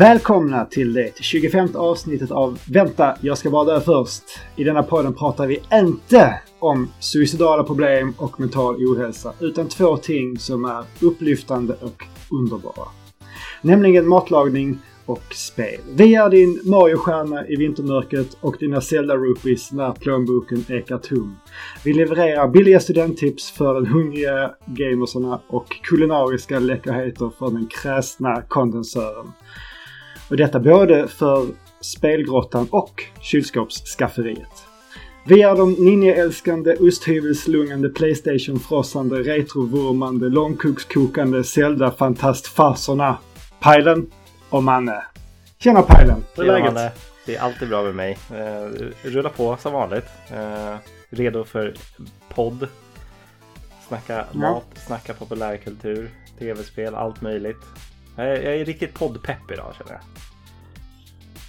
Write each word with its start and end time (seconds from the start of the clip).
Välkomna 0.00 0.64
till 0.64 0.92
det 0.92 1.12
25 1.20 1.68
avsnittet 1.74 2.30
av 2.30 2.58
Vänta, 2.72 3.16
jag 3.20 3.38
ska 3.38 3.50
bara 3.50 3.64
dö 3.64 3.80
först. 3.80 4.22
I 4.56 4.64
denna 4.64 4.82
podden 4.82 5.14
pratar 5.14 5.46
vi 5.46 5.62
inte 5.72 6.40
om 6.58 6.88
suicidala 7.00 7.64
problem 7.64 8.14
och 8.18 8.40
mental 8.40 8.76
ohälsa, 8.76 9.32
utan 9.40 9.68
två 9.68 9.96
ting 9.96 10.38
som 10.38 10.64
är 10.64 10.84
upplyftande 11.00 11.74
och 11.80 12.04
underbara. 12.40 12.88
Nämligen 13.62 14.08
matlagning 14.08 14.78
och 15.06 15.34
spel. 15.34 15.80
Vi 15.94 16.14
är 16.14 16.30
din 16.30 16.60
Mario-stjärna 16.64 17.48
i 17.48 17.56
vintermörkret 17.56 18.36
och 18.40 18.56
dina 18.60 18.80
Zelda-rupees 18.80 19.72
när 19.72 19.92
plånboken 19.92 20.64
ekar 20.68 20.98
tom. 20.98 21.36
Vi 21.84 21.92
levererar 21.92 22.48
billiga 22.48 22.80
studenttips 22.80 23.50
för 23.50 23.74
den 23.74 23.86
hungriga 23.86 24.50
gamersarna 24.66 25.40
och 25.48 25.66
kulinariska 25.82 26.58
läckerheter 26.58 27.30
för 27.38 27.50
den 27.50 27.66
kräsna 27.66 28.42
kondensören. 28.48 29.32
Och 30.30 30.36
detta 30.36 30.60
både 30.60 31.08
för 31.08 31.46
spelgrottan 31.80 32.68
och 32.70 33.04
kylskåpsskafferiet. 33.20 34.64
Vi 35.26 35.42
är 35.42 35.56
de 35.56 35.72
ninjaälskande, 35.72 36.76
osthyvelslungande, 36.76 37.88
Playstation-frossande, 37.88 39.22
retrovurmande, 39.22 40.28
långkokskokande 40.28 41.44
Zelda-fantastfarserna. 41.44 43.18
Pajlen 43.60 44.10
och 44.50 44.62
Manne. 44.62 45.02
Tjena 45.58 45.82
Pajlen! 45.82 46.24
Hur 46.36 46.44
är 46.44 46.52
läget? 46.52 46.74
Manne. 46.74 46.90
Det 47.26 47.36
är 47.36 47.40
alltid 47.40 47.68
bra 47.68 47.82
med 47.82 47.94
mig. 47.94 48.18
Eh, 48.30 48.86
rulla 49.02 49.28
på 49.28 49.56
som 49.56 49.72
vanligt. 49.72 50.06
Eh, 50.30 50.76
redo 51.10 51.44
för 51.44 51.74
podd. 52.34 52.68
Snacka 53.88 54.24
mat, 54.32 54.66
snacka 54.86 55.14
populärkultur, 55.14 56.10
tv-spel, 56.38 56.94
allt 56.94 57.22
möjligt. 57.22 57.60
Jag 58.26 58.36
är, 58.36 58.42
jag 58.42 58.56
är 58.56 58.64
riktigt 58.64 58.94
poddpepp 58.94 59.50
idag 59.52 59.74
känner 59.78 59.92
jag. 59.92 60.00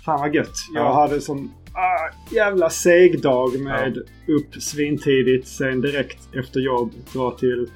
Fan 0.05 0.19
vad 0.19 0.35
gött. 0.35 0.53
Jag 0.73 0.85
Ja. 0.85 0.93
hade 0.93 1.21
sån 1.21 1.51
ah, 1.73 2.33
jävla 2.35 2.69
seg 2.69 3.21
dag 3.21 3.59
med 3.59 3.97
upp 4.27 4.61
svintidigt, 4.61 5.47
sen 5.47 5.81
direkt 5.81 6.19
efter 6.35 6.59
jobb 6.59 6.91
dra 7.13 7.31
till 7.31 7.69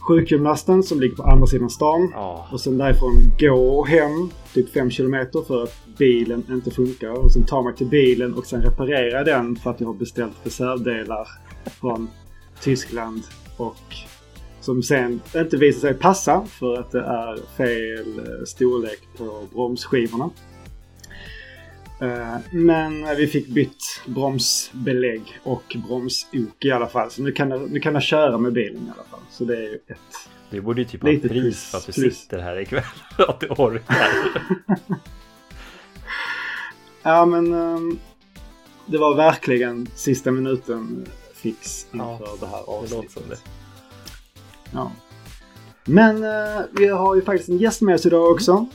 sjukgymnasten 0.00 0.82
som 0.82 1.00
ligger 1.00 1.16
på 1.16 1.22
andra 1.22 1.46
sidan 1.46 1.70
stan. 1.70 2.10
Ja, 2.14 2.48
Och 2.52 2.60
sen 2.60 2.78
därifrån 2.78 3.14
gå 3.38 3.84
hem 3.84 4.30
typ 4.54 4.72
5 4.72 4.90
kilometer 4.90 5.42
för 5.42 5.62
att 5.62 5.74
bilen 5.98 6.44
inte 6.50 6.70
funkar. 6.70 7.10
Och 7.10 7.32
sen 7.32 7.44
ta 7.46 7.62
mig 7.62 7.74
till 7.76 7.86
bilen 7.86 8.34
och 8.34 8.46
sen 8.46 8.62
reparera 8.62 9.24
den 9.24 9.56
för 9.56 9.70
att 9.70 9.80
jag 9.80 9.86
har 9.86 9.94
beställt 9.94 10.36
reservdelar 10.46 11.28
från 11.80 12.08
Tyskland. 12.60 13.22
Och 13.56 13.76
som 14.60 14.82
sen 14.82 15.20
inte 15.36 15.56
visar 15.56 15.80
sig 15.80 15.94
passa 15.94 16.44
för 16.46 16.80
att 16.80 16.90
det 16.90 17.00
är 17.00 17.56
fel 17.56 18.18
eh, 18.18 18.44
storlek 18.46 19.00
på 19.16 19.46
bromsskivorna. 19.52 20.30
Eh, 22.00 22.36
Men 22.52 23.16
vi 23.16 23.26
fick 23.26 23.46
bytt 23.48 23.82
bromsbelägg 24.06 25.38
och 25.42 25.76
bromsok 25.88 26.64
i 26.64 26.70
alla 26.70 26.86
fall. 26.86 27.10
Så 27.10 27.22
nu 27.22 27.32
kan, 27.32 27.50
jag, 27.50 27.70
nu 27.70 27.80
kan 27.80 27.94
jag 27.94 28.02
köra 28.02 28.38
med 28.38 28.52
bilen 28.52 28.82
i 28.86 28.90
alla 28.94 29.04
fall. 29.10 29.20
Så 29.30 29.44
det 29.44 29.56
är 29.56 29.60
ju 29.62 29.74
ett 29.86 29.98
du 30.50 30.60
borde 30.60 30.80
ju 30.80 30.88
typ 30.88 31.02
ha 31.02 31.08
pris 31.08 31.22
plus, 31.30 31.70
för 31.70 31.78
att 31.78 31.86
du 31.86 31.92
plus. 31.92 32.18
sitter 32.20 32.38
här 32.38 32.60
ikväll. 32.60 32.82
att 33.28 33.40
du 33.40 33.46
orkar. 33.48 34.08
Ja 37.02 37.24
men 37.26 37.52
ehm, 37.54 37.98
det 38.86 38.98
var 38.98 39.14
verkligen 39.14 39.88
sista 39.94 40.30
minuten 40.30 41.06
fix 41.34 41.86
inför 41.92 42.06
Ja, 42.20 42.36
det 42.40 42.46
här 42.46 42.56
Det 42.56 42.66
låter 42.66 42.96
avsnittet. 42.96 43.10
som 43.10 43.22
det. 43.28 43.36
Ja. 44.72 44.92
Men 45.84 46.24
eh, 46.24 46.60
vi 46.72 46.88
har 46.88 47.14
ju 47.14 47.22
faktiskt 47.22 47.48
en 47.48 47.58
gäst 47.58 47.82
med 47.82 47.94
oss 47.94 48.06
idag 48.06 48.30
också. 48.30 48.66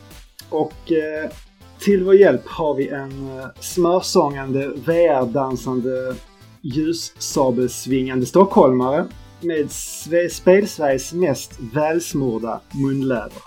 Och 0.49 0.91
eh, 0.91 1.31
till 1.79 2.03
vår 2.03 2.15
hjälp 2.15 2.41
har 2.45 2.75
vi 2.75 2.87
en 2.87 3.11
uh, 3.11 3.45
smörsångande, 3.59 4.67
VR-dansande, 4.67 6.15
ljussabelsvingande 6.61 8.25
stockholmare 8.25 9.05
med 9.41 9.65
Sve- 9.65 10.29
Spelsveriges 10.29 11.13
mest 11.13 11.59
välsmorda 11.73 12.61
munläder. 12.73 13.41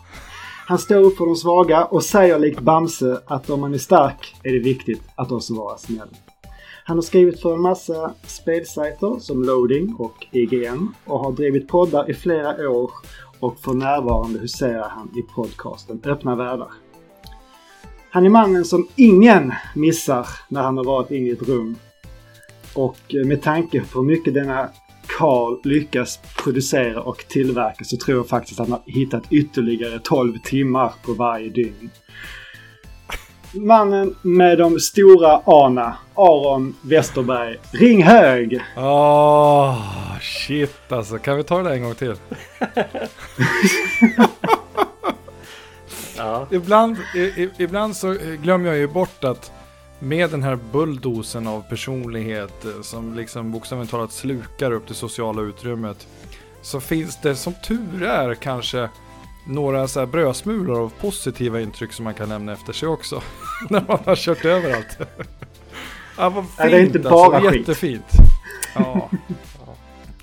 Han 0.66 0.78
står 0.78 0.97
upp 0.97 1.16
för 1.16 1.26
de 1.26 1.37
svaga 1.37 1.84
och 1.84 2.04
säger 2.04 2.38
likt 2.38 2.60
Bamse 2.60 3.20
att 3.26 3.50
om 3.50 3.60
man 3.60 3.75
är 3.75 3.78
stark 3.78 4.37
är 4.42 4.53
det 4.53 4.58
viktigt 4.58 5.03
att 5.14 5.32
också 5.32 5.54
vara 5.54 5.78
snäll. 5.78 6.08
Han 6.88 6.97
har 6.97 7.03
skrivit 7.03 7.41
för 7.41 7.54
en 7.54 7.60
massa 7.60 8.15
spelsajter 8.26 9.19
som 9.21 9.43
Loading 9.43 9.94
och 9.99 10.26
IGN 10.32 10.88
och 11.04 11.19
har 11.19 11.32
drivit 11.32 11.69
poddar 11.69 12.10
i 12.10 12.15
flera 12.15 12.71
år 12.71 12.91
och 13.41 13.59
för 13.59 13.75
närvarande 13.75 14.38
huserar 14.38 14.88
han 14.88 15.10
i 15.16 15.22
podcasten 15.34 16.00
Öppna 16.04 16.37
världar. 16.37 16.69
Han 18.10 18.26
är 18.26 18.28
mannen 18.28 18.65
som 18.65 18.88
ingen 18.97 19.53
missar 19.75 20.26
när 20.49 20.62
han 20.62 20.76
har 20.76 20.84
varit 20.84 21.10
inne 21.10 21.28
i 21.28 21.31
ett 21.31 21.49
rum. 21.49 21.76
Och 22.75 22.99
med 23.25 23.43
tanke 23.43 23.81
på 23.81 23.99
hur 23.99 24.06
mycket 24.06 24.34
denna 24.34 24.69
Karl 25.19 25.59
lyckas 25.65 26.20
producera 26.43 27.03
och 27.03 27.25
tillverka 27.28 27.84
så 27.84 27.97
tror 27.97 28.16
jag 28.16 28.28
faktiskt 28.28 28.60
att 28.60 28.69
han 28.69 28.81
har 28.84 28.93
hittat 28.93 29.32
ytterligare 29.32 29.99
12 29.99 30.38
timmar 30.44 30.93
på 31.05 31.12
varje 31.12 31.49
dygn. 31.49 31.91
Mannen 33.53 34.14
med 34.22 34.59
de 34.59 34.81
stora 34.81 35.41
ana, 35.44 35.97
Aron 36.14 36.75
Westerberg. 36.82 37.59
Ring 37.72 38.03
hög! 38.03 38.60
Åh, 38.76 39.76
shit 40.20 40.92
alltså. 40.92 41.19
Kan 41.19 41.36
vi 41.36 41.42
ta 41.44 41.62
det 41.62 41.75
en 41.75 41.82
gång 41.82 41.94
till? 41.94 42.14
Ja, 46.16 46.47
Ibland, 46.50 46.97
i, 47.14 47.19
i, 47.19 47.50
ibland 47.58 47.97
så 47.97 48.16
glömmer 48.42 48.69
jag 48.69 48.76
ju 48.78 48.87
bort 48.87 49.25
att 49.25 49.53
med 49.98 50.31
den 50.31 50.42
här 50.42 50.58
bulldosen 50.72 51.47
av 51.47 51.60
personlighet 51.69 52.64
eh, 52.64 52.82
som 52.82 53.14
liksom 53.14 53.53
bokstavligt 53.53 53.91
talat 53.91 54.12
slukar 54.12 54.72
upp 54.72 54.88
det 54.88 54.94
sociala 54.94 55.42
utrymmet 55.42 56.06
så 56.62 56.81
finns 56.81 57.20
det 57.22 57.34
som 57.37 57.54
tur 57.54 58.03
är 58.03 58.34
kanske 58.34 58.88
några 59.48 59.88
så 59.88 60.00
här 60.00 60.06
brödsmulor 60.06 60.81
av 60.81 60.92
positiva 61.00 61.60
intryck 61.60 61.92
som 61.92 62.04
man 62.04 62.14
kan 62.14 62.28
lämna 62.28 62.53
efter 62.53 62.72
sig 62.72 62.88
också. 62.88 63.22
när 63.70 63.84
man 63.88 63.98
har 64.04 64.16
kört 64.16 64.44
över 64.44 64.75
allt. 64.75 64.98
ja, 66.16 66.28
vad 66.28 66.44
fint 66.44 66.59
Nej, 66.59 66.70
det 66.70 66.76
är 66.76 66.81
inte 66.81 66.98
alltså. 66.98 67.10
bara 67.10 67.41
skit. 67.41 67.60
Jättefint. 67.60 68.04
Ja. 68.75 69.10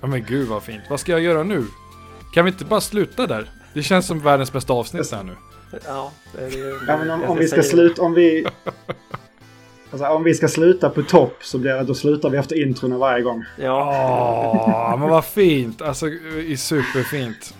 ja, 0.02 0.08
men 0.08 0.24
gud 0.24 0.48
vad 0.48 0.64
fint. 0.64 0.84
Vad 0.90 1.00
ska 1.00 1.12
jag 1.12 1.22
göra 1.22 1.44
nu? 1.44 1.66
Kan 2.34 2.46
vi 2.46 2.52
inte 2.52 2.66
bara 2.66 2.82
sluta 2.82 3.28
där? 3.28 3.52
Det 3.74 3.84
känns 3.84 4.08
som 4.08 4.20
världens 4.20 4.54
bästa 4.54 4.74
avsnitt 4.74 5.12
här 5.12 5.24
nu. 5.24 5.36
ja, 5.86 6.12
det 6.34 6.44
är, 6.44 6.88
Ja, 6.88 6.98
men 6.98 7.10
om, 7.10 7.24
om 7.24 7.38
vi 7.38 7.48
ska 7.48 7.64
sluta, 7.64 8.02
om 8.02 8.14
vi... 8.14 8.48
Alltså, 9.92 10.08
om 10.08 10.24
vi 10.24 10.34
ska 10.34 10.48
sluta 10.48 10.90
på 10.90 11.04
topp 11.04 11.38
så 11.42 11.58
blir 11.58 11.72
det, 11.72 11.84
då 11.84 11.94
slutar 11.94 12.30
vi 12.30 12.38
efter 12.38 12.62
introna 12.62 12.98
varje 12.98 13.24
gång. 13.24 13.44
Ja, 13.58 14.96
men 15.00 15.10
vad 15.10 15.26
fint. 15.26 15.82
Alltså, 15.82 16.08
i 16.48 16.58
superfint. 16.58 17.54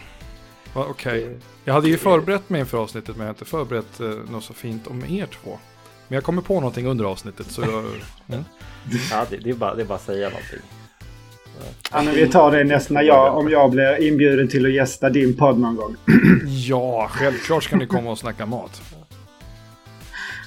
Okej. 0.74 1.38
Jag 1.66 1.74
hade 1.74 1.90
ju 1.90 1.98
förberett 1.98 2.50
mig 2.50 2.60
inför 2.60 2.78
avsnittet, 2.78 3.16
men 3.16 3.20
jag 3.20 3.26
har 3.26 3.34
inte 3.34 3.46
förberett 3.46 4.00
eh, 4.00 4.08
något 4.08 4.44
så 4.44 4.54
fint 4.54 4.88
om 4.88 5.06
er 5.06 5.26
två. 5.26 5.60
Men 6.08 6.16
jag 6.16 6.24
kommer 6.24 6.42
på 6.42 6.54
någonting 6.54 6.88
under 6.88 7.06
avsnittet, 7.06 7.52
så 7.52 7.62
jag... 7.62 7.84
Mm. 8.30 8.44
ja 9.12 9.26
det, 9.30 9.38
det, 9.38 9.50
är 9.50 9.54
bara, 9.54 9.76
det 9.76 9.82
är 9.82 9.86
bara 9.86 9.96
att 9.96 10.06
säga 10.06 10.30
någonting. 10.30 10.60
Ja, 11.92 12.02
men 12.02 12.16
vi 12.16 12.28
tar 12.28 12.52
det 12.52 12.64
nästa 12.64 12.94
när 12.94 13.02
jag, 13.02 13.38
om 13.38 13.50
jag 13.50 13.72
blir 13.72 14.08
inbjuden 14.08 14.48
till 14.48 14.66
att 14.66 14.72
gästa 14.72 15.10
din 15.10 15.38
podd 15.38 15.60
någon 15.60 15.76
gång. 15.76 15.96
Ja, 16.48 17.08
självklart 17.12 17.64
ska 17.64 17.76
ni 17.76 17.88
komma 17.88 18.12
och 18.12 18.20
snacka 18.20 18.46
mat. 18.46 18.82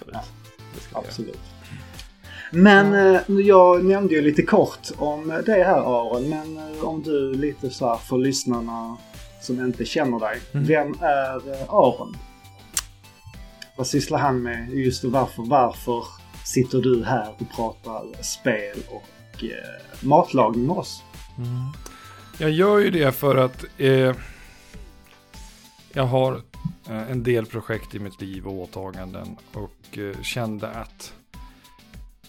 Göra. 0.07 0.21
Absolut. 0.93 1.41
Men 2.51 2.95
eh, 2.95 3.21
jag 3.47 3.85
nämnde 3.85 4.15
ju 4.15 4.21
lite 4.21 4.43
kort 4.43 4.89
om 4.97 5.43
det 5.47 5.53
här 5.53 5.81
Aron, 5.81 6.29
men 6.29 6.57
eh, 6.57 6.85
om 6.85 7.03
du 7.03 7.35
lite 7.35 7.71
så 7.71 7.89
här 7.89 7.97
för 7.97 8.19
lyssnarna 8.19 8.97
som 9.49 9.65
inte 9.65 9.85
känner 9.85 10.19
dig. 10.19 10.41
Mm. 10.53 10.67
Vem 10.67 10.95
är 11.01 11.53
eh, 11.53 11.75
Aron? 11.75 12.17
Vad 13.77 13.87
sysslar 13.87 14.19
han 14.19 14.43
med 14.43 14.71
just 14.71 15.05
varför, 15.05 15.43
varför 15.43 16.05
sitter 16.45 16.79
du 16.79 17.05
här 17.05 17.35
och 17.39 17.51
pratar 17.57 18.23
spel 18.23 18.79
och 18.89 19.45
eh, 19.45 20.07
matlagning 20.07 20.67
med 20.67 20.77
oss? 20.77 21.03
Jag 22.39 22.51
gör 22.51 22.79
ju 22.79 22.91
det 22.91 23.13
för 23.13 23.37
att 23.37 23.65
eh, 23.79 24.15
jag 25.93 26.07
har 26.07 26.33
eh, 26.89 27.11
en 27.11 27.23
del 27.23 27.47
projekt 27.47 27.95
i 27.95 27.99
mitt 27.99 28.21
liv 28.21 28.47
och 28.47 28.55
åtaganden 28.55 29.37
och 29.53 29.99
eh, 29.99 30.23
kände 30.23 30.69
att 30.69 31.13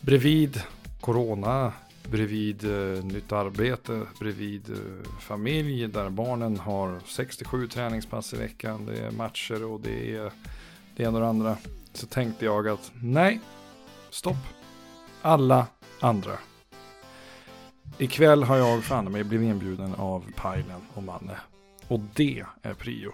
bredvid 0.01 0.61
corona, 1.01 1.73
bredvid 2.11 2.63
eh, 2.63 3.03
nytt 3.03 3.31
arbete, 3.31 4.01
bredvid 4.19 4.69
eh, 4.69 5.19
familj 5.19 5.87
där 5.87 6.09
barnen 6.09 6.57
har 6.57 6.99
67 7.05 7.67
träningspass 7.67 8.33
i 8.33 8.37
veckan, 8.37 8.85
det 8.85 8.97
är 8.97 9.11
matcher 9.11 9.63
och 9.63 9.79
det 9.79 10.15
är 10.15 10.31
det 10.95 11.03
ena 11.03 11.17
och 11.17 11.21
det 11.21 11.27
andra. 11.27 11.57
Så 11.93 12.07
tänkte 12.07 12.45
jag 12.45 12.67
att 12.67 12.91
nej, 13.01 13.39
stopp. 14.09 14.35
Alla 15.21 15.67
andra. 15.99 16.37
Ikväll 17.97 18.43
har 18.43 18.57
jag 18.57 18.83
fan 18.83 19.11
mig 19.11 19.23
blivit 19.23 19.49
inbjuden 19.49 19.95
av 19.95 20.31
Pajlen 20.35 20.81
och 20.93 21.03
Manne. 21.03 21.37
Och 21.87 21.99
det 22.13 22.43
är 22.61 22.73
prio. 22.73 23.11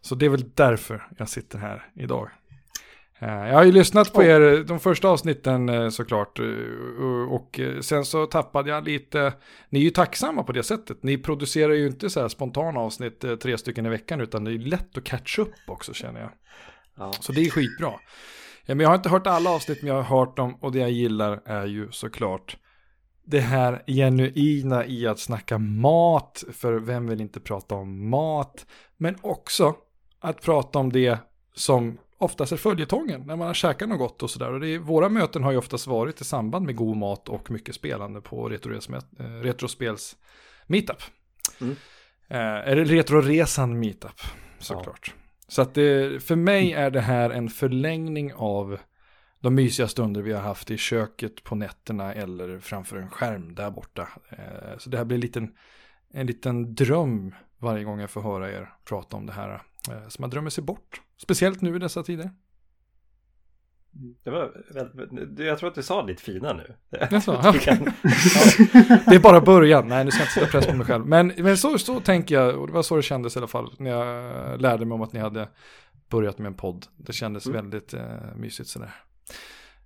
Så 0.00 0.14
det 0.14 0.26
är 0.26 0.30
väl 0.30 0.50
därför 0.54 1.08
jag 1.18 1.28
sitter 1.28 1.58
här 1.58 1.88
idag. 1.94 2.30
Eh, 3.18 3.28
jag 3.28 3.54
har 3.54 3.64
ju 3.64 3.72
lyssnat 3.72 4.12
på 4.12 4.22
er, 4.22 4.64
de 4.64 4.80
första 4.80 5.08
avsnitten 5.08 5.68
eh, 5.68 5.88
såklart. 5.88 6.38
Och 7.30 7.60
sen 7.80 8.04
så 8.04 8.26
tappade 8.26 8.70
jag 8.70 8.84
lite, 8.84 9.32
ni 9.70 9.78
är 9.78 9.84
ju 9.84 9.90
tacksamma 9.90 10.42
på 10.42 10.52
det 10.52 10.62
sättet. 10.62 11.02
Ni 11.02 11.18
producerar 11.18 11.72
ju 11.72 11.86
inte 11.86 12.10
så 12.10 12.20
här 12.20 12.28
spontana 12.28 12.80
avsnitt, 12.80 13.24
tre 13.42 13.58
stycken 13.58 13.86
i 13.86 13.88
veckan, 13.88 14.20
utan 14.20 14.44
det 14.44 14.52
är 14.52 14.58
lätt 14.58 14.98
att 14.98 15.04
catcha 15.04 15.42
upp 15.42 15.54
också 15.66 15.94
känner 15.94 16.20
jag. 16.20 16.30
Ja. 16.96 17.12
Så 17.20 17.32
det 17.32 17.40
är 17.40 17.50
skitbra. 17.50 17.92
Men 18.66 18.80
jag 18.80 18.88
har 18.88 18.96
inte 18.96 19.08
hört 19.08 19.26
alla 19.26 19.50
avsnitt, 19.50 19.82
men 19.82 19.88
jag 19.88 20.02
har 20.02 20.18
hört 20.18 20.36
dem 20.36 20.56
och 20.60 20.72
det 20.72 20.78
jag 20.78 20.90
gillar 20.90 21.40
är 21.44 21.66
ju 21.66 21.88
såklart 21.90 22.56
det 23.24 23.40
här 23.40 23.82
genuina 23.86 24.86
i 24.86 25.06
att 25.06 25.18
snacka 25.18 25.58
mat, 25.58 26.44
för 26.52 26.72
vem 26.72 27.06
vill 27.06 27.20
inte 27.20 27.40
prata 27.40 27.74
om 27.74 28.08
mat, 28.08 28.66
men 28.96 29.16
också 29.20 29.74
att 30.20 30.42
prata 30.42 30.78
om 30.78 30.92
det 30.92 31.18
som 31.54 31.98
oftast 32.18 32.52
är 32.52 32.56
följetongen 32.56 33.22
när 33.26 33.36
man 33.36 33.46
har 33.46 33.54
käkat 33.54 33.88
något 33.88 33.98
gott 33.98 34.22
och 34.22 34.30
sådär. 34.30 34.52
Och 34.52 34.86
våra 34.86 35.08
möten 35.08 35.42
har 35.42 35.52
ju 35.52 35.58
oftast 35.58 35.86
varit 35.86 36.20
i 36.20 36.24
samband 36.24 36.66
med 36.66 36.76
god 36.76 36.96
mat 36.96 37.28
och 37.28 37.50
mycket 37.50 37.74
spelande 37.74 38.20
på 38.20 38.50
eh, 38.50 39.24
Retrospels 39.42 40.16
meetup. 40.66 41.02
Mm. 41.60 41.76
Eh, 42.28 42.68
eller 42.68 42.84
Retroresan 42.84 43.78
meetup, 43.78 44.20
såklart. 44.58 45.12
Ja. 45.16 45.22
Så 45.48 45.62
att 45.62 45.74
det, 45.74 46.22
för 46.22 46.36
mig 46.36 46.72
är 46.72 46.90
det 46.90 47.00
här 47.00 47.30
en 47.30 47.48
förlängning 47.48 48.34
av 48.34 48.78
de 49.40 49.54
mysiga 49.54 49.88
stunder 49.88 50.22
vi 50.22 50.32
har 50.32 50.42
haft 50.42 50.70
i 50.70 50.76
köket 50.76 51.44
på 51.44 51.54
nätterna 51.54 52.14
eller 52.14 52.58
framför 52.58 52.96
en 52.96 53.10
skärm 53.10 53.54
där 53.54 53.70
borta. 53.70 54.08
Eh, 54.30 54.78
så 54.78 54.90
det 54.90 54.98
här 54.98 55.04
blir 55.04 55.16
en 55.16 55.20
liten, 55.20 55.54
en 56.12 56.26
liten 56.26 56.74
dröm 56.74 57.34
varje 57.58 57.84
gång 57.84 58.00
jag 58.00 58.10
får 58.10 58.20
höra 58.22 58.52
er 58.52 58.74
prata 58.84 59.16
om 59.16 59.26
det 59.26 59.32
här. 59.32 59.62
Eh, 59.90 60.08
som 60.08 60.22
man 60.22 60.30
drömmer 60.30 60.50
sig 60.50 60.64
bort. 60.64 61.00
Speciellt 61.16 61.60
nu 61.60 61.76
i 61.76 61.78
dessa 61.78 62.02
tider. 62.02 62.30
Det 64.22 64.30
var, 64.30 64.64
jag 65.38 65.58
tror 65.58 65.68
att 65.68 65.74
du 65.74 65.82
sa 65.82 66.02
lite 66.02 66.22
fina 66.22 66.52
nu. 66.52 66.74
Jaså, 67.10 67.38
okay. 67.38 67.78
Det 69.06 69.14
är 69.14 69.20
bara 69.20 69.40
början. 69.40 69.88
Nej, 69.88 70.04
nu 70.04 70.10
ska 70.10 70.20
jag 70.20 70.26
inte 70.26 70.34
sätta 70.34 70.46
press 70.46 70.66
på 70.66 70.76
mig 70.76 70.86
själv. 70.86 71.06
Men, 71.06 71.32
men 71.36 71.56
så, 71.56 71.78
så 71.78 72.00
tänker 72.00 72.34
jag, 72.34 72.58
och 72.58 72.66
det 72.66 72.72
var 72.72 72.82
så 72.82 72.96
det 72.96 73.02
kändes 73.02 73.36
i 73.36 73.38
alla 73.38 73.46
fall. 73.46 73.74
När 73.78 73.90
jag 73.90 74.60
lärde 74.60 74.84
mig 74.84 74.94
om 74.94 75.02
att 75.02 75.12
ni 75.12 75.20
hade 75.20 75.48
börjat 76.08 76.38
med 76.38 76.46
en 76.46 76.54
podd. 76.54 76.86
Det 76.96 77.12
kändes 77.12 77.46
mm. 77.46 77.56
väldigt 77.56 77.94
eh, 77.94 78.02
mysigt 78.36 78.68
sådär. 78.68 78.94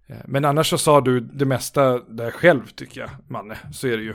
Eh, 0.06 0.16
men 0.24 0.44
annars 0.44 0.70
så 0.70 0.78
sa 0.78 1.00
du 1.00 1.20
det 1.20 1.44
mesta 1.44 1.98
där 1.98 2.30
själv 2.30 2.66
tycker 2.66 3.00
jag, 3.00 3.10
Manne. 3.28 3.58
Så 3.72 3.86
är 3.86 3.96
det 3.96 4.02
ju. 4.02 4.14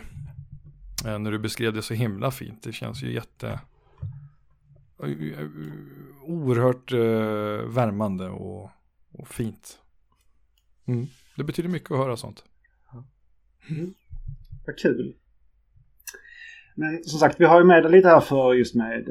Eh, 1.06 1.19
när 1.19 1.31
du 1.31 1.39
beskrev 1.39 1.73
det 1.73 1.81
så 1.81 1.94
himla 1.94 2.31
fint. 2.31 2.63
Det 2.63 2.73
känns 2.73 3.03
ju 3.03 3.13
jätte... 3.13 3.59
Oerhört 6.24 6.94
uh, 6.94 7.69
värmande 7.69 8.30
och, 8.30 8.69
och 9.12 9.27
fint. 9.27 9.80
Mm. 10.88 11.06
Det 11.38 11.44
betyder 11.44 11.69
mycket 11.69 11.92
att 11.92 11.97
höra 11.97 12.18
sånt. 12.18 12.44
Mm. 13.69 13.94
Vad 14.65 14.77
kul. 14.77 15.15
Men 16.75 17.03
som 17.03 17.19
sagt, 17.19 17.39
vi 17.39 17.45
har 17.45 17.59
ju 17.59 17.65
med 17.65 17.83
dig 17.83 17.92
lite 17.92 18.07
här 18.07 18.19
för 18.19 18.53
just 18.53 18.75
med 18.75 19.07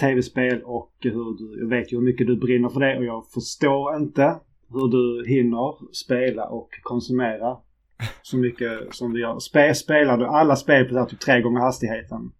tv-spel 0.00 0.62
och 0.64 0.92
hur 1.00 1.38
du, 1.38 1.60
jag 1.60 1.68
vet 1.68 1.92
ju 1.92 1.96
hur 1.96 2.04
mycket 2.04 2.26
du 2.26 2.36
brinner 2.36 2.68
för 2.68 2.80
det 2.80 2.98
och 2.98 3.04
jag 3.04 3.26
förstår 3.30 3.96
inte 3.96 4.40
hur 4.68 4.88
du 4.88 5.28
hinner 5.28 5.94
spela 5.94 6.44
och 6.44 6.68
konsumera 6.82 7.56
så 8.22 8.36
mycket 8.36 8.94
som 8.94 9.12
du 9.12 9.20
gör. 9.20 9.38
Spe, 9.38 9.74
spelar 9.74 10.18
du 10.18 10.26
alla 10.26 10.56
spel 10.56 10.84
på 10.84 11.04
typ 11.04 11.20
tre 11.20 11.40
gånger 11.40 11.60
hastigheten? 11.60 12.32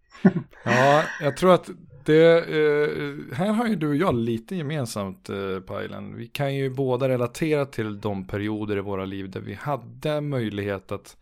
ja, 0.65 1.03
jag 1.21 1.37
tror 1.37 1.53
att 1.53 1.69
det, 2.05 2.37
eh, 2.37 3.35
här 3.35 3.53
har 3.53 3.67
ju 3.67 3.75
du 3.75 3.87
och 3.87 3.95
jag 3.95 4.15
lite 4.15 4.55
gemensamt 4.55 5.29
eh, 5.29 5.59
Pajlen. 5.67 6.15
Vi 6.15 6.27
kan 6.27 6.55
ju 6.55 6.69
båda 6.69 7.09
relatera 7.09 7.65
till 7.65 8.01
de 8.01 8.27
perioder 8.27 8.77
i 8.77 8.81
våra 8.81 9.05
liv 9.05 9.29
där 9.29 9.39
vi 9.39 9.53
hade 9.53 10.21
möjlighet 10.21 10.91
att 10.91 11.17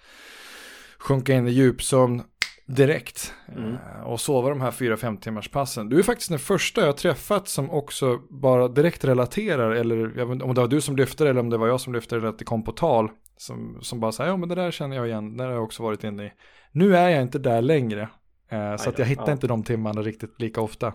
sjunka 0.98 1.34
in 1.34 1.48
i 1.48 1.52
djupsömn 1.52 2.22
direkt 2.66 3.34
mm. 3.56 3.74
Eh, 3.74 4.04
och 4.04 4.22
sova 4.22 4.50
de 4.50 4.62
här 4.62 4.72
4-5 4.72 5.20
timmars 5.20 5.50
passen. 5.50 5.90
Du 5.90 6.00
är 6.00 6.04
faktiskt 6.04 6.30
den 6.30 6.40
första 6.40 6.86
jag 6.86 6.98
träffat 6.98 7.48
som 7.48 7.70
också 7.70 8.20
bara 8.30 8.68
direkt 8.68 9.06
relaterar, 9.06 9.72
eller 9.72 10.22
om 10.44 10.54
det 10.54 10.62
var 10.62 10.68
du 10.68 10.82
som 10.82 10.96
lyfte 10.96 11.24
det 11.24 11.30
eller 11.30 11.40
om 11.40 11.50
det 11.50 11.58
var 11.58 11.68
jag 11.68 11.82
som 11.82 11.94
lyfte 11.94 12.20
det, 12.20 12.30
att 12.30 12.40
det 12.40 12.46
kom 12.46 12.64
på 12.64 12.72
tal. 12.72 13.10
Som, 13.38 13.78
som 13.82 14.00
bara 14.00 14.12
säger, 14.12 14.30
ja 14.30 14.38
men 14.38 14.50
det 14.50 14.56
där 14.56 14.72
känner 14.72 14.96
jag 14.96 15.08
igen, 15.08 15.38
det 15.38 15.44
har 15.44 15.52
jag 15.52 15.64
också 15.64 15.84
varit 15.84 16.04
inne 16.04 16.26
i. 16.26 16.32
Nu 16.72 16.96
är 16.96 17.10
jag 17.10 17.22
inte 17.22 17.40
där 17.40 17.62
längre, 17.62 18.10
eh, 18.54 18.76
så 18.76 18.90
att 18.90 19.00
jag 19.00 19.06
hittar 19.06 19.28
ja. 19.28 19.32
inte 19.32 19.48
de 19.48 19.64
timmarna 19.64 20.02
riktigt 20.02 20.42
lika 20.42 20.62
ofta. 20.62 20.94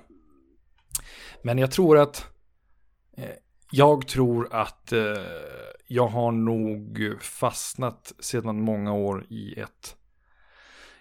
Men 1.42 1.58
jag 1.58 1.70
tror 1.70 1.98
att, 1.98 2.26
eh, 3.16 3.24
jag 3.70 4.08
tror 4.08 4.48
att 4.50 4.92
eh, 4.92 5.00
jag 5.86 6.06
har 6.06 6.32
nog 6.32 7.16
fastnat 7.20 8.12
sedan 8.18 8.62
många 8.62 8.92
år 8.92 9.26
i 9.28 9.60
ett 9.60 9.94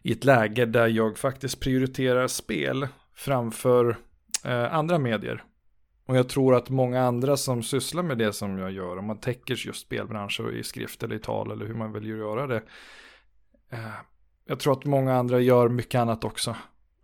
i 0.02 0.12
ett 0.12 0.24
läge 0.24 0.66
där 0.66 0.88
jag 0.88 1.18
faktiskt 1.18 1.60
prioriterar 1.60 2.28
spel 2.28 2.88
framför 3.16 3.98
andra 4.72 5.00
medier. 5.00 5.44
Och 6.06 6.18
jag 6.18 6.30
tror 6.30 6.56
att 6.56 6.70
många 6.70 7.02
andra 7.02 7.38
som 7.38 7.64
sysslar 7.64 8.04
med 8.04 8.18
det 8.18 8.34
som 8.34 8.58
jag 8.58 8.72
gör, 8.72 8.98
om 8.98 9.06
man 9.06 9.20
täcker 9.20 9.56
just 9.68 9.82
spelbranscher 9.82 10.52
i 10.52 10.64
skrift 10.64 11.04
eller 11.04 11.16
i 11.16 11.20
tal 11.20 11.52
eller 11.52 11.66
hur 11.66 11.74
man 11.74 11.94
vill 11.94 12.08
göra 12.08 12.48
det. 12.48 12.64
Eh, 14.48 14.52
jag 14.52 14.60
tror 14.60 14.74
att 14.74 14.86
många 14.86 15.16
andra 15.16 15.40
gör 15.40 15.70
mycket 15.70 16.00
annat 16.02 16.24
också. 16.24 16.56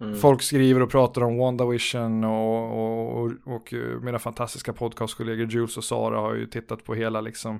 Mm. 0.01 0.15
Folk 0.15 0.41
skriver 0.41 0.81
och 0.81 0.91
pratar 0.91 1.23
om 1.23 1.37
WandaVision 1.37 2.23
och, 2.23 2.71
och, 2.71 3.21
och, 3.21 3.55
och 3.55 3.73
mina 4.01 4.19
fantastiska 4.19 4.73
podcastkollegor 4.73 5.47
Jules 5.47 5.77
och 5.77 5.83
Sara 5.83 6.19
har 6.19 6.35
ju 6.35 6.47
tittat 6.47 6.83
på 6.83 6.93
hela 6.95 7.21
liksom 7.21 7.59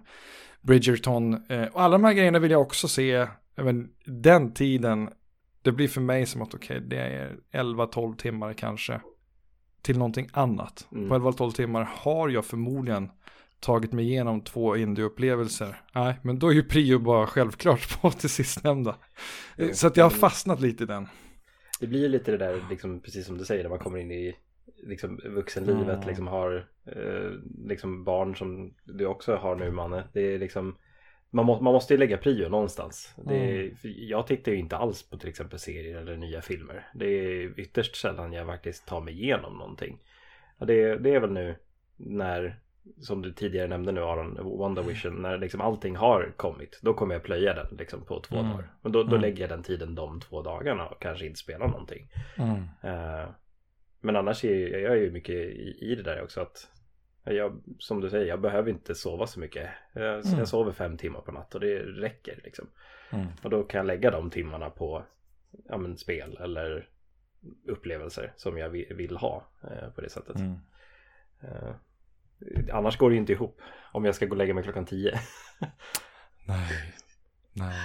Bridgerton. 0.62 1.34
Eh, 1.50 1.64
och 1.64 1.82
alla 1.82 1.98
de 1.98 2.04
här 2.04 2.14
grejerna 2.14 2.40
vill 2.40 2.52
jag 2.52 2.62
också 2.62 2.88
se, 2.88 3.28
även 3.56 3.90
den 4.06 4.54
tiden 4.54 5.10
det 5.62 5.72
blir 5.72 5.88
för 5.88 6.02
mig 6.02 6.26
som 6.26 6.42
att 6.42 6.54
okej, 6.54 6.78
okay, 6.78 6.90
det 6.90 7.00
är 7.00 7.36
11-12 7.52 8.16
timmar 8.16 8.54
kanske 8.54 9.02
till 9.82 9.98
någonting 9.98 10.30
annat. 10.34 10.88
Mm. 10.92 11.10
På 11.10 11.16
11-12 11.16 11.52
timmar 11.52 11.90
har 11.94 12.30
jag 12.30 12.46
förmodligen 12.46 13.10
tagit 13.64 13.92
mig 13.92 14.06
igenom 14.06 14.42
två 14.42 14.78
indieupplevelser. 14.78 15.82
Nej, 15.96 16.16
men 16.22 16.40
då 16.40 16.50
är 16.50 16.54
ju 16.54 16.64
prio 16.64 17.00
bara 17.00 17.28
självklart 17.28 18.02
på 18.02 18.12
till 18.12 18.30
sistnämnda. 18.30 18.96
Jo, 19.58 19.70
så 19.74 19.88
att 19.88 19.98
jag 19.98 20.06
har 20.06 20.10
fastnat 20.10 20.62
lite 20.62 20.84
i 20.84 20.88
den. 20.88 21.08
Det 21.80 21.88
blir 21.88 22.00
ju 22.00 22.08
lite 22.08 22.32
det 22.32 22.38
där, 22.38 22.66
liksom, 22.70 23.02
precis 23.02 23.26
som 23.26 23.38
du 23.38 23.46
säger, 23.46 23.64
när 23.64 23.70
man 23.70 23.80
kommer 23.80 24.00
in 24.00 24.12
i 24.12 24.36
liksom, 24.84 25.20
vuxenlivet, 25.26 25.96
mm. 25.96 26.08
liksom 26.08 26.28
har 26.28 26.68
eh, 26.86 27.32
liksom 27.68 28.04
barn 28.04 28.36
som 28.36 28.74
du 28.84 29.06
också 29.06 29.36
har 29.36 29.56
nu, 29.56 29.72
Manne. 29.72 30.04
Det 30.14 30.22
är 30.22 30.40
liksom 30.40 30.76
man, 31.34 31.46
må, 31.46 31.62
man 31.62 31.74
måste 31.74 31.94
ju 31.94 31.98
lägga 31.98 32.18
prio 32.18 32.50
någonstans. 32.50 33.16
Mm. 33.28 33.76
Jag 33.84 34.28
tittar 34.28 34.52
ju 34.52 34.58
inte 34.58 34.78
alls 34.78 35.10
på 35.10 35.18
till 35.18 35.30
exempel 35.30 35.60
serier 35.60 35.98
eller 35.98 36.18
nya 36.18 36.42
filmer. 36.42 36.88
Det 36.94 37.06
är 37.06 37.60
ytterst 37.60 37.96
sällan 37.96 38.34
jag 38.34 38.48
faktiskt 38.48 38.88
tar 38.88 39.02
mig 39.02 39.14
igenom 39.14 39.58
någonting. 39.58 40.00
Det, 40.60 40.98
det 40.98 41.16
är 41.16 41.20
väl 41.20 41.32
nu 41.32 41.56
när, 41.98 42.60
som 42.98 43.22
du 43.22 43.34
tidigare 43.34 43.68
nämnde 43.68 43.92
nu 43.92 44.02
Aron, 44.02 44.58
WandaVision, 44.58 45.22
när 45.22 45.38
liksom 45.38 45.62
allting 45.62 45.96
har 45.96 46.34
kommit. 46.38 46.80
Då 46.82 46.94
kommer 46.94 47.16
jag 47.16 47.24
plöja 47.24 47.54
den 47.54 47.78
liksom 47.78 48.06
på 48.06 48.20
två 48.20 48.36
mm. 48.36 48.52
dagar. 48.52 48.68
Men 48.82 48.92
då, 48.92 49.04
då 49.04 49.10
mm. 49.10 49.22
lägger 49.22 49.42
jag 49.42 49.50
den 49.50 49.64
tiden 49.64 49.96
de 49.96 50.20
två 50.20 50.42
dagarna 50.42 50.88
och 50.88 51.02
kanske 51.02 51.26
inte 51.26 51.40
spelar 51.40 51.68
någonting. 51.68 52.10
Uh, 52.84 53.30
men 54.02 54.16
annars 54.16 54.46
är 54.46 54.80
jag 54.80 54.98
ju 54.98 55.12
mycket 55.12 55.36
i, 55.36 55.78
i 55.82 55.96
det 55.96 56.04
där 56.04 56.24
också 56.24 56.42
att 56.42 56.70
jag, 57.24 57.62
som 57.80 58.02
du 58.02 58.10
säger, 58.10 58.26
jag 58.26 58.42
behöver 58.42 58.70
inte 58.70 58.96
sova 58.96 59.28
så 59.28 59.40
mycket. 59.40 59.70
Jag, 59.94 60.26
mm. 60.26 60.40
jag 60.40 60.48
sover 60.48 60.72
fem 60.72 60.98
timmar 60.98 61.22
på 61.22 61.32
natt 61.32 61.56
och 61.56 61.62
det 61.62 61.80
räcker 61.80 62.40
liksom. 62.44 62.68
Mm. 63.12 63.28
Och 63.44 63.50
då 63.50 63.64
kan 63.64 63.78
jag 63.78 63.86
lägga 63.86 64.12
de 64.12 64.30
timmarna 64.30 64.70
på 64.70 65.04
ja, 65.70 65.78
men, 65.78 65.98
spel 65.98 66.38
eller 66.42 66.90
upplevelser 67.68 68.34
som 68.36 68.58
jag 68.58 68.70
vill, 68.70 68.94
vill 68.96 69.18
ha 69.18 69.48
eh, 69.64 69.90
på 69.90 70.02
det 70.02 70.10
sättet. 70.10 70.36
Mm. 70.36 70.56
Annars 72.72 72.98
går 72.98 73.10
det 73.10 73.14
ju 73.14 73.20
inte 73.20 73.34
ihop 73.34 73.62
om 73.92 74.06
jag 74.06 74.16
ska 74.16 74.26
gå 74.26 74.32
och 74.32 74.38
lägga 74.38 74.54
mig 74.54 74.64
klockan 74.64 74.86
tio. 74.86 75.20
nej, 76.46 76.94
nej. 77.54 77.80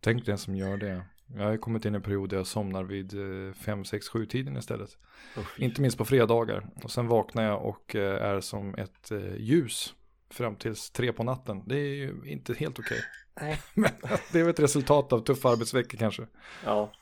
Tänk 0.00 0.26
den 0.26 0.38
som 0.38 0.56
gör 0.56 0.76
det. 0.76 1.02
Jag 1.36 1.44
har 1.44 1.56
kommit 1.56 1.84
in 1.84 1.94
i 1.94 1.96
en 1.96 2.02
period 2.02 2.30
där 2.30 2.36
jag 2.36 2.46
somnar 2.46 2.84
vid 2.84 3.12
5, 3.56 3.84
6, 3.84 4.08
7 4.08 4.26
tiden 4.26 4.56
istället. 4.56 4.98
Oh, 5.36 5.44
Inte 5.56 5.80
minst 5.80 5.98
på 5.98 6.04
fredagar. 6.04 6.66
Och 6.84 6.90
sen 6.90 7.06
vaknar 7.06 7.42
jag 7.42 7.64
och 7.64 7.96
eh, 7.96 8.22
är 8.22 8.40
som 8.40 8.74
ett 8.74 9.10
eh, 9.10 9.36
ljus 9.36 9.94
fram 10.30 10.56
tills 10.56 10.90
tre 10.90 11.12
på 11.12 11.22
natten. 11.22 11.62
Det 11.66 11.78
är 11.78 11.94
ju 11.94 12.14
inte 12.24 12.54
helt 12.54 12.78
okej. 12.78 13.00
Okay. 13.36 13.56
Men 13.74 13.90
det 14.32 14.40
är 14.40 14.42
väl 14.42 14.50
ett 14.50 14.60
resultat 14.60 15.12
av 15.12 15.20
tuffa 15.20 15.48
arbetsveckor 15.48 15.98
kanske. 15.98 16.26
Ja, 16.64 16.92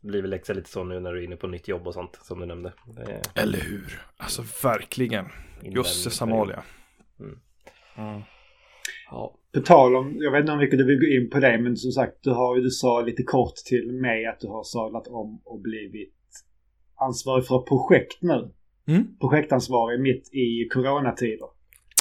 det 0.00 0.08
blir 0.08 0.22
väl 0.22 0.32
extra 0.32 0.54
lite 0.54 0.70
så 0.70 0.84
nu 0.84 1.00
när 1.00 1.12
du 1.12 1.20
är 1.20 1.24
inne 1.24 1.36
på 1.36 1.46
nytt 1.46 1.68
jobb 1.68 1.86
och 1.86 1.94
sånt 1.94 2.18
som 2.22 2.40
du 2.40 2.46
nämnde. 2.46 2.72
Är... 2.96 3.42
Eller 3.42 3.58
hur? 3.58 4.02
Alltså 4.16 4.42
verkligen. 4.62 5.26
Jösses 5.62 6.22
Amalia. 6.22 6.62
Mm. 7.20 7.38
Mm. 7.96 8.22
Ja. 9.10 9.38
På 9.54 9.60
tal 9.60 9.96
om, 9.96 10.16
jag 10.18 10.32
vet 10.32 10.40
inte 10.40 10.52
om 10.52 10.58
vilket 10.58 10.78
du 10.78 10.86
vill 10.86 11.00
gå 11.00 11.06
in 11.06 11.30
på 11.30 11.38
det, 11.38 11.58
men 11.58 11.76
som 11.76 11.92
sagt 11.92 12.18
du 12.20 12.30
har 12.30 12.56
ju, 12.56 12.62
du 12.62 12.70
sa 12.70 13.00
lite 13.00 13.22
kort 13.22 13.54
till 13.54 13.92
mig 13.92 14.26
att 14.26 14.40
du 14.40 14.48
har 14.48 14.64
sadlat 14.64 15.06
om 15.06 15.40
och 15.44 15.60
blivit 15.60 16.14
ansvarig 16.94 17.46
för 17.46 17.58
projekt 17.58 18.22
nu. 18.22 18.52
Mm. 18.88 19.18
Projektansvarig 19.20 20.00
mitt 20.00 20.34
i 20.34 20.68
coronatider. 20.72 21.48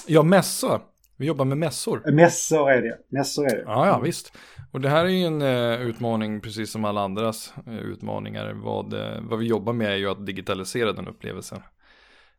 Ja, 0.08 0.24
mässa. 0.24 0.82
Vi 1.18 1.26
jobbar 1.26 1.46
med 1.46 1.58
mässor. 1.58 2.12
Mässor 2.12 2.72
är 2.72 2.82
det. 2.82 2.98
Mässor 3.10 3.46
är 3.46 3.56
det. 3.56 3.64
Ja, 3.66 3.88
ja, 3.88 4.00
visst. 4.00 4.38
Och 4.72 4.82
det 4.82 4.90
här 4.90 5.06
är 5.06 5.10
ju 5.10 5.26
en 5.26 5.42
uh, 5.42 5.82
utmaning, 5.82 6.42
precis 6.42 6.72
som 6.72 6.86
alla 6.86 7.02
andras 7.02 7.54
uh, 7.68 7.80
utmaningar. 7.80 8.54
Vad, 8.54 8.94
uh, 8.94 9.22
vad 9.22 9.40
vi 9.40 9.46
jobbar 9.46 9.74
med 9.74 9.92
är 9.92 9.96
ju 9.96 10.10
att 10.10 10.26
digitalisera 10.26 10.94
den 10.94 11.08
upplevelsen. 11.08 11.62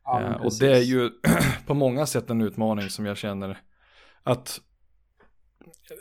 Ja, 0.04 0.35
och 0.35 0.52
det 0.61 0.73
är 0.76 0.83
ju 0.83 1.11
på 1.66 1.75
många 1.75 2.06
sätt 2.06 2.30
en 2.30 2.42
utmaning 2.42 2.90
som 2.90 3.06
jag 3.06 3.16
känner 3.16 3.59
att 4.23 4.61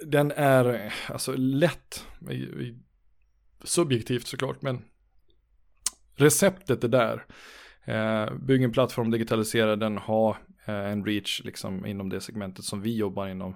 den 0.06 0.32
är 0.32 0.94
alltså 1.10 1.34
lätt, 1.36 2.06
subjektivt 3.64 4.28
såklart, 4.28 4.62
men 4.62 4.82
receptet 6.16 6.84
är 6.84 6.88
där. 6.88 7.26
Eh, 7.86 8.34
bygg 8.36 8.64
en 8.64 8.72
plattform, 8.72 9.12
digitalisera 9.12 9.76
den, 9.76 9.98
ha 9.98 10.30
eh, 10.30 10.36
Eh, 10.66 10.92
en 10.92 11.06
reach 11.06 11.42
liksom 11.44 11.86
inom 11.86 12.10
det 12.10 12.22
segmentet 12.22 12.66
som 12.66 12.82
vi 12.82 12.98
jobbar 12.98 13.28
inom. 13.28 13.56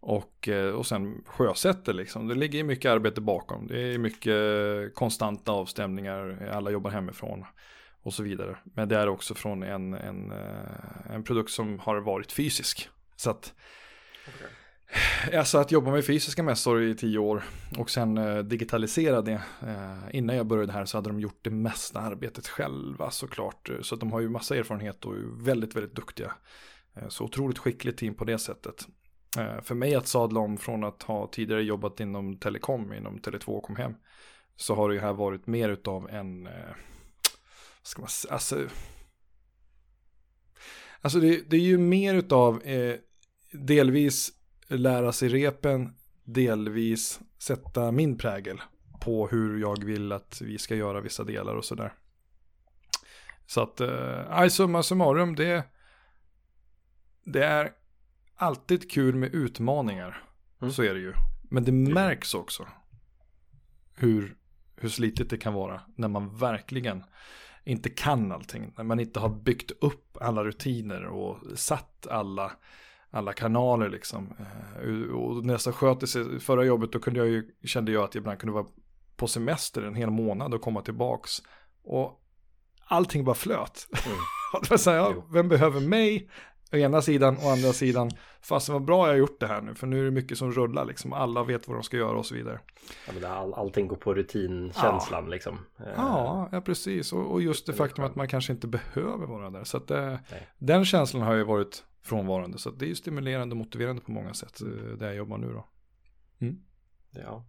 Och, 0.00 0.48
eh, 0.48 0.74
och 0.74 0.86
sen 0.86 1.24
sjösätter 1.26 1.92
liksom. 1.92 2.28
Det 2.28 2.34
ligger 2.34 2.64
mycket 2.64 2.90
arbete 2.90 3.20
bakom. 3.20 3.66
Det 3.66 3.80
är 3.80 3.98
mycket 3.98 4.94
konstanta 4.94 5.52
avstämningar, 5.52 6.48
alla 6.52 6.70
jobbar 6.70 6.90
hemifrån 6.90 7.44
och 8.02 8.14
så 8.14 8.22
vidare. 8.22 8.56
Men 8.64 8.88
det 8.88 8.96
är 8.96 9.08
också 9.08 9.34
från 9.34 9.62
en, 9.62 9.94
en, 9.94 10.32
eh, 10.32 11.10
en 11.10 11.24
produkt 11.24 11.50
som 11.50 11.78
har 11.78 11.96
varit 11.96 12.32
fysisk. 12.32 12.88
Så 13.16 13.30
att 13.30 13.54
okay. 14.28 14.48
Alltså 15.34 15.58
att 15.58 15.72
jobba 15.72 15.90
med 15.90 16.06
fysiska 16.06 16.42
mässor 16.42 16.82
i 16.82 16.94
tio 16.94 17.18
år 17.18 17.44
och 17.78 17.90
sen 17.90 18.18
eh, 18.18 18.38
digitalisera 18.38 19.22
det. 19.22 19.42
Eh, 19.62 19.98
innan 20.12 20.36
jag 20.36 20.46
började 20.46 20.72
här 20.72 20.84
så 20.84 20.98
hade 20.98 21.10
de 21.10 21.20
gjort 21.20 21.38
det 21.42 21.50
mesta 21.50 22.00
arbetet 22.00 22.48
själva 22.48 23.10
såklart. 23.10 23.70
Så 23.82 23.94
att 23.94 24.00
de 24.00 24.12
har 24.12 24.20
ju 24.20 24.28
massa 24.28 24.56
erfarenhet 24.56 25.04
och 25.04 25.14
är 25.14 25.44
väldigt, 25.44 25.76
väldigt 25.76 25.94
duktiga. 25.94 26.32
Eh, 26.96 27.08
så 27.08 27.24
otroligt 27.24 27.58
skickligt 27.58 27.98
team 27.98 28.14
på 28.14 28.24
det 28.24 28.38
sättet. 28.38 28.86
Eh, 29.38 29.60
för 29.62 29.74
mig 29.74 29.94
att 29.94 30.08
sadla 30.08 30.40
om 30.40 30.56
från 30.56 30.84
att 30.84 31.02
ha 31.02 31.26
tidigare 31.26 31.62
jobbat 31.62 32.00
inom 32.00 32.38
telekom, 32.38 32.92
inom 32.92 33.18
Tele2 33.18 33.48
och 33.48 33.62
kom 33.62 33.76
hem. 33.76 33.94
Så 34.56 34.74
har 34.74 34.88
det 34.88 34.94
ju 34.94 35.00
här 35.00 35.12
varit 35.12 35.46
mer 35.46 35.68
utav 35.68 36.10
en, 36.10 36.46
eh, 36.46 36.74
ska 37.82 38.00
man 38.00 38.08
säga, 38.08 38.32
alltså. 38.32 38.68
Alltså 41.00 41.20
det, 41.20 41.50
det 41.50 41.56
är 41.56 41.60
ju 41.60 41.78
mer 41.78 42.14
utav 42.14 42.62
eh, 42.62 42.94
delvis 43.52 44.32
lära 44.68 45.12
sig 45.12 45.28
repen, 45.28 45.94
delvis 46.24 47.20
sätta 47.38 47.92
min 47.92 48.18
prägel 48.18 48.60
på 49.00 49.28
hur 49.28 49.60
jag 49.60 49.84
vill 49.84 50.12
att 50.12 50.40
vi 50.40 50.58
ska 50.58 50.74
göra 50.74 51.00
vissa 51.00 51.24
delar 51.24 51.54
och 51.54 51.64
sådär. 51.64 51.92
Så 53.46 53.62
att, 53.62 53.80
eh, 53.80 54.48
summa 54.48 54.82
summarum, 54.82 55.34
det, 55.34 55.64
det 57.24 57.44
är 57.44 57.72
alltid 58.36 58.90
kul 58.90 59.14
med 59.14 59.34
utmaningar. 59.34 60.22
Mm. 60.60 60.72
Så 60.72 60.82
är 60.82 60.94
det 60.94 61.00
ju. 61.00 61.12
Men 61.42 61.64
det 61.64 61.72
märks 61.72 62.34
också 62.34 62.66
hur, 63.94 64.36
hur 64.76 64.88
slitigt 64.88 65.30
det 65.30 65.38
kan 65.38 65.54
vara 65.54 65.80
när 65.94 66.08
man 66.08 66.36
verkligen 66.36 67.04
inte 67.64 67.90
kan 67.90 68.32
allting. 68.32 68.72
När 68.76 68.84
man 68.84 69.00
inte 69.00 69.20
har 69.20 69.28
byggt 69.28 69.70
upp 69.70 70.16
alla 70.20 70.44
rutiner 70.44 71.04
och 71.04 71.58
satt 71.58 72.06
alla 72.06 72.52
alla 73.16 73.32
kanaler 73.32 73.88
liksom. 73.88 74.34
Eh, 74.82 75.14
och 75.14 75.44
när 75.44 75.60
jag 75.64 75.74
sköter 75.74 76.06
sig 76.06 76.40
förra 76.40 76.64
jobbet 76.64 76.92
då 76.92 76.98
kunde 76.98 77.20
jag 77.20 77.28
ju, 77.28 77.50
kände 77.64 77.92
jag 77.92 78.04
att 78.04 78.14
jag 78.14 78.20
ibland 78.20 78.38
kunde 78.38 78.52
vara 78.52 78.66
på 79.16 79.26
semester 79.26 79.82
en 79.82 79.94
hel 79.94 80.10
månad 80.10 80.54
och 80.54 80.60
komma 80.60 80.82
tillbaks. 80.82 81.30
Och 81.84 82.20
allting 82.86 83.24
bara 83.24 83.34
flöt. 83.34 83.88
Mm. 84.06 84.18
här, 84.86 84.94
ja, 84.94 85.26
vem 85.32 85.48
behöver 85.48 85.80
mig? 85.80 86.30
Å 86.72 86.76
ena 86.76 87.02
sidan, 87.02 87.36
å 87.42 87.50
andra 87.50 87.72
sidan, 87.72 88.10
fast 88.40 88.68
vad 88.68 88.84
bra 88.84 89.06
jag 89.06 89.12
har 89.12 89.18
gjort 89.18 89.40
det 89.40 89.46
här 89.46 89.60
nu, 89.60 89.74
för 89.74 89.86
nu 89.86 90.00
är 90.00 90.04
det 90.04 90.10
mycket 90.10 90.38
som 90.38 90.52
rullar 90.52 90.84
liksom, 90.84 91.12
alla 91.12 91.42
vet 91.42 91.68
vad 91.68 91.76
de 91.76 91.82
ska 91.82 91.96
göra 91.96 92.18
och 92.18 92.26
så 92.26 92.34
vidare. 92.34 92.60
Ja, 93.06 93.12
men 93.20 93.30
all, 93.30 93.54
allting 93.54 93.88
går 93.88 93.96
på 93.96 94.14
rutinkänslan 94.14 95.24
ja. 95.24 95.30
liksom. 95.30 95.58
Eh, 95.78 95.92
ja, 95.96 96.48
ja 96.52 96.60
precis, 96.60 97.12
och, 97.12 97.32
och 97.32 97.42
just 97.42 97.66
det 97.66 97.72
faktum 97.72 98.04
att 98.04 98.16
man 98.16 98.28
kanske 98.28 98.52
inte 98.52 98.66
behöver 98.66 99.26
vara 99.26 99.50
där. 99.50 99.64
Så 99.64 99.76
att 99.76 99.88
det, 99.88 100.20
den 100.58 100.84
känslan 100.84 101.22
har 101.22 101.34
ju 101.34 101.44
varit 101.44 101.84
frånvarande. 102.06 102.58
Så 102.58 102.70
det 102.70 102.84
är 102.84 102.88
ju 102.88 102.94
stimulerande 102.94 103.52
och 103.52 103.56
motiverande 103.56 104.02
på 104.02 104.10
många 104.10 104.34
sätt 104.34 104.60
eh, 104.60 104.68
där 104.98 105.06
jag 105.06 105.16
jobbar 105.16 105.38
nu 105.38 105.52
då. 105.52 105.68
Mm. 106.40 106.60
Ja. 107.10 107.46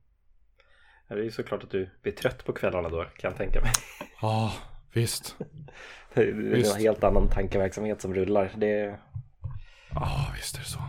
Det 1.07 1.13
är 1.13 1.23
ju 1.23 1.31
såklart 1.31 1.63
att 1.63 1.71
du 1.71 1.89
blir 2.01 2.11
trött 2.13 2.45
på 2.45 2.53
kvällarna 2.53 2.89
då 2.89 3.03
kan 3.03 3.31
jag 3.31 3.37
tänka 3.37 3.61
mig. 3.61 3.71
Ja, 4.21 4.27
ah, 4.27 4.53
visst. 4.93 5.35
det 6.13 6.21
är 6.21 6.31
visst. 6.33 6.75
en 6.75 6.81
helt 6.81 7.03
annan 7.03 7.29
tankeverksamhet 7.29 8.01
som 8.01 8.13
rullar. 8.13 8.51
Det... 8.57 8.99
Ja, 9.89 10.01
ah, 10.01 10.33
visst 10.35 10.55
är 10.55 10.59
det 10.59 10.65
så. 10.65 10.79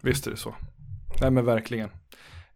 Visst 0.00 0.26
är 0.26 0.30
det 0.30 0.36
så. 0.36 0.54
Nej 1.20 1.30
men 1.30 1.44
verkligen. 1.44 1.90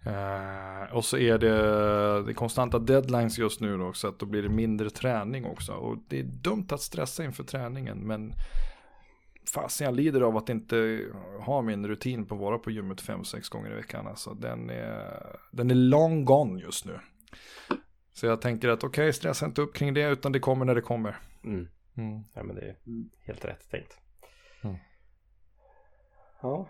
Uh, 0.06 0.92
och 0.92 1.04
så 1.04 1.18
är 1.18 1.38
det, 1.38 2.22
det 2.22 2.34
konstanta 2.34 2.78
deadlines 2.78 3.38
just 3.38 3.60
nu 3.60 3.78
då, 3.78 3.92
så 3.92 4.08
att 4.08 4.18
då 4.18 4.26
blir 4.26 4.42
det 4.42 4.48
mindre 4.48 4.90
träning 4.90 5.44
också. 5.44 5.72
Och 5.72 5.96
det 6.08 6.18
är 6.18 6.24
dumt 6.24 6.66
att 6.70 6.80
stressa 6.80 7.24
inför 7.24 7.44
träningen, 7.44 7.98
men 7.98 8.32
fasen 9.54 9.84
jag 9.84 9.94
lider 9.94 10.20
av 10.20 10.36
att 10.36 10.48
inte 10.48 11.06
ha 11.40 11.62
min 11.62 11.86
rutin 11.86 12.26
på 12.26 12.34
att 12.34 12.40
vara 12.40 12.58
på 12.58 12.70
gymmet 12.70 13.00
fem, 13.00 13.24
sex 13.24 13.48
gånger 13.48 13.70
i 13.70 13.74
veckan. 13.74 14.06
Alltså, 14.06 14.34
den, 14.34 14.70
är, 14.70 15.36
den 15.50 15.70
är 15.70 15.74
long 15.74 16.24
gone 16.24 16.60
just 16.60 16.84
nu. 16.84 16.98
Så 18.12 18.26
jag 18.26 18.40
tänker 18.40 18.68
att 18.68 18.84
okej, 18.84 19.02
okay, 19.02 19.12
stressa 19.12 19.46
inte 19.46 19.62
upp 19.62 19.74
kring 19.74 19.94
det 19.94 20.10
utan 20.10 20.32
det 20.32 20.40
kommer 20.40 20.64
när 20.64 20.74
det 20.74 20.80
kommer. 20.80 21.18
Mm. 21.44 21.68
Mm. 21.96 22.24
Ja 22.34 22.42
men 22.42 22.56
det 22.56 22.62
är 22.62 22.76
helt 23.26 23.44
rätt 23.44 23.70
tänkt. 23.70 24.00
Mm. 24.64 24.76
Ja. 26.42 26.68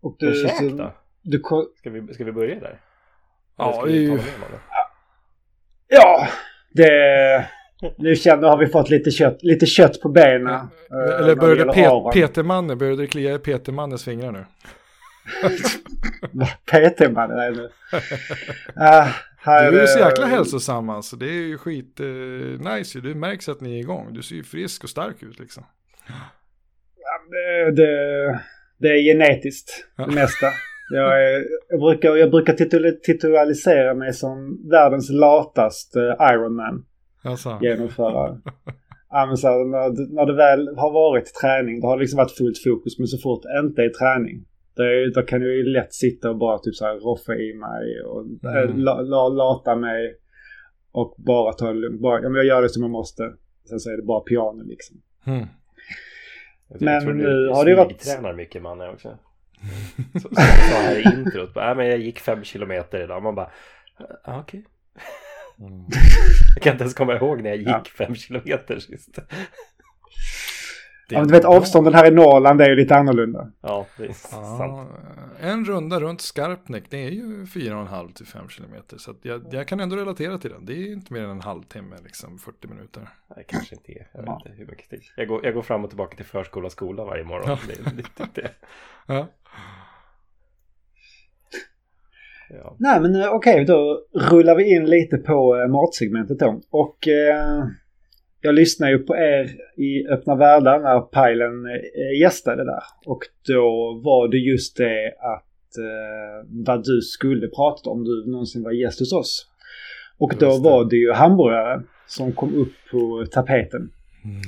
Och 0.00 0.16
du, 0.18 0.34
käk 0.34 0.72
då? 0.72 0.92
Du, 1.22 1.42
ska, 1.76 1.90
vi, 1.90 2.14
ska 2.14 2.24
vi 2.24 2.32
börja 2.32 2.60
där? 2.60 2.80
Ja, 3.56 3.88
ju... 3.88 4.20
ja, 5.88 6.28
det 6.70 6.88
nu 7.98 8.16
känner 8.16 8.48
har 8.48 8.58
vi 8.58 8.66
fått 8.66 8.90
lite 8.90 9.10
kött, 9.10 9.38
lite 9.42 9.66
kött 9.66 10.00
på 10.00 10.08
benen. 10.08 10.68
Eller 10.90 11.30
uh, 11.30 11.40
började 11.40 11.72
Pe 11.72 11.88
Peter-Manne, 12.12 12.76
började 12.76 13.02
det 13.02 13.06
klia 13.06 13.34
i 13.34 13.38
Peter-Mannes 13.38 14.04
fingrar 14.04 14.32
nu? 14.32 14.44
PT-mannen 16.66 17.38
är 17.38 17.50
nu. 17.50 17.70
Uh, 19.46 19.70
du 19.70 19.80
är 19.80 19.86
så 19.86 19.98
jäkla 19.98 20.26
hälsosam 20.26 20.90
alltså. 20.90 21.16
Det 21.16 21.26
är 21.26 21.46
ju 21.48 21.58
skit 21.58 22.00
uh, 22.00 22.74
nice 22.74 23.00
Det 23.00 23.14
märks 23.14 23.48
att 23.48 23.60
ni 23.60 23.74
är 23.74 23.80
igång. 23.80 24.14
Du 24.14 24.22
ser 24.22 24.34
ju 24.34 24.42
frisk 24.42 24.84
och 24.84 24.90
stark 24.90 25.22
ut 25.22 25.38
liksom. 25.38 25.64
Ja, 26.08 26.14
det, 27.30 27.70
det, 27.82 28.40
det 28.78 28.88
är 28.88 29.02
genetiskt 29.02 29.86
det 29.96 30.06
mesta. 30.06 30.46
Jag, 30.90 31.22
är, 31.22 31.44
jag, 31.68 31.80
brukar, 31.80 32.16
jag 32.16 32.30
brukar 32.30 32.52
titularisera 33.02 33.94
mig 33.94 34.12
som 34.12 34.68
världens 34.70 35.10
lataste 35.10 36.16
Ironman 36.20 36.84
alltså. 37.24 37.58
genomföra. 37.62 38.38
ja, 39.10 39.26
men 39.26 39.36
så 39.36 39.48
här, 39.48 39.64
när, 39.64 40.14
när 40.14 40.26
det 40.26 40.34
väl 40.34 40.76
har 40.76 40.92
varit 40.92 41.34
träning 41.34 41.80
då 41.80 41.86
har 41.86 41.96
det 41.96 42.00
liksom 42.00 42.16
varit 42.16 42.36
fullt 42.36 42.58
fokus. 42.64 42.98
Men 42.98 43.06
så 43.06 43.18
fort 43.18 43.42
det 43.42 43.66
inte 43.66 43.82
är 43.82 43.88
träning 43.88 44.44
det, 44.74 45.10
då 45.10 45.22
kan 45.22 45.42
jag 45.42 45.50
ju 45.50 45.64
lätt 45.64 45.94
sitta 45.94 46.30
och 46.30 46.36
bara 46.36 46.58
typ 46.58 46.74
så 46.74 46.84
här 46.84 46.94
roffa 46.94 47.34
i 47.34 47.54
mig 47.54 48.02
och 48.04 48.20
mm. 48.20 48.70
Äh, 48.70 48.76
la, 48.76 49.00
la, 49.00 49.28
lata 49.28 49.76
mig. 49.76 50.16
Och 50.92 51.14
bara 51.18 51.52
ta 51.52 51.66
det 51.66 51.72
lugnt. 51.72 52.00
Bara, 52.00 52.22
ja, 52.22 52.28
men 52.28 52.34
jag 52.34 52.44
gör 52.44 52.62
det 52.62 52.68
som 52.68 52.82
jag 52.82 52.90
måste. 52.90 53.32
Sen 53.68 53.80
så 53.80 53.90
är 53.90 53.96
det 53.96 54.02
bara 54.02 54.20
piano 54.20 54.62
liksom. 54.64 54.96
Mm. 55.26 55.46
Men 56.80 57.18
nu 57.18 57.48
har 57.48 57.64
det 57.64 57.74
varit... 57.74 57.98
tränar 57.98 58.32
mycket 58.32 58.62
man 58.62 58.90
också. 58.90 59.18
Så, 60.12 60.20
så, 60.20 60.34
så 60.34 60.76
här 60.76 60.98
i 60.98 61.18
introt. 61.18 61.54
Bara, 61.54 61.74
men 61.74 61.86
jag 61.86 61.98
gick 61.98 62.18
fem 62.18 62.44
kilometer 62.44 63.04
idag. 63.04 63.22
Man 63.22 63.34
bara, 63.34 63.50
okej. 64.24 64.40
Okay. 64.40 64.62
Mm. 65.58 65.84
Jag 66.54 66.62
kan 66.62 66.72
inte 66.72 66.84
ens 66.84 66.94
komma 66.94 67.16
ihåg 67.16 67.42
när 67.42 67.50
jag 67.50 67.58
gick 67.58 67.68
ja. 67.68 67.82
fem 67.98 68.14
kilometer 68.14 68.78
sist. 68.78 69.18
Ja, 71.08 71.18
men 71.18 71.28
du 71.28 71.34
vet 71.34 71.44
avstånden 71.44 71.94
här 71.94 72.06
i 72.06 72.10
Norrland 72.10 72.60
är 72.60 72.68
ju 72.68 72.76
lite 72.76 72.96
annorlunda. 72.96 73.50
Ja, 73.60 73.86
det 73.96 74.04
är 74.04 74.08
ja, 74.08 74.14
sant. 74.58 74.90
En 75.40 75.64
runda 75.64 76.00
runt 76.00 76.20
Skarpnäck, 76.20 76.84
det 76.90 76.96
är 76.96 77.10
ju 77.10 77.44
4,5 77.44 78.12
till 78.12 78.26
5 78.26 78.48
kilometer. 78.48 78.98
Så 78.98 79.14
jag, 79.22 79.42
jag, 79.50 79.68
kan 79.68 79.80
ändå 79.80 79.96
relatera 79.96 80.38
till 80.38 80.50
den. 80.50 80.66
Det 80.66 80.72
är 80.72 80.92
inte 80.92 81.12
mer 81.12 81.22
än 81.22 81.30
en 81.30 81.40
halvtimme, 81.40 81.96
liksom 82.04 82.38
40 82.38 82.68
minuter. 82.68 83.08
Nej, 83.36 83.44
kanske 83.48 83.74
inte 83.74 83.92
är. 83.92 84.08
Jag, 84.12 84.22
vet 84.22 84.30
inte 84.30 84.58
hur 84.58 84.66
mycket 84.66 84.90
tid. 84.90 85.02
Jag, 85.16 85.28
går, 85.28 85.44
jag 85.44 85.54
går 85.54 85.62
fram 85.62 85.84
och 85.84 85.90
tillbaka 85.90 86.16
till 86.16 86.26
förskola 86.26 86.66
och 86.66 86.72
skola 86.72 87.04
varje 87.04 87.24
morgon. 87.24 87.48
Ja. 87.48 87.58
Det 87.66 87.90
är 87.90 87.94
lite 87.94 88.28
det. 88.34 88.50
Ja. 89.06 89.28
Ja. 92.52 92.76
Nej 92.78 93.00
men 93.00 93.14
eh, 93.14 93.28
okej, 93.28 93.52
okay, 93.52 93.64
då 93.64 94.00
rullar 94.30 94.54
vi 94.56 94.76
in 94.76 94.84
lite 94.84 95.16
på 95.16 95.56
eh, 95.56 95.68
matsegmentet 95.68 96.38
då. 96.38 96.60
Och 96.70 97.08
eh, 97.08 97.64
jag 98.40 98.54
lyssnade 98.54 98.92
ju 98.92 98.98
på 98.98 99.16
er 99.16 99.50
i 99.76 100.08
Öppna 100.08 100.36
Världar 100.36 100.80
när 100.80 101.00
Pajlen 101.00 101.66
eh, 101.66 102.20
gästade 102.20 102.64
där. 102.64 102.82
Och 103.06 103.20
då 103.48 103.60
var 104.04 104.28
det 104.28 104.36
just 104.36 104.76
det 104.76 105.06
att 105.08 105.78
eh, 105.78 106.48
vad 106.66 106.84
du 106.84 107.00
skulle 107.00 107.48
prata 107.48 107.90
om 107.90 108.04
du 108.04 108.30
någonsin 108.30 108.62
var 108.62 108.72
gäst 108.72 108.98
hos 109.00 109.12
oss. 109.12 109.46
Och 110.18 110.34
då 110.38 110.58
var 110.58 110.90
det 110.90 110.96
ju 110.96 111.12
hamburgare 111.12 111.82
som 112.06 112.32
kom 112.32 112.54
upp 112.54 112.72
på 112.90 113.26
tapeten. 113.30 113.90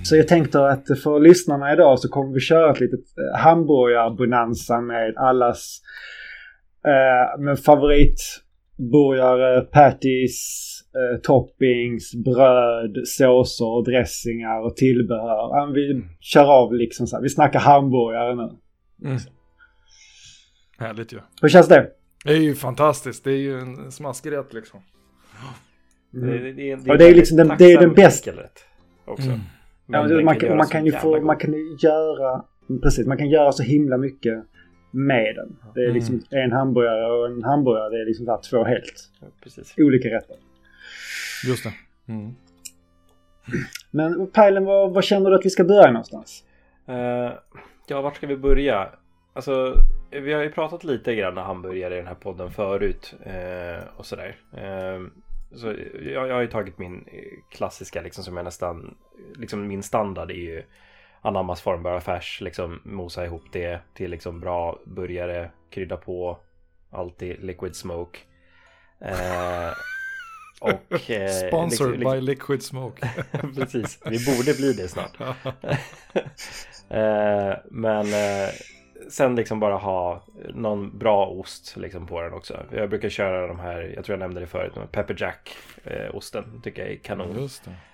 Så 0.04 0.16
jag 0.16 0.28
tänkte 0.28 0.66
att 0.66 0.86
för 1.02 1.20
lyssnarna 1.20 1.72
idag 1.72 1.98
så 1.98 2.08
kommer 2.08 2.34
vi 2.34 2.40
köra 2.40 2.70
ett 2.70 2.80
litet 2.80 3.04
hamburgarbonanza 3.36 4.80
med 4.80 5.16
allas 5.16 5.80
eh, 6.86 7.40
med 7.40 7.58
favoritburgare, 7.60 9.60
patties, 9.60 10.70
eh, 10.94 11.20
toppings, 11.20 12.14
bröd, 12.24 12.96
såser, 13.04 13.84
dressingar 13.90 14.60
och 14.64 14.76
tillbehör. 14.76 15.48
Ja, 15.56 15.70
Vi 15.74 16.02
kör 16.20 16.52
av 16.62 16.74
liksom 16.74 17.06
så 17.06 17.16
här. 17.16 17.22
Vi 17.22 17.28
snackar 17.28 17.60
hamburgare 17.60 18.34
nu. 18.34 18.50
Mm. 19.08 19.18
Härligt 20.78 21.12
ju. 21.12 21.18
Hur 21.42 21.48
känns 21.48 21.68
det? 21.68 21.90
Det 22.24 22.32
är 22.32 22.40
ju 22.40 22.54
fantastiskt. 22.54 23.24
Det 23.24 23.30
är 23.32 23.36
ju 23.38 23.58
en 23.58 23.92
smaskig 23.92 24.32
rätt 24.32 24.54
liksom. 24.54 24.80
Mm. 26.14 26.30
Det, 26.30 26.38
det, 26.52 26.76
det, 26.76 26.90
Och 26.90 26.98
det 26.98 27.04
är 27.04 27.14
liksom 27.14 27.36
den- 27.36 27.52
det 27.58 27.64
är 27.72 27.80
den 27.80 27.94
bästa- 27.94 28.30
Också. 29.06 29.28
Mm. 29.28 29.40
Ja, 29.86 30.02
Men 30.02 30.16
men 30.16 30.24
man, 30.24 30.36
kan, 30.36 30.56
man 30.56 30.86
ju 30.86 30.92
få, 30.92 31.20
man 31.20 31.36
kan 31.36 31.52
ju 31.52 31.76
göra, 31.80 32.44
precis, 32.82 33.06
man 33.06 33.18
kan 33.18 33.28
göra 33.30 33.52
så 33.52 33.62
himla 33.62 33.96
mycket 33.96 34.44
med 34.94 35.34
den. 35.36 35.56
Det 35.74 35.80
är 35.80 35.84
Mm. 35.84 35.94
liksom 35.94 36.22
en 36.30 36.52
hamburgare 36.52 37.06
och 37.12 37.26
en 37.26 37.42
hamburgare, 37.42 37.88
det 37.90 38.00
är 38.02 38.06
liksom 38.06 38.26
här 38.28 38.38
två 38.50 38.64
helt 38.64 39.10
Ja, 39.20 39.84
olika 39.84 40.08
rätter. 40.08 40.36
Just 41.46 41.64
det. 41.64 41.72
Mm. 42.12 42.34
Men 43.90 44.26
Pajlen, 44.30 44.64
var, 44.64 44.88
var 44.88 45.02
känner 45.02 45.30
du 45.30 45.36
att 45.36 45.44
vi 45.46 45.50
ska 45.50 45.64
börja 45.64 45.86
någonstans? 45.90 46.44
Eh, 46.88 47.32
ja, 47.88 48.00
vart 48.00 48.16
ska 48.16 48.26
vi 48.26 48.36
börja? 48.36 48.88
Alltså, 49.32 49.74
vi 50.10 50.32
har 50.32 50.42
ju 50.42 50.50
pratat 50.52 50.84
lite 50.84 51.14
grann 51.14 51.36
hamburgare 51.36 51.94
i 51.94 51.96
den 51.96 52.06
här 52.06 52.14
podden 52.14 52.50
förut 52.50 53.14
eh, 53.22 53.84
och 53.96 54.06
sådär. 54.06 54.36
Eh, 54.56 55.00
så 55.56 55.74
jag, 56.02 56.28
jag 56.28 56.34
har 56.34 56.40
ju 56.40 56.46
tagit 56.48 56.78
min 56.78 57.04
klassiska 57.50 58.02
liksom 58.02 58.24
som 58.24 58.36
jag 58.36 58.44
nästan, 58.44 58.94
liksom 59.36 59.66
min 59.66 59.82
standard 59.82 60.30
är 60.30 60.34
ju 60.34 60.62
anammas 61.24 61.60
formbara 61.60 62.00
färs, 62.00 62.40
liksom 62.40 62.80
mosa 62.84 63.24
ihop 63.24 63.44
det 63.52 63.80
till 63.94 64.10
liksom 64.10 64.40
bra 64.40 64.78
burgare, 64.84 65.50
krydda 65.70 65.96
på, 65.96 66.38
alltid 66.90 67.44
liquid 67.44 67.76
smoke. 67.76 68.18
Eh, 69.00 69.70
och... 70.60 71.10
eh, 71.10 71.28
Sponsored 71.48 71.98
liksom- 71.98 72.12
by 72.12 72.20
Liquid 72.20 72.62
Smoke. 72.62 73.10
Precis, 73.54 74.00
vi 74.04 74.36
borde 74.36 74.54
bli 74.54 74.72
det 74.72 74.88
snart. 74.88 75.20
eh, 76.88 77.54
men 77.70 78.06
eh, 78.06 78.50
sen 79.10 79.36
liksom 79.36 79.60
bara 79.60 79.76
ha 79.76 80.24
någon 80.54 80.98
bra 80.98 81.26
ost 81.26 81.76
liksom 81.76 82.06
på 82.06 82.20
den 82.20 82.32
också. 82.32 82.66
Jag 82.70 82.90
brukar 82.90 83.08
köra 83.08 83.46
de 83.46 83.58
här, 83.58 83.92
jag 83.96 84.04
tror 84.04 84.12
jag 84.14 84.20
nämnde 84.20 84.40
det 84.40 84.46
förut, 84.46 84.72
Pepper 84.92 85.16
Jack 85.18 85.56
eh, 85.84 86.20
tycker 86.62 86.82
jag 86.82 86.92
är 86.92 86.96
kanon. 86.96 87.48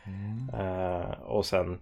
Mm. 0.07 0.51
Eh, 0.55 1.11
och 1.11 1.47
sen 1.47 1.79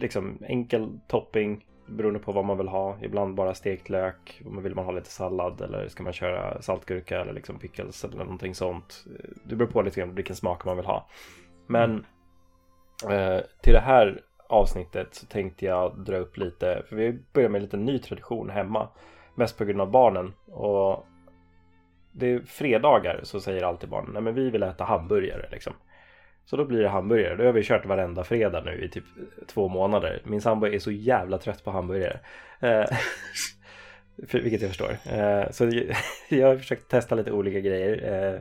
liksom 0.00 0.38
enkel 0.48 1.00
topping 1.08 1.64
beroende 1.86 2.20
på 2.20 2.32
vad 2.32 2.44
man 2.44 2.58
vill 2.58 2.68
ha. 2.68 2.98
Ibland 3.02 3.34
bara 3.34 3.54
stekt 3.54 3.88
lök. 3.88 4.42
Om 4.46 4.54
man 4.54 4.62
vill 4.62 4.74
man 4.74 4.84
ha 4.84 4.92
lite 4.92 5.10
sallad 5.10 5.60
eller 5.60 5.88
ska 5.88 6.02
man 6.02 6.12
köra 6.12 6.62
saltgurka 6.62 7.20
eller 7.20 7.32
liksom 7.32 7.58
pickles 7.58 8.04
eller 8.04 8.16
någonting 8.16 8.54
sånt. 8.54 9.04
Det 9.44 9.56
beror 9.56 9.68
på 9.68 9.82
lite 9.82 10.00
grann 10.00 10.14
vilken 10.14 10.36
smak 10.36 10.64
man 10.64 10.76
vill 10.76 10.86
ha. 10.86 11.08
Men 11.66 12.06
eh, 13.10 13.40
till 13.62 13.72
det 13.72 13.80
här 13.80 14.20
avsnittet 14.48 15.14
så 15.14 15.26
tänkte 15.26 15.64
jag 15.64 15.98
dra 15.98 16.16
upp 16.16 16.36
lite, 16.36 16.82
för 16.88 16.96
vi 16.96 17.18
börjar 17.32 17.48
med 17.48 17.58
en 17.58 17.64
liten 17.64 17.84
ny 17.84 17.98
tradition 17.98 18.50
hemma. 18.50 18.88
Mest 19.34 19.58
på 19.58 19.64
grund 19.64 19.80
av 19.80 19.90
barnen. 19.90 20.34
Och 20.46 21.06
det 22.12 22.32
är 22.32 22.40
fredagar 22.40 23.20
så 23.22 23.40
säger 23.40 23.62
alltid 23.62 23.90
barnen, 23.90 24.12
nej 24.12 24.22
men 24.22 24.34
vi 24.34 24.50
vill 24.50 24.62
äta 24.62 24.84
hamburgare 24.84 25.48
liksom. 25.50 25.72
Så 26.50 26.56
då 26.56 26.64
blir 26.64 26.78
det 26.82 26.88
hamburgare. 26.88 27.36
Det 27.36 27.44
har 27.44 27.52
vi 27.52 27.62
kört 27.64 27.86
varenda 27.86 28.24
fredag 28.24 28.62
nu 28.64 28.84
i 28.84 28.88
typ 28.88 29.04
två 29.46 29.68
månader. 29.68 30.20
Min 30.24 30.40
sambo 30.40 30.66
är 30.66 30.78
så 30.78 30.90
jävla 30.90 31.38
trött 31.38 31.64
på 31.64 31.70
hamburgare. 31.70 32.20
Eh, 32.60 32.84
vilket 34.42 34.60
jag 34.62 34.70
förstår. 34.70 34.90
Eh, 35.12 35.50
så 35.50 35.64
jag- 35.64 35.96
jag 36.38 36.46
har 36.48 36.56
försökt 36.56 36.88
testa 36.90 37.14
lite 37.14 37.32
olika 37.32 37.60
grejer. 37.60 38.12
Eh, 38.34 38.40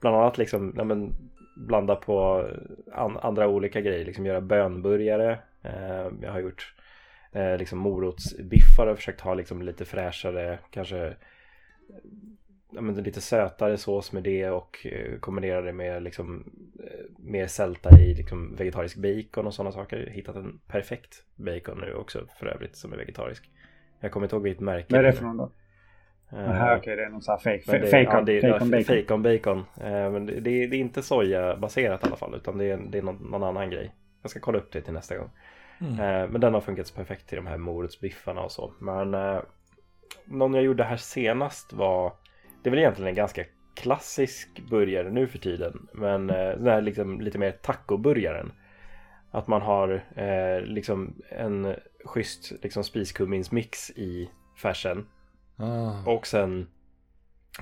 bland 0.00 0.16
annat 0.16 0.38
liksom, 0.38 0.74
ja, 0.76 0.84
men, 0.84 1.14
blanda 1.56 1.96
på 1.96 2.48
an, 2.92 3.18
andra 3.22 3.48
olika 3.48 3.80
grejer. 3.80 4.04
Liksom 4.04 4.26
göra 4.26 4.40
bönburgare. 4.40 5.38
Eh, 5.62 6.06
jag 6.22 6.32
har 6.32 6.40
gjort 6.40 6.74
eh, 7.32 7.56
liksom 7.56 7.78
morotsbiffar 7.78 8.86
och 8.86 8.96
försökt 8.96 9.20
ha 9.20 9.34
liksom 9.34 9.62
lite 9.62 9.84
fräschare, 9.84 10.58
kanske 10.70 11.14
ja, 12.70 12.80
men 12.80 12.94
lite 12.94 13.20
sötare 13.20 13.76
sås 13.76 14.12
med 14.12 14.22
det 14.22 14.50
och 14.50 14.86
eh, 14.86 15.18
kombinera 15.18 15.60
det 15.62 15.72
med 15.72 16.02
liksom 16.02 16.44
eh, 16.84 17.04
mer 17.18 17.46
sälta 17.46 17.98
i 17.98 18.14
liksom 18.14 18.56
vegetarisk 18.56 18.96
bacon 18.96 19.46
och 19.46 19.54
sådana 19.54 19.72
saker. 19.72 20.06
Hittat 20.06 20.36
en 20.36 20.60
perfekt 20.66 21.24
bacon 21.36 21.80
nu 21.80 21.94
också 21.94 22.26
för 22.38 22.46
övrigt 22.46 22.76
som 22.76 22.92
är 22.92 22.96
vegetarisk. 22.96 23.50
Jag 24.00 24.12
kommer 24.12 24.26
inte 24.26 24.36
ihåg 24.36 24.42
vilket 24.42 24.60
märke 24.62 24.86
Vad 24.88 24.98
är 24.98 25.04
det 25.04 25.12
för 25.12 25.24
någon 25.24 25.36
då? 25.36 25.50
Aha, 26.32 26.76
okej, 26.76 26.96
det 26.96 27.04
är 27.04 27.08
någon 27.08 27.22
sån 27.22 27.32
här 27.32 27.38
fake, 27.38 27.78
det, 27.78 27.86
fake, 27.86 28.02
ja, 28.02 28.20
det, 28.20 28.38
är- 28.38 28.40
fake, 28.40 28.64
ja, 28.74 28.80
bacon. 28.80 29.22
Bacon 29.22 29.22
bacon. 29.22 29.58
Eh, 29.86 30.10
men 30.12 30.26
det, 30.26 30.40
det, 30.40 30.50
är- 30.50 30.68
det 30.68 30.76
är 30.76 30.80
inte 30.80 31.02
sojabaserat 31.02 32.04
i 32.04 32.06
alla 32.06 32.16
fall 32.16 32.34
utan 32.34 32.58
det 32.58 32.64
är, 32.64 32.76
det 32.90 32.98
är 32.98 33.02
någon, 33.02 33.16
någon 33.30 33.42
annan 33.42 33.70
grej. 33.70 33.94
Jag 34.22 34.30
ska 34.30 34.40
kolla 34.40 34.58
upp 34.58 34.72
det 34.72 34.80
till 34.80 34.92
nästa 34.92 35.16
gång. 35.16 35.30
Mm. 35.80 35.92
Eh, 35.92 36.28
men 36.30 36.40
den 36.40 36.54
har 36.54 36.60
funkat 36.60 36.94
perfekt 36.96 37.28
till 37.28 37.36
de 37.36 37.46
här 37.46 37.56
morotsbiffarna 37.56 38.40
och 38.40 38.52
så. 38.52 38.72
Men 38.80 39.14
någon 40.24 40.54
jag 40.54 40.64
gjorde 40.64 40.84
här 40.84 40.96
senast 40.96 41.72
var 41.72 42.12
Det 42.62 42.68
är 42.68 42.70
väl 42.70 42.78
egentligen 42.78 43.08
en 43.08 43.14
ganska 43.14 43.44
klassisk 43.74 44.60
burgare 44.70 45.10
nu 45.10 45.26
för 45.26 45.38
tiden. 45.38 45.88
Men 45.92 46.30
eh, 46.30 46.36
den 46.36 46.66
här 46.66 46.80
liksom 46.82 47.20
lite 47.20 47.38
mer 47.38 47.52
tacoburgaren. 47.52 48.52
Att 49.30 49.46
man 49.46 49.62
har 49.62 50.04
eh, 50.16 50.60
liksom 50.60 51.14
en 51.30 51.74
schysst 52.04 52.52
liksom 52.62 52.84
spiskumminsmix 52.84 53.90
i 53.90 54.30
färsen. 54.62 55.06
Ah. 55.56 56.02
Och 56.06 56.26
sen 56.26 56.68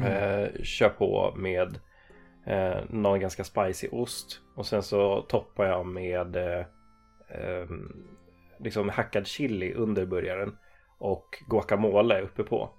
eh, 0.01 0.63
kör 0.63 0.89
på 0.89 1.35
med 1.37 1.79
eh, 2.47 2.81
någon 2.91 3.21
ganska 3.21 3.45
spicy 3.45 3.89
ost. 3.89 4.41
Och 4.55 4.67
sen 4.67 4.83
så 4.83 5.23
toppar 5.23 5.65
jag 5.67 5.87
med 5.87 6.37
eh, 6.37 6.67
ehm, 7.29 8.07
liksom 8.59 8.89
hackad 8.89 9.27
chili 9.27 9.75
under 9.75 10.07
burgaren. 10.07 10.57
Och 10.99 11.43
guacamole 11.49 12.21
uppe 12.21 12.43
på. 12.43 12.71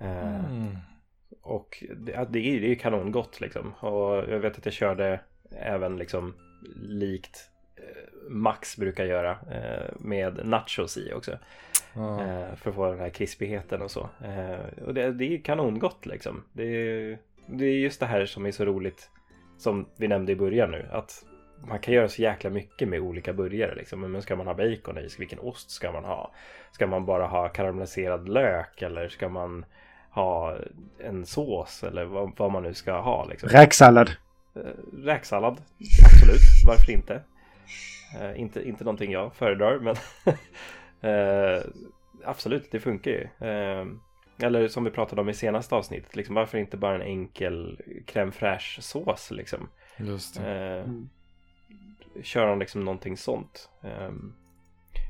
Eh, 0.00 0.44
Mm. 0.44 0.76
Och 1.42 1.84
det, 1.96 2.12
det 2.12 2.14
är 2.14 2.26
det 2.30 2.64
är 2.64 2.68
ju 2.68 2.76
kanongott 2.76 3.40
liksom. 3.40 3.74
Och 3.80 4.16
jag 4.16 4.38
vet 4.38 4.58
att 4.58 4.64
jag 4.64 4.74
körde 4.74 5.20
även 5.50 5.96
liksom 5.96 6.34
likt 6.82 7.50
eh, 7.76 8.30
Max 8.30 8.76
brukar 8.76 9.04
göra 9.04 9.30
eh, 9.30 9.94
med 9.98 10.46
nachos 10.46 10.96
i 10.96 11.12
också. 11.12 11.32
Eh, 11.96 12.54
för 12.56 12.70
att 12.70 12.76
få 12.76 12.90
den 12.90 13.00
här 13.00 13.10
krispigheten 13.10 13.82
och 13.82 13.90
så. 13.90 14.08
Och 14.86 14.94
det, 14.94 15.12
det 15.12 15.34
är 15.34 15.38
kanongott 15.38 16.06
liksom. 16.06 16.44
Det 16.52 16.64
är, 16.64 17.18
det 17.46 17.64
är 17.64 17.78
just 17.78 18.00
det 18.00 18.06
här 18.06 18.26
som 18.26 18.46
är 18.46 18.50
så 18.50 18.64
roligt 18.64 19.10
som 19.58 19.86
vi 19.96 20.08
nämnde 20.08 20.32
i 20.32 20.36
början 20.36 20.70
nu. 20.70 20.88
Att 20.92 21.24
man 21.66 21.78
kan 21.78 21.94
göra 21.94 22.08
så 22.08 22.22
jäkla 22.22 22.50
mycket 22.50 22.88
med 22.88 23.00
olika 23.00 23.32
burgare. 23.32 23.74
Liksom. 23.74 24.12
Men 24.12 24.22
ska 24.22 24.36
man 24.36 24.46
ha 24.46 24.54
bacon 24.54 24.98
i? 24.98 25.08
Vilken 25.18 25.38
ost 25.38 25.70
ska 25.70 25.92
man 25.92 26.04
ha? 26.04 26.34
Ska 26.72 26.86
man 26.86 27.06
bara 27.06 27.26
ha 27.26 27.48
karamelliserad 27.48 28.28
lök? 28.28 28.82
Eller 28.82 29.08
ska 29.08 29.28
man 29.28 29.64
ha 30.14 30.56
en 30.98 31.26
sås? 31.26 31.82
Eller 31.84 32.04
vad, 32.04 32.32
vad 32.36 32.52
man 32.52 32.62
nu 32.62 32.74
ska 32.74 33.00
ha. 33.00 33.24
Liksom. 33.24 33.48
Räksallad. 33.48 34.10
Eh, 34.56 34.62
Räksallad, 35.04 35.60
absolut. 36.04 36.40
Varför 36.66 36.92
inte? 36.92 37.22
Eh, 38.20 38.40
inte? 38.40 38.68
Inte 38.68 38.84
någonting 38.84 39.12
jag 39.12 39.34
föredrar, 39.34 39.78
men 39.78 39.96
eh, 41.10 41.62
absolut, 42.24 42.70
det 42.70 42.80
funkar 42.80 43.10
ju. 43.10 43.48
Eh, 43.48 43.86
eller 44.42 44.68
som 44.68 44.84
vi 44.84 44.90
pratade 44.90 45.20
om 45.20 45.28
i 45.28 45.34
senaste 45.34 45.74
avsnittet, 45.74 46.16
liksom, 46.16 46.34
varför 46.34 46.58
inte 46.58 46.76
bara 46.76 46.94
en 46.94 47.02
enkel 47.02 47.80
crème 48.06 48.30
fraîche 48.30 48.80
sås 48.80 49.30
liksom? 49.30 49.68
Just 49.98 50.34
det. 50.40 50.50
Eh, 50.52 50.84
Mm. 50.84 51.08
kör 52.22 52.46
de 52.46 52.58
liksom 52.58 52.84
någonting 52.84 53.16
sånt. 53.16 53.70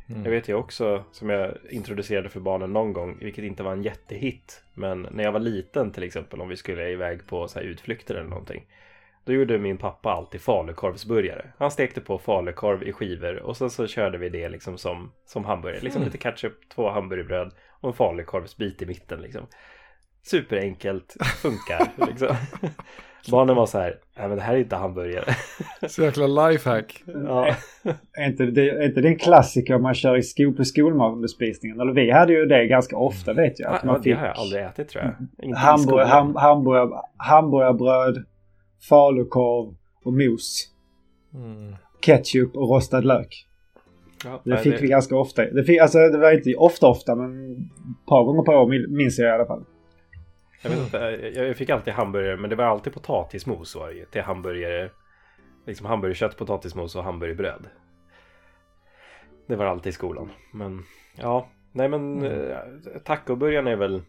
Mm. 0.08 0.24
jag 0.24 0.30
vet 0.30 0.48
ju 0.48 0.54
också, 0.54 1.04
som 1.12 1.30
jag 1.30 1.54
introducerade 1.70 2.28
för 2.28 2.40
barnen 2.40 2.72
någon 2.72 2.92
gång, 2.92 3.18
vilket 3.20 3.44
inte 3.44 3.62
var 3.62 3.72
en 3.72 3.82
jättehit. 3.82 4.62
Men 4.74 5.08
när 5.10 5.24
jag 5.24 5.32
var 5.32 5.40
liten 5.40 5.92
till 5.92 6.02
exempel, 6.02 6.40
om 6.40 6.48
vi 6.48 6.56
skulle 6.56 6.90
iväg 6.90 7.26
på 7.26 7.48
så 7.48 7.58
här 7.58 7.66
utflykter 7.66 8.14
eller 8.14 8.28
någonting. 8.28 8.66
Då 9.24 9.32
gjorde 9.32 9.58
min 9.58 9.78
pappa 9.78 10.10
alltid 10.12 10.40
falukorvsburgare. 10.40 11.52
Han 11.58 11.70
stekte 11.70 12.00
på 12.00 12.18
falukorv 12.18 12.82
i 12.82 12.92
skivor 12.92 13.36
och 13.36 13.56
sen 13.56 13.70
så 13.70 13.86
körde 13.86 14.18
vi 14.18 14.28
det 14.28 14.48
liksom 14.48 14.78
som, 14.78 15.12
som 15.26 15.44
hamburgare. 15.44 15.80
Liksom 15.80 16.02
Mm. 16.02 16.12
lite 16.12 16.22
ketchup, 16.30 16.68
två 16.74 16.90
hamburgerbröd 16.90 17.52
och 17.80 17.88
en 17.88 17.94
falukorvsbit 17.94 18.82
i 18.82 18.86
mitten 18.86 19.20
liksom. 19.22 19.46
Superenkelt, 20.22 21.16
funkar 21.42 21.88
liksom. 22.06 22.36
Barnen 23.30 23.56
var 23.56 23.66
så 23.66 23.78
här, 23.78 23.98
nej 24.18 24.28
men 24.28 24.36
det 24.36 24.42
här 24.42 24.54
är 24.54 24.58
inte 24.58 24.76
hamburgare. 24.76 25.24
Så 25.88 26.02
jäkla 26.02 26.26
lifehack. 26.26 27.02
ja. 27.06 27.54
Är 28.12 28.26
inte, 28.26 28.44
det, 28.44 28.70
är 28.70 28.82
inte 28.82 29.00
det 29.00 29.08
en 29.08 29.18
klassiker 29.18 29.78
man 29.78 29.94
kör 29.94 30.16
i 30.16 30.22
skol, 30.22 30.54
på 30.56 30.64
skolmatbespisningen? 30.64 31.80
Eller 31.80 31.92
vi 31.92 32.10
hade 32.10 32.32
ju 32.32 32.46
det 32.46 32.66
ganska 32.66 32.96
ofta 32.96 33.32
vet 33.32 33.60
jag. 33.60 33.72
Att 33.74 33.80
Ja, 33.82 33.86
man 33.86 33.96
det 33.96 34.02
fick 34.02 34.16
har 34.16 34.26
jag 34.26 34.36
aldrig 34.36 34.62
ätit 34.64 34.88
tror 34.88 35.04
jag. 35.04 35.14
Inte 35.46 35.58
i 35.58 35.60
hamburg, 35.60 35.88
skolan. 35.88 36.08
ham, 36.08 36.36
hamburgar, 36.36 36.88
hamburgarbröd, 37.16 38.24
falukorv 38.88 39.74
och 40.04 40.12
mos. 40.12 40.68
Mm. 41.34 41.76
Ketchup 42.00 42.56
och 42.56 42.68
rostad 42.68 43.00
lök. 43.00 43.46
Ja, 44.24 44.40
det 44.44 44.56
fick 44.58 44.74
det... 44.74 44.82
vi 44.82 44.88
ganska 44.88 45.16
ofta. 45.16 45.44
Det, 45.44 45.64
fick, 45.64 45.80
alltså, 45.80 45.98
det 45.98 46.18
var 46.18 46.32
inte 46.32 46.54
ofta 46.54 46.86
ofta 46.86 47.14
men 47.14 47.52
ett 47.52 48.06
par 48.08 48.24
gånger 48.24 48.42
per 48.42 48.54
år 48.56 48.88
minns 48.96 49.18
jag 49.18 49.28
i 49.28 49.32
alla 49.32 49.46
fall. 49.46 49.64
Jag, 50.64 50.70
vet 50.70 50.78
inte, 50.78 50.98
jag 51.40 51.56
fick 51.56 51.70
alltid 51.70 51.94
hamburgare 51.94 52.36
men 52.36 52.50
det 52.50 52.56
var 52.56 52.64
alltid 52.64 52.92
potatismos 52.92 53.76
var 53.76 53.90
det 53.90 54.04
till 54.04 54.22
hamburgare. 54.22 54.90
Liksom 55.66 55.86
hamburgerkött, 55.86 56.36
potatismos 56.36 56.96
och 56.96 57.04
hamburgerbröd. 57.04 57.66
Det 59.46 59.56
var 59.56 59.66
alltid 59.66 59.90
i 59.90 59.92
skolan. 59.92 60.30
Men 60.52 60.84
ja, 61.16 61.48
nej 61.72 61.88
men 61.88 62.18
mm. 62.18 62.50
Eh, 62.50 62.58
tacoburgaren 63.04 63.66
är 63.66 63.76
väl 63.76 64.02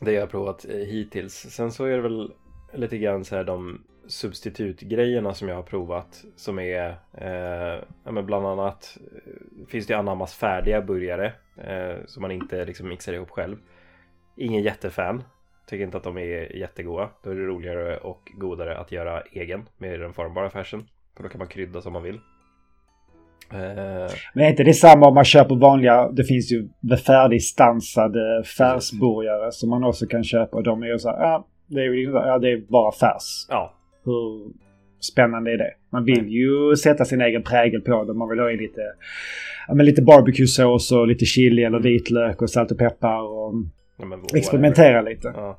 det 0.00 0.12
jag 0.12 0.22
har 0.22 0.26
provat 0.26 0.64
eh, 0.64 0.76
hittills. 0.76 1.34
Sen 1.34 1.72
så 1.72 1.84
är 1.84 1.96
det 1.96 2.02
väl 2.02 2.32
lite 2.72 2.98
grann 2.98 3.24
så 3.24 3.36
här 3.36 3.44
de 3.44 3.84
substitutgrejerna 4.06 5.34
som 5.34 5.48
jag 5.48 5.56
har 5.56 5.62
provat 5.62 6.24
som 6.36 6.58
är 6.58 6.88
eh, 7.12 7.84
ja, 8.04 8.10
men 8.12 8.26
bland 8.26 8.46
annat 8.46 8.98
eh, 9.00 9.66
finns 9.66 9.86
det 9.86 9.94
Anammas 9.94 10.34
färdiga 10.34 10.82
burgare 10.82 11.32
eh, 11.56 12.04
som 12.06 12.22
man 12.22 12.30
inte 12.30 12.64
liksom 12.64 12.88
mixar 12.88 13.12
ihop 13.12 13.30
själv. 13.30 13.56
Ingen 14.36 14.62
jättefan. 14.62 15.22
Tycker 15.70 15.84
inte 15.84 15.96
att 15.96 16.04
de 16.04 16.18
är 16.18 16.56
jättegoda. 16.56 17.10
Då 17.24 17.30
är 17.30 17.34
det 17.34 17.46
roligare 17.46 17.96
och 17.96 18.32
godare 18.34 18.78
att 18.78 18.92
göra 18.92 19.22
egen 19.32 19.62
med 19.78 20.00
den 20.00 20.12
formbara 20.12 20.50
färsen. 20.50 20.84
För 21.16 21.22
då 21.22 21.28
kan 21.28 21.38
man 21.38 21.48
krydda 21.48 21.80
som 21.80 21.92
man 21.92 22.02
vill. 22.02 22.14
Eh, 23.52 24.10
Men 24.34 24.44
är 24.44 24.50
inte 24.50 24.64
det 24.64 24.74
samma 24.74 25.08
om 25.08 25.14
man 25.14 25.24
köper 25.24 25.54
vanliga, 25.54 26.10
det 26.10 26.24
finns 26.24 26.52
ju 26.52 26.68
färdigstansade 27.06 28.44
färsburgare 28.58 29.52
som 29.52 29.70
man 29.70 29.84
också 29.84 30.06
kan 30.06 30.24
köpa 30.24 30.56
och 30.56 30.62
de 30.62 30.82
är 30.82 30.86
ju 30.86 30.98
så 30.98 31.08
här, 31.08 31.22
ja, 31.22 31.46
det 31.66 31.80
är, 31.80 31.84
ju, 31.84 32.10
ja, 32.10 32.38
det 32.38 32.52
är 32.52 32.60
bara 32.68 32.92
färs. 32.92 33.46
Ja. 33.48 33.74
Hur 34.04 34.52
spännande 35.00 35.52
är 35.52 35.58
det? 35.58 35.70
Man 35.92 36.04
vill 36.04 36.28
ju 36.28 36.76
sätta 36.76 37.04
sin 37.04 37.20
egen 37.20 37.42
prägel 37.42 37.80
på 37.80 38.04
det. 38.04 38.14
Man 38.14 38.28
vill 38.28 38.38
ha 38.38 38.50
i 38.50 38.56
lite, 38.56 38.80
ja, 39.68 39.74
men 39.74 39.86
lite 39.86 40.02
barbecuesås 40.02 40.92
och 40.92 41.08
lite 41.08 41.24
chili 41.24 41.64
eller 41.64 41.80
vitlök 41.80 42.42
och 42.42 42.50
salt 42.50 42.70
och 42.70 42.78
peppar 42.78 43.22
och 43.22 43.54
ja, 44.00 44.38
experimentera 44.38 45.02
lite. 45.02 45.32
Ja. 45.36 45.58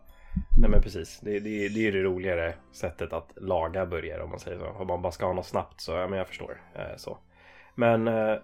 Nej 0.57 0.69
men 0.69 0.81
precis, 0.81 1.19
det, 1.19 1.39
det, 1.39 1.69
det 1.69 1.87
är 1.87 1.91
det 1.91 2.03
roligare 2.03 2.53
sättet 2.71 3.13
att 3.13 3.31
laga 3.35 3.85
burgare 3.85 4.23
om 4.23 4.29
man 4.29 4.39
säger 4.39 4.59
så. 4.59 4.65
Om 4.65 4.87
man 4.87 5.01
bara 5.01 5.11
ska 5.11 5.25
ha 5.25 5.33
något 5.33 5.45
snabbt 5.45 5.81
så, 5.81 5.91
ja 5.91 6.07
men 6.07 6.17
jag 6.17 6.27
förstår. 6.27 6.61
Eh, 6.75 6.95
så. 6.97 7.17
Men 7.75 8.07
uh, 8.07 8.37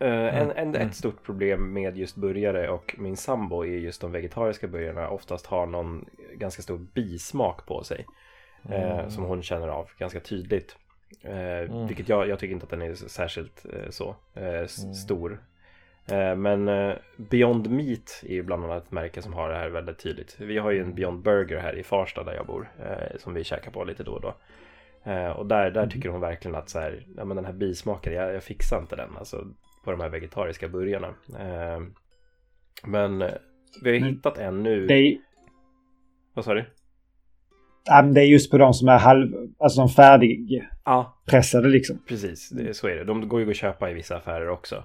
en, 0.00 0.50
en, 0.50 0.74
ett 0.74 0.94
stort 0.94 1.24
problem 1.24 1.72
med 1.72 1.98
just 1.98 2.16
burgare 2.16 2.68
och 2.68 2.94
min 2.98 3.16
sambo 3.16 3.64
är 3.64 3.78
just 3.78 4.00
de 4.00 4.12
vegetariska 4.12 4.68
burgarna 4.68 5.08
oftast 5.08 5.46
har 5.46 5.66
någon 5.66 6.04
ganska 6.34 6.62
stor 6.62 6.78
bismak 6.78 7.66
på 7.66 7.84
sig. 7.84 8.06
Eh, 8.68 8.98
mm. 8.98 9.10
som 9.10 9.24
hon 9.24 9.42
känner 9.42 9.68
av 9.68 9.90
ganska 9.98 10.20
tydligt. 10.20 10.76
Mm. 11.22 11.86
Vilket 11.86 12.08
jag, 12.08 12.28
jag 12.28 12.38
tycker 12.38 12.54
inte 12.54 12.64
att 12.64 12.70
den 12.70 12.82
är 12.82 12.94
särskilt 12.94 13.66
så 13.90 14.16
mm. 14.34 14.68
stor. 14.94 15.42
Men 16.36 16.94
Beyond 17.16 17.70
Meat 17.70 18.22
är 18.22 18.32
ju 18.32 18.42
bland 18.42 18.64
annat 18.64 18.84
ett 18.84 18.92
märke 18.92 19.22
som 19.22 19.32
har 19.32 19.48
det 19.48 19.54
här 19.54 19.68
väldigt 19.68 19.98
tydligt. 19.98 20.36
Vi 20.38 20.58
har 20.58 20.70
ju 20.70 20.80
en. 20.80 20.94
Beyond 20.94 21.22
Burger 21.22 21.58
här 21.58 21.78
i 21.78 21.82
Farsta 21.82 22.24
där 22.24 22.34
jag 22.34 22.46
bor. 22.46 22.70
Som 23.16 23.34
vi 23.34 23.44
käkar 23.44 23.70
på 23.70 23.84
lite 23.84 24.02
då 24.02 24.12
och 24.12 24.20
då. 24.20 24.34
Eh, 25.04 25.30
och 25.30 25.46
där, 25.46 25.70
där 25.70 25.80
mm. 25.80 25.90
tycker 25.90 26.08
hon 26.08 26.20
verkligen 26.20 26.54
att 26.54 26.68
så 26.68 26.78
här, 26.78 27.06
ja, 27.16 27.24
men 27.24 27.36
den 27.36 27.44
här 27.44 27.52
bismaken, 27.52 28.12
jag, 28.12 28.34
jag 28.34 28.42
fixar 28.42 28.78
inte 28.78 28.96
den. 28.96 29.16
Alltså 29.18 29.46
på 29.84 29.90
de 29.90 30.00
här 30.00 30.08
vegetariska 30.08 30.68
burgarna. 30.68 31.08
Eh, 31.38 31.80
men 32.84 33.22
eh, 33.22 33.30
vi 33.82 33.92
har 33.92 34.00
men 34.00 34.08
hittat 34.08 34.38
en 34.38 34.62
nu. 34.62 34.86
Det 34.86 35.18
Vad 36.34 36.44
sa 36.44 36.54
du? 36.54 36.64
det 38.14 38.20
är 38.20 38.24
just 38.24 38.50
på 38.50 38.58
de 38.58 38.74
som 38.74 38.88
är 38.88 38.98
halv, 38.98 39.32
alltså 39.58 39.80
de 39.80 39.88
färdig 39.88 40.68
ja. 40.84 41.18
liksom. 41.68 42.02
Precis, 42.08 42.52
så 42.72 42.88
är 42.88 42.96
det. 42.96 43.04
De 43.04 43.28
går 43.28 43.40
ju 43.40 43.50
att 43.50 43.56
köpa 43.56 43.90
i 43.90 43.94
vissa 43.94 44.16
affärer 44.16 44.48
också. 44.48 44.84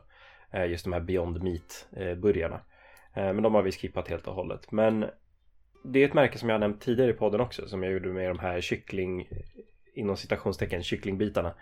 Eh, 0.54 0.66
just 0.66 0.84
de 0.84 0.94
här 0.94 1.00
Beyond 1.00 1.44
Meat 1.44 1.88
burgarna. 2.18 2.60
Men 3.16 3.44
de 3.44 3.56
har 3.56 3.62
vi 3.62 3.72
skippat 3.72 4.08
helt 4.08 4.28
och 4.28 4.36
hållet. 4.36 4.72
Men 4.72 5.06
det 5.84 6.00
är 6.00 6.08
ett 6.08 6.14
märke 6.14 6.38
som 6.38 6.50
jag 6.50 6.54
har 6.54 6.60
nämnt 6.60 6.82
tidigare 6.82 7.12
i 7.12 7.14
podden 7.14 7.42
också 7.42 7.68
som 7.68 7.84
jag 7.84 7.94
gjorde 7.94 8.10
med 8.10 8.30
de 8.30 8.40
här 8.40 8.62
kyckling 8.62 9.28
inom 9.94 10.18
citationstecken 10.18 10.84
kycklingbitarna. 10.84 11.54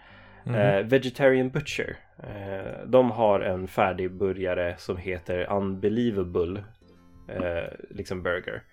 Mm. 0.46 0.62
Eh, 0.62 0.86
Vegetarian 0.86 1.50
Butcher. 1.50 1.98
Eh, 2.24 2.88
de 2.88 3.12
har 3.12 3.40
en 3.40 3.68
färdig 3.68 4.12
burgare 4.12 4.76
som 4.78 4.98
heter 4.98 5.52
Unbelievable 5.52 6.64
eh, 7.28 7.74
liksom 7.90 8.24
burger. 8.24 8.64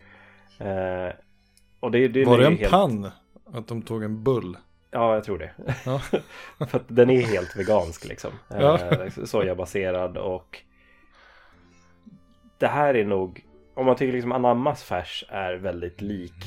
Eh, 0.59 1.13
och 1.81 1.91
det, 1.91 2.09
det 2.09 2.25
Var 2.25 2.39
det 2.39 2.47
en 2.47 2.57
helt... 2.57 2.71
pann? 2.71 3.11
Att 3.53 3.69
de 3.69 3.83
tog 3.83 4.03
en 4.03 4.25
bull? 4.25 4.57
Ja, 4.91 5.15
jag 5.15 5.25
tror 5.25 5.39
det. 5.39 5.51
Ja. 5.85 5.99
För 6.67 6.79
att 6.79 6.85
den 6.89 7.11
är 7.11 7.21
helt 7.21 7.57
vegansk 7.57 8.05
liksom. 8.05 8.31
Ja. 8.49 8.79
Eh, 8.79 9.25
sojabaserad 9.25 10.17
och 10.17 10.63
det 12.59 12.67
här 12.67 12.95
är 12.95 13.05
nog, 13.05 13.45
om 13.75 13.87
man 13.87 13.97
tycker 13.97 14.13
liksom 14.13 14.33
anammas 14.33 14.85
färs 14.85 15.25
är 15.29 15.55
väldigt 15.55 16.01
lik 16.01 16.45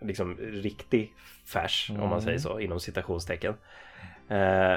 liksom 0.00 0.36
riktig 0.36 1.14
färs 1.46 1.90
mm. 1.90 2.02
om 2.02 2.08
man 2.08 2.20
säger 2.20 2.38
mm. 2.38 2.42
så 2.42 2.60
inom 2.60 2.80
citationstecken. 2.80 3.54
Eh, 4.28 4.74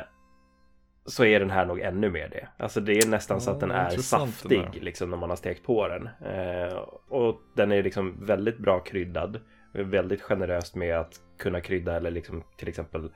så 1.05 1.25
är 1.25 1.39
den 1.39 1.49
här 1.49 1.65
nog 1.65 1.79
ännu 1.79 2.09
mer 2.09 2.29
det. 2.29 2.47
Alltså 2.57 2.81
det 2.81 2.97
är 2.97 3.07
nästan 3.07 3.41
så 3.41 3.51
att 3.51 3.59
den 3.59 3.71
är 3.71 3.89
saftig 3.89 4.67
liksom 4.81 5.09
när 5.09 5.17
man 5.17 5.29
har 5.29 5.37
stekt 5.37 5.63
på 5.63 5.87
den. 5.87 6.09
Eh, 6.31 6.77
och 7.09 7.41
den 7.55 7.71
är 7.71 7.83
liksom 7.83 8.25
väldigt 8.25 8.57
bra 8.57 8.79
kryddad. 8.79 9.39
Väldigt 9.83 10.21
generöst 10.21 10.75
med 10.75 10.97
att 10.97 11.21
kunna 11.37 11.61
krydda 11.61 11.95
eller 11.95 12.11
liksom 12.11 12.43
till 12.57 12.67
exempel 12.67 13.11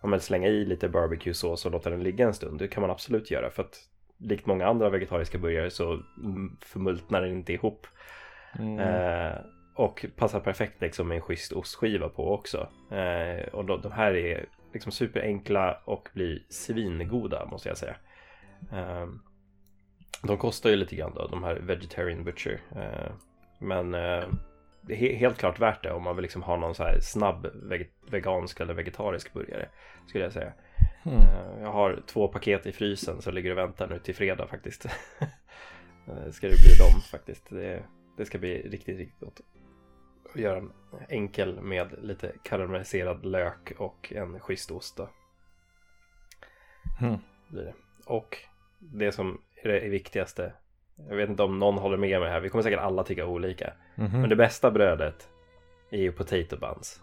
om 0.00 0.10
man 0.10 0.20
slänga 0.20 0.48
i 0.48 0.64
lite 0.64 0.88
barbecue-sås 0.88 1.66
och 1.66 1.72
låta 1.72 1.90
den 1.90 2.02
ligga 2.02 2.26
en 2.26 2.34
stund. 2.34 2.58
Det 2.58 2.68
kan 2.68 2.80
man 2.80 2.90
absolut 2.90 3.30
göra 3.30 3.50
för 3.50 3.62
att 3.62 3.78
likt 4.18 4.46
många 4.46 4.66
andra 4.66 4.90
vegetariska 4.90 5.38
burgare 5.38 5.70
så 5.70 6.02
förmultnar 6.60 7.22
den 7.22 7.32
inte 7.32 7.52
ihop. 7.52 7.86
Mm. 8.58 8.78
Eh, 8.78 9.38
och 9.74 10.06
passar 10.16 10.40
perfekt 10.40 10.80
liksom 10.80 11.08
med 11.08 11.14
en 11.14 11.22
schysst 11.22 11.52
ostskiva 11.52 12.08
på 12.08 12.34
också. 12.34 12.68
Eh, 12.90 13.48
och 13.52 13.64
då, 13.64 13.76
de 13.76 13.92
här 13.92 14.14
är 14.14 14.46
liksom 14.72 14.92
superenkla 14.92 15.82
och 15.84 16.08
blir 16.12 16.42
svingoda 16.48 17.46
måste 17.46 17.68
jag 17.68 17.78
säga. 17.78 17.96
Eh, 18.72 19.06
de 20.22 20.38
kostar 20.38 20.70
ju 20.70 20.76
lite 20.76 20.96
grann 20.96 21.14
då, 21.14 21.26
de 21.26 21.42
här 21.42 21.54
Vegetarian 21.54 22.24
Butcher. 22.24 22.60
Eh, 22.76 23.12
men 23.58 23.94
det 24.82 24.94
är 24.94 25.16
helt 25.16 25.38
klart 25.38 25.60
värt 25.60 25.82
det 25.82 25.92
om 25.92 26.02
man 26.02 26.16
vill 26.16 26.22
liksom 26.22 26.42
ha 26.42 26.56
någon 26.56 26.74
så 26.74 26.82
här 26.82 27.00
snabb 27.00 27.46
vegansk 28.10 28.60
eller 28.60 28.74
vegetarisk 28.74 29.32
burgare. 29.32 29.68
Skulle 30.06 30.24
jag 30.24 30.32
säga. 30.32 30.52
Mm. 31.04 31.22
Jag 31.60 31.72
har 31.72 32.02
två 32.06 32.28
paket 32.28 32.66
i 32.66 32.72
frysen 32.72 33.22
som 33.22 33.34
ligger 33.34 33.50
och 33.50 33.58
väntar 33.58 33.88
nu 33.88 33.98
till 33.98 34.14
fredag 34.14 34.46
faktiskt. 34.46 34.86
Eh, 36.06 36.30
ska 36.30 36.48
det 36.48 36.62
bli 36.62 36.76
dem 36.78 37.00
faktiskt. 37.10 37.50
Det, 37.50 37.82
det 38.16 38.24
ska 38.24 38.38
bli 38.38 38.62
riktigt, 38.62 38.98
riktigt 38.98 39.20
gott 39.20 39.40
göra 40.34 40.58
en 40.58 40.72
enkel 41.08 41.60
med 41.60 41.94
lite 42.02 42.32
karamelliserad 42.42 43.24
lök 43.24 43.72
och 43.78 44.12
en 44.12 44.40
schysst 44.40 44.70
ost. 44.70 45.00
Mm. 47.00 47.18
Och 48.04 48.38
det 48.78 49.12
som 49.12 49.40
är 49.62 49.68
det 49.68 49.88
viktigaste. 49.88 50.52
Jag 51.08 51.16
vet 51.16 51.28
inte 51.28 51.42
om 51.42 51.58
någon 51.58 51.78
håller 51.78 51.96
med 51.96 52.20
mig 52.20 52.30
här. 52.30 52.40
Vi 52.40 52.48
kommer 52.48 52.62
säkert 52.62 52.80
alla 52.80 53.04
tycka 53.04 53.26
olika. 53.26 53.72
Mm 53.96 54.10
-hmm. 54.10 54.20
Men 54.20 54.30
det 54.30 54.36
bästa 54.36 54.70
brödet 54.70 55.28
är 55.90 55.98
ju 55.98 56.12
potato 56.12 56.56
buns. 56.56 57.00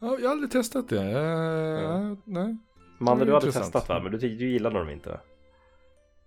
Ja, 0.00 0.16
jag 0.20 0.28
har 0.28 0.32
aldrig 0.32 0.50
testat 0.50 0.88
det. 0.88 0.96
Uh, 0.96 1.96
mm. 1.96 2.16
Nej. 2.24 2.56
Manne, 2.98 3.24
du 3.24 3.30
har 3.30 3.36
aldrig 3.36 3.54
testat 3.54 3.88
va? 3.88 4.00
Men 4.02 4.12
du, 4.12 4.18
du 4.18 4.50
gillar 4.50 4.70
dem 4.70 4.90
inte 4.90 5.10
va? 5.10 5.20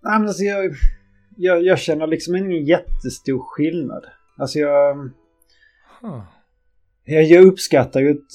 Nej 0.02 0.20
men 0.20 0.28
alltså 0.28 0.44
jag, 0.44 0.72
jag, 1.36 1.64
jag 1.64 1.80
känner 1.80 2.08
liksom 2.08 2.36
ingen 2.36 2.66
jättestor 2.66 3.40
skillnad. 3.40 4.06
Alltså 4.38 4.60
jag... 4.60 5.10
Jag, 6.02 6.22
jag 7.08 7.46
uppskattar 7.46 8.00
ju 8.00 8.10
ett 8.10 8.34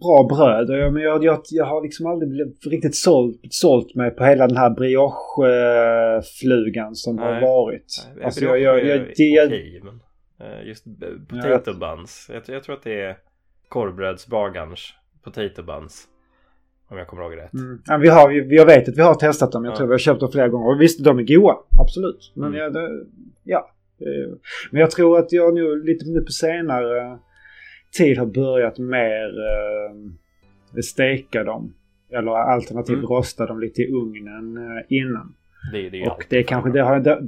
bra 0.00 0.28
bröd. 0.30 0.68
Men 0.92 1.02
jag, 1.02 1.24
jag, 1.24 1.42
jag 1.50 1.64
har 1.64 1.82
liksom 1.82 2.06
aldrig 2.06 2.30
blivit 2.30 2.66
riktigt 2.66 2.96
sålt, 2.96 3.40
sålt 3.50 3.94
mig 3.94 4.10
på 4.10 4.24
hela 4.24 4.46
den 4.46 4.56
här 4.56 4.70
brioche-flugan 4.70 6.94
som 6.94 7.16
Nej. 7.16 7.24
har 7.24 7.40
varit. 7.40 8.06
Nej, 8.14 8.24
alltså 8.24 8.44
jag, 8.44 8.60
jag, 8.60 8.86
jag, 8.86 9.06
jag, 9.16 9.46
okej, 9.46 9.82
men 9.84 10.00
eh, 10.40 10.66
just 10.68 10.84
potato 11.28 11.74
buns. 11.74 12.30
Jag, 12.32 12.42
jag 12.54 12.64
tror 12.64 12.76
att 12.76 12.82
det 12.82 13.00
är 13.00 13.16
korvbrödsbagarns 13.68 14.94
potato 15.24 15.62
buns. 15.62 16.06
Om 16.88 16.98
jag 16.98 17.06
kommer 17.06 17.22
ihåg 17.22 17.36
rätt. 17.36 17.54
Mm. 17.54 17.82
Ja, 17.86 17.96
vi 17.96 18.08
har, 18.08 18.30
jag 18.30 18.66
vet 18.66 18.88
att 18.88 18.96
vi 18.96 19.02
har 19.02 19.14
testat 19.14 19.52
dem. 19.52 19.64
Jag 19.64 19.72
ja. 19.72 19.76
tror 19.76 19.86
vi 19.86 19.92
har 19.92 19.98
köpt 19.98 20.20
dem 20.20 20.32
flera 20.32 20.48
gånger. 20.48 20.68
Och 20.68 20.80
visst, 20.80 21.04
de 21.04 21.18
är 21.18 21.22
goda. 21.22 21.56
Absolut. 21.78 22.32
Men 22.34 22.48
mm. 22.48 22.60
ja, 22.60 22.70
det, 22.70 23.04
ja, 23.44 23.70
Eh, 24.00 24.30
men 24.70 24.80
jag 24.80 24.90
tror 24.90 25.18
att 25.18 25.32
jag 25.32 25.54
nu 25.54 25.82
lite 25.82 26.10
nu 26.10 26.20
på 26.20 26.32
senare 26.32 27.18
tid 27.98 28.18
har 28.18 28.26
börjat 28.26 28.78
mer 28.78 29.28
eh, 29.28 30.80
steka 30.82 31.44
dem. 31.44 31.74
Eller 32.12 32.30
alternativt 32.30 32.96
mm. 32.96 33.06
rosta 33.06 33.46
dem 33.46 33.60
lite 33.60 33.82
i 33.82 33.92
ugnen 33.92 34.56
eh, 34.56 34.84
innan. 34.88 35.34
Det, 35.72 35.90
det 35.90 36.10
och 36.10 36.24
det 36.28 36.42
kanske 36.42 36.70
det 36.70 36.82
har, 36.82 37.00
det, 37.00 37.20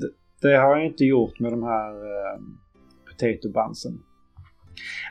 det, 0.42 0.56
har 0.56 0.76
jag 0.76 0.86
inte 0.86 1.04
gjort 1.04 1.40
med 1.40 1.52
de 1.52 1.62
här 1.62 1.90
eh, 1.90 2.40
potato 3.08 3.52
bunsen. 3.52 3.98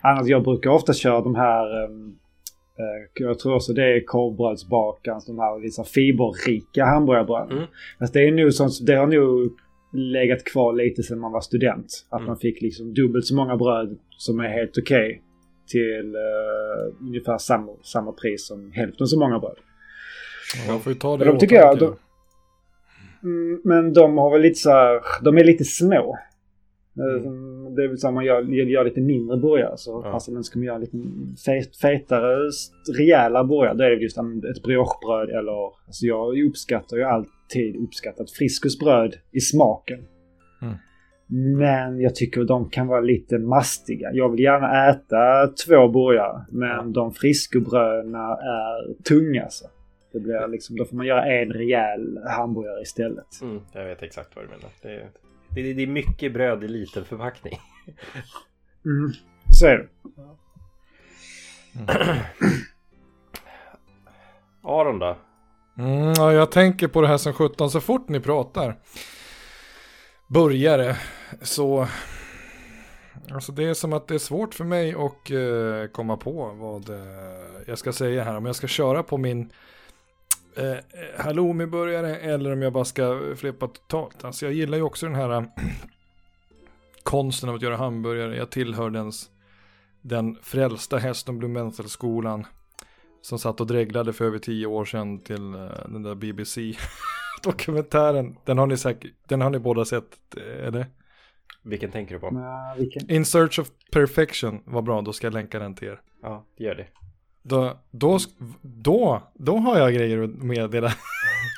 Annars 0.02 0.28
jag 0.28 0.44
brukar 0.44 0.70
ofta 0.70 0.94
köra 0.94 1.22
de 1.22 1.36
här 1.36 1.84
eh, 1.84 1.90
Eh, 2.82 3.26
Jag 3.26 3.40
tror 3.40 3.56
också 3.56 3.74
det 3.74 3.84
är 3.84 4.06
korvbrödsbakarens, 4.06 5.26
de 5.26 5.40
här 5.40 5.60
vissa 5.60 5.84
fiberrika 5.84 6.86
hamburgarbröden. 6.86 7.58
Mm. 7.58 7.70
Fast 8.00 8.14
det 8.14 8.28
är 8.28 8.32
nog 8.32 8.54
sånt, 8.54 8.86
det 8.86 8.96
har 8.96 9.08
nog 9.08 9.52
legat 9.94 10.44
kvar 10.44 10.74
lite 10.74 11.04
sedan 11.04 11.20
man 11.20 11.32
var 11.32 11.42
student. 11.42 12.08
Att 12.10 12.20
Mm. 12.20 12.28
man 12.28 12.38
fick 12.38 12.62
liksom 12.62 12.94
dubbelt 12.94 13.26
så 13.26 13.36
många 13.36 13.58
bröd 13.58 13.98
som 14.18 14.40
är 14.40 14.50
helt 14.50 14.78
okej 14.78 15.22
till 15.72 16.16
eh, 16.16 16.94
ungefär 17.08 17.38
samma, 17.38 17.72
samma 17.84 18.12
pris 18.12 18.48
som 18.48 18.72
hälften 18.72 19.08
så 19.08 19.20
många 19.20 19.40
bröd. 19.40 19.58
Man 20.68 20.80
får 20.80 20.94
ju 20.94 21.00
ta 21.00 21.18
det 21.18 21.26
de 21.26 21.38
tycker 21.40 21.56
jag, 21.56 21.76
åtanke. 21.76 21.98
Mm, 23.24 23.62
men 23.64 23.94
de 23.94 24.18
har 24.18 24.32
väl 24.32 24.42
lite 24.42 24.60
så 24.60 24.70
här, 24.70 25.02
de 25.24 25.38
är 25.38 25.44
lite 25.44 25.64
små. 25.64 26.18
Eh, 27.00 27.26
Mm. 27.26 27.76
Det 27.76 27.84
är 27.84 27.88
väl 27.88 27.98
så 27.98 28.08
att 28.08 28.14
man 28.14 28.26
gör, 28.26 28.42
gör 28.42 28.84
lite 28.86 29.02
mindre 29.02 29.38
burgare 29.38 29.78
så 29.78 30.02
Ja. 30.06 30.12
passar 30.12 30.34
men 30.34 30.44
ska 30.44 30.60
man 30.60 30.66
göra 30.66 30.78
lite 30.78 30.98
fet, 31.46 31.78
fetare, 31.78 32.50
rejäla 32.98 33.44
burgare 33.44 33.74
då 33.78 33.84
är 33.84 33.90
det 33.90 33.96
just 33.96 34.18
ett 34.18 34.64
briochebröd 34.64 35.30
eller... 35.30 35.66
Alltså 35.88 36.06
jag 36.06 36.40
uppskattar 36.48 36.98
ju 36.98 37.04
alltid 37.04 37.76
uppskattat 37.76 38.32
Friskusbröd 38.32 39.16
i 39.32 39.40
smaken. 39.40 40.00
Mm. 40.62 40.74
Men 41.34 42.00
jag 42.02 42.16
tycker 42.16 42.44
de 42.44 42.70
kan 42.70 42.88
vara 42.88 43.02
lite 43.02 43.38
mastiga. 43.40 44.10
Jag 44.14 44.30
vill 44.30 44.40
gärna 44.40 44.90
äta 44.90 45.48
två 45.68 45.88
burgare 45.88 46.46
men 46.50 46.70
Ja. 46.70 46.84
de 46.84 47.14
friskobröden 47.14 48.16
är 48.16 49.04
tunga 49.04 49.50
så. 49.50 49.66
Det 50.14 50.20
blir 50.20 50.48
liksom, 50.48 50.76
då 50.76 50.86
får 50.86 50.96
man 50.96 51.06
göra 51.06 51.26
en 51.26 51.50
rejäl 51.54 52.20
hamburgare 52.38 52.82
istället. 52.82 53.42
Mm, 53.42 53.60
jag 53.74 53.86
vet 53.86 54.04
exakt 54.04 54.36
vad 54.36 54.46
du 54.46 54.50
menar. 54.50 54.70
Det 54.82 54.90
är, 54.90 55.10
det, 55.50 55.74
det 55.74 55.84
är 55.84 55.88
mycket 55.88 56.34
bröd 56.34 56.64
i 56.64 56.68
liten 56.68 57.06
förpackning. 57.06 57.54
Mm. 58.86 59.12
Så 59.54 59.66
är 59.68 59.78
det. 59.78 59.88
Aron 64.64 65.00
då? 65.00 65.18
Mm, 65.78 66.14
ja, 66.18 66.34
jag 66.34 66.52
tänker 66.52 66.88
på 66.88 67.02
det 67.02 67.08
här 67.08 67.18
som 67.18 67.34
17 67.34 67.70
så 67.72 67.82
fort 67.82 68.10
ni 68.10 68.20
pratar 68.20 68.76
burgare, 70.32 70.96
Så. 71.42 71.88
Alltså 73.32 73.52
det 73.52 73.64
är 73.64 73.74
som 73.74 73.94
att 73.94 74.08
det 74.08 74.16
är 74.16 74.20
svårt 74.20 74.54
för 74.54 74.64
mig 74.64 74.94
att 74.94 75.32
eh, 75.32 75.92
komma 75.92 76.18
på 76.18 76.46
vad 76.46 76.90
eh, 76.90 77.66
jag 77.68 77.78
ska 77.78 77.94
säga 77.94 78.24
här. 78.24 78.38
Om 78.38 78.46
jag 78.46 78.56
ska 78.56 78.68
köra 78.68 79.04
på 79.04 79.18
min 79.18 79.52
eh, 80.56 80.76
halloumi-burgare 81.18 82.18
eller 82.18 82.54
om 82.54 82.62
jag 82.62 82.74
bara 82.74 82.86
ska 82.86 83.22
flippa 83.36 83.68
totalt. 83.68 84.24
Alltså 84.24 84.46
jag 84.46 84.54
gillar 84.54 84.78
ju 84.78 84.84
också 84.84 85.06
den 85.06 85.16
här 85.16 85.46
konsten 87.04 87.50
av 87.50 87.56
att 87.56 87.62
göra 87.62 87.78
hamburgare. 87.78 88.38
Jag 88.38 88.50
tillhör 88.50 88.90
den, 88.90 89.12
den 90.02 90.38
frälsta 90.44 90.98
hästen 90.98 91.40
Blumenthal-skolan 91.40 92.46
som 93.22 93.40
satt 93.40 93.62
och 93.62 93.68
dreglade 93.68 94.14
för 94.14 94.26
över 94.26 94.40
tio 94.40 94.66
år 94.66 94.86
sedan 94.86 95.20
till 95.20 95.54
eh, 95.54 95.70
den 95.88 96.04
där 96.04 96.16
BBC. 96.16 96.74
BBC-dokumentären. 97.42 98.38
Den 98.46 98.58
har 98.58 98.68
ni 98.68 98.78
säkert, 98.78 99.12
den 99.28 99.42
har 99.42 99.50
ni 99.50 99.60
båda 99.60 99.86
sett, 99.86 100.38
eh, 100.38 100.68
eller? 100.68 100.86
Vilken 101.64 101.92
tänker 101.92 102.14
du 102.14 102.20
på? 102.20 102.32
Men, 102.32 102.78
vilken? 102.78 103.12
In 103.12 103.26
Search 103.26 103.60
of 103.60 103.68
Perfection 103.92 104.62
var 104.66 104.82
bra, 104.82 105.02
då 105.02 105.14
ska 105.14 105.28
jag 105.28 105.34
länka 105.34 105.60
den 105.60 105.76
till 105.76 105.88
er. 105.88 106.02
Ja, 106.22 106.46
det 106.58 106.64
gör 106.64 106.76
det. 106.76 106.88
Då, 107.44 107.80
då, 107.92 108.20
då, 108.62 109.24
då 109.34 109.58
har 109.58 109.78
jag 109.78 109.94
grejer 109.94 110.24
att 110.24 110.30
meddela. 110.30 110.94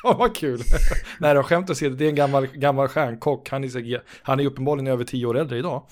Ja, 0.03 0.15
vad 0.19 0.35
kul. 0.35 0.61
Nej 1.19 1.33
då, 1.35 1.43
skämt 1.43 1.69
åsido, 1.69 1.95
det 1.95 2.05
är 2.05 2.09
en 2.09 2.15
gammal, 2.15 2.47
gammal 2.47 2.87
stjärnkock. 2.87 3.49
Han 3.49 3.63
är, 3.63 4.01
han 4.23 4.39
är 4.39 4.45
uppenbarligen 4.45 4.87
över 4.87 5.03
tio 5.03 5.25
år 5.25 5.37
äldre 5.37 5.57
idag. 5.57 5.83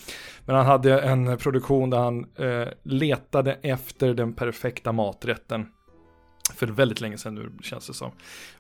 Men 0.46 0.56
han 0.56 0.66
hade 0.66 1.02
en 1.02 1.38
produktion 1.38 1.90
där 1.90 1.98
han 1.98 2.26
eh, 2.36 2.68
letade 2.84 3.58
efter 3.62 4.14
den 4.14 4.34
perfekta 4.34 4.92
maträtten. 4.92 5.66
För 6.56 6.68
väldigt 6.68 7.02
länge 7.02 7.18
sedan 7.18 7.36
nu 7.36 7.52
känns 7.62 7.88
det 7.88 7.94
som. 7.94 8.12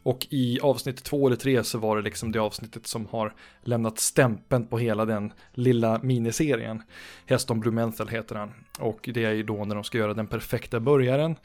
Och 0.03 0.27
i 0.29 0.59
avsnitt 0.59 1.03
två 1.03 1.27
eller 1.27 1.37
tre 1.37 1.63
så 1.63 1.77
var 1.77 1.97
det 1.97 2.01
liksom 2.01 2.31
det 2.31 2.39
avsnittet 2.39 2.87
som 2.87 3.05
har 3.05 3.33
lämnat 3.63 3.99
stämpeln 3.99 4.67
på 4.67 4.77
hela 4.77 5.05
den 5.05 5.33
lilla 5.53 5.99
miniserien. 6.03 6.83
Heston 7.25 7.59
Blumenthal 7.59 8.07
heter 8.07 8.35
han. 8.35 8.53
Och 8.79 9.09
det 9.13 9.25
är 9.25 9.31
ju 9.31 9.43
då 9.43 9.65
när 9.65 9.75
de 9.75 9.83
ska 9.83 9.97
göra 9.97 10.13
den 10.13 10.27
perfekta 10.27 10.79
burgaren. 10.79 11.35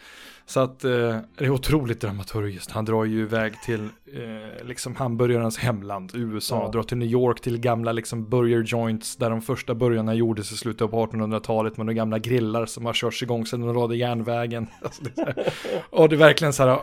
Så 0.49 0.61
att 0.61 0.85
eh, 0.85 0.91
det 1.37 1.45
är 1.45 1.51
otroligt 1.51 2.01
dramaturgiskt. 2.01 2.71
Han 2.71 2.85
drar 2.85 3.05
ju 3.05 3.21
iväg 3.21 3.63
till 3.63 3.89
eh, 4.15 4.67
liksom 4.67 4.97
hamburgarens 4.97 5.59
hemland, 5.59 6.13
USA. 6.15 6.63
Ja. 6.63 6.71
Drar 6.71 6.83
till 6.83 6.97
New 6.97 7.09
York 7.09 7.41
till 7.41 7.59
gamla 7.59 7.93
liksom 7.93 8.29
burger 8.31 8.63
joints 8.63 9.17
där 9.17 9.31
de 9.31 9.43
första 9.43 9.75
burgarna 9.75 10.15
gjordes 10.15 10.53
i 10.53 10.57
slutet 10.57 10.91
på 10.91 11.07
1800-talet 11.07 11.77
med 11.77 11.87
de 11.87 11.95
gamla 11.95 12.19
grillar 12.19 12.67
som 12.67 12.87
har 12.87 12.93
körts 12.93 13.23
igång 13.23 13.47
sedan 13.47 13.61
de 13.61 13.77
lade 13.77 13.97
järnvägen. 13.97 14.67
Alltså, 14.83 15.03
det 15.03 15.23
är 15.23 15.33
så 15.35 16.03
och 16.03 16.09
det 16.09 16.17
är 16.17 16.19
verkligen 16.19 16.53
så 16.53 16.63
här. 16.63 16.79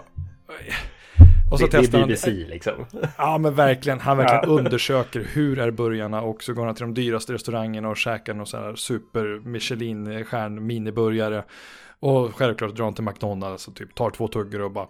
Och 1.52 1.60
så 1.60 1.66
det, 1.66 1.72
det 1.72 1.78
är 1.78 1.82
testar 1.82 2.00
han. 2.00 2.08
BBC 2.08 2.32
liksom. 2.32 2.74
Ja 3.18 3.38
men 3.38 3.56
verkligen, 3.56 4.00
han 4.00 4.18
verkligen 4.18 4.60
undersöker 4.60 5.28
hur 5.34 5.60
är 5.60 5.72
burgarna 5.72 6.22
och 6.22 6.44
så 6.44 6.54
går 6.54 6.66
han 6.66 6.76
till 6.76 6.86
de 6.86 6.94
dyraste 6.94 7.34
restaurangerna 7.34 7.90
och 7.90 7.98
käkar 7.98 8.34
någon 8.34 8.46
sån 8.46 8.64
här 8.64 8.76
super 8.76 9.48
Michelin 9.48 10.26
stjärn 10.26 10.66
miniburgare. 10.66 11.44
Och 12.04 12.36
självklart 12.36 12.76
drar 12.76 12.86
han 12.86 12.94
till 12.94 13.04
McDonalds 13.04 13.68
och 13.68 13.76
typ 13.76 13.96
tar 13.96 14.10
två 14.10 14.28
tuggor 14.28 14.62
och 14.62 14.72
bara 14.72 14.88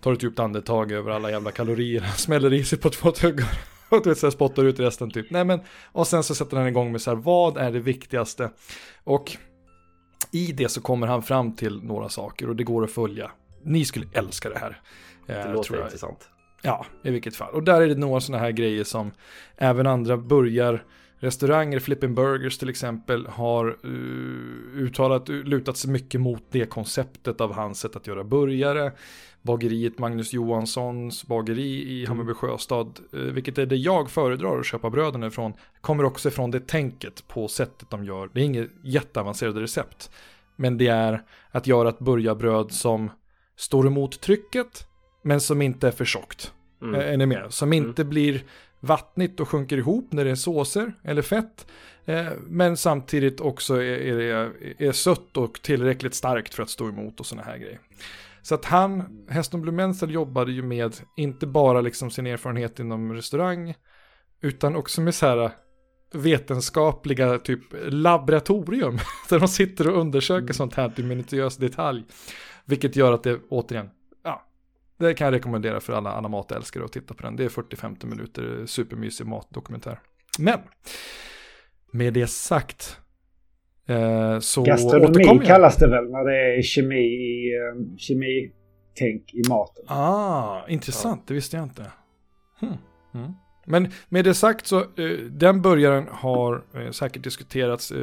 tar 0.00 0.12
ett 0.12 0.22
djupt 0.22 0.38
andetag 0.38 0.92
över 0.92 1.10
alla 1.10 1.30
jävla 1.30 1.50
kalorier. 1.50 2.00
Han 2.00 2.12
smäller 2.16 2.52
i 2.52 2.64
sig 2.64 2.78
på 2.78 2.90
två 2.90 3.10
tuggor. 3.10 3.46
Och 3.88 4.02
du 4.02 4.08
vet 4.08 4.18
så 4.18 4.26
här 4.26 4.30
spottar 4.30 4.64
ut 4.64 4.80
resten 4.80 5.10
typ. 5.10 5.30
Nej 5.30 5.44
men, 5.44 5.60
och 5.92 6.06
sen 6.06 6.22
så 6.22 6.34
sätter 6.34 6.56
han 6.56 6.66
igång 6.66 6.92
med 6.92 7.00
så 7.00 7.10
här, 7.10 7.16
vad 7.16 7.56
är 7.56 7.72
det 7.72 7.80
viktigaste? 7.80 8.50
Och 9.04 9.36
i 10.32 10.52
det 10.52 10.68
så 10.68 10.80
kommer 10.80 11.06
han 11.06 11.22
fram 11.22 11.56
till 11.56 11.82
några 11.82 12.08
saker 12.08 12.48
och 12.48 12.56
det 12.56 12.64
går 12.64 12.84
att 12.84 12.90
följa. 12.90 13.30
Ni 13.62 13.84
skulle 13.84 14.06
älska 14.12 14.48
det 14.48 14.58
här. 14.58 14.80
Det 15.26 15.40
eh, 15.40 15.52
låter 15.52 15.66
tror 15.66 15.78
jag. 15.78 15.86
intressant. 15.86 16.28
Ja, 16.62 16.86
i 17.02 17.10
vilket 17.10 17.36
fall. 17.36 17.54
Och 17.54 17.62
där 17.62 17.80
är 17.80 17.88
det 17.88 17.94
några 17.94 18.20
sådana 18.20 18.44
här 18.44 18.50
grejer 18.50 18.84
som 18.84 19.12
även 19.56 19.86
andra 19.86 20.16
börjar 20.16 20.84
restauranger, 21.20 21.78
Flippin' 21.78 22.14
Burgers 22.14 22.58
till 22.58 22.68
exempel, 22.68 23.26
har 23.26 23.78
uh, 23.84 24.82
uttalat, 24.82 25.28
lutat 25.28 25.76
sig 25.76 25.90
mycket 25.90 26.20
mot 26.20 26.42
det 26.50 26.66
konceptet 26.66 27.40
av 27.40 27.52
hans 27.52 27.80
sätt 27.80 27.96
att 27.96 28.06
göra 28.06 28.24
burgare. 28.24 28.92
Bageriet 29.42 29.98
Magnus 29.98 30.32
Johanssons 30.32 31.26
bageri 31.26 31.92
i 31.92 32.06
Hammarby 32.06 32.34
Sjöstad, 32.34 33.00
eh, 33.12 33.18
vilket 33.18 33.58
är 33.58 33.66
det 33.66 33.76
jag 33.76 34.10
föredrar 34.10 34.58
att 34.58 34.66
köpa 34.66 34.90
bröden 34.90 35.24
ifrån, 35.24 35.52
kommer 35.80 36.04
också 36.04 36.28
ifrån 36.28 36.50
det 36.50 36.66
tänket 36.68 37.28
på 37.28 37.48
sättet 37.48 37.90
de 37.90 38.04
gör. 38.04 38.30
Det 38.34 38.40
är 38.40 38.44
inget 38.44 38.70
jätteavancerade 38.82 39.60
recept, 39.60 40.10
men 40.56 40.78
det 40.78 40.86
är 40.86 41.22
att 41.50 41.66
göra 41.66 41.88
ett 41.88 41.98
burgarbröd 41.98 42.72
som 42.72 43.10
står 43.56 43.86
emot 43.86 44.20
trycket, 44.20 44.86
men 45.22 45.40
som 45.40 45.62
inte 45.62 45.88
är 45.88 45.92
för 45.92 46.04
tjockt. 46.04 46.52
Mm. 46.82 46.94
Eh, 46.94 47.12
Är 47.12 47.16
ni 47.16 47.26
med? 47.26 47.46
Som 47.48 47.72
inte 47.72 48.04
blir 48.04 48.42
vattnigt 48.80 49.40
och 49.40 49.48
sjunker 49.48 49.76
ihop 49.78 50.12
när 50.12 50.24
det 50.24 50.30
är 50.30 50.34
såser 50.34 50.92
eller 51.04 51.22
fett. 51.22 51.66
Eh, 52.04 52.26
Men 52.46 52.76
samtidigt 52.76 53.40
också 53.40 53.74
är, 53.74 53.82
är, 53.82 54.16
det- 54.78 54.86
är 54.86 54.92
sött 54.92 55.36
och 55.36 55.62
tillräckligt 55.62 56.14
starkt 56.14 56.54
för 56.54 56.62
att 56.62 56.70
stå 56.70 56.88
emot 56.88 57.20
och 57.20 57.26
sådana 57.26 57.46
här 57.46 57.58
grejer. 57.58 57.78
Så 58.42 58.54
att 58.54 58.64
han, 58.64 59.02
Heston 59.28 59.62
Blumenthal 59.62 60.10
jobbade 60.10 60.52
ju 60.52 60.62
med 60.62 60.96
inte 61.16 61.46
bara 61.46 61.80
liksom 61.80 62.10
sin 62.10 62.26
erfarenhet 62.26 62.78
inom 62.78 63.12
restaurang 63.12 63.74
utan 64.42 64.76
också 64.76 65.00
med 65.00 65.14
så 65.14 65.26
här 65.26 65.50
vetenskapliga 66.14 67.38
typ 67.38 67.60
laboratorium 67.88 68.98
där 69.28 69.38
de 69.38 69.48
sitter 69.48 69.88
och 69.88 70.00
undersöker 70.00 70.54
sånt 70.54 70.74
här 70.74 70.88
till 70.88 71.04
minutiös 71.04 71.56
detalj. 71.56 72.04
Vilket 72.64 72.96
gör 72.96 73.12
att 73.12 73.22
det 73.22 73.40
återigen, 73.50 73.90
det 75.00 75.14
kan 75.14 75.24
jag 75.24 75.34
rekommendera 75.34 75.80
för 75.80 75.92
alla, 75.92 76.10
alla 76.10 76.28
matälskare 76.28 76.84
att 76.84 76.92
titta 76.92 77.14
på 77.14 77.22
den. 77.22 77.36
Det 77.36 77.44
är 77.44 77.48
40-50 77.48 78.06
minuter 78.06 78.66
supermysig 78.66 79.26
matdokumentär. 79.26 80.00
Men 80.38 80.58
med 81.92 82.14
det 82.14 82.26
sagt 82.26 82.96
eh, 83.88 84.38
så 84.38 84.62
Gastronomi 84.62 85.24
jag. 85.24 85.44
kallas 85.44 85.76
det 85.76 85.88
väl 85.88 86.10
när 86.10 86.24
det 86.24 86.58
är 86.58 86.62
kemi 86.62 87.00
i, 87.00 87.54
eh, 87.54 87.96
kemitänk 87.96 89.34
i 89.34 89.48
maten. 89.48 89.84
Ah, 89.86 90.68
intressant, 90.68 91.28
det 91.28 91.34
visste 91.34 91.56
jag 91.56 91.64
inte. 91.64 91.86
Hmm. 92.60 92.76
Mm. 93.14 93.32
Men 93.66 93.88
med 94.08 94.24
det 94.24 94.34
sagt 94.34 94.66
så, 94.66 94.80
eh, 94.80 95.18
den 95.30 95.62
börjaren 95.62 96.08
har 96.10 96.64
eh, 96.74 96.90
säkert 96.90 97.22
diskuterats 97.22 97.90
eh, 97.90 97.98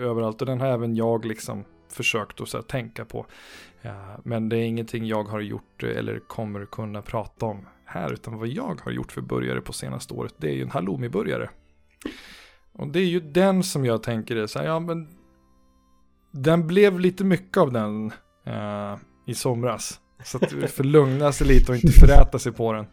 överallt 0.00 0.40
och 0.40 0.46
den 0.46 0.60
har 0.60 0.68
även 0.68 0.96
jag 0.96 1.24
liksom 1.24 1.64
försökt 1.92 2.40
att 2.40 2.52
här, 2.52 2.62
tänka 2.62 3.04
på. 3.04 3.26
Ja, 3.82 4.20
men 4.24 4.48
det 4.48 4.56
är 4.56 4.64
ingenting 4.64 5.06
jag 5.06 5.24
har 5.24 5.40
gjort 5.40 5.82
eh, 5.82 5.90
eller 5.90 6.18
kommer 6.18 6.66
kunna 6.66 7.02
prata 7.02 7.46
om 7.46 7.66
här, 7.84 8.12
utan 8.12 8.38
vad 8.38 8.48
jag 8.48 8.80
har 8.84 8.92
gjort 8.92 9.12
för 9.12 9.20
burgare 9.20 9.60
på 9.60 9.72
senaste 9.72 10.14
året, 10.14 10.34
det 10.36 10.48
är 10.48 10.54
ju 10.54 10.62
en 10.62 10.70
halloumi-burgare. 10.70 11.48
Och 12.72 12.88
det 12.88 12.98
är 12.98 13.04
ju 13.04 13.20
den 13.20 13.62
som 13.62 13.84
jag 13.84 14.02
tänker 14.02 14.36
är 14.36 14.46
så 14.46 14.58
här, 14.58 14.66
ja 14.66 14.80
men 14.80 15.08
den 16.32 16.66
blev 16.66 17.00
lite 17.00 17.24
mycket 17.24 17.56
av 17.56 17.72
den 17.72 18.12
eh, 18.46 18.96
i 19.26 19.34
somras. 19.34 20.00
Så 20.24 20.38
att 20.38 20.52
vi 20.52 20.66
får 20.66 20.84
lugna 20.84 21.32
sig 21.32 21.46
lite 21.46 21.72
och 21.72 21.76
inte 21.76 21.92
föräta 21.92 22.38
sig 22.38 22.52
på 22.52 22.72
den. 22.72 22.86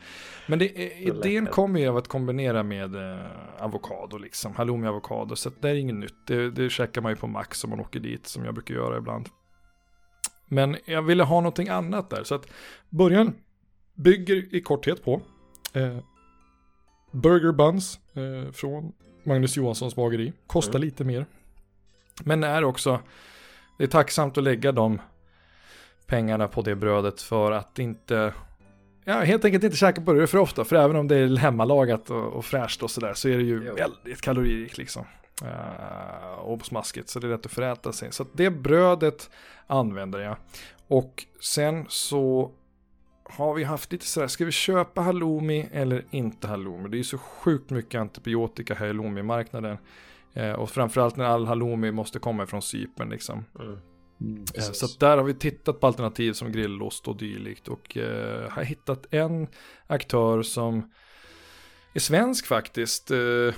Men 0.47 0.59
det, 0.59 0.67
Så 0.67 0.81
idén 0.81 1.45
kommer 1.45 1.79
ju 1.79 1.87
av 1.87 1.97
att 1.97 2.07
kombinera 2.07 2.63
med 2.63 2.95
eh, 2.95 3.25
avokado 3.59 4.17
liksom, 4.17 4.55
halloumi 4.55 4.87
avokado. 4.87 5.35
Så 5.35 5.51
det 5.59 5.69
är 5.69 5.75
inget 5.75 5.95
nytt. 5.95 6.27
Det, 6.27 6.51
det 6.51 6.69
käkar 6.69 7.01
man 7.01 7.11
ju 7.11 7.15
på 7.15 7.27
Max 7.27 7.63
om 7.63 7.69
man 7.69 7.79
åker 7.79 7.99
dit 7.99 8.27
som 8.27 8.45
jag 8.45 8.53
brukar 8.53 8.75
göra 8.75 8.97
ibland. 8.97 9.29
Men 10.47 10.77
jag 10.85 11.01
ville 11.01 11.23
ha 11.23 11.35
någonting 11.35 11.69
annat 11.69 12.09
där. 12.09 12.23
Så 12.23 12.35
att 12.35 12.47
början 12.89 13.35
bygger 13.93 14.55
i 14.55 14.61
korthet 14.61 15.03
på 15.03 15.21
eh, 15.73 15.97
Burger 17.11 17.51
Buns 17.51 17.99
eh, 18.13 18.51
från 18.51 18.93
Magnus 19.23 19.57
Johanssons 19.57 19.95
bageri. 19.95 20.33
Kostar 20.47 20.75
Mm. 20.79 20.81
lite 20.85 21.03
mer. 21.03 21.25
Men 22.23 22.43
är 22.43 22.63
också, 22.63 22.99
det 23.77 23.83
är 23.83 23.87
tacksamt 23.87 24.37
att 24.37 24.43
lägga 24.43 24.71
de 24.71 25.01
pengarna 26.07 26.47
på 26.47 26.61
det 26.61 26.75
brödet 26.75 27.21
för 27.21 27.51
att 27.51 27.79
inte, 27.79 28.33
ja 29.03 29.13
helt 29.13 29.45
enkelt 29.45 29.63
inte 29.63 29.77
käka 29.77 30.01
burgare 30.01 30.27
för 30.27 30.37
ofta. 30.37 30.65
För 30.65 30.75
även 30.75 30.95
om 30.95 31.07
det 31.07 31.15
är 31.15 31.37
hemmalagat 31.37 32.09
och, 32.09 32.33
och 32.33 32.45
fräscht 32.45 32.83
och 32.83 32.91
sådär 32.91 33.13
så 33.13 33.29
är 33.29 33.37
det 33.37 33.43
ju 33.43 33.63
Jo. 33.67 33.75
väldigt 33.75 34.21
kaloririkt 34.21 34.77
liksom. 34.77 35.05
Uh, 35.43 36.39
och 36.39 36.65
smaskigt 36.65 37.09
så 37.09 37.19
det 37.19 37.27
är 37.27 37.31
lätt 37.31 37.45
att 37.45 37.51
föräta 37.51 37.93
sig. 37.93 38.11
Så 38.11 38.25
det 38.33 38.49
brödet 38.49 39.29
använder 39.67 40.19
jag. 40.19 40.37
Och 40.87 41.25
sen 41.39 41.85
så 41.89 42.51
har 43.23 43.53
vi 43.53 43.63
haft 43.63 43.91
lite 43.91 44.05
sådär, 44.05 44.27
ska 44.27 44.45
vi 44.45 44.51
köpa 44.51 45.01
halloumi 45.01 45.69
eller 45.71 46.05
inte 46.11 46.47
halloumi? 46.47 46.89
Det 46.89 46.95
är 46.95 46.97
ju 46.97 47.03
så 47.03 47.17
sjukt 47.17 47.69
mycket 47.69 48.01
antibiotika 48.01 48.73
här 48.73 48.85
i 48.85 48.89
halloumi-marknaden. 48.89 49.77
Eh, 50.33 50.51
och 50.51 50.69
framförallt 50.69 51.15
när 51.15 51.25
all 51.25 51.45
halloumi 51.45 51.91
måste 51.91 52.19
komma 52.19 52.45
från 52.45 52.61
Cypern 52.61 53.09
liksom. 53.09 53.45
Mm. 53.59 53.77
Mm, 54.21 54.45
Eh. 54.55 54.61
Så 54.61 54.85
att 54.85 54.99
där 54.99 55.17
har 55.17 55.23
vi 55.23 55.33
tittat 55.33 55.79
på 55.79 55.87
alternativ 55.87 56.33
som 56.33 56.51
grillost 56.51 57.07
och 57.07 57.17
dylikt 57.17 57.67
och 57.67 57.97
eh, 57.97 58.49
har 58.49 58.63
hittat 58.63 59.13
en 59.13 59.47
aktör 59.87 60.41
som 60.41 60.91
är 61.93 61.99
svensk 61.99 62.45
faktiskt. 62.45 63.11
Eh, 63.11 63.53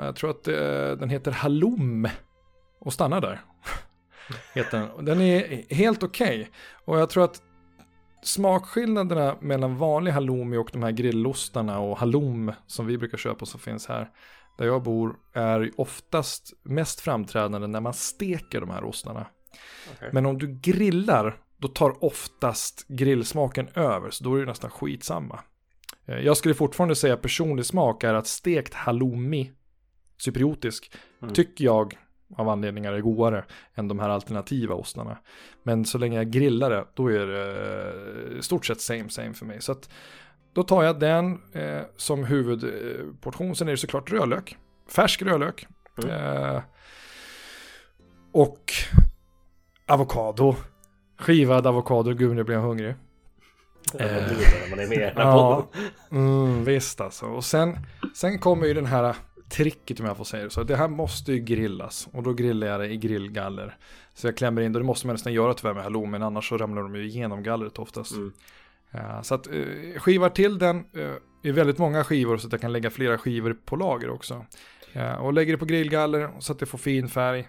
jag 0.00 0.16
tror 0.16 0.30
att 0.30 0.48
eh, 0.48 0.98
den 0.98 1.10
heter 1.10 1.30
Halloum 1.30 2.08
och 2.80 2.92
stannar 2.92 3.20
där. 3.20 3.40
heter 4.54 4.78
den. 4.78 5.04
Den 5.04 5.20
är 5.20 5.74
helt 5.74 6.02
okej 6.02 6.50
och 6.84 6.98
jag 6.98 7.10
tror 7.10 7.24
att 7.24 7.42
smakskillnaderna 8.22 9.36
mellan 9.40 9.76
vanlig 9.76 10.12
halloumi 10.12 10.56
och 10.56 10.68
de 10.72 10.82
här 10.82 10.90
grillostarna 10.90 11.78
och 11.78 11.98
halloum 11.98 12.52
som 12.66 12.86
vi 12.86 12.98
brukar 12.98 13.18
köpa 13.18 13.46
som 13.46 13.60
finns 13.60 13.86
här 13.86 14.10
där 14.58 14.66
jag 14.66 14.82
bor 14.82 15.16
är 15.32 15.70
oftast 15.76 16.52
mest 16.62 17.00
framträdande 17.00 17.66
när 17.66 17.80
man 17.80 17.94
steker 17.94 18.60
de 18.60 18.70
här 18.70 18.84
ostarna. 18.84 19.26
Okej. 19.96 20.10
Men 20.12 20.26
om 20.26 20.38
du 20.38 20.46
grillar, 20.60 21.40
då 21.58 21.68
tar 21.68 22.04
oftast 22.04 22.88
grillsmaken 22.88 23.68
över, 23.74 24.10
så 24.10 24.24
då 24.24 24.34
är 24.34 24.40
det 24.40 24.46
nästan 24.46 24.70
skitsamma. 24.70 25.40
Eh, 26.06 26.18
Jag 26.18 26.36
skulle 26.36 26.54
fortfarande 26.54 26.94
säga 26.94 27.16
personlig 27.16 27.66
smak 27.66 28.04
är 28.04 28.14
att 28.14 28.26
stekt 28.26 28.74
halloumi, 28.74 29.52
cypriotisk, 30.24 30.92
Mm. 31.22 31.34
tycker 31.34 31.64
jag 31.64 31.98
av 32.36 32.48
anledningar 32.48 32.92
är 32.92 33.00
godare 33.00 33.44
än 33.74 33.88
de 33.88 33.98
här 33.98 34.08
alternativa 34.08 34.74
ostarna. 34.74 35.18
Men 35.62 35.84
så 35.84 35.98
länge 35.98 36.16
jag 36.16 36.30
grillar 36.30 36.70
det, 36.70 36.84
då 36.94 37.08
är 37.12 37.26
det 37.26 37.50
eh, 38.32 38.38
i 38.38 38.42
stort 38.42 38.66
sett 38.66 38.80
same 38.80 39.08
same 39.08 39.34
för 39.34 39.46
mig. 39.46 39.62
Så 39.62 39.72
att 39.72 39.90
då 40.52 40.62
tar 40.62 40.82
jag 40.82 41.00
den 41.00 41.40
eh, 41.52 41.80
som 41.96 42.24
huvudportion. 42.24 43.56
Sen 43.56 43.68
är 43.68 43.72
det 43.72 43.76
såklart 43.76 44.12
rödlök, 44.12 44.56
färsk 44.88 45.22
rödlök. 45.22 45.66
Mm. 46.02 46.10
Eh, 46.10 46.62
och 48.32 48.72
avokado. 49.88 50.54
Skivad 51.18 51.66
avokado, 51.66 52.14
gud 52.14 52.36
nu 52.36 52.44
blir 52.44 52.56
jag 52.56 52.62
hungrig. 52.62 52.94
Eh. 53.98 54.12
man 54.12 54.24
blir 54.24 54.38
det 54.38 54.60
när 54.62 54.70
man 54.70 54.78
är 54.84 54.88
med 54.88 54.98
i 54.98 55.00
den 55.00 55.16
här 55.16 55.24
Ja, 55.24 55.68
mm, 56.10 56.64
visst 56.64 57.00
alltså. 57.00 57.26
Och 57.26 57.44
sen, 57.44 57.78
sen 58.14 58.38
kommer 58.38 58.66
ju 58.66 58.74
den 58.74 58.86
här 58.86 59.14
tricket 59.52 60.00
om 60.00 60.06
jag 60.06 60.16
får 60.16 60.24
säga 60.24 60.44
det 60.44 60.50
så. 60.50 60.62
Det 60.62 60.76
här 60.76 60.88
måste 60.88 61.32
ju 61.32 61.38
grillas 61.38 62.08
och 62.12 62.22
då 62.22 62.32
grillar 62.32 62.66
jag 62.66 62.80
det 62.80 62.88
i 62.88 62.96
grillgaller. 62.96 63.76
Så 64.14 64.26
jag 64.26 64.36
klämmer 64.36 64.62
in 64.62 64.72
det, 64.72 64.78
det 64.78 64.84
måste 64.84 65.06
man 65.06 65.14
nästan 65.14 65.32
göra 65.32 65.54
tyvärr 65.54 65.74
med 65.74 65.82
halloumi, 65.82 66.18
annars 66.18 66.48
så 66.48 66.56
ramlar 66.56 66.82
de 66.82 66.94
ju 66.94 67.06
igenom 67.06 67.42
gallret 67.42 67.78
oftast. 67.78 68.16
Mm. 68.16 68.32
Ja, 68.90 69.22
så 69.22 69.34
att 69.34 69.46
eh, 69.46 69.98
skivar 69.98 70.28
till 70.28 70.58
den 70.58 70.76
eh, 70.76 71.14
i 71.42 71.50
väldigt 71.50 71.78
många 71.78 72.04
skivor 72.04 72.36
så 72.36 72.46
att 72.46 72.52
jag 72.52 72.60
kan 72.60 72.72
lägga 72.72 72.90
flera 72.90 73.18
skivor 73.18 73.56
på 73.64 73.76
lager 73.76 74.10
också. 74.10 74.46
Ja, 74.92 75.18
och 75.18 75.32
lägger 75.32 75.52
det 75.52 75.58
på 75.58 75.64
grillgaller 75.64 76.30
så 76.38 76.52
att 76.52 76.58
det 76.58 76.66
får 76.66 76.78
fin 76.78 77.08
färg. 77.08 77.48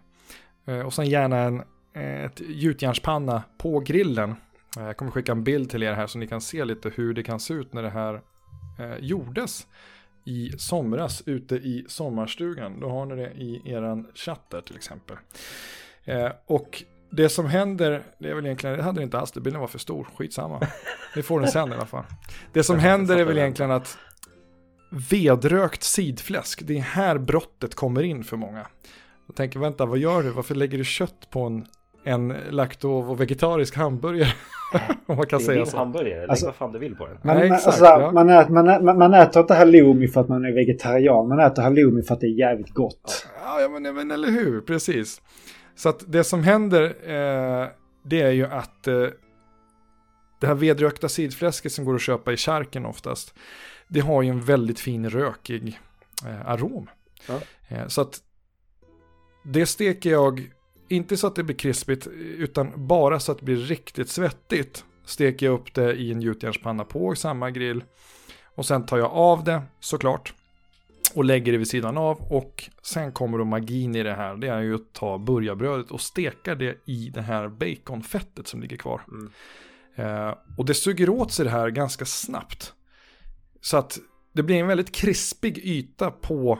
Eh, 0.66 0.80
och 0.80 0.94
sen 0.94 1.10
gärna 1.10 1.38
en 1.38 1.63
eh, 1.94 2.24
ett 2.24 2.42
gjutjärnspanna 2.42 3.44
på 3.58 3.80
grillen. 3.80 4.36
Eh, 4.78 4.84
jag 4.84 4.98
kommer 4.98 5.12
skicka 5.12 5.32
en 5.32 5.44
bild 5.44 5.70
till 5.70 5.84
er 5.84 5.94
här 5.94 6.08
så 6.08 6.18
ni 6.18 6.28
kan 6.28 6.42
se 6.42 6.66
lite 6.66 6.89
hur 6.96 7.13
det 7.13 7.24
kan 7.24 7.39
se 7.39 7.54
ut 7.54 7.74
när 7.74 7.84
det 7.84 7.89
här 7.89 8.22
eh, 8.80 8.98
gjordes 9.00 9.68
i 10.24 10.52
somras 10.58 11.24
ute 11.26 11.56
i 11.56 11.86
sommarstugan. 11.88 12.80
Då 12.80 12.90
har 12.90 13.06
ni 13.06 13.16
det 13.16 13.32
i 13.32 13.62
eran 13.66 14.08
chatt 14.16 14.50
där 14.50 14.62
till 14.62 14.76
exempel. 14.76 15.18
Eh, 16.04 16.32
och 16.46 16.84
det 17.12 17.30
som 17.30 17.46
händer, 17.46 18.04
det 18.20 18.30
är 18.30 18.36
väl 18.36 18.46
egentligen, 18.46 18.78
det 18.78 18.84
hade 18.84 19.00
det 19.00 19.04
inte 19.04 19.20
alls, 19.20 19.32
det 19.32 19.42
bilden 19.42 19.62
var 19.62 19.68
för 19.68 19.80
stor, 19.80 20.08
skitsamma. 20.16 20.68
Ni 21.16 21.22
får 21.22 21.40
den 21.40 21.52
sen 21.52 21.72
i 21.72 21.76
alla 21.76 21.86
fall. 21.86 22.04
Det 22.54 22.64
som 22.64 22.80
händer 22.80 23.18
är 23.18 23.26
väl 23.26 23.36
det. 23.36 23.42
egentligen 23.42 23.72
att 23.72 23.98
vedrökt 25.10 25.84
sidfläsk, 25.84 26.62
det 26.64 26.78
är 26.78 26.82
här 26.82 27.18
brottet 27.18 27.76
kommer 27.76 28.04
in 28.04 28.24
för 28.24 28.38
många. 28.38 28.68
Jag 29.28 29.36
tänker, 29.36 29.60
vänta, 29.60 29.86
vad 29.86 29.98
gör 29.98 30.24
du? 30.24 30.30
Varför 30.30 30.56
lägger 30.56 30.78
du 30.78 30.84
kött 30.84 31.30
på 31.30 31.42
en, 31.44 31.66
en 32.04 32.28
laktov 32.50 33.12
och 33.12 33.22
vegetarisk 33.22 33.76
hamburgare? 33.76 34.34
Om 35.06 35.18
man 35.18 35.26
kan 35.26 35.39
Det 35.39 35.44
är 35.44 35.46
säga 35.46 35.58
din 35.58 35.66
så. 35.72 35.78
hamburgare, 35.78 36.20
lägg 36.22 36.30
Alltså- 36.30 36.46
vad 36.46 36.56
fan 36.56 36.72
du 36.72 36.80
vill 36.80 36.96
på 36.96 37.06
den. 37.08 37.18
Man, 37.24 37.38
Nej, 37.38 37.46
exakt, 37.48 37.68
alltså, 37.68 37.84
ja. 37.86 38.12
man, 38.12 38.30
äter, 38.30 38.54
man, 38.54 38.68
ä- 38.70 38.94
man 38.94 39.13
äter 39.13 39.42
inte 39.42 39.54
halloumi 39.54 40.08
för 40.08 40.22
att 40.22 40.30
man 40.30 40.46
är 40.46 40.52
vegetarian. 40.52 41.28
Man 41.28 41.39
äter 41.39 41.62
halloumi 41.63 42.02
för 42.02 42.13
att 42.13 42.20
det 42.22 42.28
är 42.28 42.38
jävligt 42.39 42.74
gott. 42.74 43.28
Ja, 43.46 43.62
ja 43.62 43.70
men, 43.70 43.96
men 43.96 44.12
eller 44.12 44.28
hur, 44.32 44.62
precis. 44.62 45.22
Så 45.76 45.89
att 45.89 46.04
det 46.08 46.24
som 46.24 46.44
händer, 46.44 46.84
eh, 46.84 47.68
det 48.04 48.22
är 48.22 48.32
ju 48.32 48.46
att 48.46 48.88
eh, 48.88 49.06
det 50.42 50.48
här 50.48 50.56
vedrökta 50.56 51.10
sidfläsket 51.10 51.72
som 51.72 51.86
går 51.86 51.96
att 51.96 52.02
köpa 52.02 52.34
i 52.34 52.38
charken 52.38 52.86
oftast, 52.86 53.34
det 53.88 54.00
har 54.00 54.22
ju 54.22 54.30
en 54.30 54.42
väldigt 54.42 54.80
fin 54.80 55.10
rökig 55.10 55.80
eh, 56.28 56.50
arom. 56.50 56.89
Ja. 57.28 57.39
Eh, 57.68 57.88
så 57.88 58.02
att 58.02 58.18
det 59.46 59.66
steker 59.66 60.10
jag, 60.12 60.50
inte 60.95 61.17
så 61.17 61.27
att 61.27 61.36
det 61.36 61.43
blir 61.43 61.56
krispigt, 61.56 62.08
utan 62.38 62.88
bara 62.88 63.19
så 63.19 63.32
att 63.32 63.39
det 63.39 63.45
blir 63.45 63.56
riktigt 63.56 64.10
svettigt. 64.10 64.86
Steker 65.06 65.45
jag 65.45 65.53
upp 65.53 65.73
det 65.73 65.93
i 65.93 66.12
en 66.12 66.21
gjutjärnspanna 66.21 66.84
på 66.84 67.15
samma 67.15 67.51
grill. 67.51 67.84
Och 68.56 68.65
sen 68.65 68.86
tar 68.86 68.97
jag 68.97 69.12
av 69.12 69.43
det 69.43 69.62
såklart. 69.79 70.34
Och 71.15 71.25
lägger 71.25 71.51
det 71.51 71.58
vid 71.58 71.67
sidan 71.67 71.97
av. 71.97 72.21
Och 72.21 72.69
sen 72.82 73.12
kommer 73.12 73.38
då 73.38 73.45
magin 73.45 73.95
i 73.95 74.03
det 74.03 74.13
här. 74.13 74.36
Det 74.36 74.47
är 74.47 74.62
ju 74.62 74.75
att 74.75 74.93
ta 74.93 75.17
burgarbrödet 75.17 75.91
och 75.91 76.01
steka 76.01 76.56
det 76.56 76.77
i 76.86 77.10
det 77.13 77.21
här 77.21 77.47
baconfettet 77.47 78.47
som 78.47 78.62
ligger 78.62 78.77
kvar. 78.77 79.01
Mm. 79.08 79.32
Eh, 79.95 80.36
och 80.58 80.65
det 80.65 80.73
suger 80.73 81.10
åt 81.10 81.32
sig 81.32 81.45
det 81.45 81.51
här 81.51 81.69
ganska 81.69 82.06
snabbt. 82.06 82.73
Så 83.62 83.77
att 83.77 83.99
det 84.34 84.43
blir 84.43 84.56
en 84.56 84.67
väldigt 84.67 84.91
krispig 84.91 85.58
yta 85.58 86.12
på 86.12 86.60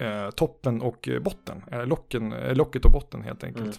eh, 0.00 0.30
toppen 0.30 0.82
och 0.82 1.08
eh, 1.08 1.20
botten. 1.20 1.62
Eh, 1.72 1.86
locken, 1.86 2.32
eh, 2.32 2.54
locket 2.54 2.84
och 2.84 2.92
botten 2.92 3.22
helt 3.22 3.44
enkelt. 3.44 3.64
Mm. 3.64 3.78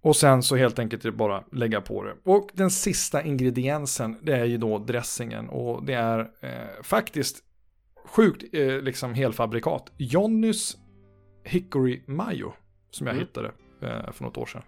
Och 0.00 0.16
sen 0.16 0.42
så 0.42 0.56
helt 0.56 0.78
enkelt 0.78 1.14
bara 1.14 1.44
lägga 1.52 1.80
på 1.80 2.04
det. 2.04 2.14
Och 2.24 2.50
den 2.54 2.70
sista 2.70 3.22
ingrediensen 3.22 4.16
det 4.22 4.36
är 4.36 4.44
ju 4.44 4.56
då 4.58 4.78
dressingen. 4.78 5.48
Och 5.48 5.84
det 5.84 5.94
är 5.94 6.18
eh, 6.40 6.82
faktiskt 6.82 7.44
sjukt 8.06 8.44
eh, 8.54 8.80
liksom 8.80 9.14
helfabrikat. 9.14 9.92
Johnnys 9.96 10.76
Hickory 11.44 12.02
Mayo 12.06 12.52
som 12.90 13.06
jag 13.06 13.14
Mm. 13.16 13.26
hittade 13.26 13.52
för 14.12 14.24
något 14.24 14.36
år 14.36 14.46
sedan. 14.46 14.62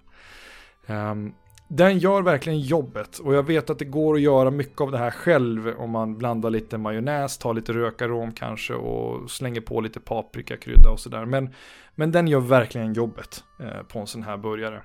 Ehm, 0.86 1.32
den 1.73 1.99
gör 1.99 2.23
verkligen 2.23 2.61
jobbet 2.61 3.18
och 3.18 3.35
jag 3.35 3.43
vet 3.43 3.71
att 3.71 3.79
det 3.79 3.85
går 3.85 4.14
att 4.14 4.21
göra 4.21 4.51
mycket 4.51 4.81
av 4.81 4.91
det 4.91 4.99
här 4.99 5.11
själv 5.11 5.68
om 5.79 5.91
man 5.91 6.18
blandar 6.18 6.51
lite 6.51 6.79
majonnäs, 6.79 7.39
tar 7.39 7.55
lite 7.55 7.73
rökarom 7.73 8.33
kanske 8.33 8.75
och 8.75 9.31
slänger 9.31 9.61
på 9.61 9.81
lite 9.81 10.01
paprikakrydda 10.01 10.91
och 10.91 11.01
sådär. 11.01 11.25
Men, 11.25 11.55
men 11.95 12.12
den 12.12 12.29
gör 12.29 12.41
verkligen 12.41 12.93
jobbet 12.93 13.45
eh, 13.61 13.83
på 13.83 13.99
en 13.99 14.07
sån 14.07 14.23
här 14.23 14.37
burgare. 14.37 14.83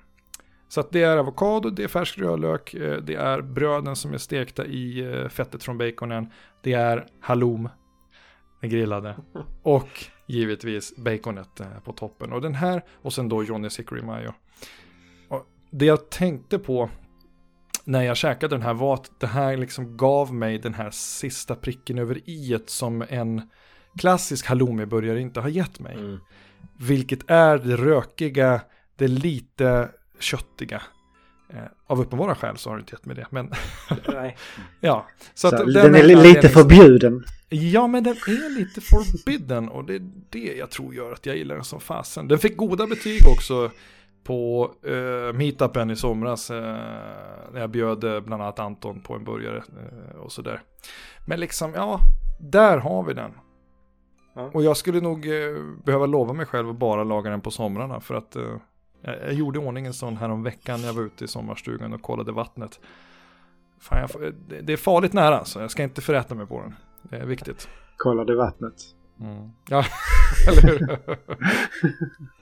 Så 0.67 0.79
att 0.79 0.91
det 0.91 1.03
är 1.03 1.17
avokado, 1.17 1.69
det 1.69 1.83
är 1.83 1.87
färsk 1.87 2.17
rödlök, 2.17 2.73
eh, 2.73 2.97
det 2.97 3.15
är 3.15 3.41
bröden 3.41 3.95
som 3.95 4.13
är 4.13 4.17
stekta 4.17 4.65
i 4.65 4.99
eh, 4.99 5.29
fettet 5.29 5.63
från 5.63 5.77
baconen, 5.77 6.31
det 6.63 6.73
är 6.73 7.07
halloum, 7.19 7.69
den 8.61 8.69
grillade, 8.69 9.15
och 9.63 9.89
givetvis 10.27 10.95
baconet 10.95 11.61
på 11.83 11.93
toppen. 11.93 12.33
Och 12.33 12.41
den 12.41 12.55
här, 12.55 12.83
och 13.01 13.13
sen 13.13 13.29
då 13.29 13.43
Johnny's 13.43 13.77
Hickory 13.77 14.01
Mayo. 14.01 14.33
Det 15.77 15.85
jag 15.85 16.09
tänkte 16.09 16.59
på 16.59 16.89
när 17.83 18.01
jag 18.01 18.17
käkade 18.17 18.55
den 18.55 18.61
här 18.61 18.73
var 18.73 18.93
att 18.93 19.19
det 19.19 19.27
här 19.27 19.57
liksom 19.57 19.97
gav 19.97 20.33
mig 20.33 20.57
den 20.57 20.73
här 20.73 20.89
sista 20.91 21.55
pricken 21.55 21.97
över 21.97 22.29
i 22.29 22.53
som 22.69 23.03
en 23.09 23.41
klassisk 23.97 24.45
halloumi-burgare 24.45 25.19
inte 25.19 25.39
har 25.39 25.49
gett 25.49 25.79
mig. 25.79 25.93
Mm. 25.93 26.19
Vilket 26.79 27.29
är 27.29 27.57
det 27.57 27.77
rökiga, 27.77 28.61
det 28.95 29.07
lite 29.07 29.89
köttiga. 30.19 30.81
Eh, 31.49 31.59
av 31.87 32.01
uppenbara 32.01 32.35
skäl 32.35 32.57
så 32.57 32.69
har 32.69 32.77
det 32.77 32.79
inte 32.79 32.93
gett 32.95 33.05
mig 33.05 33.15
det. 33.15 33.27
Men 33.29 33.51
ja. 34.79 35.07
Så 35.33 35.49
Så 35.49 35.55
att 35.55 35.73
den, 35.73 35.95
är 35.95 36.03
här 36.03 36.23
lite 36.23 36.49
förbjuden. 36.49 37.23
Ja, 37.49 37.87
men 37.87 38.03
den 38.03 38.15
är 38.15 38.57
lite 38.57 38.81
forbidden 38.81 39.69
och 39.69 39.85
det 39.85 39.95
är 39.95 40.01
det 40.29 40.55
jag 40.57 40.69
tror 40.69 40.95
gör 40.95 41.11
att 41.11 41.25
jag 41.25 41.37
gillar 41.37 41.55
den 41.55 41.63
som 41.63 41.79
fasen. 41.79 42.27
Den 42.27 42.39
fick 42.39 42.57
goda 42.57 42.87
betyg 42.87 43.21
också 43.27 43.71
på 44.25 44.71
uh, 44.87 45.33
meetupen 45.33 45.91
i 45.91 45.95
somras 45.95 46.51
uh, 46.51 46.57
när 47.51 47.59
jag 47.59 47.69
bjöd 47.69 47.99
bland 47.99 48.43
annat 48.43 48.59
Anton 48.59 49.01
på 49.01 49.13
en 49.13 49.23
burgare 49.23 49.57
uh, 49.57 50.19
och 50.19 50.31
sådär. 50.31 50.61
Men 51.25 51.39
liksom, 51.39 51.73
ja, 51.73 51.99
där 52.39 52.77
har 52.77 53.03
vi 53.03 53.13
den. 53.13 53.31
Ja. 54.33 54.49
Och 54.53 54.63
jag 54.63 54.77
skulle 54.77 55.01
nog 55.01 55.27
behöva 55.85 56.05
lova 56.05 56.33
mig 56.33 56.45
själv 56.45 56.69
att 56.69 56.75
bara 56.75 57.03
laga 57.03 57.29
den 57.29 57.41
på 57.41 57.51
somrarna 57.51 57.99
för 57.99 58.15
att 58.15 58.35
jag, 59.01 59.15
jag 59.23 59.33
gjorde 59.33 59.59
i 59.59 59.61
ordning 59.61 59.85
en 59.85 59.93
sån 59.93 60.17
här 60.17 60.29
om 60.29 60.43
veckan 60.43 60.79
när 60.79 60.87
jag 60.87 60.93
var 60.93 61.03
ute 61.03 61.23
i 61.23 61.27
sommarstugan 61.27 61.93
och 61.93 62.01
kollade 62.01 62.31
vattnet. 62.31 62.79
Fan, 63.79 63.99
jag, 63.99 64.33
det 64.63 64.73
är 64.73 64.77
farligt 64.77 65.13
nära 65.13 65.45
så 65.45 65.59
jag 65.59 65.71
ska 65.71 65.83
inte 65.83 66.01
förrätta 66.01 66.35
mig 66.35 66.45
på 66.45 66.61
den. 66.61 66.75
Det 67.01 67.17
är 67.17 67.25
viktigt. 67.25 67.69
Kollade 67.97 68.35
vattnet. 68.35 68.73
Mm. 69.19 69.49
Ja, 69.69 69.85
eller 70.47 70.61
hur? 70.61 70.99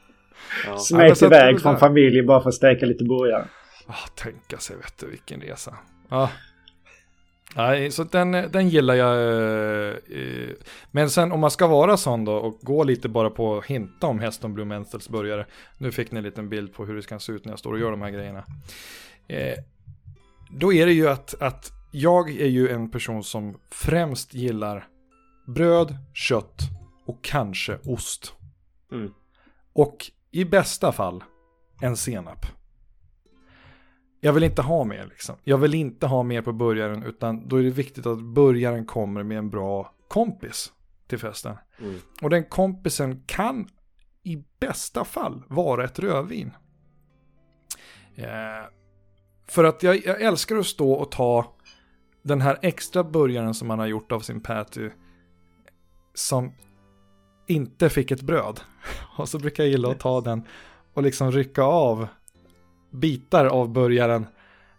ja. 0.66 0.78
Smet 0.78 1.22
iväg 1.22 1.62
från 1.62 1.80
familjen 1.80 2.26
bara 2.26 2.42
för 2.42 2.50
att 2.50 2.56
steka 2.56 2.86
lite 2.86 3.04
burgare. 3.04 3.46
Ah, 3.88 4.08
tänka 4.16 4.58
sig, 4.58 4.76
vet 4.76 4.98
du, 4.98 5.10
vilken 5.10 5.42
resa. 5.42 5.76
Ah. 6.10 6.28
Nej, 7.56 7.92
så 7.92 8.04
den, 8.04 8.32
den 8.32 8.70
gillar 8.70 8.94
jag. 8.94 9.18
Eh, 10.12 10.50
men 10.92 11.10
sen 11.10 11.32
om 11.32 11.40
man 11.40 11.52
ska 11.52 11.68
vara 11.68 11.98
sån 11.98 12.26
då 12.26 12.34
och 12.34 12.60
gå 12.62 12.84
lite 12.84 13.10
bara 13.10 13.30
på 13.30 13.58
att 13.58 13.66
hinta 13.66 14.08
om 14.08 14.20
Heston 14.20 14.54
Blue 14.54 14.66
Mentals 14.66 15.10
burgare. 15.10 15.46
Nu 15.78 15.92
fick 15.92 16.12
ni 16.12 16.18
en 16.18 16.24
liten 16.24 16.50
bild 16.50 16.74
på 16.74 16.86
hur 16.86 16.96
det 16.96 17.02
ska 17.02 17.20
se 17.20 17.32
ut 17.32 17.46
när 17.46 17.52
jag 17.52 17.60
står 17.60 17.74
och 17.74 17.80
gör 17.80 17.92
de 17.92 18.02
här 18.02 18.10
grejerna. 18.10 18.44
Eh, 19.28 19.58
då 20.50 20.74
är 20.74 20.86
det 20.86 20.94
ju 20.94 21.08
att, 21.10 21.42
att 21.42 21.72
jag 21.92 22.30
är 22.30 22.48
ju 22.48 22.70
en 22.70 22.92
person 22.92 23.24
som 23.24 23.58
främst 23.72 24.34
gillar 24.34 24.88
bröd, 25.48 25.96
kött 26.14 26.62
och 27.06 27.24
kanske 27.24 27.78
ost. 27.86 28.34
Mm. 28.92 29.14
Och 29.74 29.98
i 30.34 30.46
bästa 30.46 30.92
fall 30.92 31.24
en 31.82 31.98
senap. 31.98 32.46
Jag 34.20 34.34
vill 34.34 34.44
inte 34.44 34.62
ha 34.62 34.84
mer 34.84 35.06
liksom. 35.06 35.36
Jag 35.44 35.58
vill 35.58 35.74
inte 35.74 36.08
ha 36.08 36.24
mer 36.24 36.42
på 36.42 36.54
burgaren 36.54 37.04
utan 37.04 37.48
då 37.48 37.56
är 37.56 37.64
det 37.64 37.70
viktigt 37.70 38.06
att 38.06 38.22
burgaren 38.22 38.86
kommer 38.86 39.24
med 39.24 39.38
en 39.38 39.50
bra 39.50 39.94
kompis 40.08 40.72
till 41.08 41.20
festen. 41.20 41.58
Mm. 41.80 42.00
Och 42.22 42.30
den 42.30 42.44
kompisen 42.44 43.24
kan 43.26 43.68
i 44.24 44.44
bästa 44.60 45.06
fall 45.06 45.44
vara 45.48 45.84
ett 45.84 46.00
rödvin. 46.00 46.52
Eh, 48.16 48.70
för 49.48 49.64
att 49.64 49.84
jag, 49.84 50.06
jag, 50.06 50.22
älskar 50.22 50.56
att 50.56 50.66
stå 50.66 50.92
och 50.92 51.12
ta 51.12 51.56
den 52.22 52.42
här 52.42 52.60
extra 52.62 53.04
burgaren 53.04 53.54
som 53.54 53.68
man 53.68 53.80
har 53.80 53.88
gjort 53.88 54.12
av 54.12 54.20
sin 54.20 54.42
patty 54.42 54.90
som 56.14 56.54
inte 57.48 57.90
fick 57.90 58.12
ett 58.12 58.22
bröd. 58.22 58.60
Och 59.18 59.30
så 59.30 59.40
brukar 59.40 59.64
jag 59.64 59.72
gilla 59.72 59.92
att 59.92 60.00
ta 60.00 60.22
den 60.22 60.44
och 60.94 61.04
liksom 61.04 61.32
rycka 61.32 61.64
av 61.64 62.08
bitar 62.92 63.46
av 63.46 63.70
burgaren. 63.70 64.26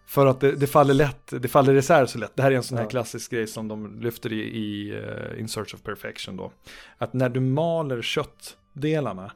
För 0.07 0.25
att 0.25 0.39
det, 0.39 0.51
det, 0.51 0.67
faller 0.67 0.93
lätt, 0.93 1.41
det 1.41 1.47
faller 1.47 1.75
isär 1.75 2.05
så 2.05 2.17
lätt. 2.17 2.35
Det 2.35 2.43
här 2.43 2.51
är 2.51 2.55
en 2.55 2.63
sån 2.63 2.77
här 2.77 2.85
ja. 2.85 2.89
klassisk 2.89 3.31
grej 3.31 3.47
som 3.47 3.67
de 3.67 3.99
lyfter 3.99 4.33
i, 4.33 4.41
i 4.41 4.93
uh, 4.93 5.39
In 5.39 5.47
Search 5.47 5.73
of 5.73 5.81
Perfection 5.81 6.37
då. 6.37 6.51
Att 6.97 7.13
när 7.13 7.29
du 7.29 7.39
maler 7.39 8.01
köttdelarna 8.01 9.31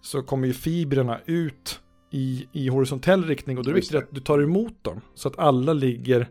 så 0.00 0.22
kommer 0.22 0.46
ju 0.46 0.52
fibrerna 0.52 1.20
ut 1.26 1.80
i, 2.10 2.48
i 2.52 2.68
horisontell 2.68 3.24
riktning 3.24 3.58
och 3.58 3.64
då 3.64 3.70
är 3.70 3.74
det 3.74 3.80
viktigt 3.80 3.96
att 3.96 4.10
du 4.10 4.20
tar 4.20 4.42
emot 4.42 4.84
dem. 4.84 5.00
Så 5.14 5.28
att 5.28 5.38
alla 5.38 5.72
ligger 5.72 6.28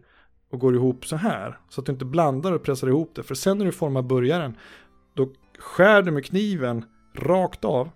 och 0.51 0.59
går 0.59 0.75
ihop 0.75 1.05
så 1.05 1.15
här. 1.15 1.59
Så 1.69 1.81
att 1.81 1.85
du 1.85 1.91
inte 1.91 2.05
blandar 2.05 2.51
och 2.51 2.63
pressar 2.63 2.87
ihop 2.87 3.11
det. 3.15 3.23
För 3.23 3.35
sen 3.35 3.57
när 3.57 3.65
du 3.65 3.71
formar 3.71 4.01
burgaren 4.01 4.57
då 5.13 5.29
skär 5.61 6.01
du 6.01 6.11
med 6.11 6.25
kniven 6.25 6.85
rakt 7.15 7.65
av. 7.65 7.89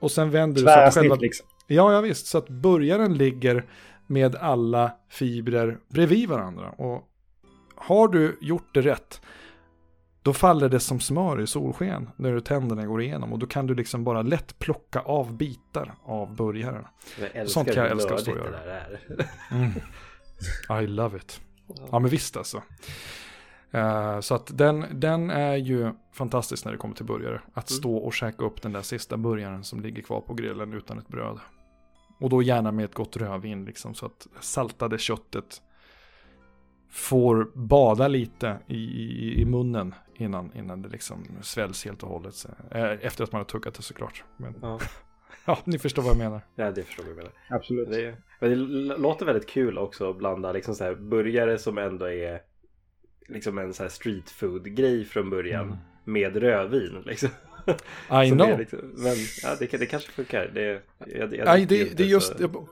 Och 0.00 0.10
sen 0.10 0.30
vänder 0.30 0.60
du 0.60 0.66
så 0.66 0.78
att 0.78 0.94
själva... 0.94 1.14
liksom. 1.14 1.46
Ja, 1.66 1.92
ja 1.92 2.00
visst. 2.00 2.26
Så 2.26 2.38
att 2.38 2.48
burgaren 2.48 3.14
ligger 3.14 3.64
med 4.06 4.36
alla 4.36 4.92
fibrer 5.08 5.78
bredvid 5.88 6.28
varandra. 6.28 6.70
Och 6.70 7.08
har 7.76 8.08
du 8.08 8.38
gjort 8.40 8.74
det 8.74 8.80
rätt, 8.80 9.20
då 10.22 10.32
faller 10.32 10.68
det 10.68 10.80
som 10.80 11.00
smör 11.00 11.40
i 11.40 11.46
solsken 11.46 12.10
när 12.16 12.40
tänderna 12.40 12.86
går 12.86 13.02
igenom. 13.02 13.32
Och 13.32 13.38
då 13.38 13.46
kan 13.46 13.66
du 13.66 13.74
liksom 13.74 14.04
bara 14.04 14.22
lätt 14.22 14.58
plocka 14.58 15.00
av 15.00 15.36
bitar 15.36 15.94
av 16.04 16.36
burgaren. 16.36 16.84
Sånt 17.46 17.72
kan 17.72 17.82
jag 17.82 17.92
älska 17.92 18.14
att 18.14 18.20
stå 18.20 18.32
och 18.32 18.38
göra. 18.38 18.58
Mm. 19.50 19.72
I 20.84 20.86
love 20.86 21.16
it. 21.16 21.40
Ja 21.90 21.98
men 21.98 22.10
visst 22.10 22.36
alltså. 22.36 22.62
Uh, 23.76 24.20
så 24.20 24.34
att 24.34 24.58
den, 24.58 24.86
den 25.00 25.30
är 25.30 25.56
ju 25.56 25.92
fantastisk 26.12 26.64
när 26.64 26.72
det 26.72 26.78
kommer 26.78 26.94
till 26.94 27.06
burgare. 27.06 27.40
Att 27.54 27.70
mm. 27.70 27.78
stå 27.78 27.96
och 27.96 28.14
käka 28.14 28.44
upp 28.44 28.62
den 28.62 28.72
där 28.72 28.82
sista 28.82 29.16
burgaren 29.16 29.64
som 29.64 29.80
ligger 29.80 30.02
kvar 30.02 30.20
på 30.20 30.34
grillen 30.34 30.72
utan 30.72 30.98
ett 30.98 31.08
bröd. 31.08 31.38
Och 32.20 32.30
då 32.30 32.42
gärna 32.42 32.72
med 32.72 32.84
ett 32.84 32.94
gott 32.94 33.16
rödvin 33.16 33.64
liksom 33.64 33.94
så 33.94 34.06
att 34.06 34.26
saltade 34.40 34.98
köttet 34.98 35.62
får 36.90 37.50
bada 37.54 38.08
lite 38.08 38.58
i, 38.66 38.76
i, 38.76 39.40
i 39.40 39.44
munnen 39.44 39.94
innan, 40.14 40.52
innan 40.54 40.82
det 40.82 40.88
liksom 40.88 41.24
sväljs 41.42 41.84
helt 41.84 42.02
och 42.02 42.08
hållet. 42.08 42.46
Eh, 42.70 42.84
efter 42.84 43.24
att 43.24 43.32
man 43.32 43.38
har 43.38 43.44
tuggat 43.44 43.74
det 43.74 43.82
såklart. 43.82 44.24
Men, 44.36 44.54
ja. 44.62 44.80
ja, 45.46 45.58
ni 45.64 45.78
förstår 45.78 46.02
vad 46.02 46.10
jag 46.10 46.18
menar. 46.18 46.40
Ja, 46.54 46.70
det 46.70 46.82
förstår 46.82 47.06
jag 47.06 47.16
menar. 47.16 47.32
Absolut. 47.50 47.90
Det, 47.90 48.16
men 48.40 48.50
det 48.50 48.56
låter 48.96 49.26
väldigt 49.26 49.48
kul 49.48 49.78
också 49.78 50.10
att 50.10 50.18
blanda 50.18 50.52
liksom 50.52 50.74
så 50.74 50.84
här 50.84 50.94
burgare 50.94 51.58
som 51.58 51.78
ändå 51.78 52.10
är 52.10 52.40
liksom 53.26 53.58
en 53.58 53.74
så 53.74 53.82
här 53.82 53.90
street 53.90 54.30
food 54.30 54.76
grej 54.76 55.04
från 55.04 55.30
början 55.30 55.64
mm. 55.64 55.78
med 56.04 56.36
rödvin. 56.36 57.02
Liksom. 57.06 57.28
I 58.26 58.30
know. 58.30 58.58
Liksom, 58.58 58.78
men 58.94 59.16
ja, 59.42 59.56
det, 59.58 59.66
det 59.66 59.86
kanske 59.86 60.12
funkar. 60.12 60.50
Det, 60.54 60.82
jag, 61.18 61.34
jag 61.34 61.44
Nej, 61.44 61.66
det, 61.66 61.96
det 61.96 62.02
är 62.02 62.06
just... 62.06 62.38
Så... 62.38 62.68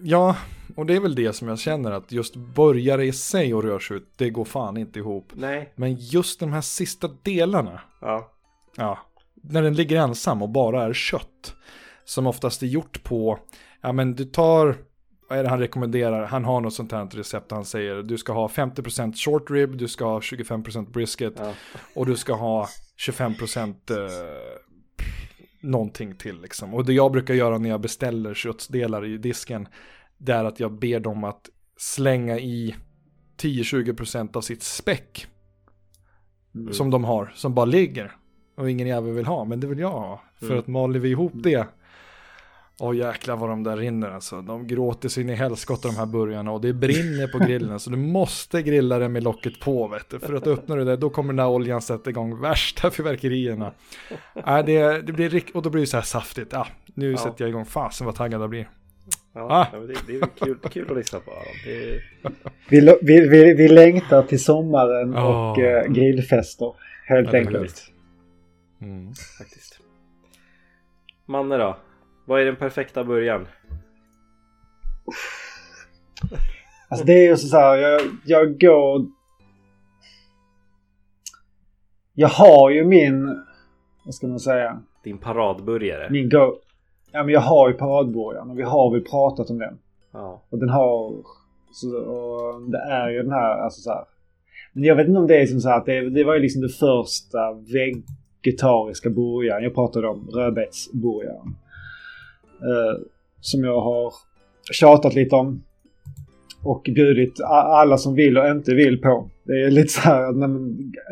Ja, 0.00 0.36
och 0.76 0.86
det 0.86 0.96
är 0.96 1.00
väl 1.00 1.14
det 1.14 1.32
som 1.32 1.48
jag 1.48 1.58
känner 1.58 1.92
att 1.92 2.12
just 2.12 2.36
börjare 2.36 3.06
i 3.06 3.12
sig 3.12 3.54
och 3.54 3.62
rörsut, 3.62 4.08
det 4.16 4.30
går 4.30 4.44
fan 4.44 4.76
inte 4.76 4.98
ihop. 4.98 5.32
Nej. 5.34 5.72
Men 5.76 5.94
just 5.94 6.40
de 6.40 6.52
här 6.52 6.60
sista 6.60 7.08
delarna. 7.22 7.80
Ja. 8.00 8.32
Ja. 8.76 8.98
När 9.34 9.62
den 9.62 9.74
ligger 9.74 9.96
ensam 9.96 10.42
och 10.42 10.48
bara 10.48 10.84
är 10.84 10.92
kött. 10.92 11.54
Som 12.04 12.26
oftast 12.26 12.62
är 12.62 12.66
gjort 12.66 13.04
på, 13.04 13.38
ja 13.80 13.92
men 13.92 14.14
du 14.14 14.24
tar 14.24 14.76
vad 15.28 15.38
är 15.38 15.42
det 15.42 15.48
han 15.48 15.58
rekommenderar? 15.58 16.26
Han 16.26 16.44
har 16.44 16.60
något 16.60 16.74
sånt 16.74 16.92
här 16.92 17.06
recept 17.06 17.50
han 17.50 17.64
säger 17.64 18.02
du 18.02 18.18
ska 18.18 18.32
ha 18.32 18.46
50% 18.48 19.14
short 19.16 19.50
rib, 19.50 19.76
du 19.76 19.88
ska 19.88 20.04
ha 20.04 20.20
25% 20.20 20.92
brisket 20.92 21.34
ja. 21.36 21.54
och 21.94 22.06
du 22.06 22.16
ska 22.16 22.34
ha 22.34 22.68
25% 23.08 23.74
eh, 23.90 24.08
någonting 25.60 26.16
till 26.16 26.40
liksom. 26.40 26.74
Och 26.74 26.84
det 26.84 26.92
jag 26.92 27.12
brukar 27.12 27.34
göra 27.34 27.58
när 27.58 27.70
jag 27.70 27.80
beställer 27.80 28.34
köttdelar 28.34 29.04
i 29.04 29.18
disken 29.18 29.68
det 30.18 30.32
är 30.32 30.44
att 30.44 30.60
jag 30.60 30.78
ber 30.78 31.00
dem 31.00 31.24
att 31.24 31.48
slänga 31.76 32.38
i 32.38 32.74
10-20% 33.40 34.36
av 34.36 34.40
sitt 34.40 34.62
späck 34.62 35.26
mm. 36.54 36.72
som 36.72 36.90
de 36.90 37.04
har, 37.04 37.32
som 37.34 37.54
bara 37.54 37.66
ligger 37.66 38.16
och 38.56 38.70
ingen 38.70 38.86
jävel 38.86 39.12
vill 39.12 39.26
ha, 39.26 39.44
men 39.44 39.60
det 39.60 39.66
vill 39.66 39.78
jag 39.78 39.90
ha. 39.90 40.22
För 40.38 40.46
mm. 40.46 40.58
att 40.58 40.66
maler 40.66 41.00
vi 41.00 41.10
ihop 41.10 41.32
det 41.34 41.66
Åh 42.80 42.96
jäklar 42.96 43.36
vad 43.36 43.48
de 43.48 43.62
där 43.62 43.76
rinner 43.76 44.10
alltså. 44.10 44.42
De 44.42 44.66
gråter 44.66 45.08
sig 45.08 45.22
in 45.22 45.30
i 45.30 45.34
helskotta 45.34 45.88
de 45.88 45.96
här 45.96 46.06
burgarna 46.06 46.52
och 46.52 46.60
det 46.60 46.72
brinner 46.72 47.26
på 47.26 47.38
grillen. 47.38 47.80
så 47.80 47.90
du 47.90 47.96
måste 47.96 48.62
grilla 48.62 48.98
det 48.98 49.08
med 49.08 49.22
locket 49.22 49.60
på 49.60 49.88
vet 49.88 50.10
du. 50.10 50.18
För 50.18 50.34
att 50.34 50.46
öppna 50.46 50.74
det 50.74 50.84
där 50.84 50.96
då 50.96 51.10
kommer 51.10 51.28
den 51.28 51.36
där 51.36 51.48
oljan 51.48 51.82
sätta 51.82 52.10
igång 52.10 52.40
värsta 52.40 52.90
fyrverkerierna. 52.90 53.72
Äh, 54.34 54.64
det, 54.64 55.06
det 55.06 55.12
blir, 55.12 55.44
och 55.54 55.62
då 55.62 55.70
blir 55.70 55.80
det 55.80 55.86
så 55.86 55.96
här 55.96 56.04
saftigt. 56.04 56.52
Ja, 56.52 56.66
nu 56.94 57.10
ja. 57.10 57.18
sätter 57.18 57.44
jag 57.44 57.48
igång. 57.48 57.64
Fasen 57.64 58.06
vad 58.06 58.14
taggad 58.14 58.42
jag 58.42 58.50
blir. 58.50 58.68
Ja, 59.32 59.68
ah. 59.72 59.78
det, 59.78 59.96
det, 60.06 60.16
är 60.16 60.26
kul, 60.44 60.58
kul 60.70 60.90
att 60.90 60.96
lyssna 60.96 61.20
på. 61.20 61.30
Det... 61.64 62.00
Vi, 62.70 62.80
vi, 63.02 63.28
vi, 63.28 63.54
vi 63.54 63.68
längtar 63.68 64.22
till 64.22 64.44
sommaren 64.44 65.14
oh. 65.14 65.50
och 65.50 65.58
uh, 65.58 65.92
grillfester. 65.92 66.74
Helt 67.06 67.32
ja, 67.32 67.38
enkelt. 67.38 67.92
Mm. 68.80 69.12
Faktiskt. 69.38 69.80
Manne 71.26 71.56
då? 71.56 71.76
Vad 72.28 72.40
är 72.40 72.44
den 72.44 72.56
perfekta 72.56 73.04
början? 73.04 73.46
Alltså 76.88 77.06
det 77.06 77.12
är 77.12 77.30
ju 77.30 77.36
så 77.36 77.56
här, 77.56 77.76
jag, 77.76 78.00
jag 78.24 78.60
går... 78.60 79.06
Jag 82.14 82.28
har 82.28 82.70
ju 82.70 82.84
min, 82.84 83.44
vad 84.04 84.14
ska 84.14 84.26
man 84.26 84.40
säga? 84.40 84.82
Din 85.04 85.18
paradburgare? 85.18 86.10
Min 86.10 86.28
go... 86.28 86.54
Ja 87.12 87.22
men 87.24 87.34
jag 87.34 87.40
har 87.40 87.68
ju 87.68 87.74
paradburgaren 87.74 88.50
och 88.50 88.58
vi 88.58 88.62
har 88.62 88.90
väl 88.90 89.04
pratat 89.04 89.50
om 89.50 89.58
den. 89.58 89.78
Ja. 90.12 90.42
Och 90.50 90.58
den 90.58 90.68
har... 90.68 91.14
Så, 91.72 91.96
och 91.96 92.70
det 92.70 92.78
är 92.78 93.10
ju 93.10 93.22
den 93.22 93.32
här, 93.32 93.58
alltså 93.58 93.80
så 93.80 93.90
här. 93.90 94.04
Men 94.72 94.84
jag 94.84 94.96
vet 94.96 95.08
inte 95.08 95.20
om 95.20 95.26
det 95.26 95.40
är 95.40 95.46
som 95.46 95.60
så 95.60 95.68
här 95.68 95.76
att 95.76 95.86
det, 95.86 96.10
det 96.10 96.24
var 96.24 96.34
ju 96.34 96.40
liksom 96.40 96.62
det 96.62 96.68
första 96.68 97.38
vegetariska 98.42 99.10
burgaren. 99.10 99.62
Jag 99.62 99.74
pratade 99.74 100.08
om 100.08 100.30
rödbetsburgaren. 100.34 101.54
Eh, 102.60 103.00
som 103.40 103.64
jag 103.64 103.80
har 103.80 104.12
tjatat 104.72 105.14
lite 105.14 105.34
om. 105.34 105.62
Och 106.62 106.82
bjudit 106.94 107.40
alla 107.50 107.98
som 107.98 108.14
vill 108.14 108.38
och 108.38 108.48
inte 108.48 108.74
vill 108.74 109.00
på. 109.00 109.30
Det 109.44 109.52
är 109.52 109.70
lite 109.70 109.88
så 109.88 110.00
här 110.00 110.44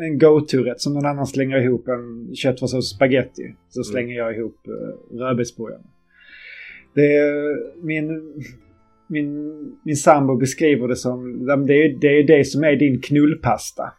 en 0.05 0.19
go-to-rätt 0.19 0.81
som 0.81 0.93
någon 0.93 1.05
annan 1.05 1.27
slänger 1.27 1.57
ihop 1.57 1.87
en 1.87 2.35
köttfärssås 2.35 2.95
spaghetti. 2.95 3.55
Så 3.69 3.79
mm. 3.79 3.83
slänger 3.83 4.13
mm. 4.13 4.25
jag 4.25 4.37
ihop 4.37 4.57
rödbetsburgaren. 5.11 5.83
Det 6.93 7.15
är 7.15 7.57
min, 7.85 8.33
min, 9.07 9.55
min 9.83 9.95
sambo 9.95 10.35
beskriver 10.35 10.87
det 10.87 10.95
som, 10.95 11.45
det 11.45 11.73
är, 11.73 11.99
det 11.99 12.07
är 12.07 12.27
det 12.27 12.45
som 12.45 12.63
är 12.63 12.75
din 12.75 13.01
knullpasta. 13.01 13.83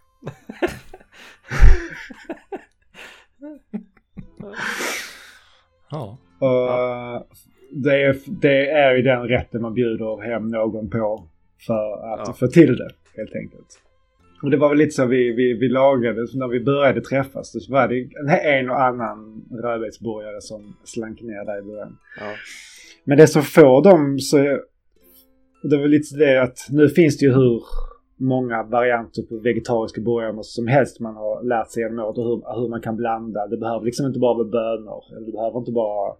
Ja. 5.91 6.19
Och 6.39 7.26
det, 7.70 8.03
är, 8.03 8.16
det 8.41 8.70
är 8.70 8.97
ju 8.97 9.03
den 9.03 9.28
rätten 9.28 9.62
man 9.62 9.74
bjuder 9.74 10.22
hem 10.22 10.49
någon 10.49 10.91
på 10.91 11.24
för 11.66 12.12
att 12.12 12.26
Ja. 12.28 12.32
få 12.32 12.47
till 12.47 12.76
det 12.76 12.91
helt 13.16 13.34
enkelt. 13.36 13.66
Och 14.43 14.51
det 14.51 14.57
var 14.57 14.68
väl 14.68 14.78
lite 14.78 14.91
så 14.91 15.07
vi, 15.07 15.32
vi, 15.32 15.55
vi 15.55 15.68
lagade, 15.68 16.26
så 16.26 16.39
när 16.39 16.49
vi 16.49 16.61
började 16.61 17.01
träffas 17.01 17.53
så 17.53 17.72
var 17.72 17.89
det 17.89 18.09
en, 18.59 18.70
och 18.70 18.82
annan 18.82 19.43
rödbetsburgare 19.62 20.41
som 20.41 20.76
slank 20.84 21.22
ner 21.22 21.45
där 21.45 21.59
i 21.59 21.62
början. 21.62 21.97
Ja. 22.20 22.32
Men 23.05 23.18
det 23.18 23.26
som 23.26 23.43
får 23.43 23.82
dem 23.82 24.18
så 24.18 24.36
det 25.62 25.76
var 25.76 25.89
lite 25.89 26.16
det 26.16 26.43
att 26.43 26.59
nu 26.70 26.89
finns 26.89 27.18
det 27.18 27.26
ju 27.26 27.32
hur 27.34 27.62
många 28.16 28.62
varianter 28.62 29.22
på 29.22 29.36
vegetariska 29.39 30.01
burgare 30.01 30.39
som 30.43 30.66
helst 30.66 31.01
man 31.01 31.14
har 31.14 31.43
lärt 31.43 31.70
sig 31.70 31.82
genom 31.82 31.99
året 31.99 32.18
och 32.18 32.24
hur, 32.24 32.61
hur 32.61 32.68
man 32.68 32.80
kan 32.80 32.97
blanda. 32.97 33.47
Det 33.47 33.57
behöver 33.57 33.84
liksom 33.84 34.07
inte 34.07 34.18
bara 34.18 34.34
vara 34.34 34.49
bönor. 34.49 35.03
Eller 35.16 35.26
det 35.26 35.32
behöver 35.32 35.59
inte 35.59 35.72
bara 35.72 36.14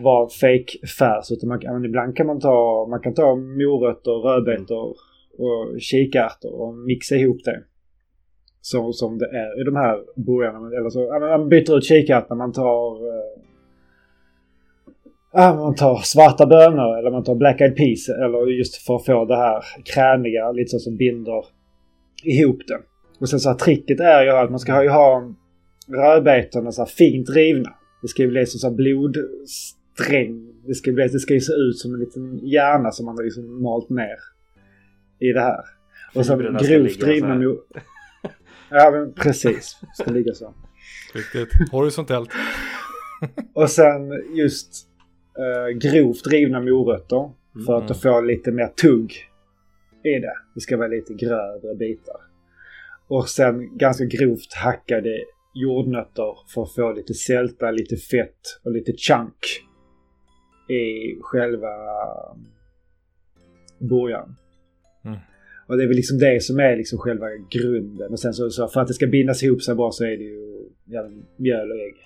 vara 0.00 0.28
fake 0.28 0.86
färs 0.98 1.32
utan 1.32 1.48
man, 1.48 1.60
men 1.64 1.84
ibland 1.84 2.16
kan 2.16 2.26
man 2.26 2.40
ta, 2.40 2.86
man 2.90 3.00
kan 3.00 3.14
ta 3.14 3.36
morötter, 3.36 4.10
rödbetor 4.10 4.96
och 5.38 5.80
kikärtor 5.80 6.60
och 6.60 6.74
mixa 6.74 7.14
ihop 7.14 7.44
det. 7.44 7.62
Så 8.60 8.92
som 8.92 9.18
det 9.18 9.26
är 9.26 9.60
i 9.60 9.64
de 9.64 9.76
här 9.76 9.98
burgarna. 10.16 10.76
Eller 10.78 10.90
så, 10.90 11.18
man 11.20 11.48
byter 11.48 11.78
ut 11.78 11.84
kikärtor, 11.84 12.34
man 12.34 12.52
tar 12.52 12.96
Ja, 15.38 15.54
man 15.54 15.74
tar 15.74 15.96
svarta 15.96 16.46
bönor 16.46 16.98
eller 16.98 17.10
man 17.10 17.24
tar 17.24 17.34
black 17.34 17.60
eyed 17.60 17.76
peas 17.76 18.08
eller 18.08 18.46
just 18.46 18.76
för 18.76 18.96
att 18.96 19.04
få 19.04 19.24
det 19.24 19.36
här 19.36 19.64
krämiga, 19.94 20.52
lite 20.52 20.68
så 20.68 20.78
som 20.78 20.96
binder 20.96 21.44
ihop 22.24 22.58
det. 22.68 22.78
Och 23.20 23.28
sen 23.28 23.40
så 23.40 23.48
här 23.48 23.56
tricket 23.56 24.00
är 24.00 24.24
ju 24.24 24.30
att 24.30 24.50
man 24.50 24.58
ska 24.58 24.82
ju 24.82 24.88
ha 24.88 25.34
rödbetorna 25.88 26.72
så 26.72 26.82
här 26.82 26.88
fint 26.88 27.30
rivna. 27.30 27.70
Det 28.06 28.10
ska 28.10 28.22
ju 28.22 28.28
bli 28.28 28.46
som 28.46 28.58
så 28.60 28.70
blodsträng. 28.70 30.52
Det 30.66 30.74
ska, 30.74 30.92
bli, 30.92 31.08
det 31.08 31.18
ska 31.18 31.34
ju 31.34 31.40
se 31.40 31.52
ut 31.52 31.78
som 31.78 31.94
en 31.94 32.00
liten 32.00 32.38
hjärna 32.46 32.90
som 32.90 33.06
man 33.06 33.16
har 33.16 33.24
liksom 33.24 33.62
malt 33.62 33.90
ner 33.90 34.16
i 35.20 35.32
det 35.32 35.40
här. 35.40 35.60
Och 36.14 36.26
sen 36.26 36.38
grovt 36.38 36.62
ligga 36.62 36.88
så 36.88 37.06
rivna... 37.06 37.28
här. 37.28 37.40
mo- 37.40 37.60
Ja 38.70 38.90
men 38.90 39.12
precis. 39.12 39.76
Ska 39.94 40.10
ligga 40.10 40.34
så. 40.34 40.54
Riktigt 41.14 41.48
horisontellt. 41.72 42.30
Och 43.54 43.70
sen 43.70 44.10
just 44.36 44.88
eh, 45.38 45.76
grovt 45.90 46.26
rivna 46.26 46.60
morötter. 46.60 47.30
För 47.66 47.76
att 47.78 47.90
Mm. 47.90 47.94
få 48.00 48.20
lite 48.20 48.50
mer 48.52 48.66
tugg 48.66 49.12
i 50.04 50.08
det. 50.20 50.34
Det 50.54 50.60
ska 50.60 50.76
vara 50.76 50.88
lite 50.88 51.14
grövre 51.14 51.74
bitar. 51.78 52.16
Och 53.08 53.28
sen 53.28 53.78
ganska 53.78 54.04
grovt 54.04 54.54
hackade 54.54 55.24
jordnötter 55.62 56.34
för 56.54 56.62
att 56.62 56.74
få 56.74 56.92
lite 56.92 57.14
sälta, 57.14 57.70
lite 57.70 57.96
fett 57.96 58.40
och 58.64 58.72
lite 58.72 58.92
chunk 58.92 59.62
i 60.68 61.16
själva 61.20 61.68
burgaren. 63.78 64.36
Mm. 65.04 65.18
Och 65.68 65.76
det 65.76 65.82
är 65.82 65.86
väl 65.86 65.96
liksom 65.96 66.18
det 66.18 66.42
som 66.42 66.58
är 66.58 66.76
liksom 66.76 66.98
själva 66.98 67.26
grunden. 67.50 68.12
Och 68.12 68.20
sen 68.20 68.34
så, 68.34 68.50
så 68.50 68.68
för 68.68 68.80
att 68.80 68.88
det 68.88 68.94
ska 68.94 69.06
bindas 69.06 69.42
ihop 69.42 69.62
så 69.62 69.74
bra 69.74 69.90
så 69.90 70.04
är 70.04 70.16
det 70.16 70.24
ju 70.24 70.68
ja, 70.84 71.10
mjöl 71.36 71.70
och 71.70 71.76
ägg. 71.76 71.96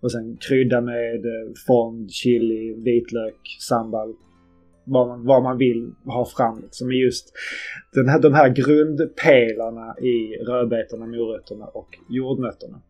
Och 0.00 0.12
sen 0.12 0.36
krydda 0.48 0.80
med 0.80 1.26
eh, 1.26 1.52
fond, 1.66 2.10
chili, 2.10 2.74
vitlök, 2.74 3.40
sambal. 3.68 4.14
Vad 4.88 5.08
man, 5.08 5.26
vad 5.26 5.42
man 5.42 5.58
vill 5.58 5.92
ha 6.04 6.26
fram 6.26 6.60
liksom. 6.62 6.88
Men 6.88 6.96
just 6.96 7.32
den 7.94 8.08
här, 8.08 8.20
de 8.20 8.34
här 8.34 8.48
grundpelarna 8.48 9.98
i 9.98 10.36
rödbetorna, 10.36 11.06
morötterna 11.06 11.66
och 11.66 11.98
jordnötterna. 12.08 12.82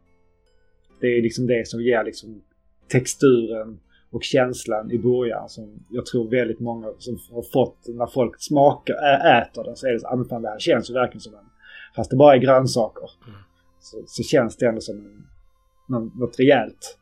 Det 1.01 1.07
är 1.07 1.23
liksom 1.23 1.47
det 1.47 1.69
som 1.69 1.83
ger 1.83 2.05
liksom 2.05 2.43
texturen 2.89 3.79
och 4.11 4.23
känslan 4.23 4.91
i 4.91 4.99
burgaren 4.99 5.49
som 5.49 5.87
jag 5.91 6.07
tror 6.07 6.31
väldigt 6.31 6.61
många 6.61 6.87
som 6.99 7.19
har 7.31 7.43
fått 7.43 7.79
när 7.89 8.07
folk 8.07 8.35
smakar, 8.39 8.95
äter 9.43 9.65
den 9.65 9.77
så 9.77 9.87
är 9.87 9.93
det 9.93 10.01
så 10.01 10.07
ah, 10.07 10.17
men 10.17 10.29
fan 10.29 10.43
det 10.43 10.49
här 10.49 10.59
känns 10.59 10.91
ju 10.91 10.95
verkligen 10.95 11.21
som 11.21 11.35
en... 11.35 11.45
Fast 11.97 12.11
det 12.11 12.17
bara 12.17 12.35
är 12.35 12.39
grönsaker. 12.39 13.11
Mm. 13.27 13.39
Så, 13.81 14.03
så 14.07 14.23
känns 14.23 14.57
det 14.57 14.67
ändå 14.67 14.81
som 14.81 14.97
en, 14.97 16.11
något 16.15 16.39
rejält 16.39 16.99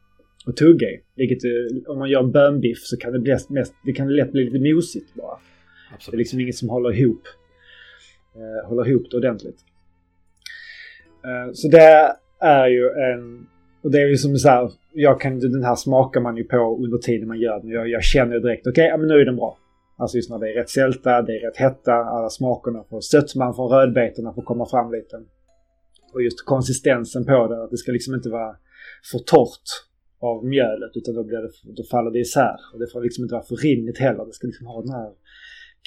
att 0.47 0.57
tugga 0.57 0.87
i. 0.87 1.01
Vilket 1.17 1.45
eh, 1.45 1.91
om 1.91 1.99
man 1.99 2.11
gör 2.11 2.21
en 2.21 2.33
bönbiff 2.33 2.79
så 2.79 2.97
kan 2.97 3.13
det, 3.13 3.19
bli 3.19 3.37
mest, 3.49 3.75
det 3.85 3.93
kan 3.93 4.17
lätt 4.17 4.33
bli 4.33 4.45
lite 4.45 4.75
mosigt 4.75 5.15
bara. 5.15 5.27
Det 5.27 5.93
är 5.93 5.95
Absolut. 5.95 6.19
liksom 6.19 6.41
inget 6.41 6.57
som 6.57 6.69
håller 6.69 6.93
ihop. 6.93 7.23
Eh, 8.35 8.69
håller 8.69 8.89
ihop 8.89 9.07
det 9.11 9.17
ordentligt. 9.17 9.59
Eh, 11.25 11.53
så 11.53 11.69
det 11.69 12.17
är 12.41 12.67
ju 12.67 12.89
en... 12.89 13.47
Och 13.83 13.91
det 13.91 13.99
är 13.99 14.09
ju 14.09 14.17
som 14.17 14.37
så 14.37 14.49
här, 14.49 14.71
jag 14.93 15.21
kan, 15.21 15.41
den 15.41 15.65
här 15.65 15.75
smakar 15.75 16.21
man 16.21 16.37
ju 16.37 16.45
på 16.45 16.79
under 16.85 16.99
tiden 16.99 17.29
man 17.29 17.41
gör 17.41 17.61
den. 17.61 17.71
Jag, 17.71 17.89
jag 17.89 18.05
känner 18.05 18.35
ju 18.35 18.41
direkt, 18.41 18.67
okej, 18.67 18.87
ja, 18.87 18.97
men 18.97 19.09
nu 19.09 19.15
är 19.15 19.25
den 19.25 19.37
bra. 19.37 19.59
Alltså 19.97 20.17
just 20.17 20.31
när 20.31 20.39
det 20.39 20.51
är 20.51 20.55
rätt 20.55 20.71
sälta, 20.71 21.23
det 21.23 21.33
är 21.33 21.41
rätt 21.41 21.57
hetta, 21.57 21.93
alla 21.93 22.31
smakerna 22.31 22.85
får 22.91 23.01
sötman 23.01 23.55
från 23.55 23.71
rödbetorna 23.71 24.35
får 24.35 24.43
komma 24.43 24.67
fram 24.67 24.93
lite. 24.93 25.17
Och 26.13 26.23
just 26.23 26.45
konsistensen 26.45 27.25
på 27.25 27.47
det, 27.49 27.65
att 27.65 27.71
det 27.71 27.77
ska 27.77 27.93
liksom 27.93 28.15
inte 28.15 28.29
vara 28.29 28.57
för 29.13 29.19
torrt 29.19 29.69
av 30.31 30.45
mjölet 30.45 30.93
utan 30.95 31.15
då, 31.15 31.25
blir 31.25 31.39
det, 31.39 31.51
då 31.77 31.83
faller 31.91 32.11
det 32.11 32.19
isär. 32.19 32.57
Och 32.73 32.79
det 32.81 32.87
får 32.93 33.03
liksom 33.03 33.25
inte 33.25 33.35
vara 33.35 33.45
för 33.45 33.57
rinnigt 33.57 33.99
heller. 33.99 34.25
Det 34.27 34.33
ska 34.33 34.47
liksom 34.47 34.67
ha 34.67 34.81
den 34.83 34.91
här 34.93 35.11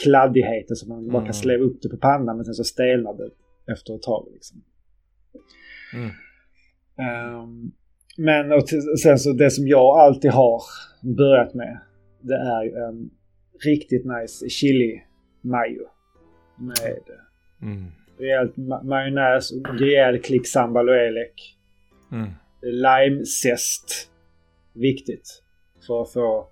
kladdigheten 0.04 0.76
så 0.76 0.88
man 0.88 1.08
bara 1.08 1.18
Mm. 1.18 1.26
kan 1.26 1.34
sleva 1.34 1.64
upp 1.64 1.82
det 1.82 1.90
på 1.90 1.98
pannan 1.98 2.36
men 2.36 2.46
sen 2.46 2.54
så 2.54 2.64
stelnar 2.64 3.14
det 3.18 3.30
efter 3.74 3.96
ett 3.96 4.02
tag. 4.02 4.28
Liksom. 4.34 4.58
Mm. 5.94 6.10
Ehm, 7.08 7.72
men 8.18 8.52
och 8.52 8.70
sen 9.04 9.20
så 9.20 9.34
det 9.34 9.52
som 9.52 9.68
jag 9.68 10.00
alltid 10.00 10.32
har 10.32 10.62
börjat 11.18 11.54
med 11.54 11.80
det 12.22 12.36
är 12.36 12.64
ju 12.64 12.72
en 12.72 13.10
riktigt 13.66 14.06
nice 14.06 14.50
chili 14.50 15.02
mayo. 15.42 15.88
Med 16.60 17.00
Mm. 17.62 17.86
rejält 18.20 18.56
ma- 18.56 18.84
majonnäs, 18.84 19.52
och 19.52 19.80
rejäl 19.80 20.20
klick 20.22 20.48
sambal 20.48 20.90
och 20.90 20.96
elek. 20.96 21.58
Mm. 22.12 22.30
Limezest. 22.62 24.12
Viktigt. 24.80 25.44
För 25.88 26.02
att 26.02 26.14
få... 26.14 26.48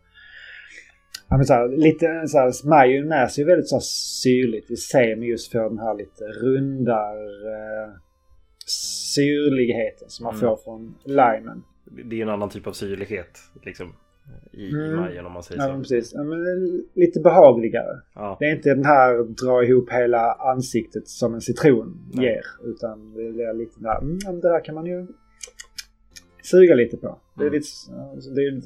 Ja, 1.29 1.37
men 1.37 1.45
så 1.45 1.53
här, 1.53 1.67
lite 1.67 2.27
så 2.27 2.37
här, 2.37 2.67
majonnäs 2.69 3.37
är 3.37 3.41
ju 3.41 3.47
väldigt 3.47 3.69
så 3.69 3.75
här 3.75 3.81
syrligt. 4.23 4.67
Det 4.67 4.77
ser 4.77 5.15
man 5.15 5.25
just 5.25 5.51
för 5.51 5.69
den 5.69 5.79
här 5.79 5.93
lite 5.97 6.23
rundare 6.25 7.93
syrligheten 9.15 10.09
som 10.09 10.23
man 10.23 10.33
Mm. 10.35 10.41
får 10.41 10.57
från 10.63 10.95
limen. 11.05 11.63
Det 12.09 12.15
är 12.15 12.17
ju 12.17 12.21
en 12.21 12.29
annan 12.29 12.49
typ 12.49 12.67
av 12.67 12.71
syrlighet 12.71 13.39
liksom. 13.65 13.93
I, 14.53 14.61
i 14.61 14.69
Mm. 14.85 14.95
majen 14.95 15.25
om 15.25 15.31
man 15.31 15.43
säger 15.43 15.61
Ja, 15.61 15.67
så. 15.67 15.71
men 15.73 15.81
precis. 15.81 16.13
Ja, 16.13 16.23
men 16.23 16.83
lite 16.93 17.19
behagligare. 17.19 18.01
Ja. 18.15 18.37
Det 18.39 18.45
är 18.45 18.55
inte 18.55 18.69
den 18.69 18.85
här 18.85 19.23
dra 19.45 19.63
ihop 19.63 19.89
hela 19.91 20.31
ansiktet 20.33 21.07
som 21.07 21.33
en 21.33 21.41
citron 21.41 22.11
Nej. 22.13 22.25
ger. 22.25 22.69
Utan 22.69 23.13
det 23.13 23.43
är 23.43 23.53
lite 23.53 23.79
där, 23.79 23.97
mm, 24.01 24.17
men 24.25 24.39
det 24.39 24.49
där 24.49 24.63
kan 24.65 24.75
man 24.75 24.85
ju 24.85 25.07
suga 26.45 26.75
lite 26.75 26.97
på. 26.97 27.19
Det 27.37 27.43
är 27.43 27.47
Mm. 27.47 27.53
lite, 27.53 27.67
alltså, 28.13 28.29
det 28.29 28.41
är, 28.41 28.61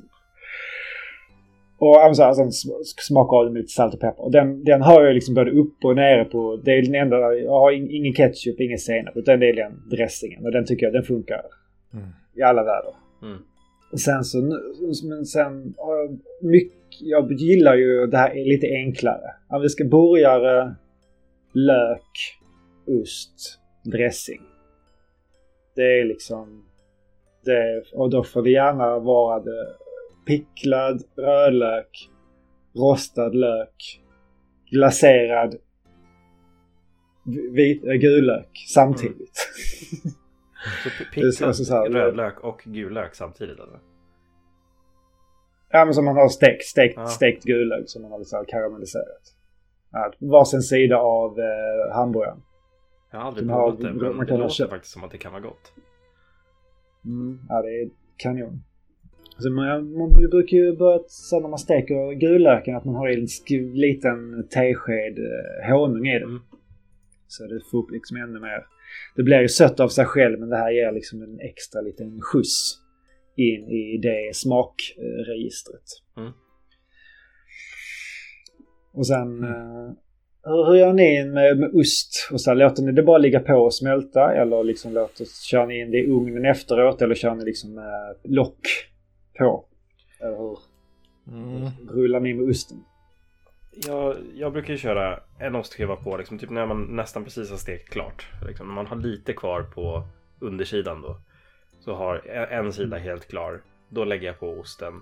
och 1.82 1.95
ja, 1.95 2.03
men 2.05 2.15
så 2.15 2.23
här, 2.23 2.34
sen 2.34 2.47
sm- 2.49 2.84
smakar 3.07 3.38
av 3.38 3.43
den 3.45 3.53
med 3.53 3.59
lite 3.61 3.71
salt 3.73 3.93
och 3.93 3.99
peppar. 3.99 4.23
Och 4.23 4.32
den, 4.32 4.63
den 4.63 4.82
har 4.82 5.03
jag 5.03 5.13
liksom 5.13 5.34
både 5.36 5.51
upp 5.51 5.75
och 5.86 5.95
nere 5.95 6.25
på. 6.25 6.55
Det 6.65 6.71
är 6.71 6.82
den 6.82 6.95
enda, 6.95 7.17
jag 7.34 7.51
har 7.51 7.71
in- 7.71 7.91
ingen 7.91 8.13
ketchup, 8.13 8.59
ingen 8.59 8.77
senap. 8.77 9.17
Utan 9.17 9.39
det 9.39 9.49
är 9.49 9.53
den 9.55 9.89
dressingen. 9.89 10.45
Och 10.45 10.51
den 10.51 10.65
tycker 10.65 10.86
jag 10.86 10.93
den 10.93 11.03
funkar 11.03 11.41
Mm. 11.93 12.05
i 12.36 12.41
alla 12.41 12.63
väder. 12.63 12.93
Mm. 13.23 13.38
Och 13.91 13.99
sen 13.99 14.23
så, 14.23 14.38
men 15.09 15.25
sen 15.25 15.73
har 15.77 15.95
jag 15.97 16.19
mycket, 16.41 16.77
jag 17.01 17.32
gillar 17.32 17.75
ju 17.75 18.07
det 18.07 18.17
här 18.17 18.30
är 18.38 18.45
lite 18.45 18.67
enklare. 18.67 19.32
Ja, 19.49 19.59
vi 19.59 19.69
ska 19.69 19.84
burgare, 19.86 20.75
lök, 21.53 22.11
ost, 22.88 23.59
dressing. 23.84 24.41
Det 25.75 25.99
är 25.99 26.05
liksom, 26.05 26.65
det, 27.45 27.83
och 27.93 28.09
då 28.09 28.23
får 28.23 28.41
det 28.41 28.49
gärna 28.51 28.99
vara 28.99 29.39
det 29.39 29.75
picklad 30.25 31.03
rödlök, 31.17 32.09
rostad 32.75 33.29
lök, 33.35 34.01
glaserad 34.71 35.55
vit, 37.53 37.83
äh, 37.85 37.93
gul 37.93 38.25
lök 38.25 38.49
samtidigt. 38.73 39.37
Så 40.83 40.89
Det 41.13 41.21
är 41.21 41.31
picklad 41.31 41.55
så 41.55 41.73
här- 41.75 41.89
rödlök 41.89 42.39
och 42.43 42.61
gul 42.65 42.93
lök 42.93 43.15
samtidigt 43.15 43.59
eller? 43.59 43.79
Ja 45.71 45.85
men 45.85 45.93
som 45.93 46.05
man 46.05 46.15
har 46.15 46.29
stekt, 46.29 46.63
stekt, 46.65 46.93
Ja. 46.97 47.05
stekt 47.07 47.43
gulög 47.43 47.89
som 47.89 48.01
man 48.01 48.11
har 48.11 48.23
så 48.23 48.37
här 48.37 48.45
karamelliserat. 48.45 49.35
Ja, 49.91 50.11
varsin 50.19 50.61
sida 50.61 50.97
av 50.97 51.39
eh, 51.39 51.95
hamburgaren. 51.95 52.41
Jag 53.11 53.19
har 53.19 53.25
aldrig 53.27 53.47
provat 53.49 53.77
det 53.77 53.83
man 53.83 53.97
men 53.97 54.19
det 54.19 54.25
kan 54.25 54.35
ha 54.37 54.43
låter 54.43 54.53
köpt- 54.55 54.69
faktiskt 54.69 54.93
som 54.93 55.03
att 55.03 55.11
det 55.11 55.17
kan 55.17 55.31
vara 55.31 55.41
gott. 55.41 55.73
Ja 57.49 57.61
det 57.61 57.81
är 57.81 57.89
kanon. 58.17 58.63
Alltså 59.35 59.49
man, 59.49 59.93
man 59.97 60.11
brukar 60.11 60.57
ju 60.57 60.77
börja, 60.77 60.99
så 61.07 61.39
när 61.39 61.49
man 61.49 61.59
steker 61.59 62.13
gulöken, 62.13 62.75
att 62.75 62.85
man 62.85 62.95
har 62.95 63.07
en 63.07 63.27
liten 63.73 64.47
tesked 64.49 65.17
eh, 65.19 65.71
honung 65.71 66.07
i 66.07 66.19
den. 66.19 66.29
Mm. 66.29 66.41
Så 67.27 67.47
det 67.47 67.61
får 67.71 67.77
upp 67.83 67.91
liksom 67.91 68.17
ännu 68.17 68.39
mer. 68.39 68.65
Det 69.15 69.23
blir 69.23 69.41
ju 69.41 69.47
sött 69.47 69.79
av 69.79 69.87
sig 69.87 70.05
själv 70.05 70.39
men 70.39 70.49
det 70.49 70.57
här 70.57 70.71
ger 70.71 70.91
liksom 70.91 71.21
en 71.21 71.39
extra 71.39 71.81
liten 71.81 72.21
skjuts 72.21 72.79
in 73.35 73.69
i 73.69 73.99
det 74.01 74.35
smakregistret. 74.35 75.83
Mm. 76.17 76.31
Och 78.93 79.07
sen... 79.07 79.43
eh, 79.43 79.91
hur, 80.43 80.75
gör 80.75 80.93
ni 80.93 81.25
med, 81.25 81.57
med 81.57 81.75
ost? 81.75 82.29
Och 82.31 82.41
så 82.41 82.49
här, 82.49 82.55
låter 82.55 82.83
ni 82.83 82.91
det 82.91 83.03
bara 83.03 83.17
ligga 83.17 83.39
på 83.39 83.53
och 83.53 83.73
smälta? 83.73 84.33
Eller 84.33 84.63
liksom 84.63 84.93
låter, 84.93 85.25
kör 85.49 85.65
ni 85.65 85.79
in 85.79 85.91
det 85.91 85.97
i 85.97 86.11
ugnen 86.11 86.45
efteråt? 86.45 87.01
Eller 87.01 87.15
kör 87.15 87.35
ni 87.35 87.45
liksom 87.45 87.73
med 87.75 88.15
lock 88.23 88.59
på? 89.37 89.65
Eller 90.19 90.37
hur 90.37 90.57
Mm. 91.27 91.69
rullar 91.89 92.19
ni 92.19 92.33
med 92.33 92.49
osten? 92.49 92.77
Jag, 93.87 94.15
jag 94.35 94.53
brukar 94.53 94.73
ju 94.73 94.77
köra 94.77 95.19
en 95.39 95.55
ostskiva 95.55 95.95
på 95.95 96.17
liksom, 96.17 96.37
typ 96.39 96.49
när 96.49 96.65
man 96.65 96.83
nästan 96.95 97.23
precis 97.23 97.49
har 97.49 97.57
stekt 97.57 97.89
klart. 97.89 98.27
Liksom, 98.47 98.67
när 98.67 98.73
man 98.75 98.85
har 98.87 98.95
lite 98.95 99.33
kvar 99.33 99.63
på 99.63 100.03
undersidan 100.39 101.01
då. 101.01 101.17
Så 101.79 101.93
har 101.93 102.27
en 102.51 102.73
sida 102.73 102.97
helt 102.97 103.27
klar. 103.27 103.61
Då 103.89 104.03
lägger 104.03 104.27
jag 104.27 104.39
på 104.39 104.49
osten. 104.49 104.93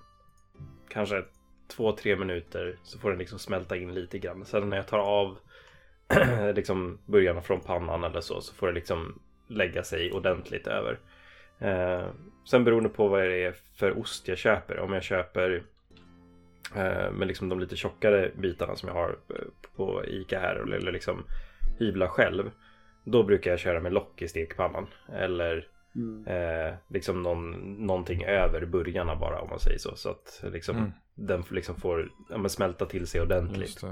Kanske 0.90 1.24
två, 1.68 1.92
tre 1.92 2.16
minuter 2.16 2.76
så 2.84 3.00
får 3.00 3.10
den 3.10 3.20
liksom 3.20 3.40
smälta 3.40 3.78
in 3.78 3.94
lite 3.94 4.20
grann. 4.20 4.46
Sen 4.46 4.70
när 4.70 4.78
jag 4.78 4.88
tar 4.88 5.00
av 5.00 5.38
liksom 6.56 7.00
burgarna 7.06 7.42
från 7.42 7.60
pannan 7.60 8.04
eller 8.04 8.22
så 8.22 8.42
så 8.42 8.54
får 8.54 8.68
det 8.68 8.74
liksom 8.74 9.20
lägga 9.48 9.84
sig 9.84 10.12
ordentligt 10.12 10.68
över. 10.68 11.00
Eh, 11.60 12.08
sen 12.50 12.64
beroende 12.64 12.90
på 12.90 13.08
vad 13.08 13.22
det 13.22 13.44
är 13.44 13.56
för 13.76 14.00
ost 14.00 14.28
jag 14.28 14.38
köper. 14.38 14.80
Om 14.80 14.94
jag 14.94 15.04
köper 15.04 15.64
Eh, 16.76 17.12
med 17.12 17.28
liksom 17.28 17.50
de 17.50 17.60
lite 17.60 17.76
tjockare 17.76 18.32
bitarna 18.36 18.76
som 18.76 18.90
jag 18.90 18.96
har 18.96 19.10
eh, 19.10 19.46
på 19.76 20.06
Ica 20.06 20.40
här 20.40 20.56
eller 20.56 20.92
liksom 20.92 21.24
hyvla 21.80 22.08
själv. 22.08 22.52
Då 23.04 23.24
brukar 23.24 23.52
jag 23.52 23.60
köra 23.60 23.80
med 23.80 23.94
lock 23.94 24.22
i 24.22 24.28
stekpannan. 24.28 24.88
Eller 25.14 25.68
Mm. 25.98 26.28
eh, 26.28 26.74
liksom 26.90 27.24
någon, 27.24 27.52
någonting 27.86 28.24
över 28.24 28.66
burgarna 28.66 29.16
bara 29.16 29.42
om 29.42 29.50
man 29.50 29.60
säger 29.60 29.78
så. 29.80 29.96
Så 29.96 30.10
att 30.10 30.44
liksom 30.54 30.78
Mm. 30.78 30.92
den 31.16 31.44
liksom 31.52 31.76
får 31.76 32.10
ja, 32.30 32.38
men 32.38 32.50
smälta 32.50 32.86
till 32.86 33.08
sig 33.08 33.22
ordentligt. 33.22 33.84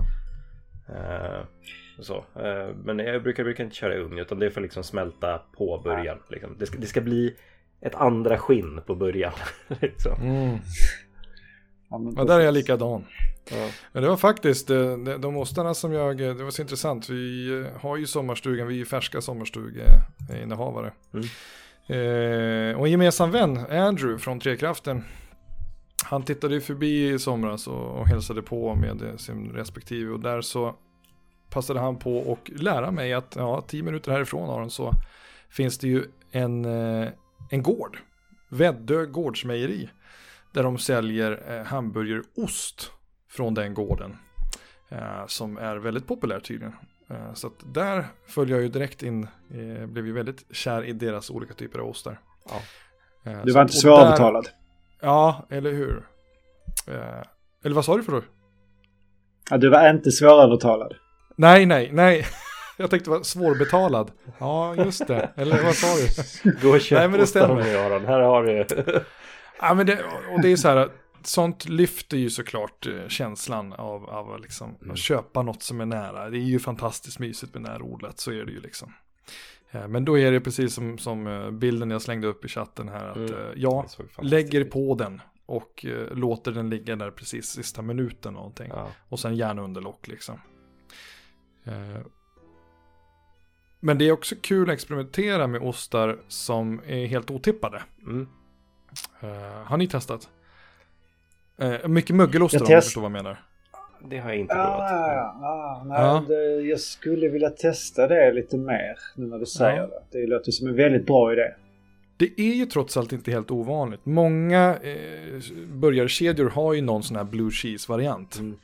Eh, 0.90 1.42
så. 2.00 2.16
Eh, 2.36 2.76
men 2.84 3.00
jag 3.00 3.24
brukar, 3.24 3.44
brukar 3.44 3.64
inte 3.64 3.76
köra 3.76 3.96
i 3.96 4.00
ugn 4.00 4.18
utan 4.20 4.40
det 4.40 4.52
får 4.52 4.62
liksom 4.62 4.84
smälta 4.84 5.42
på 5.58 5.82
början. 5.84 6.18
Liksom. 6.30 6.56
Det, 6.60 6.66
ska, 6.66 6.78
det 6.80 6.88
ska 6.88 7.02
bli 7.02 7.36
ett 7.82 7.96
andra 7.96 8.38
skinn 8.38 8.82
på 8.88 8.96
början. 8.96 9.34
liksom. 9.82 10.22
Mm. 10.22 10.58
Ja, 11.90 11.98
men 11.98 12.28
där 12.28 12.40
är 12.40 12.44
jag 12.46 12.54
likadan. 12.54 13.06
ja. 13.52 13.70
Men 13.92 14.04
det 14.04 14.10
var 14.10 14.18
faktiskt 14.18 14.70
eh, 14.70 14.98
de, 14.98 15.38
ostarna 15.38 15.74
som 15.74 15.92
jag, 15.94 16.18
det 16.18 16.34
var 16.44 16.52
så 16.52 16.62
intressant. 16.62 17.10
Vi 17.10 17.66
har 17.82 17.98
ju 17.98 18.06
sommarstugan, 18.08 18.68
vi 18.68 18.74
är 18.74 18.78
ju 18.78 18.86
färska 18.86 19.22
sommarstugeinnehavare. 19.22 20.92
Mm. 21.14 21.26
Eh, 21.88 22.78
och 22.78 22.86
en 22.86 22.92
gemensam 22.92 23.32
vän, 23.32 23.58
Andrew 23.58 24.18
från 24.18 24.40
Trekraften, 24.40 25.04
han 26.04 26.24
tittade 26.24 26.54
ju 26.54 26.62
förbi 26.62 27.10
i 27.10 27.20
somras 27.20 27.68
och, 27.68 28.00
och 28.00 28.08
hälsade 28.08 28.42
på 28.42 28.76
med 28.76 29.20
sin 29.20 29.52
respektive 29.52 30.12
och 30.12 30.20
där 30.20 30.42
så 30.42 30.76
passade 31.50 31.80
han 31.80 31.96
på 31.96 32.32
att 32.34 32.62
lära 32.62 32.92
mig 32.92 33.14
att 33.14 33.36
ja, 33.36 33.62
tio 33.62 33.84
minuter 33.84 34.12
härifrån 34.12 34.50
Aron 34.50 34.70
så 34.70 34.92
finns 35.50 35.78
det 35.78 35.88
ju 35.88 36.06
en, 36.32 36.66
eh, 36.66 37.10
en 37.50 37.64
gård, 37.64 37.98
Väddö 38.50 39.06
gårdsmejeri, 39.06 39.90
där 40.54 40.64
de 40.64 40.78
säljer 40.78 41.58
eh, 41.58 41.66
hamburgerost 41.66 42.92
från 43.30 43.54
den 43.54 43.74
gården. 43.74 44.18
Eh, 44.90 45.26
som 45.28 45.58
är 45.58 45.76
väldigt 45.76 46.08
populär 46.08 46.40
tydligen. 46.40 46.74
Eh, 47.10 47.34
så 47.34 47.48
att 47.48 47.54
där 47.74 48.06
följer 48.28 48.56
jag 48.56 48.64
ju 48.64 48.70
direkt 48.70 49.04
in, 49.04 49.24
eh, 49.52 49.86
blev 49.88 50.06
ju 50.08 50.14
väldigt 50.14 50.56
kär 50.56 50.84
i 50.86 50.94
deras 50.94 51.30
olika 51.30 51.54
typer 51.54 51.80
av 51.80 51.88
ostar. 51.88 52.20
Ja. 52.50 52.62
Eh, 53.32 53.42
Du 53.44 53.52
så 53.52 53.56
var 53.58 53.62
att- 53.66 53.70
inte 53.70 53.78
svårbetalad. 53.82 54.44
där- 54.44 54.52
Ja, 55.02 55.46
eller 55.50 55.72
hur? 55.72 56.08
Eller 57.64 57.76
vad 57.76 57.86
sa 57.86 57.98
du 57.98 58.04
för 58.04 58.12
då? 58.12 58.22
Ja, 59.50 59.58
du 59.58 59.70
var 59.70 59.90
inte 59.90 60.12
svårövertalad. 60.12 60.94
Nej, 61.36 61.66
nej, 61.66 61.90
nej. 61.94 62.26
Jag 62.78 62.90
tänkte 62.90 63.10
vara 63.10 63.24
svårbetalad. 63.24 64.12
Ja, 64.38 64.76
just 64.76 65.08
det. 65.08 65.30
Eller 65.36 65.64
vad 65.64 65.76
sa 65.76 65.88
du? 66.44 66.52
Gå 66.62 66.70
och 66.76 66.82
köp 66.82 67.00
Nej, 67.00 67.08
men 67.08 67.18
det 67.18 67.24
ostarna 67.24 67.46
stämmer. 67.46 67.64
med 67.64 67.86
Aron. 67.92 68.06
Här 68.06 68.20
har 68.20 68.44
du. 68.44 68.66
Ja, 69.62 69.74
men 69.74 69.86
det, 69.86 69.94
och 70.34 70.42
det 70.42 70.52
är 70.52 70.56
så 70.56 70.68
här, 70.68 70.90
sånt 71.28 71.66
lyfter 71.70 72.18
ju 72.18 72.30
såklart 72.30 72.88
eh, 72.88 73.08
känslan 73.08 73.74
av, 73.74 74.10
av 74.10 74.32
att 74.34 74.42
liksom, 74.42 74.76
Mm. 74.82 74.92
att 74.92 74.98
köpa 74.98 75.42
något 75.42 75.64
som 75.64 75.82
är 75.82 75.86
nära. 75.86 76.30
Det 76.30 76.38
är 76.38 76.42
ju 76.42 76.60
fantastiskt 76.60 77.20
mysigt 77.20 77.54
med 77.54 77.62
närodlat, 77.64 78.20
så 78.20 78.32
är 78.32 78.46
det 78.46 78.52
ju 78.52 78.60
liksom. 78.62 78.94
Eh, 79.72 79.88
Men 79.88 80.06
då 80.06 80.20
är 80.20 80.32
det 80.32 80.42
precis 80.42 80.74
som, 80.74 80.98
som 80.98 81.28
eh, 81.28 81.52
bilden 81.52 81.92
jag 81.92 82.02
slängde 82.02 82.28
upp 82.28 82.46
i 82.46 82.48
chatten 82.48 82.90
här, 82.90 83.06
att 83.10 83.18
Mm. 83.18 83.32
fantastiskt 83.56 83.86
lägger 84.22 84.64
på 84.64 84.96
den 84.96 85.22
och 85.46 85.86
låter 86.12 86.52
den 86.52 86.70
ligga 86.70 86.96
där 86.96 87.12
precis 87.12 87.46
sista 87.46 87.82
minuten 87.82 88.34
någonting. 88.34 88.68
Ja. 88.76 88.88
Och 89.10 89.20
sen 89.20 89.36
gärna 89.36 89.62
under 89.62 89.82
lock 89.82 90.08
liksom. 90.08 90.40
Men 93.80 93.98
det 93.98 94.06
är 94.08 94.12
också 94.12 94.36
kul 94.42 94.70
att 94.70 94.74
experimentera 94.74 95.48
med 95.48 95.62
ostar 95.62 96.20
som 96.28 96.82
är 96.86 97.06
helt 97.06 97.32
otippade. 97.32 97.84
Mm. 98.06 98.28
Har 99.66 99.78
ni 99.78 99.88
testat? 99.88 100.30
Uh, 101.62 101.88
mycket 101.88 102.16
mögelostar 102.16 102.60
Jag 102.60 102.62
om 102.62 102.68
test- 102.68 102.88
förstår 102.88 103.02
vad 103.02 103.12
jag 103.12 103.24
menar. 103.24 103.40
Det 104.10 104.18
har 104.18 104.30
jag 104.30 104.40
inte 104.40 104.54
provat. 104.54 104.92
Ah, 104.92 105.46
ah, 105.46 105.84
nej, 105.86 106.22
det, 106.28 106.62
jag 106.62 106.80
skulle 106.80 107.28
vilja 107.30 107.50
testa 107.50 108.08
det 108.08 108.32
lite 108.32 108.58
mer 108.58 108.98
nu 109.16 109.28
när 109.28 109.40
du 109.40 109.46
säger 109.46 109.78
Ja. 109.78 109.88
det. 110.12 110.20
Det 110.20 110.28
låter 110.28 110.52
som 110.52 110.68
en 110.68 110.76
väldigt 110.76 111.06
bra 111.06 111.34
idé. 111.34 111.52
Det 112.18 112.40
är 112.42 112.54
ju 112.54 112.66
trots 112.66 112.98
allt 112.98 113.14
inte 113.14 113.32
helt 113.32 113.52
ovanligt. 113.52 114.06
Många 114.06 114.76
eh, 114.84 115.42
burgarkedjor 115.68 116.50
har 116.50 116.74
ju 116.74 116.82
någon 116.82 117.04
sån 117.04 117.18
här 117.18 117.24
blue 117.24 117.52
cheese-variant. 117.52 118.40
Mm. 118.40 118.58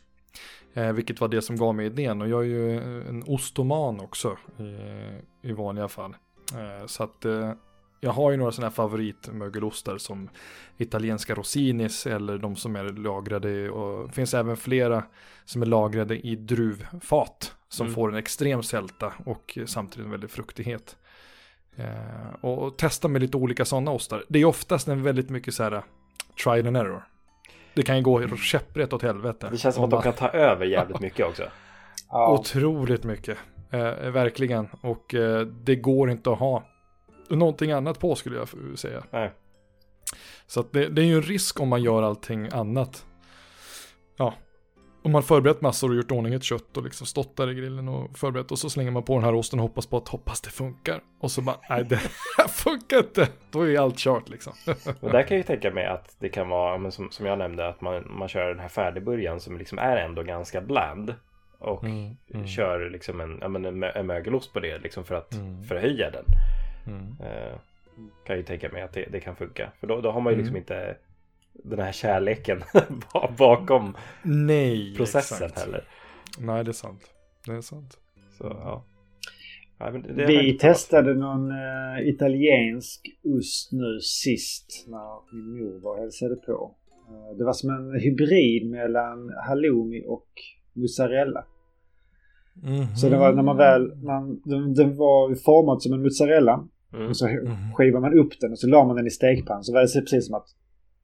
Eh, 0.74 0.92
vilket 0.94 1.22
var 1.22 1.28
det 1.28 1.42
som 1.42 1.56
gav 1.56 1.76
mig 1.76 1.86
idén. 1.86 2.22
Och 2.22 2.30
jag 2.30 2.42
är 2.42 2.46
ju 2.48 2.76
eh, 2.78 3.10
en 3.10 3.24
ostoman 3.28 4.00
också 4.00 4.38
i, 5.42 5.50
i 5.50 5.52
vanliga 5.52 5.88
fall. 5.88 6.16
Eh, 6.54 6.86
så 6.88 7.04
att 7.04 7.26
eh, 7.26 7.52
jag 8.04 8.12
har 8.12 8.32
ju 8.32 8.38
några 8.38 8.52
sådana 8.52 8.70
här 8.70 8.76
favoritmögelostar 8.76 9.98
som 9.98 10.30
italienska 10.78 11.36
rosinis 11.36 12.08
eller 12.08 12.38
de 12.38 12.56
som 12.56 12.76
är 12.76 12.84
lagrade. 12.84 13.70
Och 13.70 14.08
det 14.08 14.14
finns 14.14 14.34
även 14.34 14.58
flera 14.58 15.04
som 15.46 15.62
är 15.62 15.66
lagrade 15.66 16.20
i 16.28 16.36
druvfat. 16.36 17.56
Som 17.70 17.86
Mm. 17.88 17.96
får 17.96 18.10
en 18.12 18.16
extrem 18.18 18.64
sälta 18.64 19.14
och 19.26 19.58
samtidigt 19.66 20.06
en 20.06 20.12
väldig 20.12 20.30
fruktighet. 20.30 20.96
Eh, 21.76 22.36
och, 22.46 22.78
testa 22.78 23.08
med 23.08 23.22
lite 23.22 23.38
olika 23.38 23.66
sådana 23.66 23.92
ostar. 23.92 24.24
Det 24.30 24.40
är 24.40 24.46
oftast 24.46 24.88
en 24.88 25.04
väldigt 25.04 25.30
mycket 25.30 25.54
så 25.54 25.64
här 25.64 25.84
trial 26.44 26.68
and 26.68 26.78
error. 26.78 27.04
Det 27.74 27.84
kan 27.84 27.98
ju 27.98 28.04
gå 28.04 28.28
käpprätt 28.38 28.94
åt 28.94 29.02
helvete. 29.02 29.48
Det 29.52 29.58
känns 29.58 29.76
som 29.76 29.84
Om 29.84 29.88
att 29.88 29.92
de 29.92 29.96
man- 29.96 30.04
kan 30.04 30.14
ta 30.14 30.38
över 30.38 30.66
jävligt 30.66 31.00
mycket 31.08 31.26
också. 31.26 31.44
Ja. 32.10 32.32
Otroligt 32.34 33.04
mycket. 33.04 33.38
Eh, 33.70 33.82
verkligen. 34.12 34.68
Och 34.82 35.16
eh, 35.16 35.42
det 35.46 35.76
går 35.76 36.10
inte 36.12 36.32
att 36.32 36.40
ha 36.40 36.64
någonting 37.36 37.72
annat 37.72 38.00
på 38.00 38.16
skulle 38.16 38.38
jag 38.38 38.50
säga. 38.80 39.04
Nej. 39.12 39.32
Så 40.48 40.66
det, 40.72 40.88
det 40.90 41.02
är 41.02 41.06
ju 41.06 41.16
en 41.16 41.22
risk 41.22 41.60
om 41.60 41.68
man 41.70 41.84
gör 41.84 42.04
allting 42.04 42.50
annat. 42.52 43.06
Ja. 44.18 44.34
Om 45.04 45.12
man 45.12 45.24
förberett 45.24 45.62
massor 45.62 45.90
och 45.90 45.96
gjort 45.96 46.12
ordning 46.12 46.34
ett 46.34 46.44
kött 46.44 46.78
och 46.78 46.84
liksom 46.84 47.08
stått 47.08 47.38
där 47.38 47.50
i 47.52 47.54
grillen 47.56 47.88
och 47.90 48.18
förberett 48.18 48.52
och 48.52 48.60
så 48.60 48.70
slänger 48.70 48.92
man 48.92 49.04
på 49.04 49.16
den 49.16 49.24
här 49.24 49.36
osten 49.36 49.60
och 49.60 49.64
hoppas 49.64 49.88
på 49.88 49.98
att 49.98 50.08
hoppas 50.08 50.42
det 50.42 50.50
funkar. 50.50 51.02
Och 51.20 51.32
så 51.32 51.42
bara, 51.42 51.56
nej 51.70 51.86
det 51.86 51.98
funkar 52.50 52.98
inte. 52.98 53.28
Då 53.52 53.62
är 53.62 53.68
ju 53.68 53.78
allt 53.78 53.98
kört 53.98 54.30
liksom. 54.30 54.54
Och 55.00 55.10
där 55.12 55.24
kan 55.24 55.38
jag 55.38 55.38
ju 55.38 55.44
tänka 55.44 55.72
mig 55.72 55.86
att 55.86 56.16
det 56.20 56.30
kan 56.30 56.50
vara, 56.50 56.92
som, 56.92 57.12
som 57.12 57.26
jag 57.26 57.38
nämnde, 57.38 57.68
att 57.68 57.82
man, 57.82 58.18
man 58.18 58.28
kör 58.28 58.48
den 58.50 58.60
här 58.60 58.70
färdigburgaren 58.70 59.40
som 59.40 59.58
liksom 59.58 59.78
är 59.78 59.98
ändå 59.98 60.24
ganska 60.24 60.62
bland. 60.62 61.16
Och 61.60 61.84
Mm, 61.84 62.18
mm. 62.34 62.48
kör 62.48 62.90
liksom 62.90 63.22
en, 63.22 63.42
en, 63.66 63.84
en 63.84 64.08
mögelost 64.08 64.54
på 64.54 64.60
det 64.60 64.80
liksom 64.80 65.04
för 65.06 65.16
att 65.16 65.34
Mm. 65.34 65.64
förhöja 65.64 66.10
den. 66.12 66.26
Mm. 66.88 67.16
Eh, 67.24 67.58
kan 68.26 68.38
ju 68.38 68.44
tänka 68.44 68.70
mig 68.70 68.82
att 68.82 68.94
det, 68.94 69.06
det 69.12 69.20
kan 69.20 69.36
funka. 69.36 69.72
För 69.80 69.88
då, 69.88 70.02
då 70.02 70.12
har 70.12 70.22
man 70.22 70.34
ju 70.34 70.38
liksom 70.38 70.56
Mm. 70.56 70.62
inte 70.64 70.98
den 71.54 71.80
här 71.80 71.92
kärleken 71.92 72.64
ba- 73.14 73.32
bakom 73.38 73.98
Nej, 74.24 74.96
processen 74.96 75.46
exakt. 75.46 75.60
heller. 75.66 75.84
Nej, 76.40 76.64
det 76.64 76.72
är 76.72 76.74
sant. 76.74 77.02
Det 77.46 77.52
är 77.52 77.62
sant. 77.62 77.98
Så 78.38 78.44
ja. 78.44 78.84
ja 79.78 79.92
men 79.92 80.02
det, 80.02 80.14
det 80.14 80.24
har 80.26 80.32
jag 80.32 80.44
Vi 80.44 80.58
testade 80.58 81.14
någon 81.14 81.52
eh, 81.52 82.08
italiensk 82.10 83.02
ost 83.24 83.72
nu 83.72 84.00
sist 84.02 84.86
när 84.88 85.34
min 85.36 85.58
mor 85.60 85.80
var 85.80 85.92
och 85.92 86.00
hälsade 86.00 86.36
på. 86.36 86.76
Eh, 87.10 87.38
det 87.38 87.44
var 87.44 87.54
som 87.54 87.70
en 87.70 88.00
hybrid 88.00 88.70
mellan 88.70 89.34
halloumi 89.48 90.04
och 90.08 90.28
mozzarella. 90.74 91.46
Mhm. 92.64 92.96
Så 92.96 93.10
det 93.10 93.18
var 93.18 93.34
när 93.34 93.44
man 93.44 93.58
väl, 93.58 93.96
man, 93.96 94.42
den, 94.46 94.74
den 94.74 94.96
var 94.98 95.36
formad 95.36 95.82
som 95.82 95.94
en 95.94 96.02
mozzarella. 96.02 96.68
Mm. 96.94 97.08
Och 97.10 97.18
så 97.18 97.28
Mhm. 97.28 97.74
skivar 97.76 98.00
man 98.00 98.20
upp 98.20 98.40
den 98.40 98.52
och 98.52 98.60
så 98.60 98.68
la 98.68 98.84
man 98.86 98.96
den 98.96 99.08
i 99.08 99.10
stekpannan. 99.10 99.64
Så 99.64 99.74
var 99.74 99.82
det 99.82 100.02
precis 100.02 100.26
som 100.26 100.36
att 100.36 100.48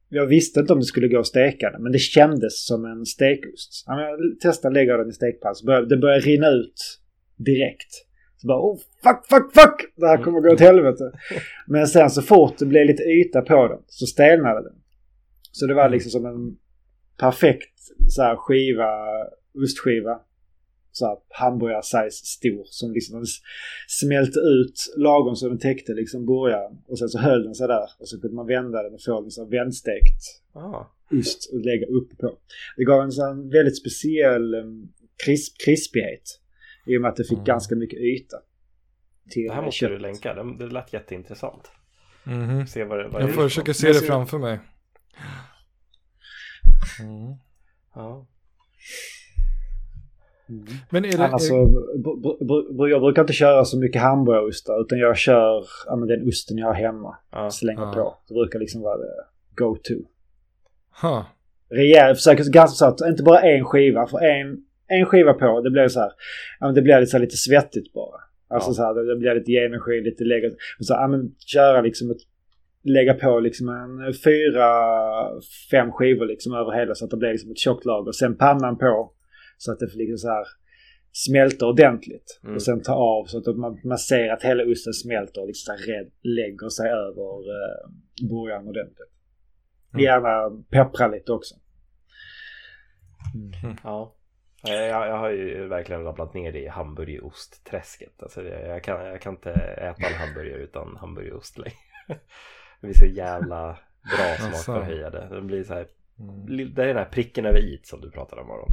jag 0.10 0.26
visste 0.26 0.60
inte 0.60 0.74
om 0.74 0.80
det 0.80 0.86
skulle 0.86 1.08
gå 1.08 1.20
att 1.20 1.28
steka 1.28 1.70
den, 1.72 1.84
men 1.84 1.91
det 1.91 2.00
kändes 2.00 2.66
som 2.66 2.86
en 2.86 3.06
stekost. 3.06 3.84
Jag 3.88 4.39
testade 4.41 4.74
lägga 4.74 4.98
den 4.98 5.10
i 5.10 5.14
stekpannan, 5.14 5.56
så 5.56 5.66
började, 5.66 5.88
det 5.88 5.98
började 5.98 6.20
rinna 6.22 6.48
ut 6.50 7.00
direkt. 7.38 7.91
Så 8.38 8.48
bara 8.48 8.62
oh 8.62 8.78
fuck, 9.04 9.26
fuck, 9.30 9.54
fuck! 9.54 9.93
Det 9.95 10.08
här 10.08 10.18
kommer 10.18 10.39
gå 10.41 10.54
åt 10.54 10.60
helvete. 10.60 11.12
Men 11.68 11.88
sen 11.88 12.10
så 12.10 12.22
fort 12.22 12.58
det 12.58 12.66
blev 12.66 12.86
lite 12.86 13.04
yta 13.04 13.41
på 13.41 13.68
den 13.68 13.80
så 13.88 14.06
stelnade 14.06 14.64
den. 14.64 14.74
Så 15.52 15.66
det 15.68 15.74
var 15.74 15.89
liksom 15.89 16.12
som 16.12 16.26
en 16.26 16.58
perfekt 17.20 17.74
så 18.10 18.22
här, 18.22 18.36
skiva, 18.36 18.89
ostskiva. 19.64 20.20
Så 20.98 21.22
hamburgar-size 21.30 22.26
stor 22.26 22.64
som 22.66 22.91
liksom 22.93 23.24
smälte 23.88 24.39
ut 24.39 24.78
lagom 24.98 25.36
så 25.36 25.50
den 25.50 25.60
täckte 25.60 25.93
liksom 25.93 26.26
burgaren. 26.26 26.78
Och 26.88 27.00
sen 27.00 27.10
så 27.10 27.20
höll 27.20 27.43
den 27.43 27.56
sig 27.56 27.68
där 27.68 27.88
och 28.00 28.08
så 28.10 28.22
kunde 28.22 28.36
man 28.36 28.48
vända 28.48 28.84
den 28.84 28.93
och 28.93 29.02
få 29.06 29.22
liksom 29.22 29.50
vändstekt 29.50 30.22
Ah. 30.54 30.86
ost 31.20 31.50
och 31.54 31.60
lägga 31.60 31.86
uppe 31.86 32.16
på. 32.16 32.38
Det 32.78 32.84
gav 32.84 33.02
en 33.04 33.12
sån 33.12 33.50
väldigt 33.50 33.78
speciell 33.80 34.56
um, 34.56 34.93
krisp, 35.26 35.54
krispighet. 35.66 36.39
I 36.88 36.98
och 36.98 37.02
med 37.02 37.10
att 37.10 37.16
det 37.16 37.24
fick 37.24 37.32
Mm. 37.38 37.45
ganska 37.45 37.76
mycket 37.76 38.00
yta. 38.00 38.38
Till 39.32 39.48
Det 39.48 39.54
här 39.54 39.62
måste 39.62 39.78
köttet. 39.80 39.95
du 39.98 40.02
länka. 40.02 40.34
Det, 40.34 40.58
det 40.58 40.74
lät 40.74 40.93
jätteintressant. 40.93 41.72
Mhm. 42.24 42.68
Se 42.68 42.84
vad, 42.84 43.00
det- 43.00 43.08
vad 43.08 43.22
Jag 43.22 43.30
det 43.30 43.34
är. 43.34 43.43
försöker 43.43 43.74
se 43.74 43.88
det 43.88 43.93
framför 44.02 44.38
mig. 44.38 44.60
Mm. 47.02 47.36
Ja. 47.95 48.28
Men 50.89 51.06
är 51.06 51.18
det... 51.18 51.26
Annars 51.26 51.41
så, 51.41 51.54
br- 51.95 52.39
br- 52.78 52.88
jag 52.88 53.02
brukar 53.02 53.22
inte 53.22 53.34
köra 53.34 53.66
så 53.66 53.80
mycket 53.80 54.02
hamburgerostar 54.02 54.82
utan 54.82 55.00
jag 55.00 55.18
kör 55.18 55.66
ja, 55.86 55.95
men 55.95 56.08
den 56.08 56.28
osten 56.28 56.58
jag 56.58 56.68
har 56.68 56.74
hemma. 56.74 57.16
Ja. 57.32 57.50
Slänger 57.52 57.82
Ja. 57.82 57.93
på. 57.93 58.18
Det 58.28 58.34
brukar 58.34 58.60
liksom 58.60 58.82
vara 58.82 58.98
det 58.98 59.14
go-to. 59.56 59.93
Ha. 61.02 61.26
Rejält, 61.70 62.18
försöker 62.18 62.43
ganska 62.52 62.76
så 62.76 62.86
att 62.86 63.10
inte 63.10 63.24
bara 63.24 63.39
en 63.41 63.66
skiva. 63.66 64.08
För 64.08 64.20
en, 64.20 64.58
en 64.88 65.06
skiva 65.06 65.34
på, 65.34 65.62
det 65.62 65.70
blir 65.72 65.88
så 65.88 66.00
här, 66.00 66.12
ja, 66.60 66.66
men 66.66 66.76
det 66.76 66.82
blir 66.82 67.00
lite, 67.00 67.10
så 67.12 67.18
här, 67.18 67.22
lite 67.22 67.38
svettigt 67.38 67.93
bara. 67.93 68.22
Alltså 68.50 68.70
Ja. 68.70 68.74
så 68.74 68.84
här, 68.84 68.93
det, 68.93 69.14
det 69.14 69.20
blir 69.20 69.36
lite 69.36 69.52
genomskinligt, 69.52 70.06
lite 70.06 70.24
lägga, 70.24 70.50
så, 70.80 70.93
ja, 70.93 71.08
men 71.08 71.32
köra 71.45 71.82
liksom 71.82 72.12
ett, 72.12 72.18
lägga 72.84 73.14
på 73.14 73.39
liksom 73.39 73.70
en 73.70 74.14
fyra, 74.14 74.70
fem 75.72 75.91
skivor 75.91 76.26
liksom 76.26 76.54
över 76.54 76.72
hela 76.72 76.95
så 76.95 77.06
att 77.06 77.12
det 77.12 77.18
blir 77.18 77.30
liksom 77.32 77.52
ett 77.52 77.58
tjockt 77.58 77.86
lager. 77.86 78.12
Sen 78.12 78.38
pannan 78.38 78.78
på 78.78 79.12
så 79.58 79.72
att 79.72 79.80
det 79.80 79.86
liksom 79.95 80.18
så 80.18 80.28
här 80.30 80.45
smälter 81.12 81.66
ordentligt. 81.66 82.39
Mm. 82.43 82.55
Och 82.55 82.62
sen 82.62 82.82
ta 82.82 82.93
av 82.93 83.26
så 83.26 83.38
att 83.38 83.58
man, 83.58 83.80
man 83.84 83.97
ser 83.97 84.30
att 84.30 84.43
hela 84.43 84.64
osten 84.64 84.93
smälter 84.93 85.41
och 85.41 85.47
liksom 85.47 85.76
red, 85.88 86.12
lägger 86.24 86.70
sig 86.70 86.89
över 86.89 87.32
eh, 87.58 87.89
burgaren 88.30 88.68
ordentligt. 88.68 89.12
Mm. 89.93 90.03
Gärna 90.03 90.64
peppra 90.70 91.08
lite 91.08 91.32
också. 91.32 91.55
Ja. 93.84 94.16
Eh, 94.68 94.74
Jag, 94.74 95.08
jag 95.08 95.18
har 95.18 95.30
ju 95.30 95.68
verkligen 95.68 96.03
rabblat 96.03 96.34
ner 96.34 96.55
i 96.55 96.68
hamburgerostträsket. 96.68 98.24
Alltså 98.24 98.41
det, 98.41 98.68
jag, 98.68 98.84
kan, 98.84 99.05
jag 99.05 99.22
kan 99.22 99.34
inte 99.34 99.51
äta 99.51 100.08
en 100.08 100.14
hamburgare 100.14 100.62
utan 100.64 100.97
hamburgerost 100.97 101.58
längre. 101.58 101.76
Det 102.82 102.88
blir 102.88 102.97
så 102.97 103.05
jävla 103.05 103.80
bra 104.18 104.36
smak 104.39 104.53
Asså. 104.53 104.74
förhöjade. 104.74 105.28
Det 105.36 105.41
blir 105.41 105.64
så 105.64 105.74
här, 105.74 105.88
Mm. 106.20 106.74
det 106.74 106.84
är 106.84 106.88
den 106.88 106.97
här 106.97 107.05
pricken 107.05 107.45
över 107.45 107.59
i 107.59 107.80
som 107.84 108.01
du 108.01 108.11
pratade 108.11 108.41
om 108.41 108.51
Aron. 108.51 108.72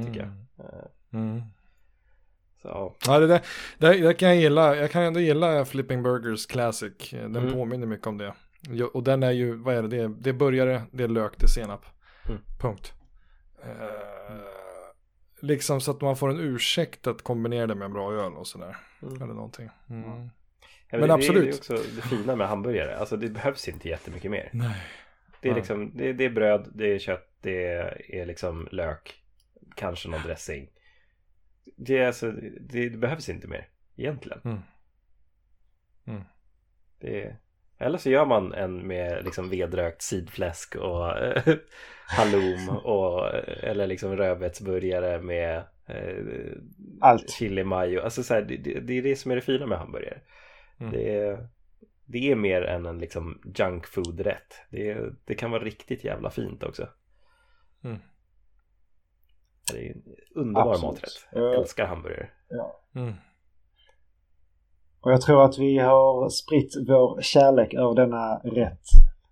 eh, 0.00 0.06
Tycker 0.06 0.20
jag. 0.20 0.28
Eh, 0.66 0.84
Mm. 1.12 1.42
Så 2.62 2.68
ja. 3.06 3.18
Det 3.18 3.26
där, 3.26 3.40
det, 3.78 3.92
det 4.08 4.14
kan 4.14 4.28
jag 4.28 4.38
gilla. 4.38 4.76
Jag 4.76 4.90
kan 4.90 5.02
ändå 5.02 5.20
gilla 5.20 5.64
Flipping 5.64 6.02
Burgers 6.02 6.46
Classic. 6.46 6.92
Den 7.10 7.36
Mm. 7.36 7.52
påminner 7.52 7.86
mycket 7.86 8.06
om 8.06 8.18
det. 8.18 8.34
Och 8.92 9.02
den 9.02 9.22
är 9.22 9.30
ju, 9.30 9.54
vad 9.54 9.74
är 9.74 9.82
det? 9.82 9.88
Det 9.88 9.96
är, 10.02 10.08
det 10.08 10.30
är 10.30 10.34
burgare, 10.34 10.82
det 10.92 11.04
är 11.04 11.08
lök, 11.08 11.32
det 11.38 11.44
är 11.44 11.48
senap. 11.48 11.84
Mm. 12.28 12.40
Punkt. 12.60 12.92
Eh, 13.62 14.38
liksom 15.40 15.80
så 15.80 15.90
att 15.90 16.00
man 16.00 16.16
får 16.16 16.30
en 16.30 16.40
ursäkt 16.40 17.06
att 17.06 17.22
kombinera 17.22 17.66
det 17.66 17.74
med 17.74 17.86
en 17.86 17.92
bra 17.92 18.12
öl 18.12 18.32
och 18.32 18.46
sådär. 18.46 18.76
Mm. 19.02 19.14
Eller 19.22 19.34
någonting. 19.34 19.68
Mm. 19.90 20.10
Ja, 20.90 20.98
Men 20.98 21.08
det, 21.08 21.14
absolut. 21.14 21.42
Det 21.44 21.48
är 21.74 21.76
också 21.78 21.90
det 21.96 22.02
fina 22.02 22.36
med 22.36 22.48
hamburgare. 22.48 22.96
Alltså 22.98 23.16
det 23.16 23.28
behövs 23.28 23.68
inte 23.68 23.88
jättemycket 23.88 24.30
mer. 24.30 24.50
Nej. 24.52 24.76
Det 25.40 25.48
är 25.48 25.52
Nej. 25.52 25.60
liksom, 25.60 25.90
det, 25.94 26.12
det 26.12 26.24
är 26.24 26.30
bröd, 26.30 26.68
det 26.74 26.94
är 26.94 26.98
kött, 26.98 27.28
det 27.40 27.66
är 28.08 28.26
liksom 28.26 28.68
lök. 28.72 29.22
Kanske 29.76 30.08
någon 30.08 30.22
dressing. 30.22 30.70
Det, 31.76 31.98
är 31.98 32.06
alltså, 32.06 32.30
det, 32.60 32.88
det 32.88 32.96
behövs 32.96 33.28
inte 33.28 33.48
mer 33.48 33.68
egentligen. 33.96 34.40
Mm. 34.44 34.58
Mm. 36.06 36.22
Det 37.00 37.22
är, 37.22 37.36
eller 37.78 37.98
så 37.98 38.10
gör 38.10 38.26
man 38.26 38.54
en 38.54 38.86
med 38.86 39.24
liksom 39.24 39.50
vedrökt 39.50 40.02
sidfläsk 40.02 40.76
och 40.76 41.04
halloum 42.06 42.68
och 42.84 43.34
eller 43.62 43.86
liksom 43.86 44.16
rödbetsburgare 44.16 45.20
med 45.22 45.62
eh, 45.86 46.52
Allt. 47.00 47.30
chili 47.30 47.64
mayo. 47.64 48.00
Alltså 48.00 48.22
så 48.22 48.34
här, 48.34 48.42
det, 48.42 48.56
det, 48.56 48.80
det 48.80 48.98
är 48.98 49.02
det 49.02 49.16
som 49.16 49.30
är 49.30 49.36
det 49.36 49.42
fina 49.42 49.66
med 49.66 49.78
hamburgare. 49.78 50.20
Mm. 50.80 50.92
Det, 50.92 51.18
är, 51.18 51.48
det 52.10 52.30
är 52.30 52.34
mer 52.36 52.62
än 52.62 52.86
en 52.86 52.98
liksom 52.98 53.40
junk 53.58 53.86
food 53.86 54.20
rätt. 54.20 54.54
Det, 54.70 54.96
det 55.24 55.34
kan 55.34 55.50
vara 55.50 55.62
riktigt 55.64 56.04
jävla 56.04 56.30
fint 56.30 56.62
också. 56.62 56.88
Mm. 57.84 57.98
Det 59.72 59.86
är 59.88 59.92
en 59.92 60.02
underbar 60.34 60.70
Absolut. 60.70 60.94
maträtt. 60.94 61.28
Jag 61.32 61.42
Ja. 61.54 61.60
älskar 61.60 61.86
hamburgare. 61.86 62.28
Mm. 62.94 63.14
Och 65.00 65.12
jag 65.12 65.20
tror 65.20 65.44
att 65.44 65.58
vi 65.58 65.78
har 65.78 66.28
spritt 66.28 66.74
vår 66.88 67.22
kärlek 67.22 67.74
över 67.74 67.94
denna 67.94 68.36
rätt 68.38 68.82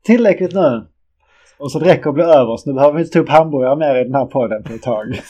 tillräckligt 0.03 0.55
nu. 0.55 0.87
Och 1.59 1.73
så 1.73 1.79
det 1.79 1.85
räcker 1.87 2.09
att 2.09 2.15
bli 2.15 2.25
över 2.25 2.57
så 2.57 2.71
nu 2.71 2.75
behöver 2.75 2.95
vi 2.95 3.01
inte 3.01 3.13
ta 3.13 3.19
upp 3.19 3.29
hamburgare 3.29 3.77
mer 3.77 3.97
i 4.01 4.05
den 4.05 4.15
här 4.15 4.27
podden 4.27 4.63
på 4.63 4.73
ett 4.73 4.83
tag. 4.83 5.07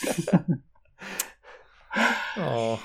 Ja. 2.37 2.79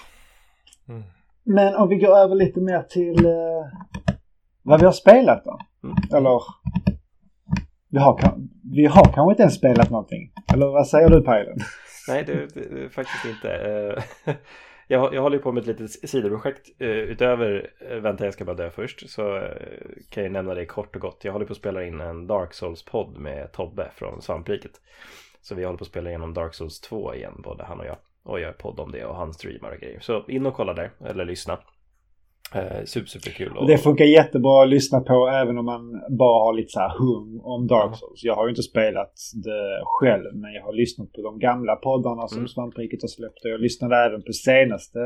Mm. 0.89 1.03
Men 1.43 1.75
om 1.75 1.89
vi 1.89 1.95
går 1.95 2.17
över 2.17 2.35
lite 2.35 2.59
mer 2.59 2.81
till 2.83 3.25
eh, 3.25 3.65
vad 4.63 4.79
vi 4.79 4.85
har 4.85 4.93
spelat 4.93 5.43
då. 5.43 5.59
Mm. 5.83 5.95
Eller 6.15 6.41
vi 7.89 7.99
har, 7.99 8.19
vi 8.75 8.85
har 8.85 9.03
kanske 9.03 9.31
inte 9.31 9.41
ens 9.41 9.55
spelat 9.55 9.89
någonting. 9.89 10.31
Eller 10.53 10.65
vad 10.65 10.87
säger 10.87 11.09
du 11.09 11.21
Pajlen? 11.21 11.57
Nej, 12.07 12.23
det, 12.23 12.47
det, 12.53 12.89
faktiskt 12.89 13.25
inte. 13.25 13.53
Eh, 14.25 14.33
Jag, 14.87 15.13
jag 15.13 15.21
håller 15.21 15.37
på 15.37 15.51
med 15.51 15.61
ett 15.61 15.67
litet 15.67 16.09
sidoprojekt 16.09 16.69
eh, 16.79 16.87
utöver 16.87 17.69
eh, 17.89 17.97
Vänta 17.97 18.25
jag 18.25 18.33
ska 18.33 18.45
bara 18.45 18.55
dö 18.55 18.69
först 18.69 19.09
så 19.09 19.47
kan 20.09 20.23
jag 20.23 20.31
nämna 20.31 20.53
det 20.53 20.65
kort 20.65 20.95
och 20.95 21.01
gott. 21.01 21.21
Jag 21.23 21.33
håller 21.33 21.45
på 21.45 21.51
att 21.51 21.57
spela 21.57 21.83
in 21.83 22.01
en 22.01 22.27
Dark 22.27 22.53
Souls-podd 22.53 23.17
med 23.17 23.51
Tobbe 23.51 23.91
från 23.95 24.21
Svampriket. 24.21 24.71
Så 25.41 25.55
vi 25.55 25.63
håller 25.63 25.77
på 25.77 25.83
att 25.83 25.87
spela 25.87 26.09
igenom 26.09 26.33
Dark 26.33 26.53
Souls 26.53 26.81
2 26.81 27.15
igen, 27.15 27.41
både 27.43 27.63
han 27.63 27.79
och 27.79 27.85
jag. 27.85 27.97
Och 28.23 28.39
jag 28.39 28.49
är 28.49 28.53
podd 28.53 28.79
om 28.79 28.91
det 28.91 29.05
och 29.05 29.15
han 29.15 29.33
streamar 29.33 29.71
och 29.71 29.79
grejer. 29.79 29.99
Så 29.99 30.25
in 30.27 30.45
och 30.45 30.53
kolla 30.53 30.73
där, 30.73 30.91
eller 31.05 31.25
lyssna. 31.25 31.59
Eh, 32.55 32.83
super, 32.85 33.07
superkul. 33.07 33.57
Och 33.57 33.67
det 33.67 33.77
funkar 33.77 34.05
jättebra 34.05 34.63
att 34.63 34.69
lyssna 34.69 34.99
på 34.99 35.27
även 35.27 35.57
om 35.57 35.65
man 35.65 35.83
bara 36.17 36.43
har 36.45 36.53
lite 36.53 36.69
så 36.69 36.79
här 36.79 36.97
hum 36.99 37.41
om 37.43 37.67
Dark 37.67 37.95
Souls. 37.95 38.23
Jag 38.23 38.35
har 38.35 38.45
ju 38.45 38.49
inte 38.49 38.63
spelat 38.63 39.13
det 39.43 39.81
själv 39.85 40.35
men 40.35 40.53
jag 40.53 40.63
har 40.63 40.73
lyssnat 40.73 41.11
på 41.13 41.21
de 41.21 41.39
gamla 41.39 41.75
poddarna 41.75 42.27
som 42.27 42.37
Mm. 42.37 42.47
Svampriket 42.47 43.01
har 43.01 43.07
släppt. 43.07 43.45
Och 43.45 43.51
jag 43.51 43.61
lyssnade 43.61 43.95
även 43.95 44.21
på 44.23 44.33
senaste 44.33 44.99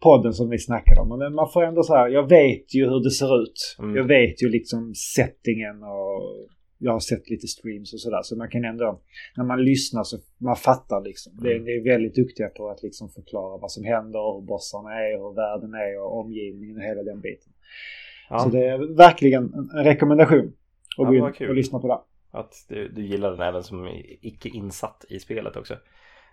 podden 0.00 0.32
som 0.32 0.50
vi 0.50 0.58
snackade 0.58 1.00
om. 1.00 1.18
Men 1.18 1.34
man 1.34 1.50
får 1.52 1.62
ändå 1.64 1.82
så 1.82 1.94
här, 1.94 2.08
jag 2.08 2.28
vet 2.28 2.74
ju 2.74 2.84
hur 2.90 3.00
det 3.04 3.10
ser 3.10 3.42
ut. 3.42 3.76
Mm. 3.78 3.96
Jag 3.96 4.04
vet 4.04 4.42
ju 4.42 4.48
liksom 4.48 4.94
settingen 4.94 5.76
och 5.82 6.22
jag 6.82 6.92
har 6.92 7.00
sett 7.00 7.30
lite 7.30 7.46
streams 7.46 7.92
och 7.94 8.00
sådär. 8.00 8.22
Så 8.22 8.36
man 8.36 8.50
kan 8.50 8.64
ändå, 8.64 9.00
när 9.36 9.44
man 9.44 9.64
lyssnar 9.64 10.04
så 10.04 10.16
man 10.38 10.56
fattar 10.56 11.00
liksom. 11.04 11.32
Det, 11.36 11.52
Mm. 11.52 11.64
det 11.64 11.70
är 11.76 11.84
väldigt 11.92 12.14
duktiga 12.14 12.48
på 12.48 12.68
att 12.70 12.82
liksom 12.82 13.08
förklara 13.08 13.56
vad 13.58 13.70
som 13.72 13.84
händer, 13.84 14.34
hur 14.34 14.46
bossarna 14.46 14.90
är, 14.94 15.12
hur 15.18 15.34
världen 15.34 15.74
är 15.74 16.00
och 16.02 16.18
omgivningen 16.20 16.76
och 16.76 16.82
hela 16.82 17.02
den 17.02 17.20
biten. 17.20 17.52
Ja, 18.30 18.38
Så 18.38 18.48
det 18.48 18.66
är 18.66 18.96
verkligen 18.96 19.42
en 19.54 19.70
en 19.78 19.84
rekommendation 19.84 20.46
att 20.46 20.52
Ja, 20.96 21.04
gå 21.04 21.14
in 21.14 21.48
och 21.48 21.54
lyssna 21.54 21.78
på 21.78 21.88
det. 21.88 21.98
Att 22.38 22.52
du, 22.68 22.88
du 22.88 23.06
gillar 23.06 23.30
den 23.30 23.40
även 23.40 23.62
som 23.62 23.88
icke 24.20 24.48
insatt 24.48 25.04
i 25.08 25.18
spelet 25.18 25.56
också. 25.56 25.74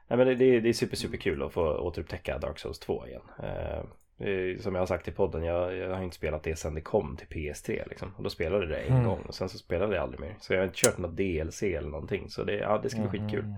Nej 0.10 0.18
men 0.18 0.28
det, 0.28 0.36
det, 0.36 0.46
är- 0.46 0.62
det 0.62 0.70
är 0.70 0.74
super 0.74 0.96
super 0.96 1.18
kul 1.18 1.44
att 1.44 1.54
få 1.54 1.78
återupptäcka 1.78 2.38
Dark 2.38 2.60
Souls 2.60 2.80
2 2.80 3.08
igen. 3.08 3.22
Eh, 4.20 4.26
det 4.28 4.64
som 4.64 4.76
jag 4.76 4.82
har 4.82 4.86
sagt 4.86 5.08
i 5.08 5.12
podden, 5.12 5.44
jag, 5.44 5.76
jag 5.76 5.96
har 5.96 6.04
inte 6.04 6.16
spelat 6.16 6.44
det 6.44 6.56
sedan 6.56 6.74
det 6.76 6.82
kom 6.82 7.18
till 7.18 7.28
PS3 7.28 7.84
liksom. 7.90 8.14
Och 8.18 8.24
då 8.24 8.30
spelade 8.30 8.66
det 8.68 8.78
en 8.78 8.94
Mm. 8.94 9.06
gång 9.06 9.22
och 9.28 9.36
sen 9.36 9.50
så 9.50 9.58
spelade 9.58 9.96
jag 9.96 10.04
aldrig 10.04 10.20
mer. 10.20 10.36
Så 10.40 10.54
jag 10.54 10.60
har 10.60 10.66
inte 10.66 10.78
kört 10.78 10.98
något 10.98 11.18
DLC 11.18 11.64
eller 11.64 11.90
någonting. 11.90 12.30
Så 12.30 12.44
det, 12.44 12.54
ja, 12.56 12.80
det 12.84 12.90
ska 12.90 13.02
bli 13.02 13.10
skitkul. 13.20 13.46
Mm. 13.46 13.54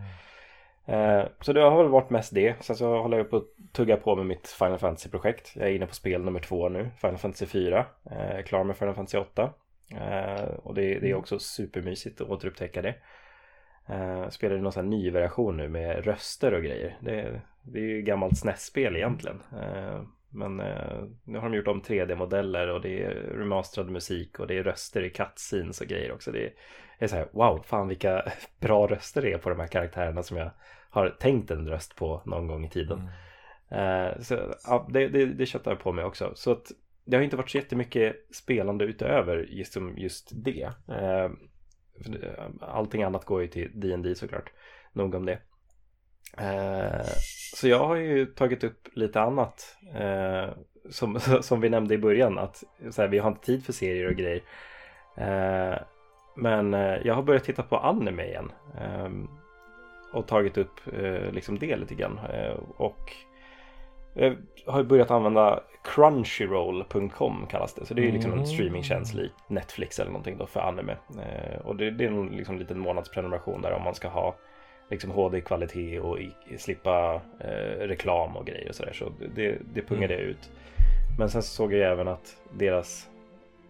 Eh, 1.19 1.25
så 1.41 1.53
det 1.53 1.61
har 1.61 1.83
väl 1.83 1.91
varit 1.91 2.09
mest 2.09 2.33
det. 2.35 2.55
Sen 2.63 2.75
så 2.75 2.97
håller 3.01 3.17
jag 3.17 3.29
på 3.29 3.37
att 3.37 3.73
tugga 3.73 3.97
på 3.97 4.15
med 4.15 4.25
mitt 4.25 4.47
Final 4.47 4.77
Fantasy-projekt. 4.79 5.51
Jag 5.55 5.67
är 5.69 5.73
inne 5.73 5.85
på 5.87 5.93
spel 5.95 6.23
nummer 6.23 6.39
två 6.39 6.69
nu, 6.69 6.89
Final 7.01 7.17
Fantasy 7.17 7.45
4. 7.45 7.85
Eh, 8.11 8.43
klar 8.43 8.63
med 8.63 8.77
Final 8.77 8.95
Fantasy 8.95 9.17
8. 9.17 9.53
Eh, 9.95 10.43
och 10.63 10.73
det, 10.75 10.99
det 10.99 11.09
är 11.09 11.15
också 11.15 11.39
supermysigt 11.39 12.21
att 12.21 12.29
återupptäcka 12.29 12.81
det. 12.81 12.95
Eh, 13.89 14.29
spelar 14.29 14.55
i 14.55 14.61
någon 14.61 14.71
sån 14.71 14.83
här 14.83 14.89
ny 14.89 15.11
version 15.11 15.57
nu 15.57 15.69
med 15.69 16.05
röster 16.05 16.53
och 16.53 16.63
grejer. 16.63 16.97
Det, 16.99 17.41
det 17.61 17.79
är 17.79 17.83
ju 17.83 18.01
gammalt 18.01 18.37
SNES-spel 18.37 18.95
egentligen. 18.95 19.41
Eh, 19.61 20.01
Men 20.29 20.59
eh, 20.59 21.03
nu 21.23 21.37
har 21.39 21.49
de 21.49 21.55
gjort 21.57 21.67
om 21.67 21.81
3D-modeller 21.81 22.67
och 22.67 22.81
det 22.81 23.03
är 23.03 23.09
remasterad 23.13 23.89
musik 23.89 24.39
och 24.39 24.47
det 24.47 24.57
är 24.57 24.63
röster 24.63 25.03
i 25.03 25.09
cutscenes 25.09 25.81
och 25.81 25.87
grejer 25.87 26.11
också. 26.11 26.31
Det 26.31 26.45
är, 26.45 26.53
det 26.99 27.05
är 27.05 27.07
så 27.07 27.15
här, 27.15 27.27
wow, 27.31 27.61
fan 27.65 27.87
vilka 27.87 28.31
bra 28.59 28.87
röster 28.87 29.21
det 29.21 29.33
är 29.33 29.37
på 29.37 29.49
de 29.49 29.59
här 29.59 29.67
karaktärerna 29.67 30.23
som 30.23 30.37
jag 30.37 30.51
har 30.89 31.09
tänkt 31.09 31.51
en 31.51 31.67
röst 31.69 31.95
på 31.95 32.21
någon 32.25 32.47
gång 32.47 32.65
i 32.65 32.69
tiden. 32.69 33.09
Eh, 33.71 34.19
så 34.21 34.55
ja, 34.63 34.87
det, 34.89 35.07
det, 35.07 35.25
det 35.25 35.45
köttar 35.45 35.71
jag 35.71 35.79
på 35.79 35.91
mig 35.91 36.05
också. 36.05 36.31
Så 36.35 36.51
att 36.51 36.71
det 37.05 37.15
har 37.17 37.23
inte 37.23 37.37
varit 37.37 37.49
så 37.49 37.57
jättemycket 37.57 38.15
spelande 38.35 38.85
utöver 38.85 39.37
just, 39.49 39.77
just 39.97 40.31
det. 40.43 40.63
Eh, 40.87 41.29
det- 41.95 42.49
allting 42.61 43.03
annat 43.03 43.25
går 43.25 43.41
ju 43.41 43.47
till 43.47 43.71
D&D 43.73 44.15
såklart. 44.15 44.51
Nog 44.93 45.15
om 45.15 45.25
det. 45.25 45.39
Eh, 46.37 47.05
så 47.55 47.67
jag 47.67 47.87
har 47.87 47.95
ju 47.95 48.25
tagit 48.25 48.63
upp 48.63 48.87
lite 48.93 49.21
annat. 49.21 49.77
Eh, 49.95 50.49
som, 50.89 51.19
som 51.41 51.61
vi 51.61 51.69
nämnde 51.69 51.93
i 51.93 51.97
början. 51.97 52.37
Att 52.37 52.63
här, 52.97 53.07
vi 53.07 53.19
har 53.19 53.29
inte 53.29 53.45
tid 53.45 53.65
för 53.65 53.73
serier 53.73 54.07
och 54.07 54.15
grejer. 54.15 54.41
Eh, 55.17 55.77
men 56.35 56.73
jag 57.03 57.13
har 57.13 57.23
börjat 57.23 57.43
titta 57.43 57.63
på 57.63 57.77
anime 57.77 58.25
igen. 58.25 58.51
Eh, 58.81 59.09
och 60.13 60.27
tagit 60.27 60.57
upp 60.57 60.79
liksom 61.31 61.59
det 61.59 61.75
lite 61.77 61.95
grann. 61.95 62.19
Och 62.77 63.13
jag 64.13 64.35
har 64.65 64.83
börjat 64.83 65.11
använda 65.11 65.63
Crunchyroll.com 65.83 67.47
kallas 67.49 67.73
det. 67.73 67.85
Så 67.85 67.93
det 67.93 68.01
är 68.01 68.05
ju 68.05 68.11
liksom 68.11 68.31
en 68.31 68.37
Mm. 68.37 68.45
streamingtjänst 68.49 69.13
likt 69.13 69.35
Netflix 69.47 69.99
eller 69.99 70.11
någonting 70.11 70.37
då 70.37 70.45
för 70.45 70.59
anime. 70.59 70.95
Och 71.63 71.75
det, 71.75 71.91
det 71.91 72.03
är 72.05 72.07
en 72.07 72.25
liksom 72.27 72.57
liten 72.57 72.79
månadsprenumeration 72.79 73.61
där 73.61 73.73
om 73.73 73.83
man 73.83 73.95
ska 73.95 74.07
ha 74.07 74.35
liksom 74.89 75.11
HD-kvalitet 75.11 75.99
och 75.99 76.19
i, 76.19 76.31
slippa 76.57 77.21
eh, 77.39 77.79
reklam 77.87 78.37
och 78.37 78.45
grejer 78.45 78.69
och 78.69 78.75
sådär. 78.75 78.93
Så 78.93 79.11
det, 79.35 79.57
det 79.73 79.81
pungade 79.81 80.13
jag 80.13 80.21
ut. 80.23 80.49
Men 81.19 81.29
sen 81.29 81.41
så 81.43 81.47
såg 81.55 81.73
jag 81.73 81.91
även 81.91 82.07
att 82.07 82.35
deras 82.53 83.09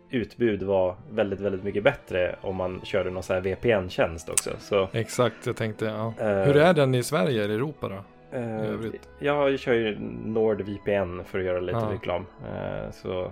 utbud 0.10 0.64
var 0.64 0.96
väldigt, 1.12 1.40
väldigt 1.40 1.64
mycket 1.64 1.84
bättre 1.84 2.36
om 2.42 2.56
man 2.56 2.82
körde 2.84 3.10
någon 3.10 3.24
sån 3.24 3.34
här 3.36 3.42
VPN-tjänst 3.42 4.30
också. 4.30 4.50
Så 4.60 4.88
Exakt, 4.94 5.46
jag 5.46 5.56
tänkte, 5.56 5.86
ja. 5.86 6.14
Eh. 6.20 6.42
Hur 6.44 6.58
är 6.58 6.74
den 6.74 6.96
i 6.96 7.04
Sverige 7.04 7.44
eller 7.44 7.56
Europa 7.56 7.90
då? 7.90 7.96
Eh, 8.38 8.76
jag 9.20 9.60
kör 9.60 9.74
ju 9.74 9.98
NordVPN 10.26 11.24
för 11.26 11.40
att 11.40 11.46
göra 11.46 11.60
lite 11.60 11.78
Ja. 11.80 11.92
reklam. 11.94 12.26
Eh, 12.54 12.92
så 12.92 13.22
eh, 13.26 13.32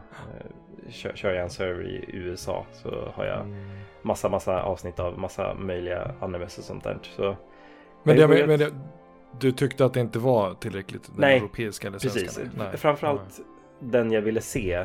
kör, 0.90 1.12
kör 1.16 1.34
jag 1.34 1.44
en 1.44 1.50
server 1.50 1.84
i 1.84 2.06
USA 2.14 2.66
så 2.74 3.12
har 3.16 3.26
jag 3.26 3.40
Mm. 3.42 3.68
massa, 4.02 4.30
massa 4.30 4.62
avsnitt 4.64 5.00
av 5.00 5.20
massa 5.20 5.54
möjliga 5.54 6.12
animes 6.20 6.58
och 6.58 6.64
sånt 6.64 6.84
där. 6.84 6.98
Så 7.02 7.36
Men, 8.04 8.18
Jag 8.18 8.30
men 8.30 8.60
det, 8.60 8.74
du 9.40 9.52
tyckte 9.52 9.86
att 9.86 9.94
det 9.94 10.00
inte 10.00 10.20
var 10.20 10.54
tillräckligt 10.54 11.04
den 11.04 11.16
Nej, 11.18 11.38
europeiska 11.38 11.88
eller 11.88 12.00
svenska? 12.00 12.20
precis, 12.22 12.40
Nej. 12.58 12.78
framförallt 12.78 13.40
den 13.80 14.12
jag 14.12 14.22
ville 14.22 14.42
se, 14.42 14.76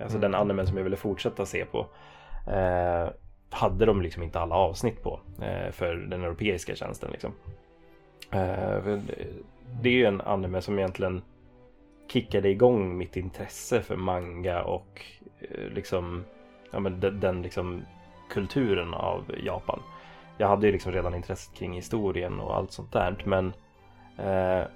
alltså 0.00 0.18
Mm. 0.18 0.20
den 0.20 0.34
animen 0.40 0.66
som 0.66 0.76
jag 0.76 0.84
ville 0.84 0.96
fortsätta 0.96 1.46
se 1.46 1.64
på. 1.64 1.86
Eh, 2.52 3.08
hade 3.50 3.86
de 3.86 4.02
liksom 4.02 4.22
inte 4.22 4.40
alla 4.40 4.54
avsnitt 4.54 5.02
på 5.02 5.20
eh, 5.42 5.72
för 5.72 5.94
den 5.94 6.24
europeiska 6.24 6.74
tjänsten 6.74 7.10
liksom. 7.10 7.32
Eh, 8.30 8.98
det 9.82 9.88
är 9.88 9.92
ju 9.94 10.04
en 10.04 10.20
anime 10.20 10.62
som 10.62 10.78
egentligen 10.78 11.22
kickade 12.12 12.48
igång 12.48 12.98
mitt 12.98 13.16
intresse 13.16 13.82
för 13.82 13.96
manga 13.96 14.62
och 14.62 15.02
eh, 15.40 15.72
liksom 15.74 16.24
ja, 16.72 16.80
men 16.80 17.00
den, 17.00 17.20
den 17.20 17.42
liksom 17.42 17.82
kulturen 18.30 18.94
av 18.94 19.24
Japan. 19.44 19.80
Jag 20.40 20.48
hade 20.48 20.66
ju 20.66 20.72
liksom 20.72 20.92
redan 20.92 21.14
intresset 21.14 21.54
kring 21.54 21.72
historien 21.72 22.40
och 22.40 22.56
allt 22.56 22.72
sånt 22.72 22.92
där 22.92 23.22
men 23.24 23.46
eh, 24.16 24.66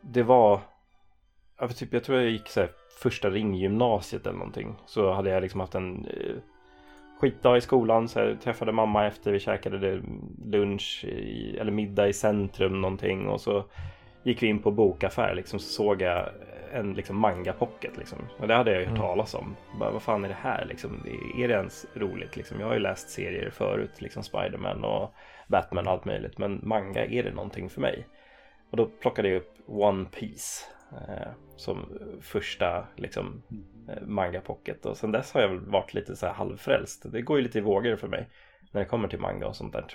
det 0.00 0.22
var 0.22 0.60
jag, 1.58 1.76
typ, 1.76 1.92
jag 1.92 2.04
tror 2.04 2.20
jag 2.20 2.30
gick 2.30 2.48
så 2.48 2.60
här, 2.60 2.70
första 3.02 3.30
ringgymnasiet 3.30 4.26
eller 4.26 4.38
någonting 4.38 4.74
så 4.86 5.12
hade 5.12 5.30
jag 5.30 5.42
liksom 5.42 5.60
haft 5.60 5.74
en 5.74 6.06
eh, 6.06 6.36
skitdag 7.20 7.56
i 7.56 7.60
skolan 7.60 8.08
så 8.08 8.18
jag 8.18 8.40
träffade 8.40 8.72
mamma 8.72 9.06
efter 9.06 9.32
vi 9.32 9.40
käkade 9.40 10.02
lunch 10.44 11.04
i, 11.04 11.56
eller 11.58 11.72
middag 11.72 12.08
i 12.08 12.12
centrum 12.12 12.80
någonting 12.80 13.28
och 13.28 13.40
så 13.40 13.64
gick 14.22 14.42
vi 14.42 14.46
in 14.46 14.62
på 14.62 14.70
bokaffär 14.70 15.34
liksom 15.34 15.58
så 15.58 15.68
såg 15.68 16.02
jag 16.02 16.28
en 16.72 16.94
liksom 16.94 17.16
manga 17.16 17.52
pocket 17.52 17.96
liksom. 17.98 18.18
Och 18.38 18.48
det 18.48 18.54
hade 18.54 18.70
jag 18.72 18.80
ju 18.80 18.86
hört 18.86 18.96
Mm. 18.98 19.08
talas 19.08 19.34
om. 19.34 19.56
Bara, 19.78 19.90
vad 19.90 20.02
fan 20.02 20.24
är 20.24 20.28
det 20.28 20.34
här 20.34 20.64
liksom? 20.64 21.06
Är 21.38 21.48
det 21.48 21.54
ens 21.54 21.86
roligt 21.94 22.36
liksom? 22.36 22.60
Jag 22.60 22.66
har 22.66 22.74
ju 22.74 22.80
läst 22.80 23.10
serier 23.10 23.50
förut, 23.50 24.00
liksom 24.00 24.22
Spiderman 24.22 24.84
och 24.84 25.14
Batman 25.48 25.86
och 25.86 25.92
allt 25.92 26.04
möjligt. 26.04 26.38
Men 26.38 26.60
manga, 26.62 27.04
är 27.06 27.22
det 27.22 27.30
någonting 27.34 27.70
för 27.70 27.80
mig? 27.80 28.06
Och 28.70 28.76
då 28.76 28.86
plockade 28.86 29.28
jag 29.28 29.36
upp 29.36 29.54
One 29.66 30.04
Piece 30.04 30.64
eh, 30.92 31.28
som 31.56 31.98
första 32.20 32.86
liksom 32.96 33.42
eh, 33.88 34.02
manga 34.06 34.40
pocket. 34.40 34.86
Och 34.86 34.96
sen 34.96 35.12
dess 35.12 35.32
har 35.34 35.40
jag 35.40 35.48
väl 35.48 35.60
varit 35.60 35.94
lite 35.94 36.16
så 36.16 36.26
här 36.26 36.32
halvfrälst. 36.34 37.12
Det 37.12 37.22
går 37.22 37.36
ju 37.38 37.42
lite 37.42 37.58
i 37.58 37.62
vågor 37.62 37.96
för 37.96 38.08
mig 38.08 38.28
när 38.70 38.80
det 38.80 38.86
kommer 38.86 39.08
till 39.08 39.20
manga 39.20 39.46
och 39.46 39.56
sånt 39.56 39.72
där. 39.72 39.86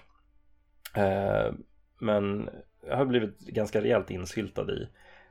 Eh, 0.95 1.53
men 1.99 2.49
jag 2.87 2.97
har 2.97 3.05
blivit 3.05 3.39
ganska 3.39 3.81
rejält 3.81 4.11
insyltad 4.11 4.71
i 4.71 4.87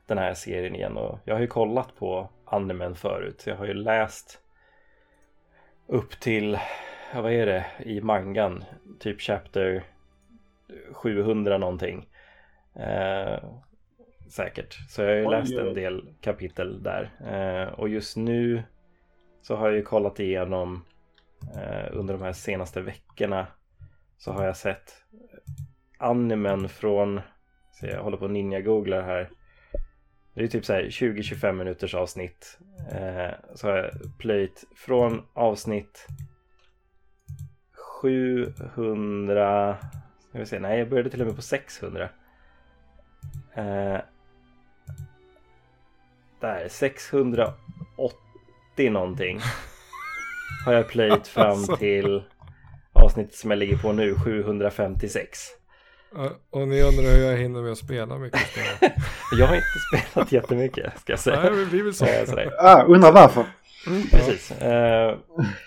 den 0.06 0.18
här 0.18 0.34
serien 0.34 0.74
igen 0.74 0.96
och 0.96 1.18
jag 1.24 1.34
har 1.34 1.40
ju 1.40 1.46
kollat 1.46 1.96
på 1.96 2.28
animen 2.44 2.94
förut. 2.94 3.44
Jag 3.46 3.56
har 3.56 3.66
ju 3.66 3.74
läst 3.74 4.40
upp 5.86 6.20
till, 6.20 6.58
ja, 7.14 7.22
vad 7.22 7.32
är 7.32 7.46
det, 7.46 7.66
i 7.78 8.00
mangan, 8.00 8.64
typ 8.98 9.20
chapter 9.20 9.84
700 10.92 11.58
någonting. 11.58 12.08
Eh, 12.74 13.38
säkert. 14.28 14.74
Så 14.88 15.02
jag 15.02 15.08
har 15.08 15.16
ju 15.16 15.30
läst 15.30 15.52
en 15.52 15.74
del 15.74 16.14
kapitel 16.20 16.82
där. 16.82 17.10
Eh, 17.20 17.72
och 17.72 17.88
just 17.88 18.16
nu 18.16 18.62
så 19.42 19.56
har 19.56 19.66
jag 19.66 19.76
ju 19.76 19.82
kollat 19.82 20.20
igenom 20.20 20.84
eh, 21.54 21.88
under 21.92 22.14
de 22.14 22.22
här 22.22 22.32
senaste 22.32 22.80
veckorna 22.80 23.46
så 24.18 24.32
har 24.32 24.44
jag 24.44 24.56
sett 24.56 24.92
animen 25.98 26.68
från, 26.68 27.20
så 27.80 27.86
jag 27.86 28.02
håller 28.02 28.16
på 28.16 28.24
att 28.24 28.30
ninja-googlar 28.30 29.02
här. 29.02 29.30
Det 30.34 30.42
är 30.42 30.48
typ 30.48 30.64
så 30.64 30.72
här 30.72 30.82
20-25 30.82 31.52
minuters 31.52 31.94
avsnitt. 31.94 32.58
Eh, 32.92 33.30
så 33.54 33.68
har 33.68 33.76
jag 33.76 33.90
plöjt 34.18 34.64
från 34.76 35.22
avsnitt 35.34 36.06
700, 38.02 39.76
ska 40.28 40.38
vi 40.38 40.46
se, 40.46 40.58
nej 40.58 40.78
jag 40.78 40.88
började 40.88 41.10
till 41.10 41.20
och 41.20 41.26
med 41.26 41.36
på 41.36 41.42
600. 41.42 42.08
Eh, 43.54 44.00
där, 46.40 46.68
680 46.68 48.90
någonting. 48.90 49.40
Har 50.64 50.72
jag 50.72 50.88
plöjt 50.88 51.28
fram 51.28 51.46
Alltså. 51.50 51.76
till 51.76 52.24
avsnittet 52.92 53.34
som 53.34 53.50
jag 53.50 53.58
ligger 53.58 53.76
på 53.76 53.92
nu, 53.92 54.14
756. 54.14 55.38
Ja, 56.16 56.30
Och 56.50 56.68
ni 56.68 56.82
undrar 56.82 57.02
hur 57.16 57.24
jag 57.30 57.36
hinner 57.36 57.62
med 57.62 57.72
att 57.72 57.78
spela 57.78 58.18
mycket 58.18 58.40
spel. 58.40 58.90
Jag 59.38 59.46
har 59.46 59.54
inte 59.56 59.66
spelat 60.10 60.32
jättemycket 60.32 60.98
ska 61.00 61.12
jag 61.12 61.20
säga. 61.20 61.40
Nej, 61.50 61.66
blir 61.66 61.82
väl 61.82 61.94
så. 61.94 62.04
Eh, 62.06 62.24
sådär. 62.24 62.50
Ah, 62.58 62.82
undrar 62.82 63.12
varför. 63.12 63.44
Precis. 64.10 64.50
Eh, 64.62 65.16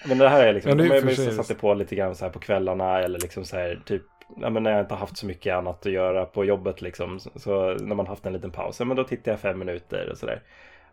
men 0.08 0.18
det 0.18 0.30
här 0.30 0.44
är 0.48 0.54
liksom, 0.54 0.70
Ja, 0.70 0.76
det 0.76 0.84
är 0.98 1.02
om 1.02 1.10
jag 1.10 1.34
satte 1.34 1.56
på 1.56 1.74
lite 1.74 1.96
grann 1.96 2.16
så 2.16 2.26
här 2.26 2.32
på 2.32 2.40
kvällarna 2.40 3.00
eller 3.00 3.20
liksom 3.20 3.46
så 3.46 3.56
här 3.58 3.82
typ 3.86 4.02
Ja, 4.42 4.50
men 4.50 4.64
när 4.64 4.72
jag 4.72 4.80
inte 4.80 4.94
har 4.94 5.00
haft 5.00 5.18
så 5.18 5.26
mycket 5.26 5.56
annat 5.56 5.86
att 5.86 5.92
göra 5.92 6.26
på 6.26 6.46
jobbet 6.46 6.82
liksom 6.82 7.20
så- 7.20 7.30
Så 7.36 7.74
när 7.74 7.96
man 7.96 8.08
haft 8.08 8.26
en 8.26 8.34
liten 8.34 8.52
paus, 8.52 8.80
ja, 8.80 8.86
men 8.86 8.98
då 8.98 9.04
tittar 9.04 9.32
jag 9.32 9.40
fem 9.40 9.60
minuter 9.60 10.10
och 10.12 10.18
sådär 10.18 10.42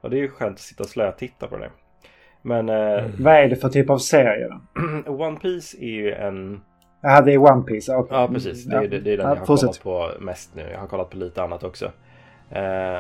Och 0.01 0.11
det 0.11 0.17
är 0.17 0.21
ju 0.21 0.29
skönt 0.29 0.55
att 0.55 0.61
sitta 0.61 0.83
och 0.83 0.89
slötitta 0.89 1.47
på 1.47 1.57
det 1.57 1.71
Men 2.43 2.69
eh, 2.69 3.05
Vad 3.19 3.35
är 3.35 3.49
det 3.49 3.57
för 3.57 3.69
typ 3.69 3.91
av 3.91 3.99
serie 3.99 4.49
då? 4.49 5.13
One 5.25 5.39
Piece 5.41 5.77
är 5.81 5.87
ju 5.91 6.13
en 6.13 6.61
Ja, 7.01 7.21
det 7.21 7.33
är 7.33 7.39
One 7.39 7.63
Piece. 7.63 7.93
Ja, 7.93 8.07
Ja 8.11 8.29
precis, 8.29 8.65
det 8.65 8.77
är, 8.77 8.89
det, 8.89 8.99
det 9.01 9.13
är 9.13 9.17
den 9.17 9.27
Ja, 9.27 9.33
jag 9.33 9.39
har 9.41 9.47
fortsätt. 9.47 9.83
kollat 9.83 10.19
på 10.19 10.25
mest 10.25 10.55
nu. 10.55 10.69
Jag 10.73 10.79
har 10.81 10.87
kollat 10.87 11.11
på 11.11 11.17
lite 11.17 11.43
annat 11.43 11.63
också. 11.65 11.93
Eh, 12.51 12.99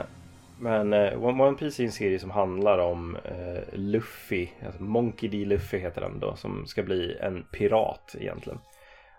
men 0.58 0.92
eh, 0.92 1.24
One 1.24 1.44
One 1.44 1.56
Piece 1.56 1.82
är 1.82 1.84
en 1.84 1.92
serie 1.92 2.18
som 2.18 2.30
handlar 2.30 2.78
om 2.78 3.16
eh, 3.24 3.62
Luffy, 3.72 4.48
alltså 4.66 4.82
Monkey 4.82 5.28
D. 5.28 5.44
Luffy 5.44 5.78
heter 5.78 6.00
den 6.00 6.20
då, 6.20 6.36
som 6.36 6.66
ska 6.66 6.82
bli 6.82 7.16
en 7.20 7.42
pirat 7.42 8.14
egentligen. 8.20 8.58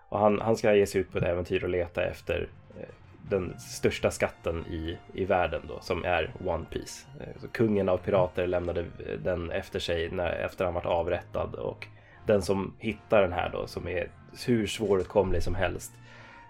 Och 0.09 0.19
han, 0.19 0.41
han 0.41 0.55
ska 0.55 0.75
ge 0.75 0.85
sig 0.85 1.01
ut 1.01 1.11
på 1.11 1.17
ett 1.17 1.23
äventyr 1.23 1.63
och 1.63 1.69
leta 1.69 2.03
efter 2.03 2.47
eh, 2.79 2.85
den 3.29 3.59
största 3.59 4.11
skatten 4.11 4.65
i, 4.65 4.97
i 5.13 5.25
världen 5.25 5.61
då, 5.67 5.79
som 5.81 6.05
är 6.05 6.31
One 6.45 6.65
Piece. 6.71 7.07
Eh, 7.19 7.41
så 7.41 7.47
kungen 7.47 7.89
av 7.89 7.97
pirater 7.97 8.47
lämnade 8.47 8.81
eh, 8.81 9.19
den 9.23 9.51
efter 9.51 9.79
sig 9.79 10.09
när, 10.11 10.29
efter 10.31 10.65
han 10.65 10.73
varit 10.73 10.85
avrättad 10.85 11.55
och 11.55 11.87
den 12.27 12.41
som 12.41 12.73
hittar 12.79 13.21
den 13.21 13.33
här 13.33 13.49
då, 13.49 13.67
som 13.67 13.87
är 13.87 14.07
hur 14.45 14.67
svåråtkomlig 14.67 15.43
som 15.43 15.55
helst, 15.55 15.91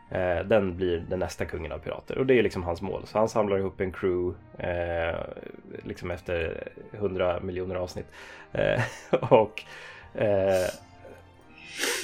eh, 0.09 0.39
den 0.39 0.77
blir 0.77 0.99
den 1.09 1.19
nästa 1.19 1.45
kungen 1.45 1.71
av 1.71 1.79
pirater. 1.79 2.17
Och 2.17 2.25
det 2.25 2.39
är 2.39 2.43
liksom 2.43 2.63
hans 2.63 2.81
mål. 2.81 3.01
Så 3.05 3.17
han 3.17 3.29
samlar 3.29 3.57
ihop 3.57 3.81
en 3.81 3.91
crew, 3.91 4.37
eh, 4.57 5.19
liksom 5.83 6.11
efter 6.11 6.67
100 6.91 7.39
miljoner 7.39 7.75
avsnitt. 7.75 8.07
Eh, 8.51 8.83
och 9.31 9.63
eh, 10.13 10.67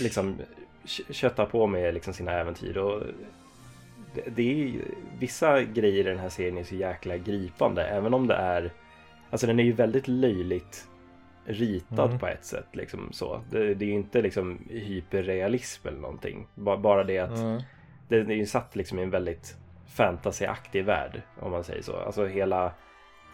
liksom 0.02 0.36
köttar 1.10 1.46
på 1.46 1.68
med 1.68 1.94
liksom 1.94 2.14
sina 2.14 2.32
äventyr. 2.32 2.78
Och 2.78 3.04
det, 4.14 4.24
det 4.36 4.64
är 4.64 4.82
vissa 5.20 5.62
grejer 5.62 6.00
i 6.00 6.10
den 6.10 6.20
här 6.20 6.30
serien 6.30 6.58
är 6.58 6.64
så 6.64 6.76
jäkla 6.76 7.18
gripande, 7.18 7.86
även 7.88 8.14
om 8.14 8.28
det 8.28 8.36
är 8.36 8.72
Alltså 9.34 9.48
den 9.48 9.60
är 9.60 9.64
ju 9.64 9.72
väldigt 9.72 10.08
löjligt 10.08 10.88
ritad 11.46 12.08
Mm. 12.08 12.20
på 12.20 12.28
ett 12.28 12.46
sätt. 12.46 12.68
Liksom 12.72 13.10
så. 13.12 13.42
Det, 13.52 13.74
det 13.74 13.86
är 13.86 13.90
ju 13.90 13.94
inte 13.96 14.22
liksom 14.22 14.60
hyperrealism 14.70 15.88
eller 15.88 16.00
någonting. 16.00 16.48
Bara, 16.56 16.78
bara 16.78 17.04
det 17.04 17.18
att 17.20 17.40
Mm. 17.40 17.62
det 18.08 18.16
är 18.18 18.24
ju 18.32 18.46
satt 18.46 18.76
liksom 18.76 19.00
i 19.00 19.04
en 19.04 19.10
väldigt 19.10 19.56
fantasyaktig 19.88 20.86
värld 20.86 21.22
om 21.40 21.52
man 21.52 21.64
säger 21.64 21.82
så. 21.82 21.96
Alltså 21.96 22.26
hela 22.26 22.66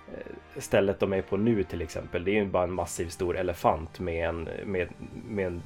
eh, 0.08 0.60
stället 0.62 1.00
de 1.00 1.14
är 1.14 1.22
på 1.22 1.38
nu 1.38 1.64
till 1.64 1.82
exempel. 1.82 2.24
Det 2.24 2.32
är 2.32 2.36
ju 2.44 2.46
bara 2.46 2.64
en 2.64 2.74
massiv 2.74 3.08
stor 3.08 3.38
elefant 3.38 4.00
med 4.00 4.30
en, 4.30 4.50
med, 4.66 4.90
med 5.28 5.48
en 5.48 5.62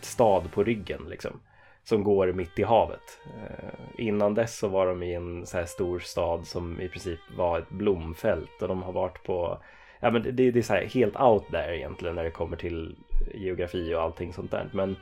stad 0.00 0.52
på 0.52 0.64
ryggen 0.64 1.02
liksom. 1.08 1.40
Som 1.82 2.04
går 2.04 2.32
mitt 2.32 2.58
i 2.58 2.62
havet. 2.62 3.20
Eh, 3.26 3.74
innan 4.06 4.34
dess 4.34 4.58
så 4.58 4.68
var 4.68 4.86
de 4.86 5.02
i 5.02 5.14
en 5.14 5.46
så 5.46 5.56
här 5.58 5.64
stor 5.64 5.98
stad 5.98 6.46
som 6.46 6.80
i 6.80 6.88
princip 6.88 7.18
var 7.36 7.58
ett 7.58 7.68
blomfält 7.70 8.62
och 8.62 8.68
de 8.68 8.82
har 8.82 8.92
varit 8.92 9.22
på 9.22 9.58
Ja 10.04 10.10
men 10.10 10.22
det, 10.22 10.30
det 10.50 10.58
är 10.58 10.62
så 10.62 10.74
här 10.74 10.84
helt 10.84 11.20
out 11.20 11.46
there 11.50 11.76
egentligen 11.76 12.14
när 12.14 12.24
det 12.24 12.30
kommer 12.30 12.56
till 12.56 12.96
geografi 13.34 13.94
och 13.94 14.02
allting 14.02 14.32
sånt 14.32 14.50
där. 14.50 14.68
Men 14.72 14.96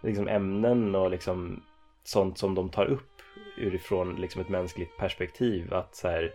liksom 0.00 0.28
ämnen 0.28 0.94
och 0.94 1.10
liksom 1.10 1.62
sånt 2.04 2.38
som 2.38 2.54
de 2.54 2.68
tar 2.68 2.84
upp 2.84 3.22
utifrån 3.56 4.16
liksom 4.16 4.40
ett 4.40 4.48
mänskligt 4.48 4.96
perspektiv. 4.96 5.74
Att 5.74 5.94
så 5.94 6.08
här, 6.08 6.32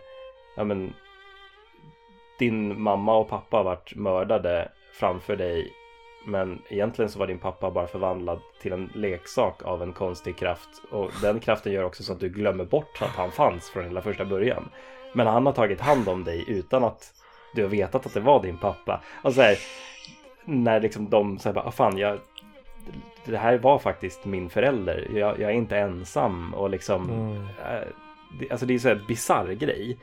ja 0.56 0.64
men 0.64 0.94
din 2.38 2.80
mamma 2.82 3.16
och 3.16 3.28
pappa 3.28 3.56
har 3.56 3.64
varit 3.64 3.94
mördade 3.96 4.68
framför 4.92 5.36
dig 5.36 5.72
men 6.26 6.62
egentligen 6.68 7.08
så 7.08 7.18
var 7.18 7.26
din 7.26 7.38
pappa 7.38 7.70
bara 7.70 7.86
förvandlad 7.86 8.40
till 8.60 8.72
en 8.72 8.90
leksak 8.94 9.62
av 9.62 9.82
en 9.82 9.92
konstig 9.92 10.36
kraft 10.36 10.70
och 10.90 11.10
den 11.22 11.40
kraften 11.40 11.72
gör 11.72 11.84
också 11.84 12.02
så 12.02 12.12
att 12.12 12.20
du 12.20 12.28
glömmer 12.28 12.64
bort 12.64 13.02
att 13.02 13.16
han 13.16 13.30
fanns 13.30 13.70
från 13.70 13.84
hela 13.84 14.02
första 14.02 14.24
början. 14.24 14.68
Men 15.12 15.26
han 15.26 15.46
har 15.46 15.52
tagit 15.52 15.80
hand 15.80 16.08
om 16.08 16.24
dig 16.24 16.44
utan 16.48 16.84
att 16.84 17.23
du 17.54 17.62
har 17.62 17.70
vetat 17.70 18.06
att 18.06 18.14
det 18.14 18.20
var 18.20 18.42
din 18.42 18.56
pappa. 18.58 19.00
Och 19.22 19.32
så 19.34 19.42
här, 19.42 19.56
när 20.44 20.80
liksom 20.80 21.10
de 21.10 21.38
säger 21.38 21.54
bara, 21.54 21.64
ah, 21.64 21.70
fan 21.70 21.98
jag, 21.98 22.18
det 23.24 23.36
här 23.36 23.58
var 23.58 23.78
faktiskt 23.78 24.24
min 24.24 24.50
förälder. 24.50 25.08
Jag, 25.14 25.40
jag 25.40 25.50
är 25.50 25.54
inte 25.54 25.78
ensam 25.78 26.54
och 26.54 26.70
liksom, 26.70 27.10
Mm. 27.10 27.36
eh, 27.42 27.88
det, 28.40 28.50
alltså 28.50 28.66
det 28.66 28.74
är 28.74 28.78
så 28.78 28.88
här 28.88 29.04
bisarr 29.08 29.52
grej. 29.52 29.98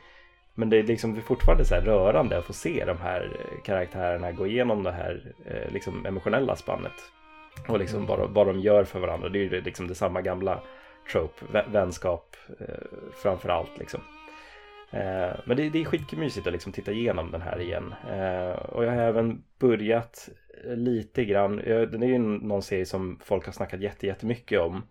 Men 0.54 0.70
det 0.70 0.78
är 0.78 0.82
liksom 0.82 1.22
fortfarande 1.22 1.64
så 1.64 1.74
rörande 1.74 2.38
att 2.38 2.44
få 2.44 2.52
se 2.52 2.84
de 2.86 2.98
här 2.98 3.36
karaktärerna 3.64 4.32
gå 4.32 4.46
igenom 4.46 4.82
det 4.82 4.92
här 4.92 5.32
eh, 5.46 5.72
liksom 5.72 6.06
emotionella 6.06 6.56
spannet. 6.56 6.92
Och 7.68 7.78
liksom 7.78 8.06
vad, 8.06 8.18
de- 8.18 8.32
vad 8.34 8.46
de 8.46 8.60
gör 8.60 8.84
för 8.84 9.00
varandra. 9.00 9.28
Det 9.28 9.38
är 9.38 9.42
ju 9.42 9.60
liksom 9.60 9.88
det 9.88 9.94
samma 9.94 10.20
gamla 10.20 10.60
trope, 11.12 11.44
vä- 11.52 11.72
vänskap 11.72 12.36
eh, 12.60 12.66
framför 13.22 13.48
allt 13.48 13.78
liksom. 13.78 14.00
Eh, 14.92 15.36
men 15.44 15.56
det, 15.56 15.70
det 15.70 15.80
är 15.80 15.84
skitkul 15.84 16.26
att 16.26 16.52
liksom 16.52 16.72
titta 16.72 16.92
igenom 16.92 17.30
den 17.30 17.42
här 17.42 17.60
igen. 17.60 17.94
Eh, 18.10 18.50
och 18.50 18.84
jag 18.84 18.90
har 18.90 19.02
även 19.02 19.44
börjat 19.58 20.28
lite 20.64 21.24
grann, 21.24 21.56
den 21.56 22.02
är 22.02 22.06
ju 22.06 22.18
någon 22.18 22.62
serie 22.62 22.86
som 22.86 23.18
folk 23.22 23.46
har 23.46 23.52
snackat 23.52 23.80
jätte, 23.80 24.06
jättemycket 24.06 24.60
om. 24.60 24.82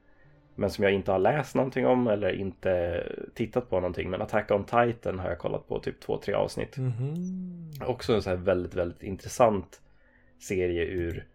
Men 0.55 0.69
som 0.69 0.83
jag 0.83 0.93
inte 0.93 1.11
har 1.11 1.19
läst 1.19 1.55
någonting 1.55 1.87
om 1.87 2.07
eller 2.07 2.31
inte 2.33 3.03
tittat 3.33 3.69
på 3.69 3.75
någonting. 3.75 4.09
Men 4.09 4.21
Attack 4.21 4.51
on 4.51 4.63
Titan 4.63 5.19
har 5.19 5.29
jag 5.29 5.39
kollat 5.39 5.67
på 5.67 5.79
typ 5.79 5.99
två, 5.99 6.17
tre 6.17 6.33
avsnitt. 6.33 6.77
Mhm. 6.77 7.15
Också 7.85 8.13
en 8.13 8.21
så 8.21 8.29
här 8.29 8.37
väldigt, 8.37 8.75
väldigt 8.75 9.03
intressant 9.03 9.81
serie 10.39 10.85
ur, 10.85 11.25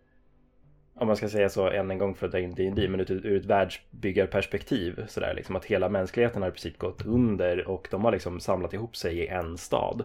om 0.98 1.06
man 1.06 1.16
ska 1.16 1.28
säga 1.28 1.48
så 1.48 1.68
än 1.70 1.90
en 1.90 1.98
gång 1.98 2.14
för 2.14 2.26
att 2.26 2.32
dra 2.32 2.38
in 2.40 2.54
D&D 2.54 2.88
men 2.88 3.00
ur, 3.00 3.26
ur 3.26 3.36
ett 3.36 3.44
världsbyggarperspektiv. 3.44 5.04
Sådär 5.08 5.34
liksom 5.34 5.56
att 5.56 5.64
hela 5.64 5.88
mänskligheten 5.88 6.42
har 6.42 6.48
i 6.48 6.52
princip 6.52 6.78
gått 6.78 7.06
under 7.06 7.68
och 7.68 7.88
de 7.90 8.04
har 8.04 8.12
liksom 8.12 8.40
samlat 8.40 8.74
ihop 8.74 8.96
sig 8.96 9.18
i 9.18 9.26
en 9.26 9.58
stad. 9.58 10.04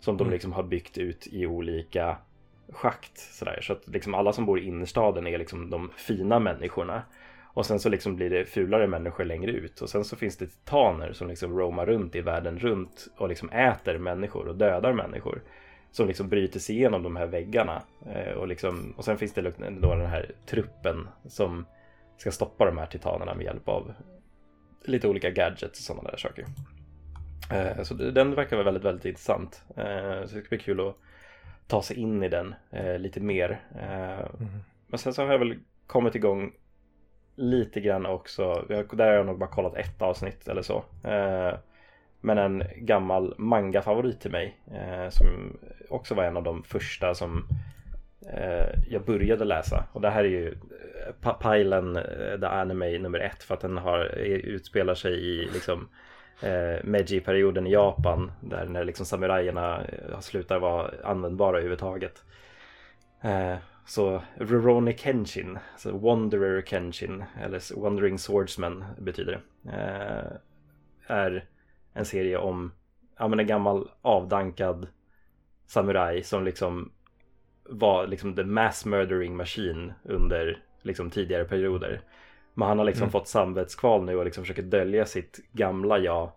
Som 0.00 0.16
de 0.16 0.24
Mm. 0.24 0.32
liksom 0.32 0.52
har 0.52 0.62
byggt 0.62 0.98
ut 0.98 1.26
i 1.32 1.46
olika 1.46 2.16
schakt. 2.72 3.18
Sådär. 3.18 3.58
Så 3.62 3.72
att 3.72 3.88
liksom 3.88 4.14
alla 4.14 4.32
som 4.32 4.46
bor 4.46 4.58
i 4.60 4.66
innerstaden 4.66 5.26
är 5.26 5.38
liksom 5.38 5.70
de 5.70 5.90
fina 5.96 6.38
människorna. 6.38 7.02
Och 7.52 7.66
sen 7.66 7.78
så 7.78 7.88
liksom 7.88 8.16
blir 8.16 8.30
det 8.30 8.44
fulare 8.44 8.86
människor 8.86 9.24
längre 9.24 9.50
ut. 9.52 9.80
Och 9.80 9.90
sen 9.90 10.04
så 10.04 10.16
finns 10.16 10.36
det 10.36 10.46
titaner 10.46 11.12
som 11.12 11.28
liksom 11.28 11.58
roamar 11.58 11.86
runt 11.86 12.14
i 12.16 12.20
världen 12.20 12.58
runt 12.58 13.08
och 13.16 13.28
liksom 13.28 13.50
äter 13.50 13.98
människor 13.98 14.48
och 14.48 14.56
dödar 14.56 14.92
människor. 14.92 15.42
Som 15.92 16.08
liksom 16.08 16.28
bryter 16.28 16.60
sig 16.60 16.76
igenom 16.76 17.02
de 17.02 17.16
här 17.16 17.26
väggarna. 17.26 17.82
Eh, 18.06 18.32
och, 18.32 18.48
liksom, 18.48 18.94
och 18.96 19.04
sen 19.04 19.18
finns 19.18 19.32
det 19.32 19.52
då 19.80 19.94
den 19.94 20.06
här 20.06 20.30
truppen 20.46 21.08
som 21.26 21.66
ska 22.16 22.30
stoppa 22.30 22.64
de 22.64 22.78
här 22.78 22.86
titanerna 22.86 23.34
med 23.34 23.44
hjälp 23.44 23.68
av 23.68 23.92
lite 24.84 25.08
olika 25.08 25.30
gadgets 25.30 25.80
och 25.80 25.84
sådana 25.84 26.10
där 26.10 26.16
saker. 26.16 26.44
Eh, 27.52 27.82
så 27.82 27.94
den 27.94 28.34
verkar 28.34 28.56
vara 28.56 28.64
väldigt, 28.64 28.84
väldigt 28.84 29.04
intressant. 29.04 29.64
Eh, 29.76 30.26
så 30.26 30.34
det 30.36 30.40
ska 30.40 30.48
bli 30.48 30.58
kul 30.58 30.80
att 30.80 30.96
ta 31.66 31.82
sig 31.82 31.96
in 31.96 32.22
i 32.22 32.28
den 32.28 32.54
lite 32.98 33.20
mer. 33.20 33.60
Mhm. 34.38 34.48
men 34.86 34.98
sen 34.98 35.14
så 35.14 35.22
har 35.22 35.32
jag 35.32 35.38
väl 35.38 35.58
kommit 35.86 36.14
igång 36.14 36.52
lite 37.36 37.80
grann 37.80 38.06
också. 38.06 38.64
Jag, 38.68 38.96
där 38.96 39.06
har 39.06 39.14
jag 39.14 39.26
nog 39.26 39.38
bara 39.38 39.50
kollat 39.50 39.76
ett 39.76 40.02
avsnitt 40.02 40.48
eller 40.48 40.62
så. 40.62 40.84
Men 42.20 42.38
en 42.38 42.62
gammal 42.76 43.34
manga-favorit 43.38 44.20
till 44.20 44.30
mig. 44.30 44.60
Eh, 44.74 45.08
som 45.08 45.58
också 45.88 46.14
var 46.14 46.24
en 46.24 46.36
av 46.36 46.42
de 46.42 46.62
första 46.62 47.14
som 47.14 47.46
eh, 48.32 48.66
jag 48.88 49.04
började 49.04 49.44
läsa. 49.44 49.84
Och 49.92 50.00
det 50.00 50.10
här 50.10 50.24
är 50.24 50.28
ju 50.28 50.48
eh, 50.48 51.12
Pilen, 51.20 51.36
Pajlen, 51.40 51.96
eh, 51.96 52.40
The 52.40 52.46
Anime 52.46 52.98
nummer 52.98 53.18
ett. 53.18 53.42
För 53.42 53.54
att 53.54 53.60
den 53.60 53.76
har, 53.78 53.98
eh, 54.18 54.24
utspelar 54.24 54.94
sig 54.94 55.12
i 55.12 55.48
liksom 55.52 55.88
eh, 56.42 56.84
Meiji-perioden 56.84 57.66
i 57.66 57.72
Japan. 57.72 58.32
Där 58.40 58.66
när 58.66 58.84
liksom 58.84 59.06
samurajerna 59.06 59.82
slutar 60.20 60.58
vara 60.58 60.90
användbara 61.04 61.56
överhuvudtaget. 61.56 62.24
Eh, 63.22 63.56
så 63.86 64.22
Rurouni 64.34 64.96
Kenshin, 64.96 65.58
alltså 65.72 65.98
Wanderer 65.98 66.62
Kenshin, 66.62 67.24
eller 67.42 67.80
Wandering 67.80 68.18
Swordsman 68.18 68.84
betyder 68.98 69.32
det. 69.32 69.70
Eh, 69.70 70.32
är 71.16 71.44
en 71.92 72.04
serie 72.04 72.38
om 72.38 72.72
ja, 73.18 73.28
men 73.28 73.40
en 73.40 73.46
gammal 73.46 73.90
avdankad 74.02 74.88
samuraj 75.66 76.22
som 76.22 76.44
liksom 76.44 76.92
var 77.64 78.06
liksom 78.06 78.34
the 78.34 78.44
mass 78.44 78.84
murdering 78.86 79.36
machine 79.36 79.92
under 80.04 80.62
liksom 80.82 81.10
tidigare 81.10 81.44
perioder. 81.44 82.00
Men 82.54 82.68
han 82.68 82.78
har 82.78 82.84
liksom 82.84 83.02
Mm. 83.04 83.12
fått 83.12 83.28
samvetskval 83.28 84.04
nu 84.04 84.16
och 84.16 84.24
liksom 84.24 84.44
försöker 84.44 84.62
dölja 84.62 85.04
sitt 85.04 85.40
gamla 85.52 85.98
jag. 85.98 86.32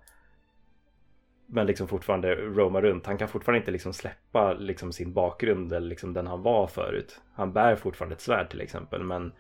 Men 1.46 1.68
liksom 1.68 1.88
fortfarande 1.88 2.36
roama 2.36 2.82
runt. 2.82 3.06
Han 3.06 3.18
kan 3.18 3.28
fortfarande 3.28 3.60
inte 3.60 3.72
liksom 3.72 3.94
släppa 3.94 4.54
liksom 4.54 4.92
sin 4.92 5.14
bakgrund 5.14 5.74
eller 5.74 5.88
liksom 5.88 6.14
den 6.14 6.28
han 6.28 6.42
var 6.44 6.68
förut. 6.68 7.22
Han 7.34 7.54
bär 7.54 7.76
fortfarande 7.76 8.14
ett 8.16 8.22
svärd 8.22 8.50
till 8.50 8.62
exempel. 8.62 9.04
Men 9.04 9.34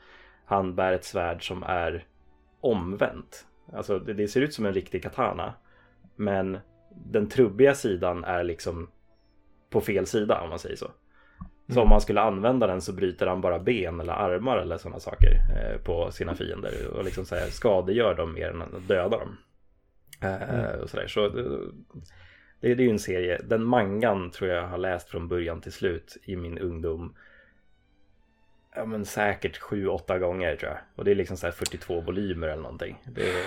han 0.45 0.75
bär 0.75 0.93
ett 0.93 1.05
svärd 1.05 1.47
som 1.47 1.63
är 1.63 2.05
omvänt. 2.61 3.47
Alltså 3.73 3.99
det, 3.99 4.13
det 4.13 4.27
ser 4.27 4.41
ut 4.41 4.53
som 4.53 4.65
en 4.65 4.73
riktig 4.73 5.03
katana. 5.03 5.53
Men 6.15 6.57
den 6.89 7.29
trubbiga 7.29 7.75
sidan 7.75 8.23
är 8.23 8.43
liksom 8.43 8.89
på 9.69 9.81
fel 9.81 10.05
sida 10.05 10.41
om 10.41 10.49
man 10.49 10.59
säger 10.59 10.75
så. 10.75 10.91
Så 11.67 11.81
om 11.81 11.89
man 11.89 12.01
skulle 12.01 12.21
använda 12.21 12.67
den 12.67 12.81
så 12.81 12.93
bryter 12.93 13.27
han 13.27 13.41
bara 13.41 13.59
ben 13.59 13.99
eller 13.99 14.13
armar 14.13 14.57
eller 14.57 14.77
sådana 14.77 14.99
saker 14.99 15.31
eh, 15.31 15.81
på 15.81 16.11
sina 16.11 16.35
fiender 16.35 16.87
och 16.87 17.03
liksom 17.03 17.25
så 17.25 17.35
här 17.35 17.47
skadegör 17.47 18.15
dem 18.15 18.33
mer 18.33 18.49
än 18.49 18.61
att 18.61 18.87
döda 18.87 19.17
dem. 19.17 19.37
Eh, 20.21 20.79
och 20.81 20.89
sådär. 20.89 21.07
Så 21.07 21.25
eh, 21.25 21.31
det, 22.59 22.75
det 22.75 22.83
är 22.83 22.85
ju 22.85 22.89
en 22.89 22.99
serie, 22.99 23.41
den 23.43 23.63
mangan 23.63 24.31
tror 24.31 24.49
jag 24.49 24.67
har 24.67 24.77
läst 24.77 25.09
från 25.09 25.27
början 25.27 25.61
till 25.61 25.71
slut 25.71 26.17
i 26.23 26.35
min 26.35 26.57
ungdom. 26.57 27.15
Ja 28.75 28.85
men 28.85 29.05
säkert 29.05 29.61
7-8 29.61 30.19
gånger 30.19 30.55
tror 30.55 30.71
jag. 30.71 30.79
Och 30.95 31.05
det 31.05 31.11
är 31.11 31.15
liksom 31.15 31.37
så 31.37 31.47
här 31.47 31.53
42 31.53 32.01
volymer 32.01 32.47
eller 32.47 32.63
någonting. 32.63 33.03
Det 33.05 33.29
är, 33.29 33.45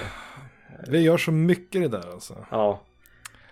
Det 0.88 0.98
gör 1.00 1.16
så 1.16 1.32
mycket 1.32 1.82
det 1.82 1.88
där 1.88 2.12
alltså. 2.12 2.46
Ja. 2.50 2.82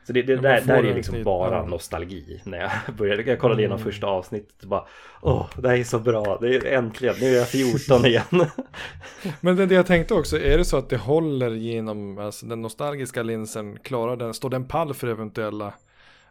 Så 0.07 0.12
det, 0.12 0.23
det 0.23 0.37
där, 0.37 0.61
där 0.61 0.85
är 0.85 0.95
liksom 0.95 1.23
bara 1.23 1.55
ja. 1.57 1.67
nostalgi. 1.67 2.41
När 2.45 2.59
jag 2.59 2.71
började, 2.97 3.23
jag 3.23 3.39
kollade 3.39 3.61
igenom 3.62 3.77
Mm. 3.79 3.85
första 3.93 4.07
avsnittet 4.07 4.62
och 4.62 4.69
bara 4.69 4.85
Åh, 5.23 5.47
det 5.59 5.69
här 5.69 5.77
är 5.77 5.85
så 5.85 5.99
bra. 5.99 6.39
Det 6.41 6.57
är 6.57 6.65
äntligen, 6.79 7.15
nu 7.21 7.27
är 7.27 7.39
jag 7.39 7.49
14 7.49 8.05
igen. 8.07 8.25
Men 9.41 9.57
det, 9.57 9.67
det 9.67 9.75
jag 9.75 9.87
tänkte 9.87 10.15
också, 10.15 10.39
är 10.41 10.59
det 10.59 10.65
så 10.65 10.77
att 10.77 10.89
det 10.89 10.97
håller 10.97 11.51
genom 11.51 12.19
alltså, 12.19 12.47
den 12.47 12.62
nostalgiska 12.62 13.23
linsen, 13.23 13.79
klarar 13.79 14.17
den, 14.17 14.35
står 14.35 14.51
den 14.51 14.65
pall 14.69 14.95
för 14.95 15.09
eventuella 15.09 15.75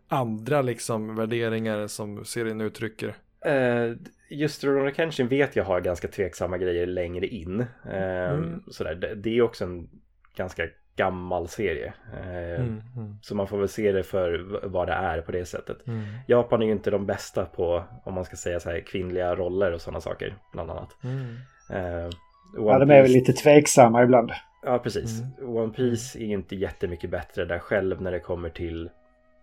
andra 0.07 0.61
liksom 0.61 1.15
värderingar 1.15 1.87
som 1.87 2.25
serien 2.25 2.61
uttrycker? 2.61 3.15
Eh, 3.45 3.91
Just 4.29 4.63
Rurouni 4.63 4.93
Kenshin 4.93 5.27
vet 5.27 5.55
jag 5.55 5.63
har 5.63 5.81
ganska 5.81 6.07
tveksamma 6.07 6.57
grejer 6.57 6.85
längre 6.85 7.27
in. 7.27 7.59
Eh, 7.91 8.31
Mm. 8.33 8.63
sådär. 8.71 8.95
Det, 8.95 9.15
det 9.15 9.37
är 9.37 9.41
också 9.41 9.63
en 9.63 9.89
ganska 10.37 10.63
gammal 10.95 11.47
serie. 11.47 11.93
Eh, 12.13 12.61
Mm, 12.61 12.81
mm, 12.97 13.17
Så 13.21 13.35
man 13.35 13.47
får 13.47 13.57
väl 13.57 13.67
se 13.69 13.91
det 13.91 14.03
för 14.03 14.45
vad 14.67 14.87
det 14.87 14.93
är 14.93 15.21
på 15.21 15.31
det 15.31 15.45
sättet. 15.45 15.87
mm, 15.87 16.03
Japan 16.27 16.61
är 16.61 16.65
ju 16.65 16.71
inte 16.71 16.91
de 16.91 17.05
bästa 17.05 17.45
på, 17.45 17.83
om 18.05 18.13
man 18.13 18.25
ska 18.25 18.35
säga 18.35 18.59
så 18.59 18.69
här, 18.69 18.79
kvinnliga 18.79 19.35
roller 19.35 19.71
och 19.71 19.81
sådana 19.81 20.01
saker. 20.01 20.35
Bland 20.53 20.71
annat. 20.71 20.97
mm. 21.03 21.35
Eh, 21.69 22.09
Ja, 22.57 22.79
de 22.79 22.89
är 22.91 23.01
väl 23.01 23.11
lite 23.11 23.33
tveksamma 23.33 24.03
ibland. 24.03 24.31
Ja, 24.65 24.79
precis. 24.79 25.21
Mm. 25.21 25.55
One 25.55 25.73
Piece 25.73 26.19
är 26.19 26.25
ju 26.25 26.33
inte 26.33 26.55
jättemycket 26.55 27.09
bättre 27.09 27.45
där 27.45 27.59
själv 27.59 28.01
när 28.01 28.11
det 28.11 28.19
kommer 28.19 28.49
till 28.49 28.89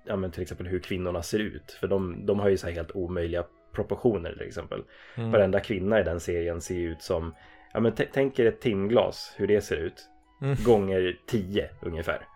ja, 0.07 0.17
men 0.17 0.31
till 0.31 0.43
exempel 0.43 0.67
hur 0.67 0.79
kvinnorna 0.79 1.23
ser 1.23 1.39
ut. 1.39 1.73
För 1.81 1.89
de, 1.89 2.27
de 2.27 2.41
har 2.41 2.49
ju 2.49 2.57
så 2.57 2.67
här 2.67 2.75
helt 2.75 2.91
omöjliga 2.91 3.45
proportioner 3.73 4.33
till 4.33 4.47
exempel. 4.47 4.83
Mm. 5.17 5.31
Varenda 5.31 5.61
kvinna 5.61 6.01
i 6.01 6.03
den 6.03 6.21
serien 6.21 6.61
ser 6.61 6.75
ut 6.79 7.03
som, 7.03 7.35
ja 7.73 7.81
men 7.81 7.93
tänk 8.13 8.39
er 8.39 8.47
ett 8.47 8.61
timglas, 8.61 9.35
hur 9.37 9.47
det 9.47 9.61
ser 9.61 9.77
ut. 9.77 10.09
Mm. 10.43 10.57
Gånger 10.65 11.17
tio 11.27 11.69
ungefär. 11.81 12.27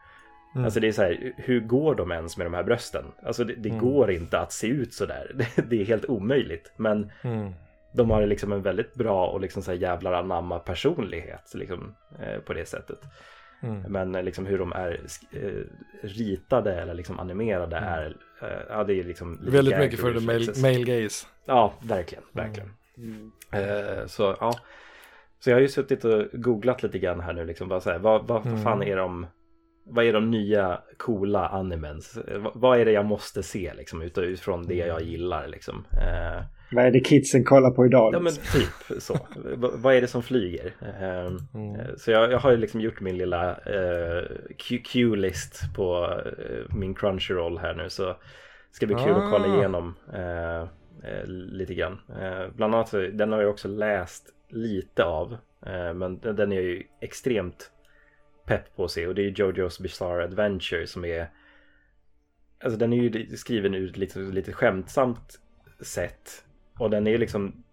Mm. 0.55 0.65
Alltså 0.65 0.81
det 0.81 0.89
är 0.89 0.93
så 0.93 1.03
här, 1.03 1.33
hur 1.37 1.61
går 1.61 1.95
de 1.95 2.13
ens 2.13 2.37
med 2.37 2.47
de 2.47 2.55
här 2.55 2.63
brösten? 2.63 3.05
Alltså 3.23 3.45
det, 3.45 3.55
det 3.55 3.69
Mm. 3.69 3.81
går 3.81 4.11
inte 4.11 4.39
att 4.39 4.53
se 4.53 4.67
ut 4.67 4.95
så 4.95 5.07
där. 5.07 5.31
Det, 5.35 5.63
det 5.71 5.81
är 5.81 5.85
helt 5.85 6.05
omöjligt. 6.05 6.73
Men 6.77 7.11
Mm. 7.23 7.53
de 7.93 8.11
har 8.11 8.27
liksom 8.27 8.53
en 8.53 8.63
väldigt 8.63 8.95
bra 8.95 9.27
och 9.27 9.41
liksom 9.41 9.63
så 9.63 9.71
här 9.71 9.79
jävlar 9.79 10.13
anamma 10.13 10.59
personlighet 10.59 11.55
liksom, 11.55 11.95
eh, 12.23 12.41
på 12.41 12.53
det 12.55 12.67
sättet. 12.69 12.99
Mm. 13.63 13.81
Men 13.93 14.15
eh, 14.15 14.23
liksom 14.23 14.47
hur 14.47 14.59
de 14.59 14.73
är 14.73 15.01
eh, 15.33 15.51
ritade 16.03 16.75
eller 16.81 16.95
liksom 16.95 17.19
animerade 17.21 17.77
Mm. 17.77 17.89
är, 17.93 18.17
eh, 18.43 18.63
ja 18.69 18.85
det 18.85 18.95
är 19.01 19.05
liksom 19.05 19.39
Väldigt 19.43 19.79
mycket 19.79 20.01
för 20.01 20.13
the 20.15 20.21
male, 20.27 20.53
male 20.63 21.03
gaze. 21.03 21.27
Ja, 21.45 21.75
verkligen, 21.83 22.25
verkligen. 22.33 22.71
Mm. 22.97 23.33
Eh, 23.53 24.07
så 24.07 24.37
ja, 24.41 24.59
så 25.45 25.51
jag 25.51 25.57
har 25.57 25.61
ju 25.61 25.69
suttit 25.69 26.05
och 26.05 26.25
googlat 26.33 26.83
lite 26.83 26.99
grann 26.99 27.21
här 27.21 27.33
nu 27.33 27.45
liksom, 27.45 27.69
bara 27.69 27.81
så 27.81 27.91
här, 27.91 27.99
vad, 27.99 28.27
vad 28.27 28.47
Mm. 28.47 28.59
fan 28.63 28.83
är 28.83 28.97
de, 28.97 29.27
vad 29.87 30.05
är 30.05 30.13
de 30.13 30.31
nya 30.31 30.81
coola 30.97 31.49
animens? 31.49 32.17
Eh, 32.17 32.39
vad, 32.39 32.53
vad 32.55 32.79
är 32.79 32.85
det 32.85 32.93
jag 32.93 33.05
måste 33.05 33.43
se 33.43 33.73
liksom 33.75 34.03
utifrån 34.03 34.67
det 34.67 34.75
jag 34.75 35.03
gillar 35.03 35.49
liksom? 35.49 35.85
Eh, 35.93 36.43
Vad 36.73 36.85
är 36.85 36.91
det 36.91 37.01
kidsen 37.01 37.45
kollar 37.45 37.71
på 37.71 37.87
idag? 37.87 38.15
Ja 38.15 38.21
men 38.21 38.33
liksom? 38.33 38.61
typ 38.61 39.03
så. 39.03 39.15
V- 39.57 39.69
vad 39.75 39.95
är 39.95 40.01
det 40.01 40.07
som 40.07 40.23
flyger? 40.23 40.73
Ehm, 41.01 41.39
Mm. 41.55 41.81
eh, 41.81 41.87
Så 41.97 42.11
jag, 42.11 42.33
jag 42.33 42.39
har 42.39 42.51
ju 42.51 42.57
liksom 42.57 42.81
gjort 42.81 43.01
min 43.01 43.17
lilla 43.19 43.51
eh, 43.51 44.25
Q-list 44.93 45.61
på 45.77 46.21
eh, 46.27 46.77
min 46.77 46.95
Crunchyroll 46.95 47.59
här 47.59 47.75
nu 47.75 47.91
så 47.91 48.17
ska 48.71 48.87
bli 48.87 48.95
kul 48.97 49.15
att 49.15 49.31
kolla 49.31 49.45
Ah. 49.55 49.57
igenom 49.59 49.95
eh, 50.15 50.61
eh, 51.11 51.27
lite 51.27 51.75
grann. 51.75 52.01
Eh, 52.21 52.55
bland 52.57 52.75
annat 52.75 52.89
så, 52.89 52.97
den 53.13 53.33
har 53.33 53.41
jag 53.41 53.51
också 53.51 53.69
läst 53.69 54.31
lite 54.55 55.05
av 55.05 55.33
eh, 55.67 55.95
men 55.95 56.19
den, 56.21 56.53
är 56.53 56.61
ju 56.61 56.83
extremt 57.01 57.71
pepp 58.47 58.77
på 58.77 58.89
se 58.89 59.07
och 59.07 59.15
det 59.15 59.23
är 59.23 59.31
Jojo's 59.31 59.83
Bizarre 59.83 60.25
Adventure 60.25 60.87
som 60.87 61.05
är 61.05 61.31
Alltså 62.65 62.79
den 62.79 62.93
är 62.93 62.97
ju 62.97 63.37
skriven 63.37 63.75
ur 63.75 63.91
ett 63.91 63.97
lite, 63.97 64.19
lite 64.19 64.53
skämtsamt 64.53 65.41
sätt 65.81 66.45
och 66.79 66.91
den 66.91 67.07
är 67.07 67.19
liksom 67.19 67.65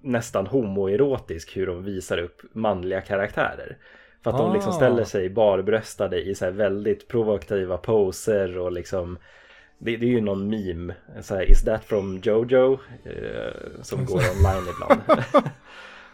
nästan 0.00 0.46
homoerotisk 0.46 1.56
hur 1.56 1.66
de 1.66 1.84
visar 1.84 2.18
upp 2.18 2.42
manliga 2.52 3.00
karaktärer. 3.00 3.78
För 4.24 4.30
att 4.30 4.38
de 4.38 4.52
liksom 4.52 4.70
Ah. 4.72 4.76
ställer 4.76 5.04
sig 5.04 5.30
barbröstade 5.30 6.22
i 6.22 6.34
så 6.34 6.44
här 6.44 6.52
väldigt 6.52 7.08
provokativa 7.08 7.76
poser 7.76 8.58
och 8.58 8.72
liksom 8.72 9.18
det, 9.78 9.96
det 9.96 10.06
är 10.06 10.10
ju 10.10 10.20
någon 10.20 10.48
meme, 10.48 10.94
så 11.20 11.34
här, 11.34 11.50
is 11.50 11.64
that 11.64 11.84
from 11.84 12.20
Jojo? 12.22 12.78
Eh, 13.04 13.82
som 13.82 14.04
går 14.04 14.16
online 14.16 14.68
ibland. 14.74 15.24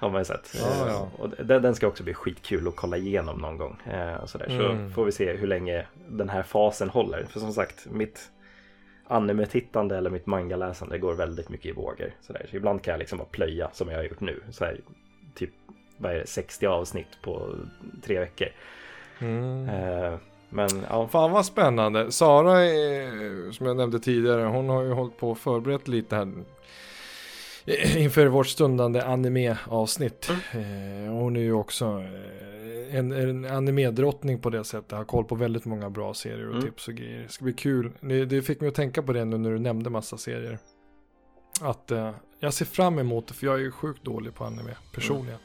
Har 0.04 0.10
man 0.10 0.20
ju 0.20 0.24
sett. 0.24 0.54
Ja, 0.54 0.66
Eh, 0.86 0.92
ja. 0.92 1.08
Och 1.18 1.28
den, 1.44 1.62
den 1.62 1.74
ska 1.74 1.86
också 1.86 2.02
bli 2.04 2.14
skitkul 2.14 2.68
att 2.68 2.76
kolla 2.76 2.96
igenom 2.96 3.38
någon 3.38 3.58
gång. 3.58 3.76
Eh, 3.92 4.14
och 4.14 4.30
så 4.30 4.38
där. 4.38 4.46
så 4.48 4.68
Mm. 4.70 4.92
får 4.92 5.04
vi 5.04 5.12
se 5.12 5.32
hur 5.32 5.46
länge 5.46 5.86
den 6.08 6.28
här 6.28 6.42
fasen 6.42 6.88
håller. 6.90 7.24
För 7.30 7.40
som 7.40 7.52
sagt, 7.52 7.86
mitt 7.90 8.30
anime-tittande 9.06 9.96
eller 9.96 10.10
mitt 10.10 10.26
manga-läsande 10.26 10.98
går 10.98 11.14
väldigt 11.14 11.48
mycket 11.48 11.66
i 11.66 11.72
vågor. 11.72 12.10
Så, 12.20 12.32
där. 12.32 12.46
så 12.50 12.56
ibland 12.56 12.82
kan 12.82 12.92
jag 12.92 12.98
liksom 12.98 13.18
bara 13.18 13.28
plöja 13.28 13.70
som 13.72 13.88
jag 13.88 13.96
har 13.98 14.04
gjort 14.04 14.20
nu. 14.20 14.42
Så 14.50 14.64
här, 14.64 14.80
typ 15.34 15.50
vad 15.96 16.12
är 16.12 16.16
det, 16.18 16.26
60 16.26 16.66
avsnitt 16.66 17.18
på 17.22 17.54
tre 18.02 18.18
veckor. 18.18 18.48
Mm. 19.18 19.68
Eh, 19.68 20.14
men 20.48 20.68
ja, 20.90 21.08
Fan 21.08 21.30
vad 21.32 21.46
spännande. 21.46 22.12
Sara, 22.12 22.60
är, 22.64 23.52
som 23.52 23.66
jag 23.66 23.76
nämnde 23.76 23.98
tidigare, 24.00 24.42
hon 24.42 24.68
har 24.68 24.82
ju 24.82 24.92
hållit 24.92 25.16
på 25.18 25.30
och 25.30 25.38
förberett 25.38 25.88
lite 25.88 26.16
här 26.16 26.22
eh, 26.22 26.28
inför 27.96 28.26
vårt 28.26 28.46
stundande 28.46 29.02
anime-avsnitt. 29.02 30.30
Eh, 30.30 31.12
hon 31.12 31.36
är 31.36 31.40
ju 31.40 31.52
också 31.52 31.84
eh, 31.84 32.96
en, 32.98 33.12
en 33.12 33.44
anime-drottning 33.44 34.38
på 34.40 34.50
det 34.50 34.64
sättet. 34.64 34.92
Har 34.92 35.04
koll 35.04 35.24
på 35.24 35.34
väldigt 35.34 35.64
många 35.64 35.90
bra 35.90 36.14
serier 36.14 36.46
och 36.48 36.54
Mm. 36.54 36.62
tips 36.64 36.88
och 36.88 36.94
grejer. 36.94 37.22
Det 37.22 37.28
ska 37.28 37.44
bli 37.44 37.52
kul. 37.52 37.92
Det, 38.28 38.42
fick 38.42 38.60
mig 38.60 38.68
att 38.68 38.74
tänka 38.74 39.02
på 39.02 39.12
det 39.12 39.24
nu 39.24 39.38
när 39.38 39.50
du 39.50 39.58
nämnde 39.58 39.90
massa 39.90 40.16
serier. 40.16 40.58
Att 41.60 41.90
eh, 41.90 42.10
jag 42.40 42.54
ser 42.54 42.64
fram 42.64 42.98
emot 42.98 43.26
det 43.28 43.34
för 43.34 43.46
jag 43.46 43.54
är 43.54 43.60
ju 43.60 43.70
sjukt 43.70 44.04
dålig 44.04 44.34
på 44.34 44.44
anime 44.44 44.76
personligen. 44.94 45.38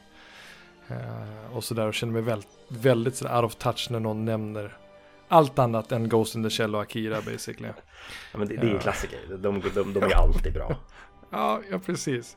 Eh, 0.88 1.55
och 1.55 1.63
sådär 1.63 1.88
och 1.88 1.93
känner 1.93 2.13
mig 2.13 2.22
väl, 2.22 2.41
väldigt 2.70 3.15
sådär 3.15 3.36
out 3.36 3.45
of 3.45 3.55
touch 3.55 3.88
när 3.91 3.99
någon 3.99 4.26
nämner 4.26 4.78
allt 5.28 5.59
annat 5.59 5.91
än 5.91 6.09
Ghost 6.09 6.36
in 6.36 6.43
the 6.43 6.49
Shell 6.49 6.76
och 6.76 6.82
Akira 6.82 7.22
basically. 7.22 7.70
ja 8.32 8.38
men 8.39 8.47
det, 8.47 8.55
det 8.55 8.67
är 8.67 8.72
ju 8.74 8.80
klassiker. 8.80 9.20
De, 9.30 9.61
de, 9.76 9.93
de 9.93 10.03
är 10.03 10.15
alltid 10.15 10.53
bra. 10.53 10.76
Ja, 11.30 11.62
ja 11.72 11.80
precis. 11.80 12.36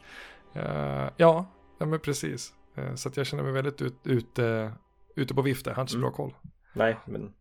Eh, 0.54 1.08
ja, 1.16 1.46
ja, 1.78 1.86
men 1.86 2.00
precis. 2.00 2.54
Eh, 2.74 2.94
så 2.94 3.08
att 3.08 3.16
jag 3.16 3.26
känner 3.26 3.42
mig 3.42 3.52
väldigt 3.52 3.82
ut, 3.82 3.94
ute, 4.04 4.72
ute 5.16 5.34
på 5.34 5.42
vift 5.42 5.64
där. 5.64 5.70
Jag 5.72 5.76
har 5.76 5.82
inte 5.82 5.92
så 5.92 5.98
Mm. 5.98 6.08
bra 6.10 6.16
koll. 6.16 6.34
Nej, 6.72 6.96
men 7.06 7.32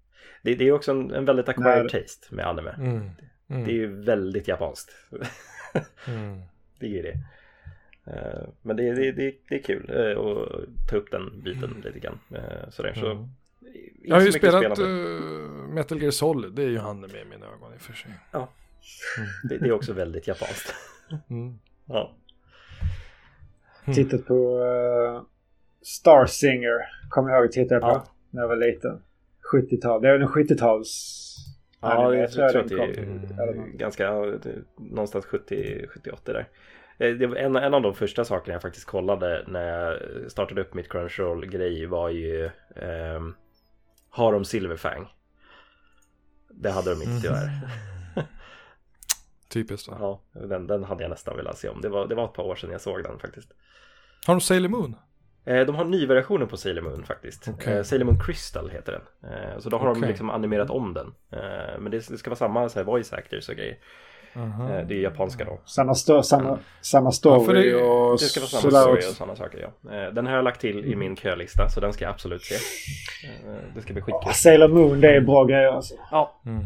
det, 0.42 0.56
det 0.56 0.68
är 0.68 0.72
också 0.72 0.92
en, 0.92 1.12
en 1.12 1.26
väldigt 1.26 1.50
acquired 1.50 1.90
taste 1.90 2.36
med 2.36 2.48
anime. 2.48 2.72
Mm. 2.72 3.10
Mm. 3.50 3.64
Det 3.66 3.72
är 3.72 3.76
ju 3.76 4.02
väldigt 4.04 4.48
japanskt. 4.48 4.92
Mm. 6.08 6.42
det 6.80 6.86
är 6.86 6.90
ju 6.90 7.02
det. 7.02 7.18
Eh, 8.12 8.48
Men 8.62 8.76
det, 8.78 8.94
det, 8.94 9.12
det, 9.12 9.36
det 9.50 9.56
är 9.56 9.64
kul 9.64 9.84
att 9.92 10.90
ta 10.90 10.96
upp 10.96 11.12
den 11.12 11.42
biten 11.44 11.82
lite 11.86 12.00
grann. 12.00 12.20
Sådär. 12.70 12.94
Så, 12.94 13.12
Mm. 13.12 13.18
inte 13.24 13.30
Jag 14.08 14.16
har 14.16 14.22
ju 14.22 14.32
så 14.32 14.36
mycket 14.38 14.50
spelat 14.54 14.80
uh, 14.80 14.88
Metal 15.74 16.02
Gear 16.02 16.12
Solid. 16.12 16.52
Det 16.54 16.64
är 16.64 16.68
ju 16.70 16.78
han 16.78 17.00
med 17.02 17.10
i 17.16 17.26
mina 17.26 17.46
ögon 17.46 17.74
i 17.74 17.78
och 17.78 17.82
för 17.82 17.94
sig. 17.94 18.12
Det, 19.50 19.58
det 19.58 19.68
är 19.68 19.72
också 19.72 19.94
väldigt 19.94 20.28
japanskt. 20.28 20.74
Mm. 21.30 21.60
Ja. 21.86 22.16
Mm. 23.86 23.96
Tittat 23.96 24.26
på 24.26 24.58
uh, 24.60 25.22
Star 25.82 26.26
Singer. 26.26 26.78
Kommer 27.10 27.30
jag 27.30 27.38
ihåg 27.40 27.46
att 27.46 27.52
titta 27.52 27.80
på 27.80 27.88
Ja. 27.88 28.06
när 28.30 28.42
jag 28.42 28.48
var 28.48 28.56
liten. 28.56 29.02
70-tal. 29.54 30.02
Det 30.02 30.10
är 30.10 30.20
en 30.20 30.28
70-tals... 30.28 31.18
Ja, 31.82 32.06
anime, 32.08 32.22
jag 32.22 32.32
tror 32.32 32.50
tror 32.50 32.80
jag 32.80 32.90
att 32.90 32.96
det. 32.96 33.02
Mm. 33.02 33.22
Något. 33.22 33.32
är 33.40 33.78
ganska, 33.78 34.12
någonstans 34.78 35.26
70, 35.26 35.86
78 35.90 36.34
där. 36.34 36.48
Eh, 36.98 37.16
Det 37.16 37.28
var 37.28 37.36
en, 37.36 37.56
en 37.56 37.74
av 37.74 37.82
de 37.82 37.94
första 37.96 38.26
sakerna 38.26 38.54
jag 38.56 38.62
faktiskt 38.62 38.86
kollade 38.86 39.44
när 39.48 39.68
jag 39.68 40.00
startade 40.32 40.62
upp 40.62 40.74
mitt 40.74 40.90
Crunchyroll-grej 40.90 41.86
var 41.86 42.10
ju 42.10 42.50
ehm, 42.76 43.36
Har 44.10 44.34
de 44.34 44.46
Silverfang? 44.46 45.08
Det 46.50 46.72
hade 46.72 46.90
de 46.96 47.02
inte 47.02 47.22
tyvärr. 47.22 47.50
Typiskt 49.54 49.88
va? 49.88 49.98
Ja, 50.00 50.22
den, 50.48 50.68
den 50.68 50.84
hade 50.84 51.04
jag 51.04 51.10
nästan 51.10 51.36
velat 51.38 51.58
se 51.58 51.70
om. 51.70 51.82
Det 51.82 51.90
var, 51.90 52.08
det 52.08 52.16
var 52.16 52.26
ett 52.26 52.34
par 52.34 52.44
år 52.44 52.56
sedan 52.56 52.72
jag 52.72 52.82
såg 52.82 53.04
den 53.04 53.20
faktiskt. 53.20 53.52
Har 54.28 54.34
de 54.36 54.42
Sailor 54.42 54.70
Moon? 54.70 54.96
Eh, 55.46 55.66
De 55.66 55.76
har 55.76 55.86
nyversionen 55.86 56.48
på 56.48 56.58
Sailor 56.58 56.82
Moon 56.82 57.04
faktiskt. 57.04 57.48
Okej. 57.48 57.74
Eh, 57.78 57.84
Sailor 57.84 58.06
Moon 58.06 58.20
Crystal 58.20 58.70
heter 58.70 58.92
den. 58.92 59.32
Eh, 59.32 59.60
Så 59.60 59.70
då 59.70 59.78
har 59.78 59.86
de 59.86 59.98
Okej. 59.98 60.10
liksom 60.10 60.30
animerat 60.30 60.70
om 60.70 60.94
den. 60.94 61.08
Eh, 61.32 61.80
Men 61.80 61.92
det 61.92 62.08
det 62.10 62.18
ska 62.18 62.30
vara 62.30 62.38
samma 62.38 62.70
så 62.70 62.80
här, 62.80 62.84
voice 62.86 63.14
actors 63.14 63.50
och 63.50 63.56
grejer. 63.56 63.78
Aha. 64.36 64.70
Eh, 64.70 64.88
Det 64.88 64.96
är 64.96 65.00
japanska 65.02 65.46
då. 65.46 65.60
Samma, 65.66 65.94
sto- 65.94 66.22
samma, 66.22 66.60
samma 66.82 67.12
story 67.12 67.40
Ja, 67.40 67.46
för 67.46 67.54
det- 67.54 67.76
och 67.76 68.12
Det 68.12 68.18
ska 68.26 68.40
vara 68.40 68.48
samma 68.50 68.82
story 68.82 69.00
och 69.00 69.04
sådana 69.16 69.36
saker 69.36 69.60
ja. 69.84 69.92
Eh, 69.96 70.14
Den 70.14 70.26
har 70.28 70.36
jag 70.36 70.44
lagt 70.44 70.62
till 70.62 70.86
i 70.86 70.96
min 70.96 71.16
kölista 71.16 71.70
så 71.70 71.80
den 71.80 71.94
ska 71.94 72.06
jag 72.06 72.12
absolut 72.12 72.42
se. 72.44 72.56
Eh, 73.28 73.56
Det 73.76 73.82
ska 73.82 73.94
bli 73.94 74.02
skitkul. 74.02 74.30
Ah, 74.30 74.34
Sailor 74.34 74.68
Moon, 74.68 75.02
det 75.02 75.16
är 75.16 75.22
bra 75.22 75.44
grejer 75.46 75.68
alltså. 75.72 75.94
Ja, 76.12 76.42
Mm. 76.46 76.66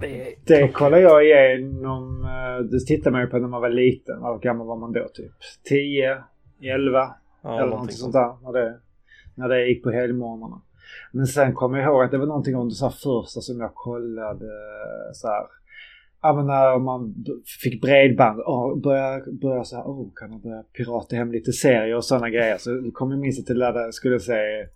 Det. 0.00 0.34
Det 0.46 0.68
kollar 0.68 0.98
jag 0.98 1.24
igenom. 1.24 2.24
eh, 2.24 2.64
Det 2.64 2.80
tittar 2.86 3.10
man 3.10 3.20
ju 3.20 3.26
på 3.26 3.38
när 3.38 3.48
man 3.48 3.60
var 3.60 3.70
liten. 3.70 4.22
Hur 4.22 4.38
gammal 4.38 4.66
var 4.66 4.76
man 4.76 4.92
då 4.92 5.08
typ? 5.14 5.32
10, 5.68 6.18
11 6.62 7.14
Ja, 7.42 7.58
eller 7.60 7.70
någonting 7.70 7.96
sånt. 7.96 8.12
där. 8.12 8.36
När 8.42 8.52
det, 8.52 8.78
när 9.34 9.48
det 9.48 9.66
gick 9.68 9.82
på 9.82 9.90
helgmorgnarna. 9.90 10.60
Men 11.12 11.26
sen 11.26 11.54
kommer 11.54 11.78
jag 11.78 11.86
ihåg 11.86 12.02
att 12.04 12.10
det 12.10 12.18
var 12.18 12.26
någonting 12.26 12.56
om 12.56 12.68
det 12.68 12.74
så 12.74 12.84
här 12.84 12.92
första 12.92 13.40
som 13.40 13.60
jag 13.60 13.74
kollade 13.74 14.46
så 15.12 15.28
här. 15.28 15.44
Ja 16.22 16.32
men 16.36 16.46
när 16.46 16.78
man 16.78 17.14
fick 17.62 17.80
bredband. 17.82 18.40
Oh, 18.40 18.80
börja, 18.82 19.20
börja 19.42 19.64
så 19.64 19.76
här. 19.76 19.84
Oh, 19.84 20.08
kan 20.14 20.30
man 20.30 20.40
börja 20.40 20.62
pirata 20.76 21.16
hem 21.16 21.32
lite 21.32 21.52
serier 21.52 21.96
och 21.96 22.04
sådana 22.04 22.30
grejer. 22.30 22.56
Så 22.58 22.90
kom 22.94 23.10
jag 23.10 23.20
minst 23.20 23.46
till 23.46 23.62
att 23.62 23.74
jag 23.74 23.94
skulle 23.94 24.20
säga 24.20 24.66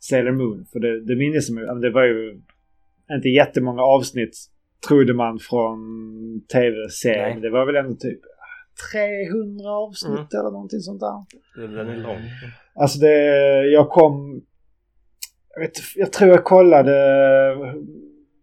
Sailor 0.00 0.32
Moon. 0.32 0.64
För 0.72 0.80
det, 0.80 1.00
det 1.04 1.16
minns 1.16 1.50
jag. 1.50 1.80
Det 1.80 1.90
var 1.90 2.04
ju 2.04 2.40
inte 3.12 3.28
jättemånga 3.28 3.82
avsnitt 3.82 4.36
trodde 4.88 5.14
man 5.14 5.38
från 5.38 5.78
tv-serien. 6.52 7.40
Det 7.40 7.50
var 7.50 7.66
väl 7.66 7.76
ändå 7.76 7.94
typ 7.94 8.20
300 8.92 9.70
avsnitt 9.70 10.10
Mm. 10.12 10.26
eller 10.40 10.50
någonting 10.50 10.80
sånt 10.80 11.00
där. 11.00 11.24
Den 11.76 11.88
är 11.88 11.96
lång. 11.96 12.18
Alltså 12.74 12.98
det, 12.98 13.14
jag 13.70 13.88
kom... 13.88 14.42
Jag, 15.54 15.60
vet, 15.60 15.72
jag 15.96 16.12
tror 16.12 16.30
jag 16.30 16.44
kollade 16.44 16.92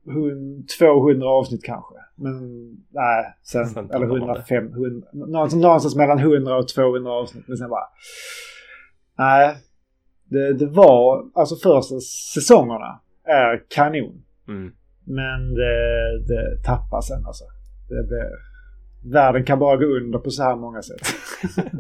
hun- 0.06 0.66
200 0.80 1.28
avsnitt 1.30 1.64
kanske. 1.64 1.96
Men 2.16 2.34
nej, 2.90 3.26
sen, 3.44 3.66
Sen 3.68 3.78
eller 3.78 3.88
tappade 3.90 4.08
man 4.08 4.20
det. 4.20 4.26
105, 4.26 4.68
100, 4.68 5.08
någonstans, 5.14 5.64
någonstans 5.64 5.96
mellan 5.96 6.20
100 6.20 6.56
och 6.58 6.68
200 6.68 7.12
avsnitt. 7.12 7.48
Men 7.48 7.58
sen 7.58 7.70
bara... 7.70 7.88
Nej. 9.18 9.56
Det, 10.26 10.54
det 10.54 10.66
var, 10.66 11.26
alltså 11.34 11.56
första 11.56 12.00
säsongerna 12.34 13.00
är 13.24 13.64
kanon. 13.70 14.24
Mm. 14.48 14.74
Men 15.16 15.54
det, 15.54 16.20
det 16.28 16.64
tappar 16.64 17.02
sen 17.02 17.26
alltså. 17.26 17.44
Det 17.90 18.04
blir, 18.08 18.30
världen 19.14 19.44
kan 19.46 19.60
bara 19.60 19.78
gå 19.78 19.86
under 19.86 20.20
på 20.20 20.30
så 20.32 20.44
här 20.44 20.56
många 20.56 20.82
sätt. 20.82 21.02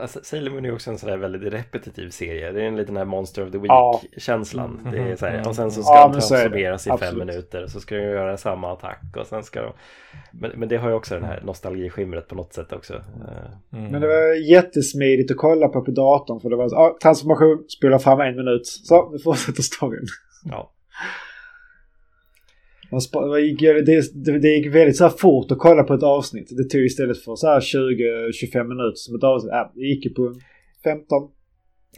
Alltså, 0.00 0.20
Sailor 0.22 0.50
Moon 0.52 0.64
är 0.64 0.72
också 0.74 0.90
en 0.90 0.98
sån 0.98 1.10
där 1.10 1.16
väldigt 1.16 1.52
repetitiv 1.52 2.10
serie. 2.10 2.52
Det 2.52 2.62
är 2.62 2.66
en 2.66 2.76
liten 2.76 2.96
här 2.96 3.04
Monster 3.04 3.46
of 3.46 3.52
the 3.52 3.58
Ja. 3.62 4.00
Week-känslan. 4.02 4.78
Mm. 4.80 4.92
Det 4.92 5.12
är 5.12 5.16
så 5.16 5.26
här, 5.26 5.48
och 5.48 5.54
sen 5.56 5.70
så 5.70 5.82
ska 5.82 5.92
Ja, 5.94 6.06
de 6.06 6.12
transformeras 6.12 6.86
i 6.86 6.88
fem 6.90 6.94
Absolut. 6.94 7.26
minuter. 7.26 7.62
Och 7.64 7.70
så 7.70 7.80
ska 7.80 7.94
de 7.96 8.02
göra 8.02 8.36
samma 8.36 8.72
attack 8.72 9.02
och 9.16 9.26
sen 9.26 9.42
ska 9.42 9.62
de... 9.62 9.72
Men, 10.32 10.50
men 10.54 10.68
det 10.68 10.76
har 10.76 10.88
ju 10.88 10.94
också 10.94 11.14
den 11.14 11.24
här 11.24 11.40
nostalgiskimret 11.44 12.28
på 12.28 12.34
något 12.34 12.52
sätt 12.52 12.72
också. 12.72 12.94
Eh, 12.94 13.50
Mm. 13.72 13.92
Men 13.92 14.00
det 14.00 14.06
var 14.06 14.50
jättesmidigt 14.50 15.30
att 15.30 15.36
kolla 15.36 15.68
på 15.68 15.80
på 15.84 15.90
datorn 15.90 16.40
för 16.40 16.50
det 16.50 16.56
var 16.56 16.68
så, 16.68 16.76
ah, 16.76 16.98
transformation, 17.02 17.64
spola 17.78 17.98
fram 17.98 18.20
en 18.20 18.36
minut. 18.36 18.66
Så, 18.66 19.10
nu 19.10 19.18
fortsätter 19.18 19.62
storyn. 19.62 20.06
Ja, 20.44 20.72
Man 22.90 23.30
det, 23.32 23.40
gick, 23.40 23.60
det, 23.60 24.14
det, 24.24 24.38
det 24.38 24.48
gick 24.48 24.74
väldigt 24.74 24.96
så 24.96 25.04
här 25.04 25.10
fort 25.10 25.52
att 25.52 25.58
kolla 25.58 25.82
på 25.82 25.94
ett 25.94 26.02
avsnitt. 26.02 26.48
Det 26.56 26.64
tog 26.64 26.80
istället 26.80 27.24
för 27.24 27.36
så 27.36 27.46
här 27.46 27.60
20-25 27.60 28.64
minuter 28.64 28.94
som 28.94 29.16
ett 29.16 29.24
avsnitt. 29.24 29.52
Äh, 29.52 29.70
det 29.74 29.80
gick 29.80 30.04
ju 30.04 30.14
på 30.14 30.34
15. 30.84 31.28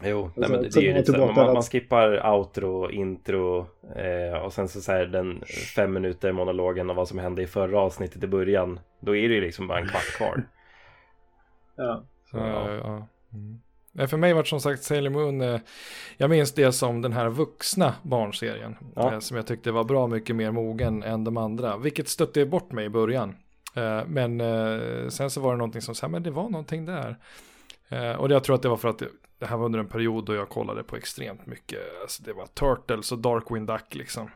jo, 0.04 0.30
nej, 0.36 0.50
men 0.50 0.62
det, 0.62 0.68
det 0.68 0.80
är 0.80 0.82
ju 0.82 0.88
man 0.88 0.98
lite 0.98 1.18
man, 1.18 1.34
där. 1.34 1.52
man 1.52 1.62
skippar 1.62 2.32
outro, 2.34 2.90
intro 2.90 3.66
eh, 3.96 4.44
och 4.44 4.52
sen 4.52 4.68
så, 4.68 4.80
så 4.80 4.92
här 4.92 5.06
den 5.06 5.42
fem 5.76 5.92
minuter 5.92 6.32
monologen 6.32 6.90
om 6.90 6.96
vad 6.96 7.08
som 7.08 7.18
hände 7.18 7.42
i 7.42 7.46
förra 7.46 7.80
avsnittet 7.80 8.24
i 8.24 8.26
början. 8.26 8.80
Då 9.00 9.16
är 9.16 9.28
det 9.28 9.34
ju 9.34 9.40
liksom 9.40 9.68
bara 9.68 9.78
en 9.78 9.88
kvart 9.88 10.16
kvar. 10.16 10.44
Ja. 11.76 12.04
Så, 12.30 12.36
Ja. 12.36 12.74
ja. 12.74 13.08
Mm. 13.32 13.60
Nej, 13.94 14.06
För 14.06 14.16
mig 14.16 14.32
var 14.32 14.42
det 14.42 14.48
som 14.48 14.60
sagt 14.60 14.82
Sailor 14.82 15.10
Moon, 15.10 15.40
eh, 15.40 15.60
jag 16.16 16.30
minns 16.30 16.52
det 16.52 16.72
som 16.72 17.02
den 17.02 17.12
här 17.12 17.28
vuxna 17.28 17.94
barnserien. 18.02 18.76
Ja. 18.94 19.12
Eh, 19.12 19.18
som 19.18 19.36
jag 19.36 19.46
tyckte 19.46 19.72
var 19.72 19.84
bra 19.84 20.06
mycket 20.06 20.36
mer 20.36 20.50
mogen 20.50 21.02
än 21.02 21.24
de 21.24 21.36
andra. 21.36 21.76
Vilket 21.76 22.08
stötte 22.08 22.46
bort 22.46 22.72
mig 22.72 22.84
i 22.84 22.88
början. 22.88 23.36
Eh, 23.74 24.00
men 24.06 24.40
sen 25.10 25.30
så 25.30 25.40
var 25.40 25.52
det 25.52 25.58
någonting 25.58 25.82
som 25.82 25.94
sa, 25.94 26.08
men 26.08 26.22
det 26.22 26.30
var 26.30 26.48
någonting 26.48 26.84
där. 26.84 27.16
Och 28.18 28.30
jag 28.30 28.44
tror 28.44 28.56
att 28.56 28.62
det 28.62 28.68
var 28.68 28.76
för 28.76 28.88
att 28.88 28.98
det, 28.98 29.08
det 29.38 29.46
här 29.46 29.56
var 29.56 29.64
under 29.64 29.78
en 29.78 29.88
period 29.88 30.24
då 30.24 30.34
jag 30.34 30.48
kollade 30.48 30.82
på 30.82 30.96
extremt 30.96 31.46
mycket. 31.46 31.80
Alltså 32.02 32.22
det 32.22 32.32
var 32.32 32.46
Turtles 32.46 33.12
och 33.12 33.18
Darkwing 33.18 33.66
Duck 33.66 33.94
liksom. 33.94 34.30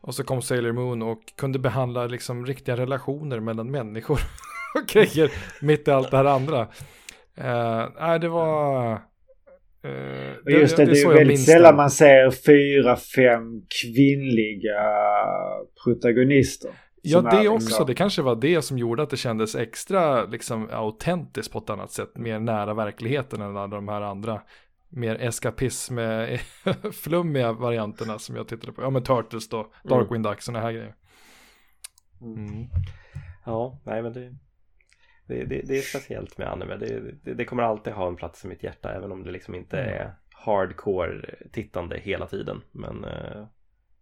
Och 0.00 0.14
så 0.14 0.24
kom 0.24 0.42
Sailor 0.42 0.72
Moon 0.72 1.02
och 1.02 1.22
kunde 1.36 1.58
behandla 1.58 2.06
liksom 2.06 2.46
riktiga 2.46 2.76
relationer 2.76 3.40
mellan 3.40 3.70
människor 3.70 4.20
och 4.74 4.86
grejer 4.88 5.32
mitt 5.60 5.88
i 5.88 5.90
allt 5.90 6.10
det 6.10 6.16
här 6.16 6.24
andra. 6.24 6.68
Eh, 7.36 7.88
nej, 8.00 8.20
det 8.20 8.28
var... 8.28 8.92
eh, 8.92 10.36
Och 10.44 10.50
just 10.50 10.76
det, 10.76 10.84
det, 10.84 10.90
är 10.92 10.94
ju 10.94 11.00
jag 11.02 11.14
väldigt 11.14 11.44
sällan 11.44 11.76
man 11.76 11.90
ser 11.90 12.30
fyra, 12.30 12.96
fem 12.96 13.62
kvinnliga 13.82 14.80
protagonister. 15.84 16.70
Ja, 17.02 17.20
det 17.20 17.36
är 17.36 17.48
också. 17.48 17.66
liksom- 17.66 17.86
Det 17.86 17.94
kanske 17.94 18.22
var 18.22 18.36
det 18.36 18.62
som 18.62 18.78
gjorde 18.78 19.02
att 19.02 19.10
det 19.10 19.16
kändes 19.16 19.54
extra 19.54 20.24
liksom, 20.24 20.68
autentiskt 20.72 21.52
på 21.52 21.58
ett 21.58 21.70
annat 21.70 21.90
sätt. 21.90 22.10
Mer 22.16 22.38
nära 22.38 22.74
verkligheten 22.74 23.40
än 23.42 23.56
alla 23.56 23.66
de 23.76 23.88
här 23.88 24.02
andra. 24.02 24.40
Mer 24.88 25.14
eskapism, 25.20 25.98
eh, 25.98 26.40
flummiga 26.92 27.52
varianterna 27.52 28.18
som 28.18 28.36
jag 28.36 28.48
tittade 28.48 28.72
på. 28.72 28.82
Ja, 28.82 28.90
men 28.90 29.02
Turtles 29.02 29.48
då, 29.48 29.66
Darkwing 29.84 30.22
Duck, 30.22 30.42
sådana 30.42 30.64
här 30.64 30.72
grejer. 30.72 30.94
Mm. 32.20 32.66
Ja, 33.46 33.80
nej 33.84 34.02
men 34.02 34.12
det, 34.12 34.34
det, 35.26 35.44
det, 35.44 35.62
det 35.64 35.78
är 35.78 35.82
speciellt 35.82 36.38
med 36.38 36.48
anime. 36.52 36.76
Det, 36.76 37.00
det, 37.24 37.34
det 37.34 37.44
kommer 37.44 37.62
alltid 37.62 37.92
ha 37.92 38.08
en 38.08 38.16
plats 38.16 38.44
i 38.44 38.48
mitt 38.48 38.62
hjärta 38.62 38.92
även 38.92 39.12
om 39.12 39.22
det 39.24 39.30
liksom 39.30 39.54
inte 39.54 39.78
Mm. 39.80 39.94
är 39.94 40.14
hardcore 40.34 41.34
tittande 41.52 41.98
hela 41.98 42.26
tiden. 42.26 42.62
Men 42.72 43.04
eh, 43.04 43.46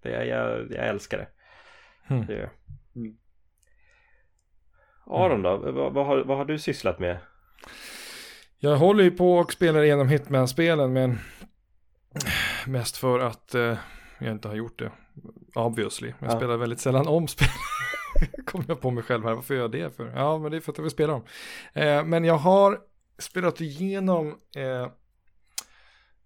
det, 0.02 0.24
jag, 0.26 0.72
jag 0.72 0.88
älskar 0.88 1.18
det. 1.18 1.28
Mm. 2.14 2.26
det. 2.26 2.50
Mm. 2.96 3.16
Aron 5.06 5.42
då, 5.42 5.56
vad, 5.56 5.92
vad, 5.92 6.06
har, 6.06 6.18
vad 6.24 6.36
har 6.38 6.44
du 6.44 6.58
sysslat 6.58 6.98
med? 6.98 7.16
Jag 8.58 8.76
håller 8.76 9.04
ju 9.04 9.10
på 9.10 9.34
och 9.38 9.52
spelar 9.52 9.82
igenom 9.82 10.08
Hitman-spelen 10.08 10.92
men 10.92 11.18
mest 12.66 12.96
för 12.96 13.18
att 13.20 13.54
eh, 13.54 13.78
jag 14.20 14.30
inte 14.32 14.48
har 14.48 14.54
gjort 14.54 14.78
det. 14.78 14.90
Obviously. 15.54 16.12
Jag 16.18 16.30
Ja. 16.32 16.36
spelar 16.36 16.56
väldigt 16.56 16.80
sällan 16.80 17.06
om 17.08 17.28
spel. 17.28 17.48
Kommer 18.46 18.64
jag 18.68 18.80
på 18.80 18.90
mig 18.90 19.04
själv 19.04 19.24
här, 19.24 19.34
varför 19.34 19.54
gör 19.54 19.62
jag 19.62 19.70
det 19.70 19.96
för? 19.96 20.12
Ja, 20.16 20.38
men 20.38 20.50
det 20.50 20.56
är 20.56 20.60
för 20.60 20.72
att 20.72 20.78
jag 20.78 20.82
vill 20.82 20.90
spela 20.90 21.12
dem. 21.12 21.24
Eh, 21.72 22.04
men 22.04 22.24
jag 22.24 22.38
har 22.38 22.80
spelat 23.18 23.60
igenom 23.60 24.38
eh, 24.56 24.88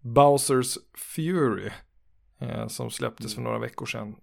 Bowsers 0.01 0.79
Fury 0.95 1.71
eh, 2.41 2.69
som 2.69 2.91
släpptes 2.91 3.35
för 3.35 3.43
några 3.43 3.59
veckor 3.59 3.87
sedan. 3.87 4.17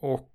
Och 0.00 0.32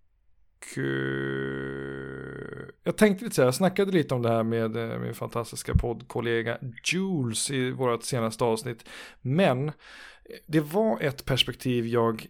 eh, 0.77 2.67
jag 2.83 2.97
tänkte 2.97 3.23
lite 3.23 3.35
så 3.35 3.41
här, 3.41 3.47
jag 3.47 3.55
snackade 3.55 3.91
lite 3.91 4.15
om 4.15 4.21
det 4.21 4.29
här 4.29 4.43
med 4.43 4.77
eh, 4.77 4.99
min 4.99 5.13
fantastiska 5.13 5.73
poddkollega 5.73 6.57
Jules 6.83 7.51
i 7.51 7.71
vårt 7.71 8.03
senaste 8.03 8.43
avsnitt. 8.43 8.89
Men 9.21 9.67
eh, 9.67 9.73
det 10.47 10.59
var 10.59 11.01
ett 11.01 11.25
perspektiv 11.25 11.87
jag 11.87 12.27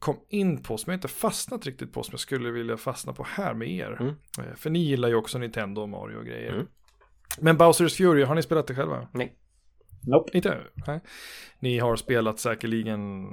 kom 0.00 0.16
in 0.28 0.62
på 0.62 0.78
som 0.78 0.90
jag 0.90 0.96
inte 0.96 1.08
fastnat 1.08 1.66
riktigt 1.66 1.92
på 1.92 2.02
som 2.02 2.12
jag 2.12 2.20
skulle 2.20 2.50
vilja 2.50 2.76
fastna 2.76 3.12
på 3.12 3.26
här 3.28 3.54
med 3.54 3.68
er. 3.70 3.96
Mm. 4.00 4.14
Eh, 4.38 4.54
För 4.56 4.70
ni 4.70 4.78
gillar 4.78 5.08
ju 5.08 5.14
också 5.14 5.38
Nintendo 5.38 5.82
och 5.82 5.88
Mario 5.88 6.16
och 6.16 6.24
grejer. 6.24 6.52
Mm. 6.52 6.66
Men 7.38 7.56
Bowsers 7.56 7.96
Fury, 7.96 8.22
har 8.22 8.34
ni 8.34 8.42
spelat 8.42 8.66
det 8.66 8.74
själva? 8.74 9.08
Nej. 9.12 9.34
Nope. 10.06 10.30
Inte? 10.36 10.58
Nej. 10.86 11.00
Ni 11.58 11.78
har 11.78 11.96
spelat 11.96 12.38
säkerligen 12.38 13.26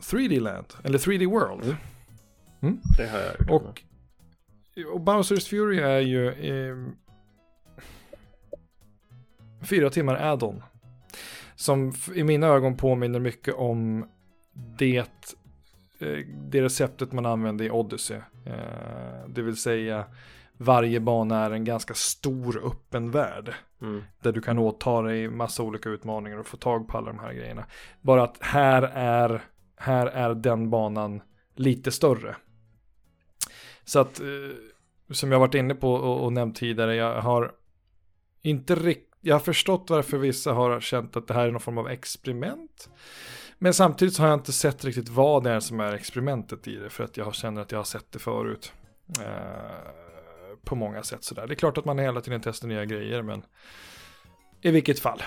3D 0.00 0.40
Land, 0.40 0.66
eller 0.84 0.98
3D 0.98 1.26
World. 1.30 1.76
Det 2.96 3.06
har 3.06 3.18
jag. 3.18 3.50
Och, 3.50 3.82
och 4.92 5.00
Bowsers 5.00 5.48
Fury 5.48 5.78
är 5.78 6.00
ju 6.00 6.28
eh, 6.28 6.76
fyra 9.62 9.90
timmar 9.90 10.16
add-on. 10.16 10.62
Som 11.54 11.92
i 12.14 12.24
mina 12.24 12.46
ögon 12.46 12.76
påminner 12.76 13.20
mycket 13.20 13.54
om 13.54 14.08
det, 14.78 15.30
det 16.50 16.62
receptet 16.62 17.12
man 17.12 17.26
använde 17.26 17.64
i 17.64 17.70
Odyssey. 17.70 18.16
Eh, 18.46 19.28
det 19.28 19.42
vill 19.42 19.56
säga 19.56 20.04
varje 20.56 21.00
bana 21.00 21.44
är 21.44 21.50
en 21.50 21.64
ganska 21.64 21.94
stor 21.94 22.66
öppen 22.66 23.10
värld. 23.10 23.54
Mm. 23.82 24.02
Där 24.22 24.32
du 24.32 24.40
kan 24.40 24.58
åta 24.58 25.02
dig 25.02 25.28
massa 25.28 25.62
olika 25.62 25.88
utmaningar 25.88 26.38
och 26.38 26.46
få 26.46 26.56
tag 26.56 26.88
på 26.88 26.98
alla 26.98 27.06
de 27.06 27.18
här 27.18 27.32
grejerna. 27.32 27.64
Bara 28.00 28.22
att 28.22 28.36
här 28.40 28.82
är, 28.94 29.42
här 29.76 30.06
är 30.06 30.34
den 30.34 30.70
banan 30.70 31.22
lite 31.54 31.90
större. 31.90 32.36
Så 33.84 33.98
att, 33.98 34.20
eh, 34.20 34.26
som 35.10 35.32
jag 35.32 35.40
varit 35.40 35.54
inne 35.54 35.74
på 35.74 35.92
och, 35.92 36.24
och 36.24 36.32
nämnt 36.32 36.56
tidigare, 36.56 36.94
jag 36.94 37.22
har 37.22 37.52
inte 38.42 38.74
riktigt, 38.74 39.06
jag 39.20 39.34
har 39.34 39.40
förstått 39.40 39.90
varför 39.90 40.18
vissa 40.18 40.52
har 40.52 40.80
känt 40.80 41.16
att 41.16 41.28
det 41.28 41.34
här 41.34 41.46
är 41.46 41.50
någon 41.50 41.60
form 41.60 41.78
av 41.78 41.88
experiment. 41.88 42.90
Men 43.62 43.74
samtidigt 43.74 44.14
så 44.14 44.22
har 44.22 44.28
jag 44.28 44.38
inte 44.38 44.52
sett 44.52 44.84
riktigt 44.84 45.08
vad 45.08 45.44
det 45.44 45.50
är 45.50 45.60
som 45.60 45.80
är 45.80 45.92
experimentet 45.94 46.68
i 46.68 46.76
det, 46.76 46.90
för 46.90 47.04
att 47.04 47.16
jag 47.16 47.34
känner 47.34 47.60
att 47.62 47.72
jag 47.72 47.78
har 47.78 47.84
sett 47.84 48.12
det 48.12 48.18
förut. 48.18 48.72
Eh, 49.20 49.26
på 50.64 50.74
många 50.74 51.02
sätt 51.02 51.24
sådär. 51.24 51.46
Det 51.46 51.52
är 51.52 51.56
klart 51.56 51.78
att 51.78 51.84
man 51.84 51.98
hela 51.98 52.20
tiden 52.20 52.40
testar 52.44 52.68
nya 52.68 52.84
grejer, 52.84 53.22
men 53.22 53.42
i 54.62 54.70
vilket 54.70 54.98
fall. 55.00 55.22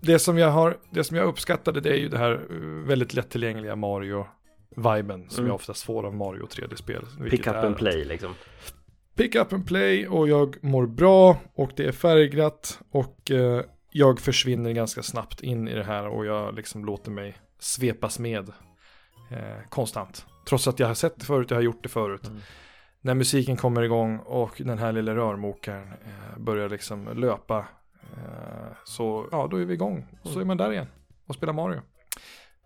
Det 0.00 0.18
som 0.18 0.38
jag 0.38 0.50
har, 0.50 0.76
det 0.90 1.04
som 1.04 1.16
jag 1.16 1.26
uppskattade 1.26 1.80
det 1.80 1.90
är 1.90 1.94
ju 1.96 2.08
det 2.08 2.18
här 2.18 2.32
eh, 2.50 2.56
väldigt 2.88 3.14
lättillgängliga 3.14 3.76
Mario-viben 3.76 5.28
som 5.30 5.38
Mm. 5.38 5.46
jag 5.48 5.54
oftast 5.54 5.82
får 5.82 6.06
av 6.06 6.14
Mario 6.14 6.46
3D-spel. 6.46 7.04
vilket 7.20 7.38
Pick 7.38 7.46
up 7.46 7.54
and 7.56 7.66
att- 7.74 7.78
play 7.78 8.04
liksom. 8.04 8.34
Pick 9.16 9.34
up 9.34 9.52
and 9.52 9.66
play 9.66 10.08
och 10.08 10.28
jag 10.28 10.56
mår 10.64 10.86
bra 10.86 11.36
och 11.54 11.70
det 11.76 11.84
är 11.86 11.92
färgglatt 11.92 12.80
och 12.90 13.30
eh, 13.30 13.62
jag 13.92 14.20
försvinner 14.20 14.72
ganska 14.72 15.02
snabbt 15.02 15.42
in 15.42 15.68
i 15.68 15.74
det 15.74 15.84
här 15.84 16.06
och 16.08 16.26
jag 16.26 16.54
liksom 16.54 16.84
låter 16.84 17.10
mig 17.10 17.36
svepas 17.58 18.18
med 18.18 18.48
eh, 19.30 19.68
konstant. 19.68 20.26
Trots 20.48 20.68
att 20.68 20.78
jag 20.78 20.86
har 20.86 20.94
sett 20.94 21.20
det 21.20 21.24
förut, 21.24 21.50
jag 21.50 21.56
har 21.56 21.62
gjort 21.62 21.82
det 21.82 21.88
förut. 21.88 22.26
Mm. 22.26 22.40
När 23.00 23.14
musiken 23.14 23.56
kommer 23.56 23.82
igång 23.82 24.18
och 24.18 24.62
den 24.64 24.78
här 24.78 24.92
lilla 24.92 25.14
rörmokaren 25.14 25.88
eh, 25.88 26.38
börjar 26.38 26.68
liksom 26.68 27.18
löpa 27.18 27.58
eh, 28.02 28.76
så 28.84 29.28
ja, 29.32 29.48
då 29.50 29.56
är 29.56 29.64
vi 29.64 29.74
igång. 29.74 30.06
Och 30.22 30.30
så 30.30 30.40
är 30.40 30.44
man 30.44 30.56
där 30.56 30.72
igen 30.72 30.86
och 31.26 31.34
spelar 31.34 31.52
Mario. 31.52 31.80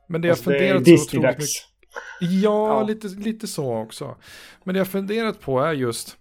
Men 0.07 0.21
det 0.21 0.29
jag 0.29 0.33
Alltså, 0.33 0.51
det 0.51 0.57
är 0.57 0.75
funderat 0.75 1.01
så 1.01 1.07
otroligt 1.19 1.39
mycket. 1.39 1.73
Ja, 2.21 2.69
Ja. 2.69 2.83
Lite, 2.83 3.09
lite 3.09 3.47
så 3.47 3.77
också. 3.77 4.17
Men 4.65 4.75
det 4.75 4.79
jag 4.79 4.89
funderat 4.89 5.41
på 5.41 5.61
är 5.61 5.73
just, 5.73 6.17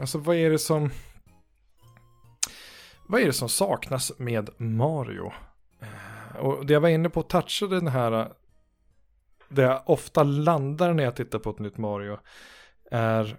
alltså 0.00 0.18
vad 0.18 0.36
är 0.36 0.50
det 0.50 0.58
som, 0.58 0.90
vad 3.08 3.20
är 3.20 3.26
det 3.26 3.32
som 3.32 3.48
saknas 3.48 4.12
med 4.18 4.50
Mario? 4.60 5.32
Och 6.38 6.66
det 6.66 6.72
jag 6.72 6.80
var 6.80 6.88
inne 6.88 7.10
på 7.10 7.22
touchade 7.22 7.76
den 7.76 7.88
här, 7.88 8.32
det 9.48 9.62
jag 9.62 9.82
ofta 9.86 10.22
landar 10.22 10.94
när 10.94 11.04
jag 11.04 11.16
tittar 11.16 11.38
på 11.38 11.50
ett 11.50 11.58
nytt 11.58 11.78
Mario, 11.78 12.18
är, 12.90 13.36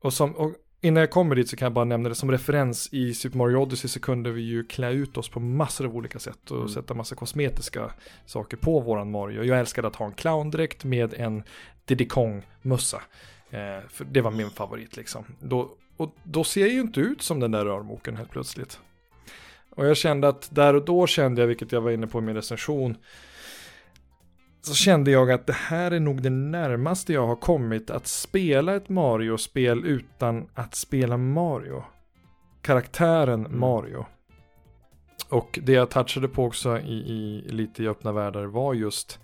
och 0.00 0.12
som, 0.12 0.36
och 0.36 0.52
innan 0.80 1.00
jag 1.00 1.10
kommer 1.10 1.36
dit 1.36 1.48
så 1.48 1.56
kan 1.56 1.66
jag 1.66 1.72
bara 1.72 1.84
nämna 1.84 2.08
det 2.08 2.14
som 2.14 2.30
referens 2.30 2.88
i 2.92 3.14
Super 3.14 3.38
Mario 3.38 3.56
Odyssey 3.56 3.88
så 3.88 4.00
kunde 4.00 4.30
vi 4.30 4.42
ju 4.42 4.64
klä 4.64 4.90
ut 4.90 5.16
oss 5.16 5.28
på 5.28 5.40
massor 5.40 5.86
av 5.86 5.96
olika 5.96 6.18
sätt 6.18 6.50
och 6.50 6.56
Mm. 6.56 6.68
sätta 6.68 6.94
massa 6.94 7.14
kosmetiska 7.14 7.90
saker 8.26 8.56
på 8.56 8.80
våran 8.80 9.10
Mario. 9.10 9.42
Jag 9.42 9.58
älskade 9.58 9.88
att 9.88 9.96
ha 9.96 10.06
en 10.06 10.12
clowndräkt 10.12 10.84
med 10.84 11.14
en 11.14 11.42
Diddy 11.84 12.08
Kong-mössa. 12.08 13.02
Eh, 13.50 13.88
för 13.88 14.04
det 14.04 14.20
var 14.20 14.30
min 14.30 14.50
favorit 14.50 14.96
liksom. 14.96 15.24
Då, 15.40 15.76
och 15.96 16.14
då 16.22 16.44
ser 16.44 16.60
jag 16.60 16.70
ju 16.70 16.80
inte 16.80 17.00
ut 17.00 17.22
som 17.22 17.40
den 17.40 17.50
där 17.50 17.64
rörmokern 17.64 18.16
helt 18.16 18.30
plötsligt. 18.30 18.80
Och 19.76 19.86
jag 19.86 19.96
kände 19.96 20.28
att 20.28 20.48
där 20.54 20.74
och 20.74 20.84
då 20.84 21.06
kände 21.06 21.40
jag, 21.40 21.48
vilket 21.48 21.72
jag 21.72 21.80
var 21.80 21.90
inne 21.90 22.06
på 22.06 22.18
i 22.18 22.22
min 22.22 22.34
recension, 22.34 22.96
så 24.62 24.74
kände 24.74 25.10
jag 25.10 25.30
att 25.30 25.46
det 25.46 25.52
här 25.52 25.90
är 25.90 26.00
nog 26.00 26.22
det 26.22 26.30
närmaste 26.30 27.12
jag 27.12 27.26
har 27.26 27.36
kommit 27.36 27.90
att 27.90 28.06
spela 28.06 28.76
ett 28.76 28.88
Mario-spel 28.88 29.84
utan 29.84 30.48
att 30.54 30.74
spela 30.74 31.16
Mario. 31.16 31.84
Karaktären 32.62 33.46
Mm. 33.46 33.60
Mario. 33.60 34.06
Och 35.28 35.58
det 35.62 35.72
jag 35.72 35.90
touchade 35.90 36.28
på 36.28 36.44
också 36.44 36.78
i, 36.78 36.92
i 36.92 37.44
lite 37.48 37.82
i 37.82 37.88
öppna 37.88 38.12
världar 38.12 38.44
var 38.44 38.74
just 38.74 39.18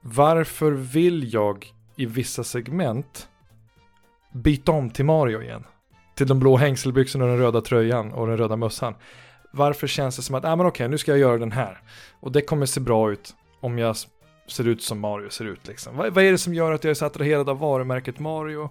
varför 0.00 0.70
vill 0.72 1.34
jag 1.34 1.66
i 1.96 2.06
vissa 2.06 2.44
segment 2.44 3.28
byta 4.32 4.72
om 4.72 4.90
till 4.90 5.04
Mario 5.04 5.42
igen? 5.42 5.64
Till 6.14 6.26
de 6.26 6.38
blå 6.38 6.56
hängselbyxorna 6.56 7.24
och 7.24 7.30
den 7.30 7.40
röda 7.40 7.60
tröjan 7.60 8.12
och 8.12 8.26
den 8.26 8.38
röda 8.38 8.56
mössan. 8.56 8.94
Varför 9.54 9.86
känns 9.86 10.16
det 10.16 10.22
som 10.22 10.34
att, 10.34 10.44
ah, 10.44 10.56
men 10.56 10.66
okej, 10.66 10.88
nu 10.88 10.98
ska 10.98 11.10
jag 11.10 11.18
göra 11.18 11.38
den 11.38 11.52
här. 11.52 11.82
Och 12.20 12.32
det 12.32 12.40
kommer 12.40 12.66
se 12.66 12.80
bra 12.80 13.12
ut 13.12 13.34
om 13.60 13.78
jag 13.78 13.96
ser 14.46 14.68
ut 14.68 14.82
som 14.82 15.00
Mario 15.00 15.30
ser 15.30 15.44
ut 15.44 15.66
liksom. 15.66 15.96
Vad, 15.96 16.14
vad 16.14 16.24
är 16.24 16.32
det 16.32 16.38
som 16.38 16.54
gör 16.54 16.72
att 16.72 16.84
jag 16.84 16.90
är 16.90 16.94
så 16.94 17.04
attraherad 17.04 17.48
av 17.48 17.58
varumärket 17.58 18.18
Mario? 18.18 18.70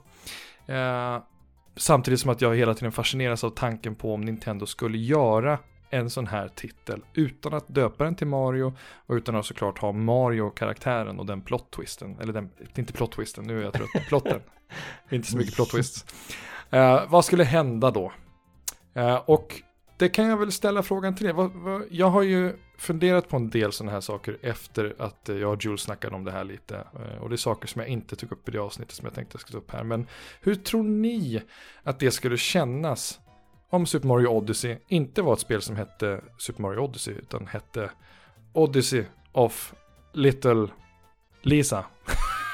Eh, 0.68 1.18
samtidigt 1.76 2.20
som 2.20 2.30
att 2.30 2.42
jag 2.42 2.56
hela 2.56 2.74
tiden 2.74 2.92
fascineras 2.92 3.44
av 3.44 3.50
tanken 3.50 3.96
på 3.96 4.14
om 4.14 4.22
Nintendo 4.22 4.66
skulle 4.66 4.98
göra 4.98 5.60
en 5.90 6.10
sån 6.10 6.28
här 6.28 6.48
titel 6.48 7.02
utan 7.14 7.54
att 7.54 7.66
döpa 7.68 8.04
den 8.04 8.16
till 8.16 8.28
Mario 8.28 8.74
och 9.06 9.16
utan 9.16 9.36
att 9.36 9.46
såklart 9.46 9.80
ha 9.80 9.92
Mario-karaktären 9.92 11.20
och 11.20 11.26
den 11.26 11.42
plot-twisten. 11.42 12.22
Eller 12.22 12.34
den, 12.34 12.50
inte 12.76 12.94
plot-twisten, 12.94 13.42
nu 13.48 13.60
är 13.60 13.64
jag 13.64 13.74
trött 13.74 13.92
på 13.94 14.00
plotten. 14.08 14.42
inte 15.10 15.28
så 15.28 15.38
mycket 15.38 15.56
plot-twists. 15.56 16.06
Eh, 16.70 17.04
vad 17.08 17.26
skulle 17.26 17.44
hända 17.44 17.92
då? 17.92 18.14
Eh, 18.94 19.16
och 19.16 19.62
det 19.98 20.10
kan 20.10 20.26
jag 20.26 20.38
väl 20.38 20.52
ställa 20.52 20.84
frågan 20.84 21.16
till 21.16 21.26
er. 21.26 21.36
Jag 21.90 22.10
har 22.10 22.22
ju 22.22 22.54
funderat 22.78 23.30
på 23.30 23.36
en 23.36 23.50
del 23.50 23.72
sådana 23.72 23.92
här 23.92 24.02
saker 24.02 24.38
efter 24.42 24.96
att 25.00 25.30
eh, 25.30 25.38
jag 25.38 25.54
och 25.54 25.64
Jules 25.66 25.82
snackade 25.82 26.16
om 26.16 26.24
det 26.24 26.32
här 26.32 26.44
lite. 26.44 26.76
Eh, 26.76 27.22
och 27.22 27.30
det 27.30 27.36
är 27.36 27.38
saker 27.38 27.68
som 27.68 27.82
jag 27.82 27.90
inte 27.90 28.16
tog 28.16 28.32
upp 28.32 28.50
i 28.50 28.52
det 28.52 28.58
avsnittet 28.58 28.96
som 28.96 29.06
jag 29.06 29.14
tänkte 29.14 29.36
jag 29.36 29.42
skulle 29.42 29.60
ta 29.60 29.66
upp 29.66 29.72
här. 29.72 29.84
Men 29.84 30.08
hur 30.42 30.56
tror 30.56 30.84
ni 30.84 31.42
att 31.84 32.00
det 32.00 32.12
skulle 32.12 32.38
kännas 32.38 33.20
om 33.70 33.86
Super 33.86 34.08
Mario 34.08 34.28
Odyssey 34.28 34.78
inte 34.88 35.22
var 35.22 35.34
ett 35.34 35.40
spel 35.40 35.62
som 35.62 35.76
hette 35.76 36.22
Super 36.38 36.62
Mario 36.62 36.80
Odyssey 36.80 37.14
utan 37.14 37.48
hette 37.48 37.90
Odyssey 38.54 39.06
of 39.32 39.74
Little 40.14 40.68
Lisa. 41.42 41.86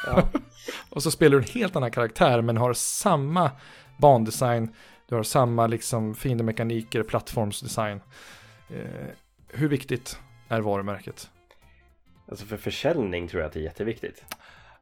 Ja. 0.05 0.23
och 0.89 1.03
så 1.03 1.11
spelar 1.11 1.37
du 1.37 1.43
en 1.43 1.49
helt 1.49 1.75
annan 1.75 1.91
karaktär 1.91 2.41
men 2.41 2.57
har 2.57 2.73
samma 2.73 3.51
bandesign, 3.97 4.73
du 5.09 5.15
har 5.15 5.23
samma 5.23 5.67
liksom 5.67 6.15
fiendemekaniker, 6.15 7.03
plattformsdesign. 7.03 8.01
Eh, 8.69 9.07
hur 9.47 9.67
viktigt 9.67 10.19
är 10.47 10.61
varumärket? 10.61 11.29
Alltså 12.27 12.45
för 12.45 12.57
försäljning 12.57 13.27
tror 13.27 13.41
jag 13.41 13.47
att 13.47 13.53
det 13.53 13.59
är 13.59 13.63
jätteviktigt. 13.63 14.25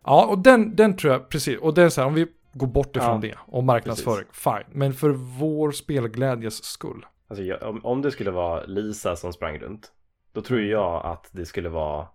Ja, 0.03 0.25
och 0.25 0.39
den, 0.39 0.75
den 0.75 0.95
tror 0.95 1.13
jag, 1.13 1.29
precis, 1.29 1.59
och 1.59 1.73
den 1.73 1.85
är 1.85 1.89
så 1.89 2.01
här, 2.01 2.07
om 2.07 2.13
vi 2.13 2.27
går 2.53 2.67
bort 2.67 2.95
ifrån 2.95 3.21
Ja, 3.21 3.27
det 3.29 3.35
och 3.45 3.63
marknadsföring, 3.63 4.27
fine. 4.31 4.63
Men 4.71 4.93
för 4.93 5.09
vår 5.09 5.71
spelglädjes 5.71 6.63
skull. 6.63 7.05
Alltså 7.27 7.43
jag, 7.43 7.63
om, 7.63 7.85
om 7.85 8.01
det 8.01 8.11
skulle 8.11 8.31
vara 8.31 8.65
Lisa 8.65 9.15
som 9.15 9.33
sprang 9.33 9.59
runt. 9.59 9.91
Då 10.33 10.41
tror 10.41 10.61
jag 10.61 11.05
att 11.05 11.29
det 11.31 11.45
skulle 11.45 11.69
vara 11.69 12.07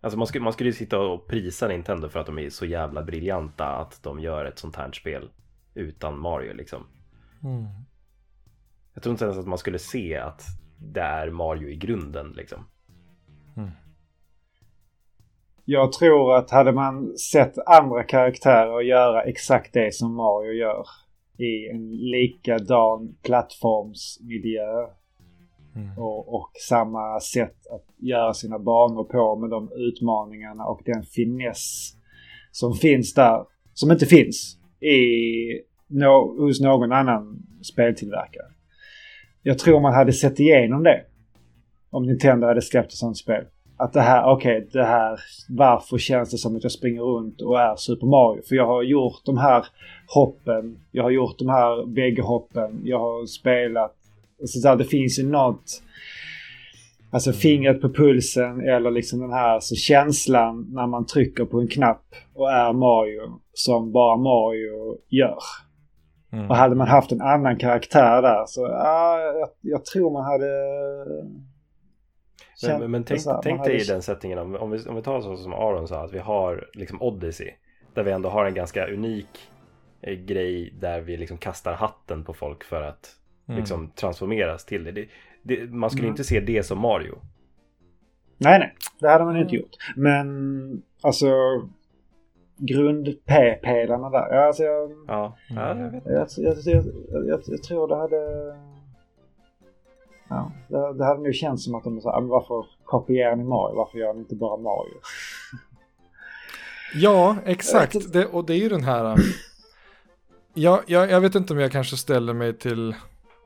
Alltså 0.00 0.18
man 0.18 0.26
skulle, 0.26 0.44
man 0.44 0.52
skulle 0.52 0.68
ju 0.68 0.74
sitta 0.74 0.98
och 0.98 1.28
prisa 1.28 1.68
Nintendo 1.68 2.08
för 2.08 2.20
att 2.20 2.26
de 2.26 2.38
är 2.38 2.50
så 2.50 2.66
jävla 2.66 3.02
briljanta 3.02 3.66
att 3.66 4.02
de 4.02 4.20
gör 4.20 4.44
ett 4.44 4.58
sånt 4.58 4.76
här 4.76 4.92
spel 4.92 5.30
utan 5.74 6.18
Mario 6.18 6.54
liksom. 6.54 6.86
Jag 8.94 9.02
tror 9.02 9.12
inte 9.12 9.24
ens 9.24 9.38
att 9.38 9.46
man 9.46 9.58
skulle 9.58 9.78
se 9.78 10.16
att 10.16 10.42
det 10.78 11.00
är 11.00 11.30
Mario 11.30 11.68
i 11.68 11.76
grunden 11.76 12.32
liksom. 12.32 12.64
Jag 15.64 15.92
tror 15.92 16.36
att 16.36 16.50
hade 16.50 16.72
man 16.72 17.18
sett 17.18 17.58
andra 17.66 18.02
karaktärer 18.04 18.80
göra 18.80 19.22
exakt 19.22 19.72
det 19.72 19.94
som 19.94 20.14
Mario 20.14 20.52
gör 20.52 20.86
i 21.38 21.68
en 21.68 21.90
likadan 21.90 23.16
plattformsmiljö 23.22 24.88
Mm. 25.78 25.98
och, 25.98 26.34
och 26.34 26.50
samma 26.68 27.20
sätt 27.20 27.66
att 27.70 27.84
göra 27.98 28.34
sina 28.34 28.58
banor 28.58 29.04
på 29.04 29.36
med 29.36 29.50
de 29.50 29.72
utmaningarna 29.76 30.64
och 30.64 30.82
den 30.84 31.02
finess 31.02 31.92
som 32.50 32.74
finns 32.74 33.14
där. 33.14 33.44
Som 33.72 33.92
inte 33.92 34.06
finns 34.06 34.58
i, 34.80 34.96
no, 35.88 36.44
hos 36.46 36.60
någon 36.60 36.92
annan 36.92 37.42
speltillverkare. 37.62 38.46
Jag 39.42 39.58
tror 39.58 39.80
man 39.80 39.94
hade 39.94 40.12
sett 40.12 40.40
igenom 40.40 40.82
det. 40.82 41.02
Om 41.90 42.06
Nintendo 42.06 42.46
hade 42.46 42.62
släppt 42.62 42.92
ett 42.92 42.98
sånt 42.98 43.16
spel. 43.16 43.44
Att 43.76 43.92
det 43.92 44.00
här, 44.00 44.30
okej, 44.30 44.68
det 44.72 44.84
här, 44.84 45.20
varför 45.48 45.98
känns 45.98 46.30
det 46.30 46.38
som 46.38 46.56
att 46.56 46.62
jag 46.62 46.72
springer 46.72 47.02
runt 47.02 47.40
och 47.40 47.60
är 47.60 47.76
Super 47.76 48.06
Mario? 48.06 48.42
För 48.48 48.56
jag 48.56 48.66
har 48.66 48.82
gjort 48.82 49.22
de 49.24 49.38
här 49.38 49.66
hoppen, 50.14 50.78
jag 50.92 51.02
har 51.02 51.10
gjort 51.10 51.38
de 51.38 51.48
här 51.48 51.94
vägghoppen, 51.94 52.80
jag 52.84 52.98
har 52.98 53.26
spelat 53.26 53.94
så 54.44 54.68
där, 54.68 54.76
det 54.76 54.84
finns 54.84 55.18
ju 55.18 55.28
något 55.28 55.82
Alltså 57.10 57.32
fingret 57.32 57.80
på 57.80 57.88
pulsen 57.88 58.60
eller 58.60 58.90
liksom 58.90 59.20
den 59.20 59.32
här 59.32 59.60
så 59.60 59.74
känslan 59.74 60.66
när 60.72 60.86
man 60.86 61.06
trycker 61.06 61.44
på 61.44 61.60
en 61.60 61.68
knapp 61.68 62.04
och 62.34 62.50
är 62.50 62.72
Mario 62.72 63.40
som 63.52 63.92
bara 63.92 64.16
Mario 64.16 64.96
gör. 65.08 65.38
Mm. 66.32 66.50
Och 66.50 66.56
hade 66.56 66.74
man 66.74 66.88
haft 66.88 67.12
en 67.12 67.20
annan 67.20 67.56
karaktär 67.58 68.22
där 68.22 68.44
så 68.46 68.60
ja, 68.60 69.18
jag, 69.20 69.48
jag 69.60 69.84
tror 69.84 70.10
man 70.12 70.24
hade... 70.24 70.48
Men, 72.66 72.80
men, 72.80 72.90
men 72.90 73.04
tänk, 73.04 73.26
här, 73.26 73.40
tänk 73.42 73.58
hade- 73.58 73.70
dig 73.70 73.80
i 73.80 73.84
den 73.84 74.02
settingen 74.02 74.38
om, 74.38 74.56
om, 74.56 74.70
vi, 74.70 74.78
om 74.88 74.96
vi 74.96 75.02
tar 75.02 75.20
så 75.20 75.36
som 75.36 75.52
Aron 75.52 75.88
sa 75.88 76.04
att 76.04 76.12
vi 76.12 76.18
har 76.18 76.68
liksom 76.74 77.02
Odyssey. 77.02 77.50
Där 77.94 78.02
vi 78.02 78.10
ändå 78.10 78.28
har 78.28 78.44
en 78.44 78.54
ganska 78.54 78.86
unik 78.86 79.50
eh, 80.02 80.14
grej 80.14 80.74
där 80.80 81.00
vi 81.00 81.16
liksom 81.16 81.38
kastar 81.38 81.72
hatten 81.72 82.24
på 82.24 82.34
folk 82.34 82.64
för 82.64 82.82
att 82.82 83.14
Mm. 83.48 83.58
liksom 83.60 83.90
transformeras 83.90 84.64
till 84.64 84.84
det. 84.84 84.92
det, 84.92 85.08
det 85.42 85.70
man 85.70 85.90
skulle 85.90 86.04
Mm. 86.06 86.12
inte 86.12 86.24
se 86.24 86.40
det 86.40 86.62
som 86.62 86.78
Mario. 86.78 87.18
Nej, 88.38 88.58
nej. 88.58 88.74
Det 89.00 89.08
hade 89.08 89.24
man 89.24 89.36
inte 89.36 89.54
gjort. 89.56 89.70
Men 89.96 90.82
alltså 91.02 91.26
grundpelarna 92.58 94.10
där. 94.10 94.34
Ja, 94.34 94.46
alltså 94.46 94.62
jag, 94.62 94.90
Ja, 95.08 95.36
ja 95.48 95.70
Mm. 95.70 95.84
jag 95.84 95.90
vet. 95.90 96.38
jag, 96.38 96.56
jag, 96.56 96.56
jag, 96.74 96.84
jag, 97.26 97.40
jag 97.46 97.62
tror 97.62 97.88
det 97.88 97.96
hade... 97.96 98.16
Ja, 100.28 100.52
det, 100.68 100.94
det 100.98 101.04
hade 101.04 101.22
nog 101.22 101.34
känts 101.34 101.64
som 101.64 101.74
att 101.74 101.84
de 101.84 102.00
sa, 102.00 102.10
"Ah, 102.16 102.20
varför 102.20 102.66
kopierar 102.84 103.36
ni 103.36 103.44
Mario? 103.44 103.76
Varför 103.76 103.98
gör 103.98 104.12
ni 104.14 104.18
inte 104.20 104.34
bara 104.34 104.56
Mario? 104.56 104.94
Ja, 106.94 107.36
Jag 107.44 107.52
exakt. 107.52 107.94
vet 107.94 108.12
Det, 108.12 108.26
och 108.26 108.44
det 108.46 108.54
är 108.54 108.58
ju 108.58 108.68
den 108.68 108.84
här... 108.84 109.16
Ja, 110.54 110.82
jag, 110.86 111.10
jag 111.10 111.20
vet 111.20 111.34
inte 111.34 111.52
om 111.52 111.58
jag 111.58 111.72
kanske 111.72 111.96
ställer 111.96 112.32
mig 112.34 112.58
till... 112.58 112.94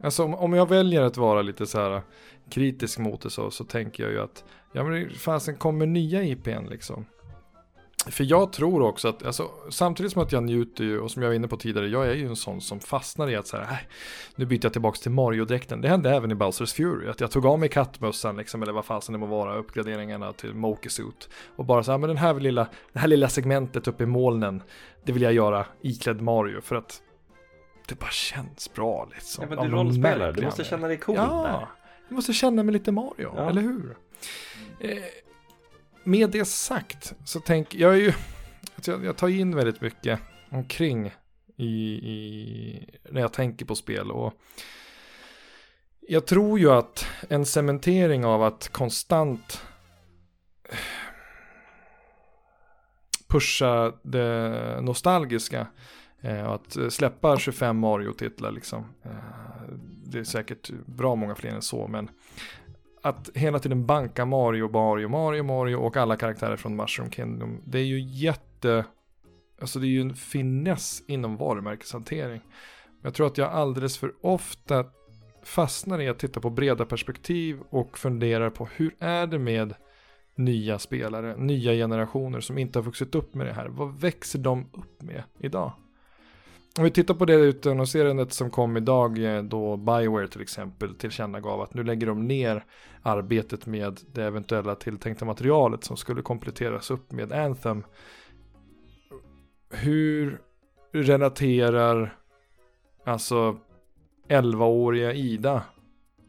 Alltså 0.02 0.24
om, 0.24 0.34
om 0.34 0.52
jag 0.52 0.68
väljer 0.68 1.02
att 1.02 1.16
vara 1.16 1.42
lite 1.42 1.66
så 1.66 1.78
här 1.78 2.02
kritisk 2.50 2.98
mot 2.98 3.20
det 3.22 3.30
så, 3.30 3.50
så 3.50 3.64
tänker 3.64 4.02
jag 4.02 4.12
ju 4.12 4.20
att 4.20 4.44
ja 4.72 4.84
men 4.84 5.10
fasen 5.10 5.56
kommer 5.56 5.86
nya 5.86 6.22
IPn 6.22 6.66
liksom. 6.70 7.04
För 8.10 8.24
jag 8.24 8.52
tror 8.52 8.82
också 8.82 9.08
att, 9.08 9.22
alltså, 9.26 9.50
samtidigt 9.70 10.12
som 10.12 10.22
att 10.22 10.32
jag 10.32 10.42
njuter 10.42 10.84
ju, 10.84 11.00
och 11.00 11.10
som 11.10 11.22
jag 11.22 11.28
var 11.30 11.34
inne 11.34 11.48
på 11.48 11.56
tidigare, 11.56 11.88
jag 11.88 12.06
är 12.08 12.14
ju 12.14 12.26
en 12.26 12.36
sån 12.36 12.60
som 12.60 12.80
fastnar 12.80 13.30
i 13.30 13.36
att 13.36 13.46
så 13.46 13.56
här, 13.56 13.66
"Nej, 13.70 13.88
nu 14.36 14.46
byter 14.46 14.60
jag 14.64 14.72
tillbaka 14.72 14.96
till 14.96 15.10
Mario-dräkten. 15.10 15.80
Det 15.80 15.88
hände 15.88 16.10
även 16.10 16.30
i 16.30 16.34
Bowsers 16.34 16.72
Fury, 16.72 17.08
att 17.08 17.20
jag 17.20 17.30
tog 17.30 17.46
av 17.46 17.58
mig 17.58 17.68
kattmössan 17.68 18.36
liksom, 18.36 18.62
eller 18.62 18.72
vad 18.72 18.84
fasen 18.84 19.12
det 19.12 19.18
må 19.18 19.26
vara, 19.26 19.54
uppgraderingarna 19.56 20.32
till 20.32 20.54
Monkey 20.54 20.90
Suit. 20.90 21.28
Och 21.56 21.64
bara 21.64 21.82
så 21.82 21.90
här, 21.90 21.98
men 21.98 22.08
den 22.08 22.16
här 22.16 22.34
lilla, 22.40 22.66
det 22.92 22.98
här 22.98 23.08
lilla 23.08 23.28
segmentet 23.28 23.88
uppe 23.88 24.02
i 24.02 24.06
molnen, 24.06 24.62
det 25.04 25.12
vill 25.12 25.22
jag 25.22 25.32
göra 25.32 25.66
iklädd 25.80 26.20
Mario, 26.20 26.60
för 26.60 26.76
att 26.76 27.02
det 27.88 27.98
bara 28.00 28.10
känns 28.10 28.72
bra 28.74 29.08
liksom. 29.14 29.46
Ja, 29.50 29.56
men 29.56 29.70
du 29.70 29.76
rollspelar, 29.76 30.32
du 30.32 30.42
måste 30.42 30.64
känna 30.64 30.88
dig 30.88 30.96
cool 30.98 31.16
där. 31.16 31.22
Ja, 31.22 31.68
jag 32.08 32.14
måste 32.14 32.32
känna 32.32 32.62
mig 32.62 32.72
lite 32.72 32.92
Mario, 32.92 33.32
Ja. 33.36 33.50
eller 33.50 33.62
hur? 33.62 33.96
Eh, 34.80 34.98
med 36.04 36.30
det 36.30 36.44
sagt 36.44 37.14
så 37.24 37.40
tänker 37.40 37.78
jag 37.78 37.98
ju, 37.98 38.12
alltså 38.74 38.90
jag, 38.90 39.04
jag 39.04 39.16
tar 39.16 39.28
in 39.28 39.56
väldigt 39.56 39.80
mycket 39.80 40.20
omkring 40.50 41.10
i, 41.56 41.92
i, 41.92 42.98
när 43.10 43.20
jag 43.20 43.32
tänker 43.32 43.66
på 43.66 43.74
spel 43.74 44.10
och 44.10 44.32
jag 46.08 46.26
tror 46.26 46.58
ju 46.58 46.70
att 46.70 47.06
en 47.28 47.46
cementering 47.46 48.24
av 48.24 48.42
att 48.42 48.68
konstant 48.68 49.62
pusha 53.28 53.92
det 54.02 54.78
nostalgiska 54.82 55.66
eh, 56.20 56.42
och 56.42 56.54
att 56.54 56.92
släppa 56.92 57.38
25 57.38 57.78
Mario-titlar 57.78 58.50
liksom. 58.50 58.84
Eh, 59.02 59.12
det 60.04 60.18
är 60.18 60.24
säkert 60.24 60.70
bra 60.86 61.14
många 61.14 61.34
fler 61.34 61.50
än 61.50 61.62
så, 61.62 61.88
men 61.88 62.10
att 63.02 63.30
hela 63.34 63.58
tiden 63.58 63.86
banka 63.86 64.24
Mario, 64.24 64.68
Mario, 64.72 65.08
Mario, 65.08 65.42
Mario 65.42 65.76
och 65.76 65.96
alla 65.96 66.16
karaktärer 66.16 66.56
från 66.56 66.76
Mushroom 66.76 67.10
Kingdom. 67.10 67.62
Det 67.64 67.78
är 67.78 67.84
ju 67.84 68.00
jätte, 68.00 68.84
alltså 69.60 69.78
det 69.78 69.86
är 69.86 69.90
ju 69.90 70.00
en 70.00 70.14
finess 70.14 71.02
inom 71.06 71.36
varumärkeshantering. 71.36 72.40
Jag 73.02 73.14
tror 73.14 73.26
att 73.26 73.38
jag 73.38 73.50
alldeles 73.50 73.98
för 73.98 74.12
ofta 74.20 74.84
fastnar 75.42 76.00
i 76.00 76.08
att 76.08 76.18
titta 76.18 76.40
på 76.40 76.50
breda 76.50 76.84
perspektiv 76.84 77.60
och 77.70 77.98
funderar 77.98 78.50
på 78.50 78.68
hur 78.76 78.94
är 78.98 79.26
det 79.26 79.38
med 79.38 79.74
nya 80.34 80.78
spelare, 80.78 81.36
nya 81.36 81.72
generationer 81.72 82.40
som 82.40 82.58
inte 82.58 82.78
har 82.78 82.84
vuxit 82.84 83.14
upp 83.14 83.34
med 83.34 83.46
det 83.46 83.52
här. 83.52 83.68
Vad 83.68 84.00
växer 84.00 84.38
de 84.38 84.70
upp 84.72 85.02
med 85.02 85.22
idag? 85.38 85.72
Om 86.78 86.84
vi 86.84 86.90
tittar 86.90 87.14
på 87.14 87.24
det 87.24 87.34
utannonserandet 87.34 88.32
som 88.32 88.50
kom 88.50 88.76
idag 88.76 89.36
eh, 89.36 89.42
då 89.42 89.76
Bioware 89.76 90.28
till 90.28 90.40
exempel 90.40 90.94
tillkännagav 90.94 91.60
att 91.60 91.74
nu 91.74 91.84
lägger 91.84 92.06
de 92.06 92.28
ner 92.28 92.64
arbetet 93.02 93.66
med 93.66 94.00
det 94.12 94.24
eventuella 94.24 94.74
tilltänkta 94.74 95.24
materialet 95.24 95.84
som 95.84 95.96
skulle 95.96 96.22
kompletteras 96.22 96.90
upp 96.90 97.12
med 97.12 97.32
Anthem. 97.32 97.84
Hur 99.70 100.40
relaterar 100.92 102.16
alltså 103.04 103.58
11-åriga 104.28 105.12
Ida 105.12 105.62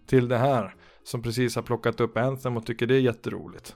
till 0.07 0.28
det 0.28 0.38
här 0.38 0.76
som 1.03 1.22
precis 1.22 1.56
har 1.56 1.64
plockat 1.64 1.99
upp 1.99 2.18
Anthem 2.18 2.57
och 2.57 2.65
tycker 2.65 2.88
det 2.88 2.95
är 2.95 3.02
jätteroligt? 3.02 3.76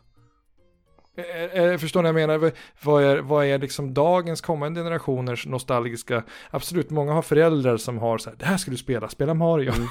Eh, 1.54 1.78
förstår 1.78 2.04
ni 2.04 2.12
vad 2.12 2.22
jag 2.22 2.28
menar? 2.28 2.52
Vad 2.82 3.04
är, 3.04 3.18
vad 3.18 3.46
är 3.46 3.60
liksom 3.60 3.94
dagens 3.94 4.42
kommande 4.42 4.80
generationers 4.80 5.46
nostalgiska? 5.46 6.24
Absolut, 6.50 6.90
många 6.90 7.14
har 7.14 7.22
föräldrar 7.22 7.78
som 7.78 7.98
har 7.98 8.18
så 8.18 8.30
här, 8.30 8.38
det 8.38 8.46
här 8.46 8.58
ska 8.58 8.72
du 8.72 8.78
spela, 8.78 9.10
spela 9.10 9.34
Mario. 9.34 9.74
Mm. 9.74 9.88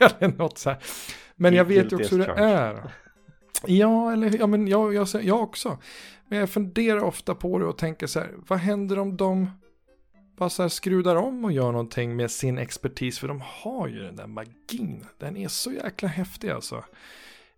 eller 0.18 0.38
något 0.38 0.58
så 0.58 0.70
här. 0.70 0.78
Men 1.36 1.54
jag 1.54 1.64
vet 1.64 1.92
ju 1.92 1.96
också 1.96 2.16
hur 2.16 2.26
det 2.26 2.32
är. 2.32 2.92
Ja, 3.66 4.12
eller 4.12 4.38
ja, 4.38 4.46
men 4.46 4.68
jag, 4.68 4.94
jag, 4.94 5.08
jag 5.22 5.42
också. 5.42 5.78
Men 6.28 6.38
jag 6.38 6.50
funderar 6.50 7.00
ofta 7.04 7.34
på 7.34 7.58
det 7.58 7.64
och 7.64 7.78
tänker 7.78 8.06
så 8.06 8.20
här, 8.20 8.30
vad 8.48 8.58
händer 8.58 8.98
om 8.98 9.16
de 9.16 9.50
bara 10.36 10.50
så 10.50 10.62
här 10.62 10.68
skrudar 10.68 11.16
om 11.16 11.44
och 11.44 11.52
gör 11.52 11.72
någonting 11.72 12.16
med 12.16 12.30
sin 12.30 12.58
expertis? 12.58 13.18
För 13.18 13.28
de 13.28 13.42
har 13.46 13.88
ju 13.88 14.02
den 14.02 14.16
där 14.16 14.26
magin. 14.26 15.06
Den 15.18 15.36
är 15.36 15.48
så 15.48 15.72
jäkla 15.72 16.08
häftig 16.08 16.50
alltså. 16.50 16.84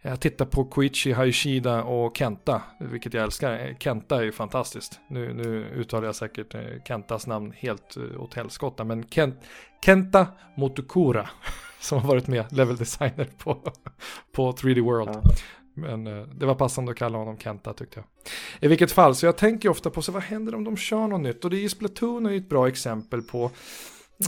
Jag 0.04 0.20
tittar 0.20 0.44
på 0.44 0.64
Koichi 0.64 1.12
Hayashida 1.12 1.82
och 1.82 2.16
Kenta, 2.16 2.62
vilket 2.80 3.14
jag 3.14 3.22
älskar. 3.22 3.76
Kenta 3.78 4.16
är 4.16 4.22
ju 4.22 4.32
fantastiskt. 4.32 5.00
Nu, 5.08 5.34
nu 5.34 5.64
uttalar 5.64 6.06
jag 6.06 6.14
säkert 6.14 6.54
eh, 6.54 6.60
Kentas 6.84 7.26
namn 7.26 7.52
helt 7.56 7.96
eh, 7.96 8.22
åt 8.22 8.34
helskotta, 8.34 8.84
men 8.84 9.08
Kent, 9.08 9.34
Kenta 9.84 10.26
Motokura, 10.56 11.30
som 11.80 11.98
har 11.98 12.08
varit 12.08 12.26
med, 12.26 12.52
level 12.52 12.76
designer 12.76 13.28
på, 13.38 13.72
på 14.32 14.52
3D 14.52 14.80
World. 14.80 15.10
Ja. 15.14 15.22
Men 15.74 16.06
eh, 16.06 16.26
det 16.26 16.46
var 16.46 16.54
passande 16.54 16.92
att 16.92 16.98
kalla 16.98 17.18
honom 17.18 17.38
Kenta 17.38 17.72
tyckte 17.72 17.98
jag. 17.98 18.32
I 18.60 18.68
vilket 18.68 18.92
fall, 18.92 19.14
så 19.14 19.26
jag 19.26 19.36
tänker 19.36 19.68
ofta 19.68 19.90
på 19.90 20.02
så 20.02 20.12
vad 20.12 20.22
händer 20.22 20.54
om 20.54 20.64
de 20.64 20.76
kör 20.76 21.06
något 21.06 21.20
nytt? 21.20 21.44
Och 21.44 21.50
det 21.50 21.56
är 21.56 21.62
ju 21.62 21.68
Splatoon 21.68 22.26
är 22.26 22.36
ett 22.36 22.48
bra 22.48 22.68
exempel 22.68 23.22
på 23.22 23.50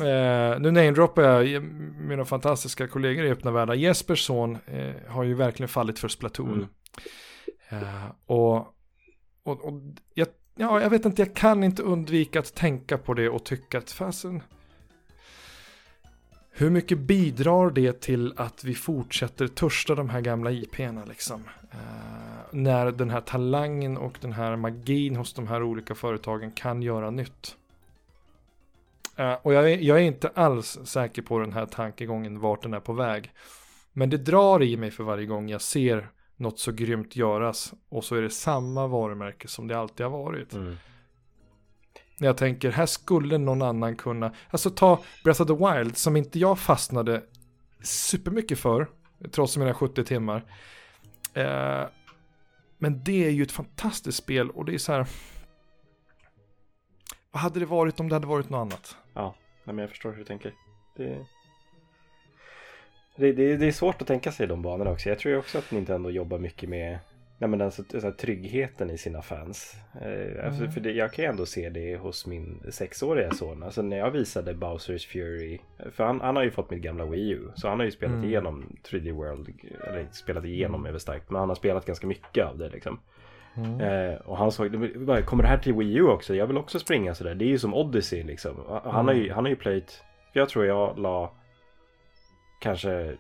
Eh, 0.01 0.61
nu 0.61 0.71
namedroppar 0.71 1.23
jag 1.23 1.63
mina 1.99 2.25
fantastiska 2.25 2.89
kollegor 2.89 3.25
i 3.25 3.31
Öppna 3.31 3.51
Världar. 3.51 3.75
Jespers 3.75 4.27
son 4.27 4.59
eh, 4.67 4.95
har 5.09 5.25
ju 5.25 5.35
verkligen 5.35 5.69
fallit 5.69 5.99
för 5.99 6.09
Splatoon. 6.09 6.69
Mm. 7.69 7.85
Eh, 7.85 8.05
och, 8.27 8.57
och, 9.43 9.65
och 9.65 9.81
jag, 10.15 10.29
ja, 10.57 10.81
jag 10.81 10.91
vet 10.91 11.05
inte, 11.05 11.23
jag 11.23 11.35
kan 11.35 11.65
inte 11.65 11.83
undvika 11.83 12.39
att 12.39 12.55
tänka 12.55 12.99
på 12.99 13.15
det 13.15 13.29
och 13.29 13.45
tycka 13.45 13.79
att 13.79 13.91
fasen, 13.91 14.43
hur 16.51 16.71
mycket 16.71 16.99
bidrar 16.99 17.71
det 17.71 18.01
till 18.01 18.35
att 18.37 18.65
vi 18.65 18.75
fortsätter 18.75 19.49
törsta 19.49 19.95
de 19.95 20.09
här 20.09 20.21
gamla 20.21 20.51
IP'na 20.51 21.09
liksom? 21.09 21.45
Eh, 21.71 21.79
när 22.51 22.93
den 22.93 23.11
här 23.11 23.21
talangen 23.21 23.97
och 23.97 24.19
den 24.21 24.33
här 24.33 24.57
magin 24.57 25.17
hos 25.17 25.35
de 25.35 25.47
här 25.47 25.63
olika 25.63 25.95
företagen 25.95 26.53
kan 26.53 26.83
göra 26.83 27.11
nytt. 27.11 27.57
Uh, 29.19 29.33
och 29.43 29.55
jag 29.55 29.73
är, 29.73 29.79
jag 29.79 29.99
är, 29.99 30.03
inte 30.03 30.29
alls 30.29 30.79
säker 30.85 31.23
på 31.23 31.39
den 31.39 31.53
här 31.53 31.67
tankegången 31.67 32.41
vart 32.41 32.63
den 32.63 32.75
är 32.75 32.81
på 32.81 32.93
väg. 32.93 33.33
Men 33.93 34.11
det 34.11 34.17
drar 34.17 34.63
i 34.63 34.77
mig 34.77 34.91
för 34.91 35.05
varje 35.05 35.27
gång 35.27 35.49
jag 35.49 35.61
ser 35.61 36.11
något 36.37 36.59
så 36.59 36.73
grymt 36.73 37.17
göras. 37.17 37.75
Och 37.89 38.05
så 38.05 38.17
är 38.17 38.23
det 38.23 38.31
samma 38.31 38.87
varumärke 38.87 39.49
som 39.49 39.69
det 39.69 39.79
alltid 39.79 40.07
har 40.07 40.11
varit. 40.11 40.53
Mm. 40.53 40.77
Jag 42.19 42.37
tänker, 42.37 42.71
här 42.71 42.87
skulle 42.87 43.39
någon 43.39 43.63
annan 43.63 43.97
kunna, 43.97 44.33
alltså 44.51 44.71
ta 44.71 45.03
Breath 45.25 45.43
of 45.43 45.49
the 45.49 45.55
Wild 45.55 45.97
som 45.97 46.17
inte 46.17 46.39
jag 46.39 46.59
fastnade 46.59 47.23
supermycket 47.83 48.59
för, 48.59 48.89
trots 49.31 49.57
mina 49.57 49.75
70 49.75 50.05
timmar. 50.05 50.45
Uh, 51.37 51.87
men 52.79 53.05
det 53.05 53.25
är 53.27 53.31
ju 53.31 53.43
ett 53.43 53.53
fantastiskt 53.53 54.19
spel 54.19 54.51
och 54.51 54.65
det 54.65 54.75
är 54.75 54.79
så 54.79 54.93
här, 54.93 55.07
vad 57.31 57.43
hade 57.43 57.61
det 57.61 57.67
varit 57.67 58.01
om 58.01 58.09
det 58.09 58.15
hade 58.15 58.27
varit 58.27 58.51
något 58.51 58.59
annat? 58.59 58.97
Ja, 59.15 59.35
men 59.65 59.79
jag 59.79 59.91
förstår 59.91 60.11
hur 60.11 60.19
du 60.19 60.25
tänker. 60.25 60.53
Det, 60.97 61.27
det, 63.17 63.33
det, 63.33 63.57
det 63.57 63.67
är 63.67 63.73
svårt 63.73 64.03
att 64.03 64.09
tänka 64.09 64.33
sig 64.33 64.47
de 64.47 64.63
banorna 64.63 64.91
också. 64.91 65.09
Jag 65.09 65.19
tror 65.19 65.37
också 65.37 65.59
att 65.59 65.71
Nintendo 65.71 66.11
jobbar 66.11 66.39
mycket 66.39 66.69
med 66.69 66.99
Nej, 67.39 67.51
men 67.51 67.61
alltså, 67.61 67.85
så 67.89 68.01
här, 68.01 68.11
tryggheten 68.11 68.91
i 68.91 68.99
sina 68.99 69.23
fans. 69.23 69.77
Eh, 70.01 70.45
alltså, 70.47 70.61
mm. 70.61 70.73
för 70.73 70.81
det, 70.81 70.93
jag 70.93 71.13
kan 71.13 71.25
ju 71.25 71.31
ändå 71.31 71.47
se 71.47 71.71
det 71.71 71.97
hos 71.97 72.27
min 72.27 72.63
sexåriga 72.71 73.31
son. 73.31 73.63
Alltså 73.63 73.83
när 73.83 73.97
jag 73.97 74.11
visade 74.11 74.55
Bowsers 74.55 75.07
Fury. 75.07 75.59
För 75.93 76.05
han, 76.05 76.21
han 76.21 76.37
har 76.37 76.43
ju 76.43 76.51
fått 76.51 76.71
mitt 76.71 76.83
gamla 76.83 77.05
Wii 77.05 77.31
U. 77.31 77.41
Så 77.55 77.69
han 77.69 77.79
har 77.79 77.85
ju 77.85 77.91
spelat 77.91 78.15
mm. 78.15 78.29
igenom 78.29 78.77
3D 78.91 79.13
World. 79.13 79.49
Eller 79.89 80.01
inte 80.01 80.15
spelat 80.17 80.45
igenom 80.45 80.81
mm. 80.81 80.87
är 80.87 80.91
väl 80.91 81.01
starkt. 81.01 81.31
Men 81.31 81.41
han 81.41 81.49
har 81.49 81.57
spelat 81.57 81.87
ganska 81.87 82.07
mycket 82.07 82.47
av 82.47 82.59
det 82.59 82.69
liksom. 82.69 83.01
Mm. 83.57 83.81
Eh, 83.81 84.17
och 84.17 84.37
han 84.37 84.53
sa, 84.53 84.69
kommer 85.25 85.43
det 85.43 85.49
här 85.49 85.59
till 85.59 85.75
Wii 85.75 85.95
U 85.95 86.03
också? 86.03 86.35
Jag 86.35 86.47
vill 86.47 86.57
också 86.57 86.79
springa 86.79 87.15
sådär. 87.15 87.35
Det 87.35 87.45
är 87.45 87.49
ju 87.49 87.59
som 87.59 87.75
Odyssey 87.75 88.23
liksom. 88.23 88.57
Han, 88.69 88.95
mm. 88.95 89.07
har, 89.07 89.13
ju, 89.13 89.33
han 89.33 89.45
har 89.45 89.51
ju 89.51 89.57
plöjt, 89.57 90.03
jag 90.33 90.49
tror 90.49 90.67
jag 90.67 90.99
la 90.99 91.33
kanske 92.61 93.17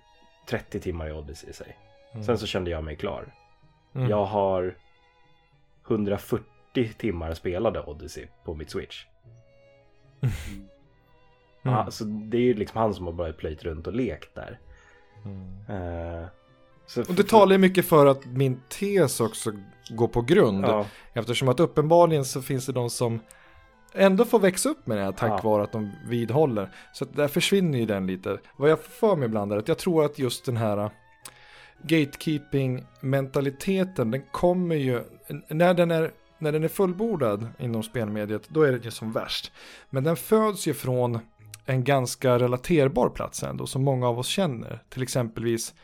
30 0.48 0.80
timmar 0.80 1.08
i 1.08 1.12
Odyssey 1.12 1.50
i 1.50 1.52
sig. 1.52 1.78
Mm. 2.12 2.24
Sen 2.24 2.38
så 2.38 2.46
kände 2.46 2.70
jag 2.70 2.84
mig 2.84 2.96
klar. 2.96 3.34
Mm. 3.94 4.08
Jag 4.08 4.24
har 4.24 4.74
140 5.88 6.44
timmar 6.98 7.34
spelade 7.34 7.80
Odyssey 7.80 8.26
på 8.44 8.54
mitt 8.54 8.70
Switch. 8.70 9.04
Mm. 11.64 11.78
Ah, 11.78 11.90
så 11.90 12.04
det 12.04 12.36
är 12.36 12.42
ju 12.42 12.54
liksom 12.54 12.80
han 12.80 12.94
som 12.94 13.06
har 13.06 13.12
börjat 13.12 13.36
plöjt 13.36 13.64
runt 13.64 13.86
och 13.86 13.94
lekt 13.94 14.34
där. 14.34 14.58
Uh, 15.70 16.26
och 17.08 17.14
det 17.14 17.28
talar 17.28 17.52
ju 17.52 17.58
mycket 17.58 17.86
för 17.86 18.06
att 18.06 18.24
min 18.24 18.60
tes 18.68 19.20
också 19.20 19.52
går 19.88 20.08
på 20.08 20.22
grund. 20.22 20.64
Ja. 20.64 20.86
Eftersom 21.12 21.48
att 21.48 21.60
uppenbarligen 21.60 22.24
så 22.24 22.42
finns 22.42 22.66
det 22.66 22.72
de 22.72 22.90
som 22.90 23.20
ändå 23.94 24.24
får 24.24 24.38
växa 24.38 24.68
upp 24.68 24.86
med 24.86 24.98
det 24.98 25.04
här 25.04 25.12
tack 25.12 25.30
ja. 25.30 25.40
vare 25.50 25.62
att 25.62 25.72
de 25.72 25.90
vidhåller. 26.08 26.70
Så 26.92 27.04
där 27.04 27.28
försvinner 27.28 27.78
ju 27.78 27.86
den 27.86 28.06
lite. 28.06 28.38
Vad 28.56 28.70
jag 28.70 28.80
får 28.80 29.16
mig 29.16 29.26
ibland 29.26 29.52
är 29.52 29.56
att 29.56 29.68
jag 29.68 29.78
tror 29.78 30.04
att 30.04 30.18
just 30.18 30.44
den 30.44 30.56
här 30.56 30.90
gatekeeping-mentaliteten, 31.82 34.10
den 34.10 34.22
kommer 34.32 34.74
ju, 34.74 35.02
när 35.48 35.74
den 35.74 35.90
är 35.90 36.10
när 36.38 36.52
den 36.52 36.64
är 36.64 36.68
fullbordad 36.68 37.48
inom 37.58 37.82
spelmediet, 37.82 38.48
då 38.48 38.62
är 38.62 38.72
det 38.72 38.84
ju 38.84 38.90
som 38.90 39.12
värst. 39.12 39.52
Men 39.90 40.04
den 40.04 40.16
föds 40.16 40.66
ju 40.66 40.74
från 40.74 41.18
en 41.64 41.84
ganska 41.84 42.38
relaterbar 42.38 43.08
plats 43.08 43.42
ändå, 43.42 43.66
som 43.66 43.84
många 43.84 44.08
av 44.08 44.18
oss 44.18 44.26
känner. 44.26 44.82
Till 44.88 45.02
exempelvis 45.02 45.74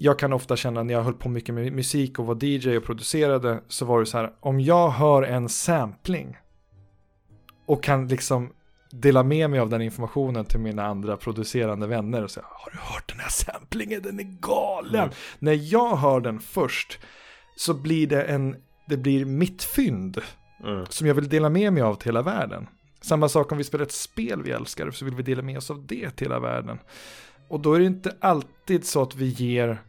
jag 0.00 0.18
kan 0.18 0.32
ofta 0.32 0.56
känna 0.56 0.82
när 0.82 0.94
jag 0.94 1.02
höll 1.02 1.14
på 1.14 1.28
mycket 1.28 1.54
med 1.54 1.72
musik 1.72 2.18
och 2.18 2.26
var 2.26 2.44
DJ 2.44 2.76
och 2.76 2.84
producerade 2.84 3.60
så 3.68 3.84
var 3.84 4.00
det 4.00 4.06
så 4.06 4.18
här 4.18 4.32
om 4.40 4.60
jag 4.60 4.90
hör 4.90 5.22
en 5.22 5.48
sampling 5.48 6.36
och 7.66 7.82
kan 7.82 8.08
liksom 8.08 8.52
dela 8.90 9.22
med 9.22 9.50
mig 9.50 9.60
av 9.60 9.68
den 9.68 9.82
informationen 9.82 10.44
till 10.44 10.60
mina 10.60 10.86
andra 10.86 11.16
producerande 11.16 11.86
vänner 11.86 12.24
och 12.24 12.30
säga 12.30 12.46
har 12.50 12.70
du 12.70 12.78
hört 12.78 13.08
den 13.08 13.20
här 13.20 13.30
samplingen 13.30 14.02
den 14.02 14.20
är 14.20 14.38
galen. 14.40 15.02
Mm. 15.02 15.14
När 15.38 15.72
jag 15.72 15.96
hör 15.96 16.20
den 16.20 16.40
först 16.40 16.98
så 17.56 17.74
blir 17.74 18.06
det 18.06 18.22
en 18.22 18.56
det 18.86 18.96
blir 18.96 19.24
mitt 19.24 19.62
fynd 19.62 20.20
mm. 20.64 20.86
som 20.88 21.06
jag 21.06 21.14
vill 21.14 21.28
dela 21.28 21.48
med 21.48 21.72
mig 21.72 21.82
av 21.82 21.94
till 21.94 22.08
hela 22.08 22.22
världen. 22.22 22.66
Samma 23.00 23.28
sak 23.28 23.52
om 23.52 23.58
vi 23.58 23.64
spelar 23.64 23.84
ett 23.84 23.92
spel 23.92 24.42
vi 24.42 24.50
älskar 24.50 24.90
så 24.90 25.04
vill 25.04 25.14
vi 25.14 25.22
dela 25.22 25.42
med 25.42 25.56
oss 25.58 25.70
av 25.70 25.86
det 25.86 26.10
till 26.10 26.26
hela 26.26 26.40
världen. 26.40 26.78
Och 27.48 27.60
då 27.60 27.74
är 27.74 27.78
det 27.78 27.86
inte 27.86 28.16
alltid 28.20 28.86
så 28.86 29.02
att 29.02 29.14
vi 29.14 29.26
ger 29.26 29.82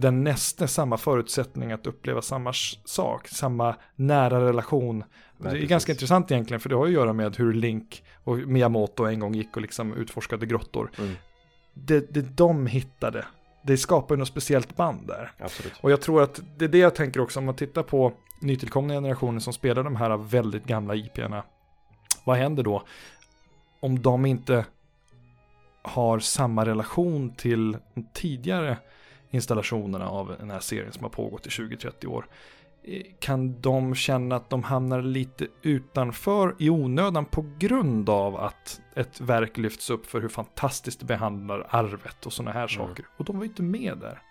den 0.00 0.24
nästa 0.24 0.68
samma 0.68 0.96
förutsättning 0.96 1.72
att 1.72 1.86
uppleva 1.86 2.22
samma 2.22 2.52
sak, 2.84 3.28
samma 3.28 3.76
nära 3.96 4.48
relation. 4.48 5.04
Nej, 5.36 5.52
det 5.52 5.58
är 5.58 5.66
ganska 5.66 5.92
intressant 5.92 6.30
egentligen, 6.30 6.60
för 6.60 6.68
det 6.68 6.76
har 6.76 6.86
ju 6.86 6.92
att 6.92 7.00
göra 7.02 7.12
med 7.12 7.36
hur 7.36 7.52
Link 7.52 8.04
och 8.24 8.36
Miyamoto 8.36 9.04
en 9.04 9.20
gång 9.20 9.34
gick 9.34 9.56
och 9.56 9.62
liksom 9.62 9.92
utforskade 9.94 10.46
grottor. 10.46 10.90
Mm. 10.98 11.14
Det, 11.74 12.14
det 12.14 12.22
de 12.22 12.66
hittade, 12.66 13.24
det 13.62 13.76
skapar 13.76 14.14
ju 14.14 14.18
något 14.18 14.28
speciellt 14.28 14.76
band 14.76 15.06
där. 15.06 15.32
Absolut. 15.38 15.72
Och 15.80 15.90
jag 15.90 16.00
tror 16.00 16.22
att 16.22 16.40
det 16.56 16.64
är 16.64 16.68
det 16.68 16.78
jag 16.78 16.94
tänker 16.94 17.20
också, 17.20 17.38
om 17.38 17.44
man 17.44 17.56
tittar 17.56 17.82
på 17.82 18.12
nytillkomna 18.40 18.94
generationer 18.94 19.40
som 19.40 19.52
spelar 19.52 19.84
de 19.84 19.96
här 19.96 20.16
väldigt 20.16 20.64
gamla 20.64 20.94
IP'erna. 20.94 21.42
Vad 22.24 22.36
händer 22.36 22.62
då? 22.62 22.82
om 23.80 24.02
de 24.02 24.26
inte 24.26 24.64
har 25.82 26.18
samma 26.18 26.66
relation 26.66 27.30
till 27.30 27.76
tidigare 28.12 28.76
installationerna 29.30 30.08
av 30.08 30.34
den 30.38 30.50
här 30.50 30.60
serien 30.60 30.92
som 30.92 31.02
har 31.02 31.10
pågått 31.10 31.46
i 31.46 31.50
20-30 31.50 32.06
år. 32.06 32.26
Eh, 32.84 33.02
kan 33.18 33.60
de 33.60 33.94
känna 33.94 34.36
att 34.36 34.50
de 34.50 34.62
hamnar 34.62 35.02
lite 35.02 35.46
utanför 35.62 36.54
i 36.58 36.70
onödan 36.70 37.24
på 37.24 37.44
grund 37.58 38.10
av 38.10 38.36
att 38.36 38.80
ett 38.94 39.20
verk 39.20 39.56
lyfts 39.56 39.90
upp 39.90 40.06
för 40.06 40.20
hur 40.20 40.28
fantastiskt 40.28 41.00
det 41.00 41.06
behandlar 41.06 41.66
arvet 41.70 42.26
och 42.26 42.32
sådana 42.32 42.50
här 42.52 42.76
Mm. 42.76 42.88
saker. 42.88 43.06
Och 43.16 43.24
de 43.24 43.36
var 43.36 43.44
ju 43.44 43.48
inte 43.48 43.62
med 43.62 43.98
där. 43.98 44.22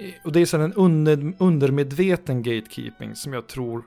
Eh, 0.00 0.10
Och 0.24 0.32
det 0.32 0.40
är 0.40 0.46
så 0.46 0.58
en 0.60 0.72
under, 0.72 1.32
undermedveten 1.38 2.42
gatekeeping 2.42 3.14
som 3.14 3.32
jag 3.32 3.46
tror 3.46 3.82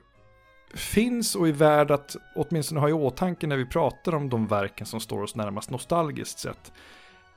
finns 0.73 1.35
och 1.35 1.48
är 1.48 1.52
värd 1.53 1.91
att 1.91 2.15
åtminstone 2.35 2.80
ha 2.81 2.89
i 2.89 2.93
åtanke 2.93 3.48
när 3.48 3.57
vi 3.57 3.65
pratar 3.65 4.15
om 4.15 4.30
de 4.30 4.48
verken 4.48 4.85
som 4.88 4.99
står 4.99 5.22
oss 5.22 5.35
närmast 5.35 5.69
nostalgiskt 5.69 6.39
sett. 6.39 6.72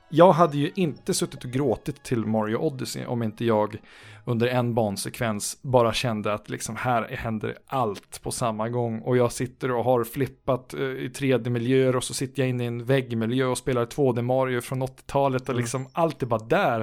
Jag 0.09 0.31
hade 0.31 0.57
ju 0.57 0.71
inte 0.75 1.13
suttit 1.13 1.43
och 1.43 1.51
gråtit 1.51 2.03
till 2.03 2.25
Mario 2.25 2.55
Odyssey 2.57 3.05
om 3.05 3.23
inte 3.23 3.45
jag 3.45 3.77
under 4.25 4.47
en 4.47 4.73
bansekvens 4.73 5.57
bara 5.61 5.93
kände 5.93 6.33
att 6.33 6.49
liksom 6.49 6.75
här 6.75 7.07
händer 7.09 7.57
allt 7.67 8.21
på 8.21 8.31
samma 8.31 8.69
gång 8.69 8.99
och 9.01 9.17
jag 9.17 9.31
sitter 9.31 9.71
och 9.71 9.83
har 9.83 10.03
flippat 10.03 10.73
eh, 10.73 10.79
i 10.81 11.11
3D-miljöer 11.15 11.95
och 11.95 12.03
så 12.03 12.13
sitter 12.13 12.41
jag 12.41 12.49
inne 12.49 12.63
i 12.63 12.67
en 12.67 12.85
väggmiljö 12.85 13.45
och 13.45 13.57
spelar 13.57 13.85
2D-Mario 13.85 14.61
från 14.61 14.83
80-talet 14.83 15.41
och 15.41 15.49
Mm. 15.49 15.61
liksom 15.61 15.87
allt 15.93 16.21
är 16.23 16.25
bara 16.27 16.45
där. 16.45 16.79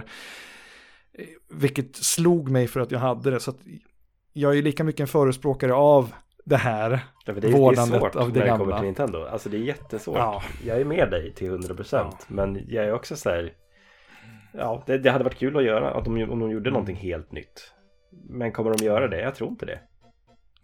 Eh, 1.19 1.25
Vilket 1.51 1.97
slog 1.97 2.51
mig 2.51 2.69
för 2.69 2.81
att 2.81 2.91
jag 2.91 2.99
hade 2.99 3.31
det 3.31 3.41
så 3.41 3.51
att 3.51 3.61
jag 4.33 4.59
är 4.59 4.63
lika 4.63 4.85
mycket 4.85 5.01
en 5.01 5.07
förespråkare 5.09 5.75
av 5.75 6.13
det 6.45 6.57
här. 6.57 6.91
Ja, 6.91 7.33
det, 7.33 7.39
är, 7.39 7.41
det 7.41 7.49
är 7.49 7.53
Vårdandet 7.53 8.01
svårt 8.01 8.17
av 8.17 8.33
det 8.33 8.39
när 8.39 8.41
det 8.45 8.47
gamla. 8.51 8.65
kommer 8.65 8.77
till 8.77 8.85
Nintendo. 8.87 9.25
Alltså 9.25 9.49
det 9.49 9.57
är 9.57 9.61
jättesvårt. 9.61 10.17
Ja. 10.19 10.43
Jag 10.67 10.81
är 10.81 10.85
med 10.85 11.11
dig 11.11 11.33
till 11.35 11.51
100% 11.53 11.87
Ja. 11.93 12.13
men 12.29 12.65
jag 12.69 12.85
är 12.85 12.93
också 12.93 13.17
så 13.17 13.31
här. 13.31 13.53
Ja, 14.53 14.83
det, 14.87 14.99
det 14.99 15.11
hade 15.11 15.25
varit 15.25 15.39
kul 15.39 15.57
att 15.57 15.65
göra 15.65 15.91
att 15.91 16.05
de, 16.05 16.23
om 16.31 16.39
de 16.41 16.51
gjorde 16.51 16.69
Mm. 16.69 16.73
någonting 16.73 16.97
helt 16.97 17.33
nytt. 17.33 17.73
Men 18.29 18.53
kommer 18.53 18.75
de 18.79 18.85
göra 18.85 19.09
det? 19.09 19.21
Jag 19.21 19.35
tror 19.35 19.51
inte 19.51 19.67
det. 19.67 19.81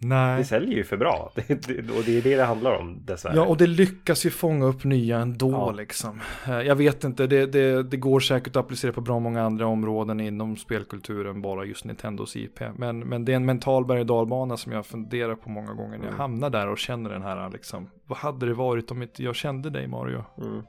Nej. 0.01 0.39
Det 0.39 0.45
säljer 0.45 0.77
ju 0.77 0.85
för 0.85 0.97
bra. 0.97 1.33
Och 1.37 2.03
det 2.07 2.19
är 2.19 2.23
det 2.23 2.37
det 2.37 2.45
handlar 2.45 2.73
om 2.79 3.05
dessvärre. 3.05 3.37
Ja, 3.37 3.45
och 3.47 3.57
det 3.57 3.67
lyckas 3.67 4.27
ju 4.27 4.31
fånga 4.31 4.67
upp 4.67 4.85
nya 4.85 5.19
ändå 5.19 5.51
Ja. 5.51 5.71
liksom. 5.73 6.21
Eh, 6.49 6.61
Jag 6.61 6.77
vet 6.77 7.05
inte, 7.05 7.27
det, 7.27 7.47
det, 7.47 7.83
det 7.83 7.97
går 7.97 8.21
säkert 8.21 8.57
att 8.57 8.65
applicera 8.65 8.93
på 8.93 9.01
bra 9.01 9.19
många 9.19 9.43
andra 9.43 9.67
områden 9.67 10.21
inom 10.21 10.57
spelkulturen, 10.57 11.43
bara 11.43 11.65
just 11.65 11.85
Nintendos 11.85 12.37
IP. 12.37 12.61
Men, 12.77 12.99
men 12.99 13.25
det 13.25 13.33
är 13.33 13.37
en 13.37 13.45
mental 13.47 13.85
berg 13.87 14.01
och 14.01 14.07
dalbana 14.07 14.57
som 14.57 14.73
jag 14.73 14.87
funderar 14.87 15.35
på 15.35 15.51
många 15.51 15.73
gånger 15.75 15.99
när 15.99 16.05
jag 16.05 16.15
Mm. 16.15 16.19
hamnar 16.21 16.51
där 16.51 16.69
och 16.69 16.79
känner 16.79 17.11
den 17.11 17.23
här 17.23 17.51
liksom, 17.51 17.91
vad 18.07 18.19
hade 18.19 18.47
det 18.47 18.55
varit 18.55 18.91
om 18.91 19.03
inte 19.03 19.23
jag 19.25 19.35
kände 19.37 19.71
dig 19.71 19.87
Mario? 19.89 20.25
Mm. 20.39 20.63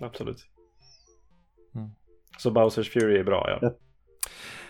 Absolut. 0.00 0.38
Mm. 1.74 1.90
Så 2.38 2.50
Bowsers 2.50 2.90
Fury 2.92 3.18
är 3.18 3.24
bra 3.24 3.58
ja. 3.60 3.70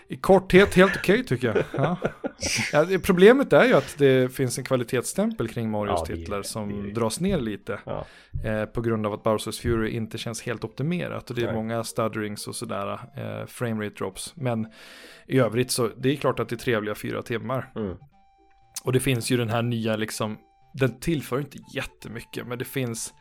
I 0.09 0.15
korthet 0.17 0.73
helt 0.75 0.95
okej 0.95 1.23
tycker 1.25 1.47
jag. 1.47 1.63
Ja. 1.83 1.97
Ja, 2.73 2.85
det, 2.85 2.99
problemet 2.99 3.53
är 3.53 3.65
ju 3.65 3.73
att 3.73 3.95
det 3.97 4.33
finns 4.35 4.57
en 4.57 4.63
kvalitetsstämpel 4.63 5.47
kring 5.47 5.69
Marios 5.71 6.03
Ja, 6.07 6.13
det 6.15 6.19
titlar 6.19 6.37
det 6.37 6.43
som 6.43 6.69
är- 6.69 6.93
dras 6.93 7.19
ner 7.19 7.39
lite. 7.39 7.79
Eh, 8.45 8.65
på 8.65 8.81
grund 8.81 9.05
av 9.05 9.13
att 9.13 9.23
Bowsers 9.23 9.59
Fury 9.59 9.89
inte 9.89 10.17
känns 10.17 10.41
helt 10.41 10.63
optimerat. 10.63 11.29
Och 11.29 11.35
det 11.35 11.41
är 11.41 11.45
Nej. 11.45 11.55
många 11.55 11.83
stutterings 11.83 12.47
och 12.47 12.55
sådär, 12.55 12.91
eh, 12.93 13.45
framerate 13.47 13.95
drops. 13.95 14.33
Men 14.35 14.67
i 15.27 15.39
övrigt 15.39 15.71
så, 15.71 15.87
det 15.97 16.09
är 16.11 16.15
klart 16.15 16.39
att 16.39 16.49
det 16.49 16.55
är 16.55 16.57
trevliga 16.57 16.95
fyra 16.95 17.21
timmar. 17.21 17.71
Mm. 17.75 17.95
Och 18.83 18.93
det 18.93 18.99
finns 18.99 19.31
ju 19.31 19.37
den 19.37 19.49
här 19.49 19.61
nya 19.61 19.95
liksom, 19.95 20.37
den 20.73 20.99
tillför 20.99 21.39
inte 21.39 21.57
jättemycket, 21.75 22.47
men 22.47 22.57
det 22.57 22.65
finns 22.65 23.13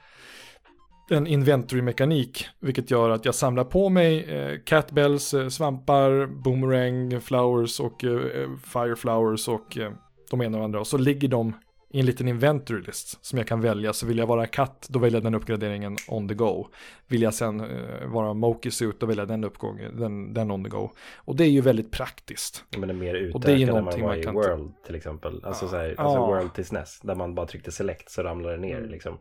en 1.11 1.27
inventory-mekanik, 1.27 2.47
vilket 2.61 2.91
gör 2.91 3.11
att 3.11 3.25
jag 3.25 3.35
samlar 3.35 3.65
på 3.65 3.89
mig 3.89 4.25
eh, 4.35 4.59
catbells, 4.65 5.35
eh, 5.35 5.49
svampar, 5.49 6.27
boomerang, 6.27 7.21
flowers 7.21 7.81
och 7.81 8.05
eh, 8.05 8.49
fireflowers 8.73 9.49
och 9.49 9.79
eh, 9.79 9.93
de 10.31 10.43
ena 10.43 10.59
och 10.59 10.65
andra. 10.65 10.81
Och 10.81 10.87
så 10.87 10.99
ligger 10.99 11.29
de 11.29 11.53
i 11.91 12.01
en 12.01 12.07
liten 12.07 12.29
inventory 12.29 12.83
list 12.83 13.25
som 13.25 13.39
jag 13.39 13.47
kan 13.49 13.61
välja. 13.61 13.93
Så 13.93 14.07
vill 14.07 14.19
jag 14.19 14.27
vara 14.27 14.47
katt, 14.47 14.87
då 14.91 14.99
väljer 14.99 15.17
jag 15.17 15.25
den 15.25 15.35
uppgraderingen 15.35 15.97
on 16.09 16.29
the 16.29 16.35
go. 16.35 16.67
Vill 17.07 17.23
jag 17.23 17.35
sen 17.35 17.61
eh, 17.61 18.07
vara 18.07 18.35
Moki 18.35 18.71
suit, 18.71 19.01
då 19.01 19.07
väljer 19.07 19.23
jag 19.23 19.29
den 19.29 19.45
uppgången, 19.45 19.97
den, 20.01 20.35
den 20.35 20.51
on 20.51 20.65
the 20.65 20.71
go. 20.71 20.91
Och 21.17 21.37
det 21.37 21.45
är 21.45 21.49
ju 21.49 21.61
väldigt 21.61 21.91
praktiskt. 21.93 22.65
Men 22.79 22.89
det 22.89 22.95
är 22.95 22.97
mer 22.97 23.15
utökad 23.15 23.61
än 23.61 23.67
man 23.73 23.85
var 23.85 23.99
man 23.99 24.19
i 24.19 24.23
kan- 24.23 24.35
World 24.35 24.73
till 24.87 24.95
exempel. 24.95 25.45
Alltså, 25.45 25.65
Ja. 25.65 25.69
så 25.71 25.77
här, 25.77 25.89
alltså 25.99 26.17
Ja. 26.19 26.27
World 26.27 26.55
till 26.55 26.65
SNES. 26.65 27.01
Där 27.03 27.15
man 27.15 27.35
bara 27.35 27.47
tryckte 27.47 27.73
select 27.73 28.11
så 28.11 28.23
ramlade 28.23 28.55
det 28.57 28.61
ner 28.61 28.79
Mm. 28.79 28.91
liksom. 28.91 29.19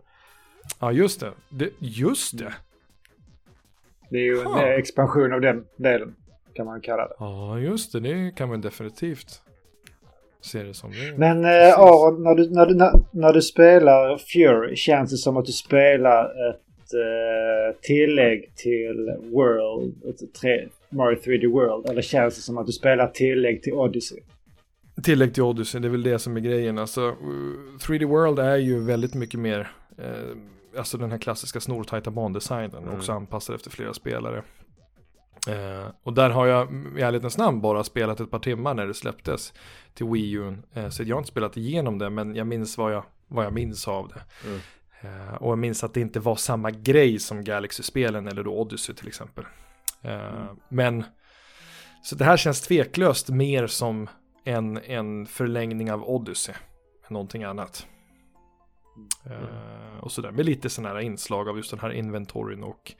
Ja, 0.79 0.91
just 0.91 1.19
det. 1.19 1.31
det 1.49 1.69
just 1.79 2.37
det. 2.37 2.53
Det 4.09 4.17
är 4.17 4.23
ju 4.23 4.39
en 4.39 4.45
Ha. 4.45 4.63
eh, 4.67 4.79
expansion 4.79 5.33
av 5.33 5.41
den 5.41 5.65
delen. 5.77 6.15
Kan 6.53 6.65
man 6.65 6.81
kalla 6.81 7.07
det. 7.07 7.13
Ja, 7.19 7.59
just 7.59 7.91
det. 7.91 7.99
Det 7.99 8.31
kan 8.35 8.49
man 8.49 8.61
definitivt 8.61 9.41
se 10.41 10.63
det 10.63 10.73
som. 10.73 10.91
Det. 10.91 11.17
Men 11.17 11.45
eh. 11.45 11.79
Aron, 11.79 12.23
när 12.23 12.35
du, 12.35 12.49
när, 12.49 12.65
du, 12.65 12.75
när, 12.75 12.91
när 13.11 13.33
du 13.33 13.41
spelar 13.41 14.17
Fury 14.17 14.75
känns 14.75 15.11
det 15.11 15.17
som 15.17 15.37
att 15.37 15.45
du 15.45 15.51
spelar 15.51 16.25
ett 16.49 16.93
eh, 16.93 17.79
tillägg 17.81 18.51
till 18.55 19.11
World, 19.31 19.93
ett 20.05 20.33
tre, 20.41 20.67
Mario 20.89 21.17
3D 21.19 21.51
World. 21.51 21.89
Eller 21.89 22.01
känns 22.01 22.35
det 22.35 22.41
som 22.41 22.57
att 22.57 22.65
du 22.65 22.71
spelar 22.71 23.07
tillägg 23.07 23.63
till 23.63 23.73
Odyssey? 23.73 24.19
Tillägg 25.03 25.33
till 25.33 25.43
Odyssey, 25.43 25.81
det 25.81 25.87
är 25.87 25.89
väl 25.89 26.03
det 26.03 26.19
som 26.19 26.37
är 26.37 26.41
grejen. 26.41 26.77
Alltså, 26.77 27.01
uh, 27.01 27.77
3D 27.79 28.05
World 28.05 28.39
är 28.39 28.55
ju 28.57 28.79
väldigt 28.79 29.13
mycket 29.13 29.39
mer, 29.39 29.71
eh, 29.97 30.05
alltså 30.77 30.97
den 30.97 31.11
här 31.11 31.17
klassiska 31.17 31.59
snortajta 31.59 32.11
bandesignen, 32.11 32.83
Mm. 32.83 32.95
också 32.97 33.11
anpassad 33.11 33.55
efter 33.55 33.69
flera 33.71 33.93
spelare. 33.93 34.43
Eh, 35.47 35.87
och 36.03 36.13
där 36.13 36.29
har 36.29 36.45
jag 36.47 36.67
i 36.97 37.01
ärlighetens 37.01 37.37
namn 37.37 37.61
bara 37.61 37.83
spelat 37.83 38.19
ett 38.19 38.31
par 38.31 38.39
timmar 38.39 38.73
när 38.73 38.87
det 38.87 38.93
släpptes 38.93 39.53
till 39.93 40.05
Wii 40.05 40.31
U. 40.31 40.57
Eh, 40.73 40.89
så 40.89 41.03
jag 41.03 41.15
har 41.15 41.19
inte 41.19 41.31
spelat 41.31 41.57
igenom 41.57 41.97
det, 41.97 42.09
men 42.09 42.35
jag 42.35 42.47
minns 42.47 42.77
vad 42.77 42.93
jag, 42.93 43.03
vad 43.27 43.45
jag 43.45 43.53
minns 43.53 43.87
av 43.87 44.07
det. 44.07 44.21
Mm. 44.47 44.59
Eh, 45.01 45.33
och 45.35 45.51
jag 45.51 45.57
minns 45.57 45.83
att 45.83 45.93
det 45.93 46.01
inte 46.01 46.19
var 46.19 46.35
samma 46.35 46.71
grej 46.71 47.19
som 47.19 47.43
Galaxy-spelen 47.43 48.27
eller 48.27 48.43
då 48.43 48.59
Odyssey 48.59 48.95
till 48.95 49.07
exempel. 49.07 49.45
Eh, 50.01 50.45
Men, 50.69 51.03
så 52.03 52.15
det 52.15 52.25
här 52.25 52.37
känns 52.37 52.61
tveklöst 52.61 53.29
mer 53.29 53.67
som 53.67 54.07
en, 54.43 54.77
en 54.77 55.25
förlängning 55.25 55.91
av 55.91 56.03
Odyssey 56.09 56.55
än 57.07 57.13
någonting 57.13 57.43
annat. 57.43 57.87
Eh, 59.25 59.99
och 60.01 60.11
sådär, 60.11 60.31
med 60.31 60.45
lite 60.45 60.69
sådana 60.69 60.93
här 60.93 61.01
inslag 61.01 61.49
av 61.49 61.57
just 61.57 61.71
den 61.71 61.79
här 61.79 61.91
inventoryn 61.91 62.63
och 62.63 62.93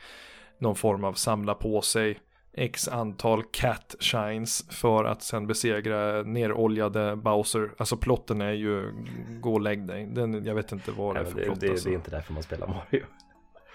någon 0.60 0.76
form 0.76 1.04
av 1.04 1.14
samla 1.14 1.54
på 1.54 1.82
sig 1.82 2.20
x 2.58 2.88
antal 2.88 3.44
cat 3.44 3.96
shines 4.00 4.66
för 4.70 5.06
att 5.06 5.22
sen 5.22 5.48
besegra 5.48 6.24
neroljade 6.24 7.16
Bowser. 7.16 7.72
Alltså 7.78 7.98
plotten 7.98 8.42
är 8.42 8.52
ju 8.52 8.94
gå 9.42 9.54
och 9.54 9.62
lägg 9.62 9.88
dig. 9.88 10.06
Den, 10.06 10.46
jag 10.46 10.56
vet 10.56 10.72
inte 10.72 10.92
vad 10.92 11.16
det 11.16 11.20
är 11.20 11.26
för 11.26 11.44
plott 11.44 11.60
det, 11.60 11.70
alltså. 11.70 11.90
det 11.90 11.94
är 11.94 11.98
inte 11.98 12.12
därför 12.12 12.34
man 12.34 12.44
spelar 12.44 12.68
Mario. 12.68 13.06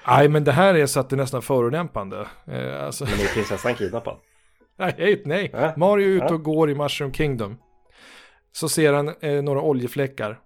Nej 0.07 0.29
men 0.29 0.45
det 0.45 0.53
här 0.53 0.75
är 0.75 0.87
så 0.87 1.01
att 1.01 1.11
det 1.11 1.15
är 1.15 1.19
nästan 1.19 1.43
förolämpande. 1.43 2.27
Eh, 2.47 2.85
alltså, 2.85 3.05
Men 3.05 3.15
är 3.15 3.35
prinsessan 3.35 3.75
kidnappad? 3.75 4.17
nej, 4.77 5.23
nej. 5.25 5.51
Äh? 5.55 5.77
Mario 5.77 6.09
är 6.09 6.25
ute 6.25 6.35
och 6.35 6.43
går 6.43 6.71
i 6.71 6.75
Mushroom 6.75 7.13
Kingdom. 7.13 7.59
Så 8.53 8.69
ser 8.69 8.93
han 8.93 9.15
eh, 9.21 9.43
några 9.43 9.63
oljefläckar. 9.63 10.39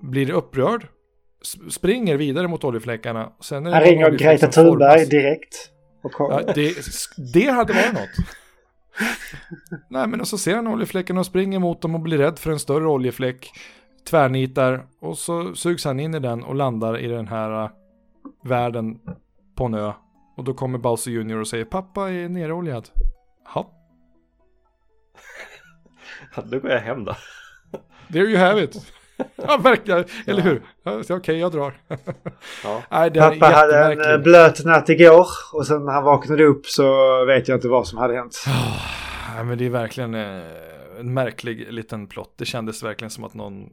Blir 0.00 0.30
upprörd. 0.30 0.86
Springer 1.70 2.16
vidare 2.16 2.48
mot 2.48 2.64
oljefläckarna. 2.64 3.32
Sen 3.40 3.66
är 3.66 3.70
det 3.70 3.76
Han 3.76 3.84
ringer 3.84 4.06
oljefläck 4.06 4.40
Greta 4.40 4.52
som 4.52 4.64
Thunberg 4.64 5.06
direkt. 5.06 5.70
Och 6.02 6.12
Ja, 6.18 6.42
det, 6.54 6.74
det 7.34 7.50
hade 7.50 7.72
varit 7.72 7.92
något. 7.92 8.10
Nej 9.90 10.06
men 10.06 10.20
och 10.20 10.28
så 10.28 10.38
ser 10.38 10.56
han 10.56 10.66
oljefläckarna 10.66 11.20
och 11.20 11.26
springer 11.26 11.58
mot 11.58 11.82
dem 11.82 11.94
och 11.94 12.00
blir 12.00 12.18
rädd 12.18 12.38
för 12.38 12.50
en 12.50 12.58
större 12.58 12.86
oljefläck. 12.86 13.50
Tvärnitar 14.10 14.86
och 15.00 15.18
så 15.18 15.54
sugs 15.54 15.84
han 15.84 16.00
in 16.00 16.14
i 16.14 16.18
den 16.18 16.42
och 16.44 16.54
landar 16.54 16.98
i 16.98 17.06
den 17.06 17.28
här 17.28 17.64
äh, 17.64 17.70
världen 18.44 18.98
på 19.56 19.64
en 19.64 19.74
ö. 19.74 19.92
Och 20.36 20.44
då 20.44 20.54
kommer 20.54 20.78
Bowser 20.78 21.10
Jr 21.10 21.36
och 21.36 21.48
säger 21.48 21.64
pappa 21.64 22.10
är 22.10 22.28
neroljad. 22.28 22.88
Ja, 26.36 26.42
Då 26.44 26.58
går 26.60 26.70
jag 26.70 26.80
hem 26.80 27.04
då. 27.04 27.14
there 28.12 28.24
you 28.24 28.36
have 28.38 28.64
it. 28.64 28.92
Ja, 29.36 29.56
verkligen. 29.56 30.04
Eller 30.26 30.42
hur? 30.42 30.62
Ja, 30.82 31.02
Okej, 31.10 31.38
jag 31.38 31.52
drar. 31.52 31.74
Ja. 32.64 32.82
Nej, 32.90 33.10
Pappa 33.10 33.46
hade 33.46 33.92
en 33.92 34.10
eh, 34.14 34.18
blöt 34.18 34.64
natt 34.64 34.88
igår 34.88 35.26
och 35.52 35.66
sen 35.66 35.84
när 35.84 35.92
han 35.92 36.04
vaknade 36.04 36.44
upp 36.44 36.66
så 36.66 36.84
vet 37.24 37.48
jag 37.48 37.56
inte 37.56 37.68
vad 37.68 37.88
som 37.88 37.98
hade 37.98 38.14
hänt. 38.14 38.44
Nej, 39.34 39.44
men 39.44 39.58
det 39.58 39.66
är 39.66 39.70
verkligen 39.70 40.14
eh, 40.14 40.42
en 41.00 41.14
märklig 41.14 41.72
liten 41.72 42.06
plott. 42.06 42.34
Det 42.38 42.44
kändes 42.44 42.82
verkligen 42.82 43.10
som 43.10 43.24
att 43.24 43.34
någon... 43.34 43.68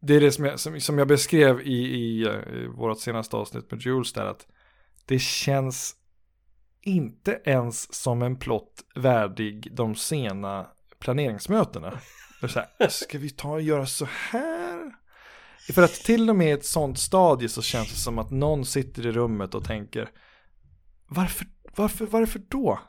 Det 0.00 0.14
är 0.14 0.20
det 0.20 0.32
som 0.32 0.44
jag, 0.44 0.60
som, 0.60 0.80
som 0.80 0.98
jag 0.98 1.08
beskrev 1.08 1.60
i, 1.60 1.74
i, 1.74 2.26
eh, 2.26 2.32
i 2.32 2.66
vårt 2.66 3.00
senaste 3.00 3.36
avsnitt 3.36 3.70
med 3.70 3.80
Jules 3.80 4.12
där 4.12 4.26
att 4.26 4.46
det 5.06 5.18
känns 5.18 5.94
inte 6.82 7.40
ens 7.44 7.94
som 7.94 8.22
en 8.22 8.36
plott 8.36 8.84
värdig 8.94 9.68
de 9.72 9.94
sena 9.94 10.66
planeringsmötena. 10.98 11.98
Är 12.40 12.48
så 12.48 12.60
här, 12.78 12.88
ska 12.88 13.18
vi 13.18 13.30
ta 13.30 13.50
och 13.50 13.62
göra 13.62 13.86
så 13.86 14.04
här? 14.30 14.94
för 15.72 15.82
att 15.82 15.94
till 15.94 16.30
och 16.30 16.36
med 16.36 16.48
i 16.48 16.50
ett 16.50 16.64
sånt 16.64 16.98
stadie 16.98 17.48
så 17.48 17.62
känns 17.62 17.90
det 17.90 17.96
som 17.96 18.18
att 18.18 18.30
någon 18.30 18.64
sitter 18.64 19.06
i 19.06 19.12
rummet 19.12 19.54
och 19.54 19.64
tänker 19.64 20.10
varför, 21.08 21.46
varför, 21.76 22.06
varför 22.06 22.40
då? 22.48 22.80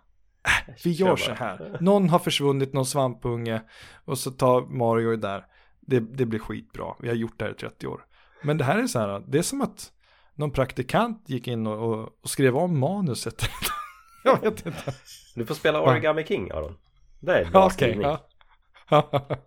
Äh, 0.45 0.73
vi 0.83 0.91
gör 0.91 1.15
så 1.15 1.31
här. 1.31 1.77
Någon 1.81 2.09
har 2.09 2.19
försvunnit, 2.19 2.73
någon 2.73 2.85
svampunge 2.85 3.61
och 4.05 4.17
så 4.17 4.31
tar 4.31 4.61
Mario 4.61 5.15
där. 5.15 5.45
Det, 5.81 5.99
det 5.99 6.25
blir 6.25 6.39
skitbra. 6.39 6.95
Vi 6.99 7.07
har 7.07 7.15
gjort 7.15 7.39
det 7.39 7.45
här 7.45 7.51
i 7.51 7.55
30 7.55 7.87
år. 7.87 8.05
Men 8.43 8.57
det 8.57 8.63
här 8.63 8.77
är 8.77 8.87
så 8.87 8.99
här, 8.99 9.23
det 9.27 9.37
är 9.37 9.41
som 9.41 9.61
att 9.61 9.91
någon 10.35 10.51
praktikant 10.51 11.23
gick 11.29 11.47
in 11.47 11.67
och, 11.67 11.89
och, 11.89 12.09
och 12.21 12.29
skrev 12.29 12.57
om 12.57 12.79
manuset. 12.79 13.49
jag 14.23 14.41
vet 14.41 14.65
inte. 14.65 14.93
Du 15.35 15.45
får 15.45 15.55
spela 15.55 15.81
Origami 15.81 16.23
King 16.23 16.51
Aron. 16.51 16.77
Det 17.19 17.39
är 17.39 17.51
bra 17.51 17.65
okay, 17.65 17.75
skrivning. 17.75 18.07
Ja. 18.07 18.28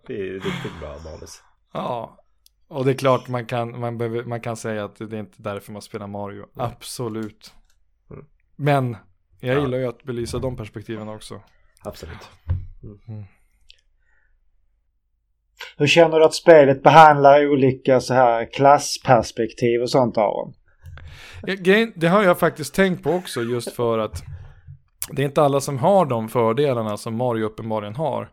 Det 0.07 0.13
är 0.13 0.33
riktigt 0.33 0.79
bra 0.79 0.89
manus. 0.89 1.43
Ja, 1.75 2.17
och 2.67 2.85
det 2.85 2.91
är 2.91 2.95
klart 2.95 3.27
man 3.27 3.45
kan, 3.45 3.79
man, 3.79 3.97
behöver, 3.97 4.23
man 4.23 4.41
kan 4.41 4.57
säga 4.57 4.85
att 4.85 4.95
det 4.95 5.15
är 5.15 5.19
inte 5.19 5.41
därför 5.41 5.71
man 5.71 5.81
spelar 5.81 6.07
Mario. 6.07 6.37
Mm. 6.37 6.49
Absolut. 6.55 7.53
Mm. 8.11 8.25
Men 8.55 8.97
jag 9.39 9.61
gillar 9.61 9.77
ju 9.77 9.85
att 9.85 10.03
belysa 10.03 10.39
de 10.39 10.55
perspektiven 10.57 11.09
också. 11.09 11.41
Absolut. 11.83 12.29
Mm. 12.83 12.99
mm. 13.07 13.23
Hur 15.77 15.87
känner 15.87 16.19
du 16.19 16.25
att 16.25 16.33
spelet 16.33 16.83
behandlar 16.83 17.47
olika 17.47 17.99
så 17.99 18.13
här 18.13 18.53
klassperspektiv 18.53 19.81
och 19.81 19.89
sånt 19.89 20.17
Aron? 20.17 20.53
Det 21.95 22.07
har 22.07 22.23
jag 22.23 22.39
faktiskt 22.39 22.75
tänkt 22.75 23.03
på 23.03 23.11
också 23.11 23.41
just 23.41 23.71
för 23.71 23.99
att 23.99 24.23
det 25.11 25.21
är 25.21 25.25
inte 25.25 25.41
alla 25.41 25.61
som 25.61 25.77
har 25.77 26.05
de 26.05 26.29
fördelarna 26.29 26.97
som 26.97 27.15
Mario 27.15 27.45
uppenbarligen 27.45 27.95
har. 27.95 28.29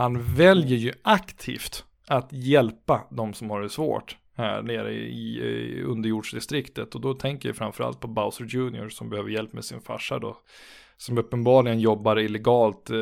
Han 0.00 0.34
väljer 0.34 0.78
ju 0.78 0.92
aktivt 1.02 1.84
att 2.06 2.28
hjälpa 2.32 3.06
de 3.10 3.34
som 3.34 3.50
har 3.50 3.60
det 3.60 3.68
svårt 3.68 4.16
här 4.36 4.62
nere 4.62 4.92
i, 4.92 5.38
i 5.38 5.82
underjordsdistriktet. 5.82 6.94
Och 6.94 7.00
då 7.00 7.14
tänker 7.14 7.48
jag 7.48 7.56
framförallt 7.56 8.00
på 8.00 8.08
Bowser 8.08 8.44
Jr. 8.44 8.88
som 8.88 9.10
behöver 9.10 9.30
hjälp 9.30 9.52
med 9.52 9.64
sin 9.64 9.80
farsa 9.80 10.18
då. 10.18 10.36
Som 10.96 11.18
uppenbarligen 11.18 11.80
jobbar 11.80 12.18
illegalt 12.18 12.90
eh, 12.90 12.96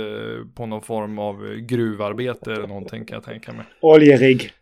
på 0.54 0.66
någon 0.66 0.82
form 0.82 1.18
av 1.18 1.54
gruvarbete 1.56 2.52
eller 2.52 2.66
någonting 2.66 3.04
kan 3.04 3.14
jag 3.14 3.24
tänka 3.24 3.52
mig. 3.52 3.64
Oljerigg. 3.80 4.52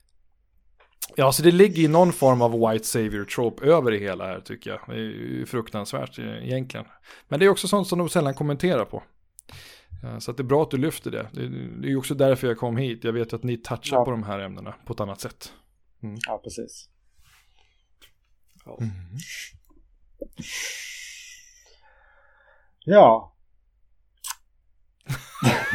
Ja, 1.15 1.33
så 1.33 1.43
det 1.43 1.51
ligger 1.51 1.83
i 1.83 1.89
någon 1.89 2.13
form 2.13 2.43
av 2.43 2.71
white 2.71 2.85
savior 2.85 3.25
trope 3.25 3.67
över 3.67 3.91
det 3.91 3.99
hela 3.99 4.27
här 4.27 4.41
tycker 4.41 4.71
jag. 4.71 4.81
Det 4.87 5.03
är 5.03 5.47
fruktansvärt 5.47 6.19
eh, 6.19 6.47
egentligen. 6.47 6.87
Men 7.29 7.41
det 7.41 7.47
är 7.47 7.51
också 7.51 7.69
sånt 7.69 7.89
som 7.89 7.99
de 7.99 8.09
sällan 8.09 8.35
kommenterar 8.35 8.85
på. 8.85 9.03
Så 10.19 10.31
att 10.31 10.37
det 10.37 10.41
är 10.41 10.45
bra 10.45 10.63
att 10.63 10.71
du 10.71 10.77
lyfter 10.77 11.11
det. 11.11 11.29
Det 11.83 11.93
är 11.93 11.97
också 11.97 12.15
därför 12.15 12.47
jag 12.47 12.59
kom 12.59 12.77
hit. 12.77 13.05
Jag 13.05 13.13
vet 13.13 13.33
att 13.33 13.43
ni 13.43 13.57
touchar 13.57 13.97
ja. 13.97 14.05
på 14.05 14.11
de 14.11 14.23
här 14.23 14.39
ämnena 14.39 14.75
på 14.87 14.93
ett 14.93 15.01
annat 15.01 15.21
sätt. 15.21 15.53
Mm. 16.03 16.17
Ja, 16.27 16.41
precis. 16.45 16.89
Ja. 18.65 18.79
Mm. 18.81 18.93
Ja. 22.85 23.33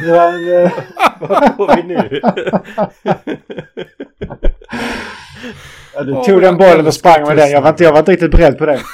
Men, 0.00 0.64
eh, 0.64 0.72
Vad 1.20 1.56
får 1.56 1.76
vi 1.76 1.82
nu? 1.82 2.20
ja, 5.94 6.02
du 6.02 6.24
tog 6.24 6.40
den 6.40 6.56
bollen 6.56 6.86
och 6.86 6.94
sprang 6.94 7.22
med 7.22 7.36
den. 7.36 7.50
Jag 7.50 7.62
var, 7.62 7.70
inte, 7.70 7.84
jag 7.84 7.92
var 7.92 7.98
inte 7.98 8.12
riktigt 8.12 8.30
beredd 8.30 8.58
på 8.58 8.66
det. 8.66 8.80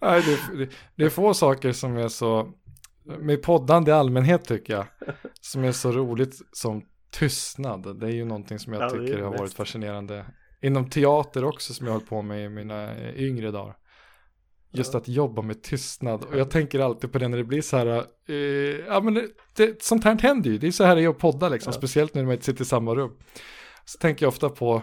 Nej, 0.00 0.22
det, 0.22 0.58
det, 0.58 0.70
det, 0.96 1.04
är 1.04 1.08
få 1.08 1.34
saker 1.34 1.72
som 1.72 1.96
är 1.96 2.08
så, 2.08 2.52
med 3.04 3.42
poddande 3.42 3.90
i 3.90 3.94
allmänhet 3.94 4.44
tycker 4.44 4.72
jag, 4.72 4.86
som 5.40 5.64
är 5.64 5.72
så 5.72 5.92
roligt 5.92 6.34
som 6.52 6.82
tystnad. 7.10 8.00
Det 8.00 8.06
är 8.06 8.10
ju 8.10 8.24
någonting 8.24 8.58
som 8.58 8.72
jag 8.72 8.82
ja, 8.82 8.90
tycker 8.90 9.22
har 9.22 9.38
varit 9.38 9.54
fascinerande. 9.54 10.26
Inom 10.62 10.90
teater 10.90 11.44
också 11.44 11.74
som 11.74 11.86
jag 11.86 11.92
har 11.92 11.98
hållit 11.98 12.08
på 12.08 12.22
med 12.22 12.44
i 12.44 12.48
mina 12.48 13.14
yngre 13.14 13.50
dagar. 13.50 13.76
Just 14.72 14.94
att 14.94 15.08
jobba 15.08 15.42
med 15.42 15.62
tystnad. 15.62 16.24
Och 16.24 16.38
jag 16.38 16.50
tänker 16.50 16.80
alltid 16.80 17.12
på 17.12 17.18
det 17.18 17.28
när 17.28 17.38
det 17.38 17.44
blir 17.44 17.62
så 17.62 17.76
här. 17.76 17.86
Eh, 18.28 18.34
ja 18.86 19.00
men 19.00 19.14
det, 19.14 19.28
det, 19.56 19.82
sånt 19.82 20.04
här 20.04 20.18
händer 20.18 20.50
ju. 20.50 20.58
Det 20.58 20.66
är 20.66 20.70
så 20.70 20.84
här 20.84 20.96
det 20.96 21.02
är 21.02 21.08
att 21.08 21.18
podda 21.18 21.48
liksom. 21.48 21.72
Ja. 21.72 21.78
Speciellt 21.78 22.14
när 22.14 22.24
man 22.24 22.32
inte 22.32 22.44
sitter 22.44 22.62
i 22.62 22.66
samma 22.66 22.94
rum. 22.94 23.10
Så 23.84 23.98
tänker 23.98 24.26
jag 24.26 24.28
ofta 24.28 24.48
på. 24.48 24.82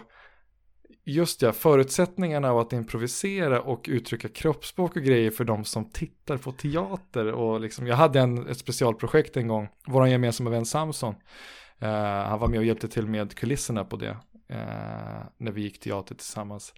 Just 1.08 1.42
ja, 1.42 1.52
förutsättningarna 1.52 2.50
av 2.50 2.58
att 2.58 2.72
improvisera 2.72 3.60
och 3.60 3.86
uttrycka 3.88 4.28
kroppsspråk 4.28 4.96
och 4.96 5.02
grejer 5.02 5.30
för 5.30 5.44
de 5.44 5.64
som 5.64 5.90
tittar 5.90 6.36
på 6.36 6.52
teater. 6.52 7.32
Och 7.32 7.60
liksom, 7.60 7.86
jag 7.86 7.96
hade 7.96 8.20
en, 8.20 8.48
ett 8.48 8.58
specialprojekt 8.58 9.36
en 9.36 9.48
gång. 9.48 9.68
Vår 9.86 10.08
gemensamma 10.08 10.50
vän 10.50 10.66
Samson. 10.66 11.14
Uh, 11.82 11.88
han 12.28 12.38
var 12.38 12.48
med 12.48 12.58
och 12.58 12.64
hjälpte 12.64 12.88
till 12.88 13.06
med 13.06 13.34
kulisserna 13.34 13.84
på 13.84 13.96
det. 13.96 14.10
Uh, 14.10 15.26
när 15.38 15.52
vi 15.52 15.60
gick 15.60 15.80
teater 15.80 16.14
tillsammans. 16.14 16.74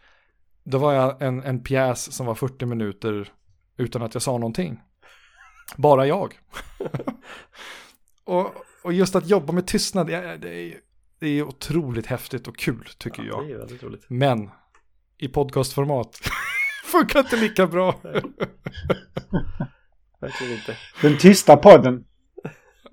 Då 0.64 0.78
var 0.78 0.92
jag 0.92 1.22
en, 1.22 1.42
en 1.42 1.62
pjäs 1.62 2.12
som 2.12 2.26
var 2.26 2.34
40 2.34 2.66
minuter 2.66 3.32
utan 3.76 4.02
att 4.02 4.14
jag 4.14 4.22
sa 4.22 4.32
någonting. 4.32 4.80
Bara 5.76 6.06
jag. 6.06 6.38
och, 8.24 8.54
och 8.84 8.92
just 8.92 9.16
att 9.16 9.28
jobba 9.28 9.52
med 9.52 9.66
tystnad, 9.66 10.06
det 10.06 10.14
är, 10.14 10.80
det 11.20 11.28
är 11.38 11.42
otroligt 11.42 12.06
häftigt 12.06 12.48
och 12.48 12.56
kul 12.56 12.88
tycker 12.98 13.22
ja, 13.22 13.44
jag. 13.48 13.68
Det 13.68 13.74
är 13.74 13.86
roligt. 13.86 14.04
Men 14.08 14.50
i 15.18 15.28
podcastformat 15.28 16.20
funkar 16.84 17.18
inte 17.18 17.36
lika 17.36 17.66
bra. 17.66 18.00
Verkligen 20.20 20.52
inte. 20.52 20.76
Den 21.02 21.18
tysta 21.18 21.56
podden. 21.56 22.04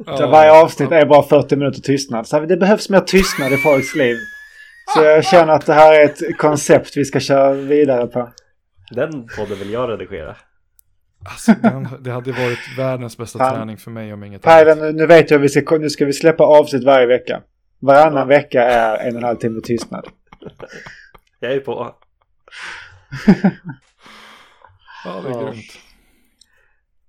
Ja, 0.06 0.28
varje 0.28 0.52
avsnitt 0.52 0.92
ja. 0.92 0.98
är 0.98 1.06
bara 1.06 1.24
40 1.24 1.56
minuter 1.56 1.82
tystnad. 1.82 2.28
Så 2.28 2.40
det 2.40 2.58
behövs 2.58 2.90
mer 2.90 3.00
tystnad 3.00 3.54
i 3.54 3.58
folks 3.58 3.96
liv. 3.96 4.18
Så 4.96 5.04
jag 5.04 5.26
känner 5.26 5.54
att 5.54 5.66
det 5.66 5.74
här 5.74 5.94
är 5.94 6.06
ett 6.06 6.38
koncept 6.38 6.98
vi 6.98 7.06
ska 7.06 7.20
köra 7.20 7.54
vidare 7.54 8.08
på. 8.08 8.34
Den 8.92 9.28
podden 9.38 9.60
vill 9.60 9.72
jag 9.72 9.90
redigera. 9.90 10.36
Alltså, 11.30 11.54
den, 11.62 11.88
det 12.00 12.12
hade 12.12 12.32
varit 12.32 12.78
världens 12.78 13.18
bästa 13.18 13.52
träning 13.52 13.78
för 13.78 13.92
mig 13.92 14.14
om 14.14 14.24
inget 14.24 14.42
Pajlen, 14.42 14.82
annat. 14.82 14.96
nu 14.96 15.06
vet 15.06 15.32
jag, 15.32 15.40
vi 15.40 15.50
ska, 15.50 15.78
nu 15.78 15.90
ska 15.90 16.06
vi 16.06 16.14
släppa 16.14 16.44
avsnitt 16.44 16.84
varje 16.84 17.08
vecka. 17.08 17.42
Varannan 17.80 18.18
ja. 18.18 18.26
vecka 18.26 18.64
är 18.64 19.08
en 19.08 19.16
och 19.16 19.22
en 19.22 19.28
halv 19.28 19.38
timme 19.38 19.62
tystnad. 19.62 20.08
Jag 21.40 21.52
är 21.52 21.60
på. 21.60 21.72
ja, 25.06 25.22
det 25.22 25.30
är 25.30 25.52
grymt. 25.52 25.66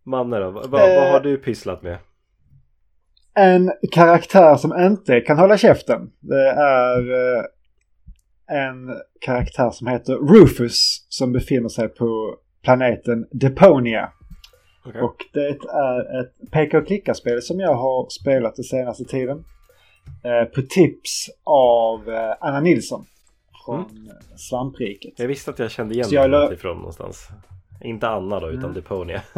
Manne 0.05 0.39
då, 0.39 0.51
vad, 0.51 0.65
eh, 0.65 1.01
vad 1.01 1.11
har 1.11 1.21
du 1.21 1.37
pysslat 1.37 1.83
med? 1.83 1.99
En 3.35 3.73
karaktär 3.93 4.57
som 4.57 4.79
inte 4.79 5.21
kan 5.21 5.39
hålla 5.39 5.59
käften. 5.59 6.11
Det 6.21 6.51
är 6.51 6.99
eh, 7.11 7.45
en 8.65 9.01
karaktär 9.21 9.71
som 9.71 9.87
heter 9.87 10.15
Rufus 10.15 11.07
som 11.09 11.33
befinner 11.33 11.69
sig 11.69 11.89
på 11.89 12.37
planeten 12.63 13.27
Deponia. 13.31 14.13
Okay. 14.85 15.03
Och 15.03 15.17
det 15.33 15.49
är 15.69 16.21
ett 16.21 16.51
peka 16.53 16.79
och 16.79 16.87
klicka-spel 16.87 17.43
som 17.43 17.61
jag 17.61 17.75
har 17.75 18.07
spelat 18.11 18.57
den 18.57 18.65
senaste 18.65 19.05
tiden. 19.05 19.45
Eh, 20.25 20.45
på 20.45 20.63
tips 20.63 21.31
av 21.45 22.09
eh, 22.09 22.35
Anna 22.41 22.61
Nilsson 22.61 23.07
från 23.65 23.91
mm. 23.91 24.17
Svampriket. 24.37 25.13
Jag 25.17 25.29
visste 25.29 25.51
att 25.51 25.59
jag 25.59 25.71
kände 25.71 25.95
igen 25.95 26.09
jag 26.11 26.23
honom 26.23 26.53
ifrån 26.53 26.77
någonstans. 26.77 27.29
Inte 27.85 28.09
Anna 28.09 28.41
då, 28.41 28.49
utan 28.49 28.65
mm. 28.65 28.75
Deponia. 28.75 29.23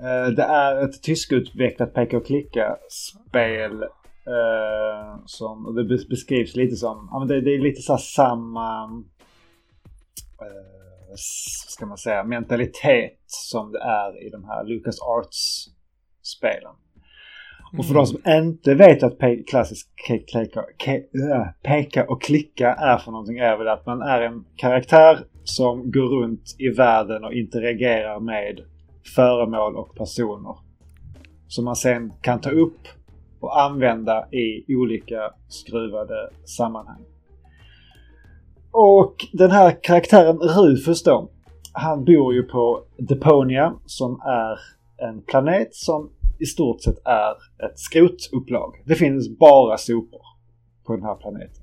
Eh, 0.00 0.28
det 0.28 0.42
är 0.42 0.84
ett 0.84 1.02
tyskutvecklat 1.02 1.94
peka 1.94 2.16
och 2.16 2.26
klicka-spel 2.26 3.84
Uh, 4.28 5.22
som, 5.26 5.74
det 5.74 5.84
beskrivs 6.08 6.56
lite 6.56 6.76
som, 6.76 7.08
ja 7.12 7.18
men 7.18 7.28
det, 7.28 7.40
det 7.40 7.54
är 7.54 7.58
lite 7.58 7.82
så 7.82 7.98
samma, 7.98 8.84
uh, 10.42 11.14
ska 11.68 11.86
man 11.86 11.98
säga, 11.98 12.24
mentalitet 12.24 13.20
som 13.26 13.72
det 13.72 13.78
är 13.78 14.26
i 14.26 14.30
de 14.30 14.44
här 14.44 14.64
Lucas 14.64 15.00
Arts-spelen. 15.00 16.74
Mm. 17.76 17.80
Och 17.80 17.86
för 17.86 17.94
de 17.94 18.06
som 18.06 18.20
inte 18.26 18.74
vet 18.74 19.02
att 19.02 19.18
pe 19.18 19.42
klassisk 19.42 19.88
äh, 20.08 21.46
peka 21.62 22.04
och 22.04 22.22
klicka 22.22 22.74
är 22.74 22.98
för 22.98 23.10
någonting 23.10 23.38
är 23.38 23.56
väl 23.56 23.68
att 23.68 23.86
man 23.86 24.02
är 24.02 24.22
en 24.22 24.44
karaktär 24.56 25.18
som 25.44 25.90
går 25.90 26.08
runt 26.08 26.56
i 26.58 26.68
världen 26.68 27.24
och 27.24 27.32
interagerar 27.32 28.20
med 28.20 28.60
föremål 29.14 29.76
och 29.76 29.94
personer. 29.94 30.56
Som 31.48 31.64
man 31.64 31.76
sen 31.76 32.12
kan 32.20 32.40
ta 32.40 32.50
upp 32.50 32.80
och 33.40 33.60
använda 33.60 34.26
i 34.32 34.74
olika 34.76 35.30
skruvade 35.48 36.30
sammanhang. 36.44 37.04
Och 38.70 39.14
den 39.32 39.50
här 39.50 39.82
karaktären 39.82 40.38
Rufus 40.38 41.02
då. 41.02 41.30
Han 41.72 42.04
bor 42.04 42.34
ju 42.34 42.42
på 42.42 42.82
Deponia 42.98 43.74
som 43.86 44.20
är 44.24 44.58
en 45.08 45.22
planet 45.22 45.74
som 45.74 46.10
i 46.38 46.46
stort 46.46 46.82
sett 46.82 46.98
är 47.04 47.30
ett 47.66 47.78
skrotupplag. 47.78 48.82
Det 48.84 48.94
finns 48.94 49.38
bara 49.38 49.76
sopor 49.78 50.22
på 50.86 50.96
den 50.96 51.02
här 51.02 51.14
planeten. 51.14 51.62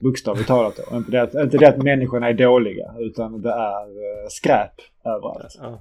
Bokstavligt 0.00 0.48
talat 0.48 0.80
då. 0.90 0.96
Inte 0.96 1.10
det, 1.10 1.22
att, 1.22 1.34
inte 1.34 1.58
det 1.58 1.68
att 1.68 1.82
människorna 1.82 2.28
är 2.28 2.34
dåliga 2.34 2.94
utan 2.98 3.42
det 3.42 3.50
är 3.50 3.86
eh, 3.86 4.28
skräp 4.28 4.72
överallt. 5.04 5.58
Ja, 5.60 5.80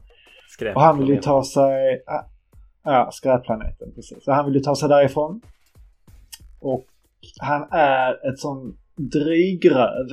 skräp 0.50 0.76
och 0.76 0.82
han 0.82 1.00
vill 1.00 1.10
ju 1.10 1.22
ta 1.22 1.44
sig... 1.44 2.04
Ja, 2.84 3.10
skräpplaneten 3.12 3.92
precis. 3.96 4.24
Så 4.24 4.32
han 4.32 4.46
vill 4.46 4.56
ju 4.56 4.60
ta 4.60 4.76
sig 4.76 4.90
därifrån. 4.90 5.42
Och 6.60 6.86
han 7.40 7.68
är 7.72 8.30
ett 8.30 8.40
sån 8.40 8.78
drygröv. 8.96 10.08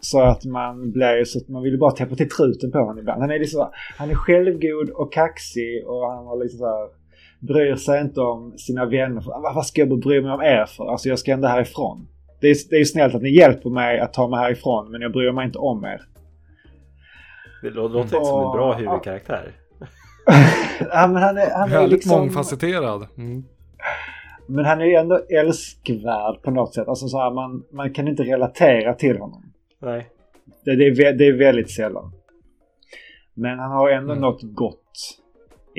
Så 0.00 0.22
att 0.22 0.44
man 0.44 0.92
blir 0.92 1.24
så 1.24 1.38
att 1.38 1.48
man 1.48 1.62
vill 1.62 1.78
bara 1.78 1.90
täppa 1.90 2.14
till 2.14 2.28
truten 2.28 2.70
på 2.70 2.78
honom 2.78 2.98
ibland. 2.98 3.20
Han 3.20 3.30
är 3.30 3.38
liksom, 3.38 3.70
han 3.96 4.10
är 4.10 4.14
självgod 4.14 4.90
och 4.90 5.12
kaxig 5.12 5.86
och 5.86 6.10
han 6.10 6.26
har 6.26 6.42
liksom 6.42 6.58
så 6.58 6.66
här, 6.66 6.88
bryr 7.40 7.76
sig 7.76 8.00
inte 8.00 8.20
om 8.20 8.58
sina 8.58 8.86
vänner. 8.86 9.22
Vad 9.54 9.66
ska 9.66 9.80
jag 9.80 10.00
bry 10.00 10.20
mig 10.20 10.32
om 10.32 10.40
er 10.40 10.66
för? 10.66 10.90
Alltså 10.90 11.08
jag 11.08 11.18
ska 11.18 11.32
ändå 11.32 11.48
härifrån. 11.48 12.08
Det 12.40 12.48
är, 12.48 12.56
det 12.70 12.76
är 12.76 12.84
snällt 12.84 13.14
att 13.14 13.22
ni 13.22 13.36
hjälper 13.36 13.70
mig 13.70 14.00
att 14.00 14.12
ta 14.12 14.28
mig 14.28 14.38
härifrån 14.40 14.90
men 14.90 15.00
jag 15.00 15.12
bryr 15.12 15.32
mig 15.32 15.46
inte 15.46 15.58
om 15.58 15.84
er. 15.84 16.00
Det 17.62 17.70
låter 17.70 17.98
inte 18.00 18.10
som 18.10 18.44
en 18.44 18.52
bra 18.52 18.72
huvudkaraktär. 18.74 19.52
ja, 20.80 21.06
men 21.06 21.22
han 21.22 21.36
är, 21.38 21.50
han 21.50 21.68
är 21.68 21.72
Väldigt 21.72 21.92
liksom... 21.92 22.18
mångfacetterad. 22.18 23.06
Mm. 23.18 23.44
Men 24.46 24.64
han 24.64 24.80
är 24.80 24.84
ju 24.84 24.94
ändå 24.94 25.20
älskvärd 25.40 26.42
på 26.42 26.50
något 26.50 26.74
sätt. 26.74 26.88
Alltså 26.88 27.08
så 27.08 27.18
här, 27.18 27.30
man, 27.30 27.64
man 27.72 27.92
kan 27.92 28.08
inte 28.08 28.22
relatera 28.22 28.94
till 28.94 29.18
honom. 29.18 29.52
Nej. 29.82 30.08
Det, 30.64 30.76
det, 30.76 30.84
är, 30.84 31.12
det 31.12 31.28
är 31.28 31.38
väldigt 31.38 31.70
sällan. 31.70 32.12
Men 33.34 33.58
han 33.58 33.70
har 33.70 33.90
ändå 33.90 34.12
Mm. 34.12 34.22
något 34.22 34.40
gott 34.42 35.18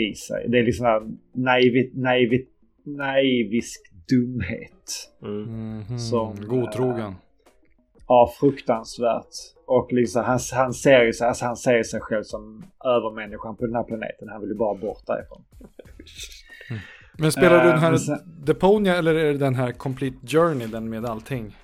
i 0.10 0.16
sig. 0.16 0.46
Det 0.50 0.60
är 0.60 0.64
liksom 0.64 0.86
här 0.86 1.02
naivit, 1.34 1.96
naivit, 1.96 2.50
naivisk 2.86 3.82
dumhet. 4.10 5.10
Mm. 5.24 5.78
Mhm. 5.80 6.00
Som, 6.00 6.36
Godtrogen. 6.48 7.14
Ja, 8.08 8.34
fruktansvärt. 8.40 9.26
Och 9.66 9.94
liksom 9.94 10.24
han, 10.24 10.40
han 10.54 10.74
ser 10.74 11.04
ju 11.04 11.14
sig, 11.14 11.28
alltså 11.28 11.46
han 11.46 11.56
ser 11.58 11.84
sig 11.84 12.00
själv 12.02 12.24
som 12.24 12.64
övermänniskan 12.86 13.56
på 13.56 13.66
den 13.66 13.76
här 13.76 13.84
planeten. 13.84 14.28
Han 14.30 14.42
vill 14.42 14.50
ju 14.50 14.56
bara 14.56 14.76
bort 14.76 15.04
därifrån. 15.08 15.44
Men 17.18 17.32
spelar 17.32 17.50
du 17.64 17.70
Eh, 17.70 17.74
den 17.74 17.80
här 17.80 17.90
men 17.90 18.00
sen- 18.00 18.44
Deponia 18.46 18.96
eller 18.96 19.16
är 19.16 19.26
det 19.32 19.38
den 19.38 19.56
här 19.56 19.72
Complete 19.72 20.28
Journey, 20.28 20.68
den 20.68 20.90
med 20.90 21.06
allting? 21.06 21.56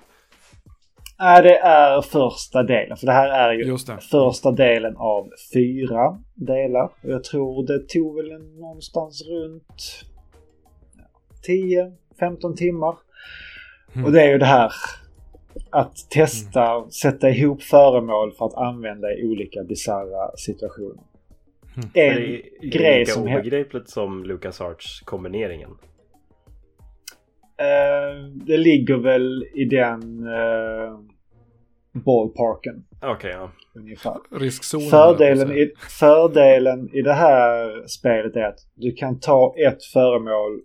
Nej, 1.19 1.43
det 1.43 1.57
är 1.57 2.01
första 2.01 2.63
delen. 2.63 2.97
För 2.97 3.05
det 3.05 3.11
här 3.11 3.29
är 3.29 3.53
ju 3.53 3.63
Just 3.63 3.87
det. 3.87 3.97
första 3.97 4.51
delen 4.51 4.97
av 4.97 5.29
fyra 5.53 6.21
delar. 6.33 6.83
Och 6.83 7.09
Jag 7.09 7.23
tror 7.23 7.67
det 7.67 7.89
tog 7.89 8.15
väl 8.15 8.41
någonstans 8.59 9.23
runt 9.27 10.05
10-15 12.19 12.55
timmar. 12.55 12.95
Mm. 13.93 14.05
Och 14.05 14.11
det 14.11 14.21
är 14.21 14.31
ju 14.31 14.37
det 14.37 14.45
här 14.45 14.71
att 15.69 16.09
testa, 16.09 16.89
sätta 16.89 17.29
ihop 17.29 17.63
föremål 17.63 18.31
för 18.31 18.45
att 18.45 18.53
använda 18.53 19.13
i 19.13 19.27
olika 19.27 19.63
bisarra 19.63 20.37
situationer. 20.37 21.03
Mm. 21.75 21.89
En 21.93 22.15
det 22.15 22.35
är 22.35 22.69
grej 22.69 22.99
lika 22.99 23.11
som... 23.11 23.23
obegripligt 23.23 23.89
som 23.89 24.23
Lucas 24.23 24.61
Arts 24.61 25.01
kombineringen. 25.01 25.69
Eh, 27.57 28.25
det 28.45 28.57
ligger 28.57 28.97
väl 28.97 29.45
i 29.53 29.65
den 29.65 30.27
uh, 30.27 30.99
ballparken 31.91 32.85
Okej, 33.01 33.31
ja. 33.31 33.51
ungefär. 33.75 34.17
Riskzonen. 34.31 34.89
Fördelen 34.89 35.51
i, 35.51 35.71
fördelen 35.99 36.89
i 36.93 37.01
det 37.01 37.13
här 37.13 37.83
spelet 37.87 38.35
är 38.35 38.43
att 38.43 38.59
du 38.75 38.91
kan 38.91 39.19
ta 39.19 39.55
ett 39.67 39.83
föremål 39.83 40.61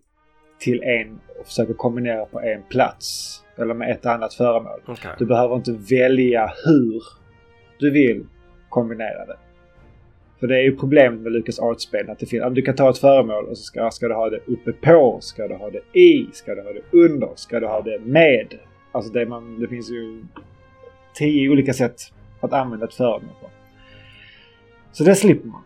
till 0.58 0.82
en 0.82 1.20
och 1.40 1.46
försöka 1.46 1.74
kombinera 1.74 2.24
på 2.24 2.40
en 2.40 2.62
plats. 2.62 3.36
Eller 3.58 3.74
med 3.74 3.90
ett 3.90 4.06
annat 4.06 4.34
föremål. 4.34 4.80
Okej. 4.86 5.10
Du 5.18 5.26
behöver 5.26 5.56
inte 5.56 5.72
välja 5.72 6.52
hur 6.64 7.02
du 7.78 7.90
vill 7.90 8.26
kombinera 8.68 9.26
det. 9.26 9.36
För 10.40 10.46
det 10.46 10.58
är 10.58 10.62
ju 10.62 10.76
problemet 10.76 11.20
med 11.20 11.32
Lucas 11.32 11.58
Arts-spel. 11.58 12.10
Att 12.10 12.18
det 12.18 12.26
finns, 12.26 12.54
du 12.54 12.62
kan 12.62 12.76
ta 12.76 12.90
ett 12.90 12.98
föremål 12.98 13.44
och 13.44 13.58
så 13.58 13.62
ska, 13.62 13.90
ska 13.90 14.08
du 14.08 14.14
ha 14.14 14.30
det 14.30 14.40
uppe 14.46 14.72
på, 14.72 15.18
ska 15.20 15.48
du 15.48 15.54
ha 15.54 15.70
det 15.70 15.98
i, 15.98 16.28
ska 16.32 16.54
du 16.54 16.62
ha 16.62 16.72
det 16.72 16.82
under, 16.90 17.28
ska 17.34 17.60
du 17.60 17.66
ha 17.66 17.80
det 17.80 18.00
med. 18.00 18.54
Alltså 18.92 19.12
det, 19.12 19.26
man, 19.26 19.60
det 19.60 19.68
finns 19.68 19.90
ju 19.90 20.24
tio 21.14 21.50
olika 21.50 21.72
sätt 21.72 22.00
att 22.40 22.52
använda 22.52 22.86
ett 22.86 22.94
föremål 22.94 23.34
på. 23.40 23.50
Så 24.92 25.04
det 25.04 25.14
slipper 25.14 25.48
man. 25.48 25.62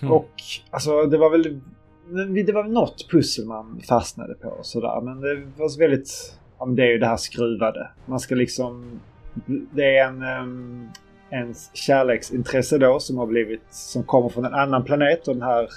Mm. 0.00 0.12
Och 0.12 0.30
alltså 0.70 1.06
det 1.06 1.18
var 1.18 1.30
väl 1.30 1.60
men 2.06 2.34
det 2.34 2.52
var 2.52 2.62
väl 2.62 2.72
något 2.72 3.10
pussel 3.10 3.46
man 3.46 3.80
fastnade 3.88 4.34
på 4.34 4.48
och 4.48 4.66
sådär. 4.66 5.00
Men 5.00 5.20
det 5.20 5.42
var 5.56 5.68
så 5.68 5.80
väldigt... 5.80 6.38
Ja, 6.58 6.66
men 6.66 6.76
det 6.76 6.82
är 6.82 6.90
ju 6.90 6.98
det 6.98 7.06
här 7.06 7.16
skruvade. 7.16 7.90
Man 8.06 8.20
ska 8.20 8.34
liksom... 8.34 9.00
Det 9.46 9.96
är 9.96 10.08
en... 10.08 10.22
Um, 10.22 10.88
ens 11.34 11.70
kärleksintresse 11.74 12.78
då 12.78 13.00
som 13.00 13.18
har 13.18 13.26
blivit... 13.26 13.62
Som 13.70 14.04
kommer 14.04 14.28
från 14.28 14.44
en 14.44 14.54
annan 14.54 14.84
planet 14.84 15.28
och 15.28 15.34
den 15.34 15.42
här 15.42 15.68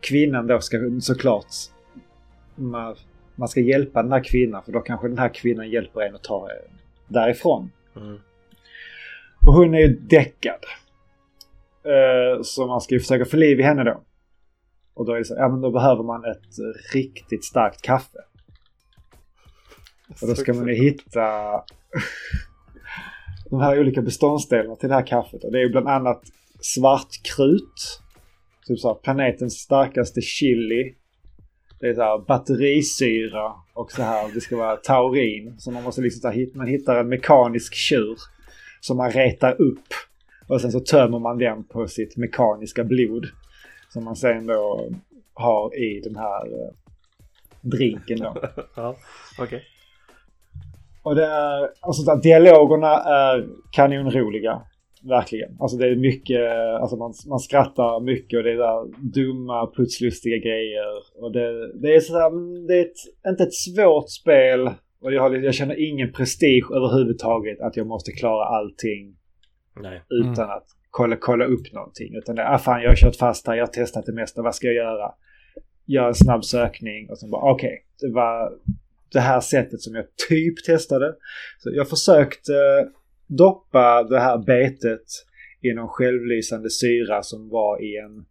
kvinnan 0.00 0.46
då 0.46 0.60
ska 0.60 0.78
såklart... 1.00 1.46
Man, 2.54 2.96
man 3.36 3.48
ska 3.48 3.60
hjälpa 3.60 4.02
den 4.02 4.12
här 4.12 4.24
kvinnan 4.24 4.62
för 4.62 4.72
då 4.72 4.80
kanske 4.80 5.08
den 5.08 5.18
här 5.18 5.34
kvinnan 5.34 5.70
hjälper 5.70 6.00
en 6.00 6.14
att 6.14 6.22
ta 6.22 6.48
en 6.50 6.78
därifrån. 7.08 7.70
Mm. 7.96 8.18
Och 9.46 9.54
hon 9.54 9.74
är 9.74 9.78
ju 9.78 9.98
däckad. 10.00 10.64
Eh, 11.84 12.42
så 12.42 12.66
man 12.66 12.80
ska 12.80 12.94
ju 12.94 13.00
försöka 13.00 13.24
få 13.24 13.36
liv 13.36 13.60
i 13.60 13.62
henne 13.62 13.84
då. 13.84 14.02
Och 14.94 15.06
då 15.06 15.12
är 15.12 15.18
det 15.18 15.24
så, 15.24 15.34
ja 15.34 15.48
men 15.48 15.60
då 15.60 15.70
behöver 15.70 16.02
man 16.02 16.24
ett 16.24 16.46
riktigt 16.94 17.44
starkt 17.44 17.82
kaffe. 17.82 18.18
Och 20.22 20.28
då 20.28 20.34
ska 20.34 20.54
man 20.54 20.68
ju 20.68 20.74
hitta 20.74 21.24
de 23.50 23.60
här 23.60 23.80
olika 23.80 24.02
beståndsdelarna 24.02 24.76
till 24.76 24.88
det 24.88 24.94
här 24.94 25.06
kaffet. 25.06 25.44
Och 25.44 25.52
det 25.52 25.58
är 25.58 25.62
ju 25.62 25.68
bland 25.68 25.88
annat 25.88 26.22
svartkrut. 26.60 28.00
Typ 28.66 28.78
så 28.78 28.88
här, 28.88 28.94
planetens 28.94 29.54
starkaste 29.54 30.20
chili. 30.20 30.94
Det 31.80 31.86
är 31.86 31.94
så 31.94 32.02
här 32.02 32.18
batterisyra 32.18 33.52
och 33.74 33.92
så 33.92 34.02
här. 34.02 34.34
Det 34.34 34.40
ska 34.40 34.56
vara 34.56 34.76
taurin. 34.76 35.54
Så 35.58 35.70
man 35.70 35.82
måste 35.82 36.00
liksom 36.00 36.20
så 36.20 36.28
här, 36.28 36.56
man 36.56 36.66
hittar 36.66 36.96
en 36.96 37.08
mekanisk 37.08 37.74
tjur. 37.74 38.16
Som 38.80 38.96
man 38.96 39.10
retar 39.10 39.60
upp. 39.60 39.86
Och 40.48 40.60
sen 40.60 40.72
så 40.72 40.80
tömmer 40.80 41.18
man 41.18 41.38
den 41.38 41.64
på 41.64 41.88
sitt 41.88 42.16
mekaniska 42.16 42.84
blod. 42.84 43.26
Som 43.92 44.04
man 44.04 44.16
sen 44.16 44.46
då 44.46 44.90
har 45.34 45.78
i 45.78 46.00
den 46.00 46.16
här 46.16 46.46
eh, 46.46 46.74
drinken 47.60 48.18
då. 48.18 48.36
Ja, 48.76 48.96
okay. 49.42 49.60
Och 51.08 51.14
det 51.14 51.26
är, 51.26 51.70
alltså 51.80 52.02
så 52.02 52.12
att 52.12 52.22
dialogerna 52.22 52.92
är 53.02 53.46
kanonroliga. 53.72 54.62
Verkligen. 55.02 55.56
Alltså 55.60 55.76
det 55.76 55.86
är 55.86 55.96
mycket, 55.96 56.40
alltså 56.80 56.96
man, 56.96 57.12
man 57.28 57.38
skrattar 57.38 58.00
mycket 58.00 58.36
och 58.36 58.44
det 58.44 58.52
är 58.52 58.56
där 58.56 59.12
dumma 59.14 59.72
putslustiga 59.76 60.36
grejer. 60.36 60.90
Och 61.22 61.32
det, 61.32 61.72
det 61.82 61.94
är 61.94 62.00
sådär, 62.00 62.30
det 62.66 62.78
är 62.78 62.84
ett, 62.84 63.28
inte 63.28 63.42
ett 63.42 63.54
svårt 63.54 64.10
spel. 64.10 64.70
Och 65.02 65.12
jag, 65.12 65.22
har, 65.22 65.30
jag 65.30 65.54
känner 65.54 65.88
ingen 65.90 66.12
prestige 66.12 66.70
överhuvudtaget 66.76 67.60
att 67.60 67.76
jag 67.76 67.86
måste 67.86 68.12
klara 68.12 68.44
allting 68.44 69.16
Nej. 69.80 70.02
utan 70.08 70.50
att 70.50 70.66
kolla, 70.90 71.16
kolla 71.16 71.44
upp 71.44 71.72
någonting. 71.72 72.14
Utan 72.16 72.34
det 72.34 72.42
är, 72.42 72.54
ah 72.54 72.58
fan 72.58 72.82
jag 72.82 72.88
har 72.88 72.96
kört 72.96 73.16
fast 73.16 73.46
här, 73.46 73.54
jag 73.54 73.66
har 73.66 73.72
testat 73.72 74.06
det 74.06 74.12
mesta, 74.12 74.42
vad 74.42 74.54
ska 74.54 74.66
jag 74.66 74.76
göra? 74.76 75.12
Gör 75.86 76.08
en 76.08 76.14
snabb 76.14 76.44
sökning 76.44 77.10
och 77.10 77.18
sen 77.18 77.30
bara 77.30 77.52
okej, 77.52 77.84
det 78.00 78.12
var 78.12 78.52
det 79.12 79.20
här 79.20 79.40
sättet 79.40 79.80
som 79.80 79.94
jag 79.94 80.04
typ 80.28 80.64
testade. 80.64 81.14
Så 81.58 81.70
jag 81.72 81.88
försökte 81.88 82.52
doppa 83.26 84.02
det 84.02 84.20
här 84.20 84.38
betet 84.38 85.04
i 85.62 85.74
någon 85.74 85.88
självlysande 85.88 86.70
syra 86.70 87.22
som 87.22 87.48
var 87.48 87.82
i 87.82 87.96
en 87.96 88.24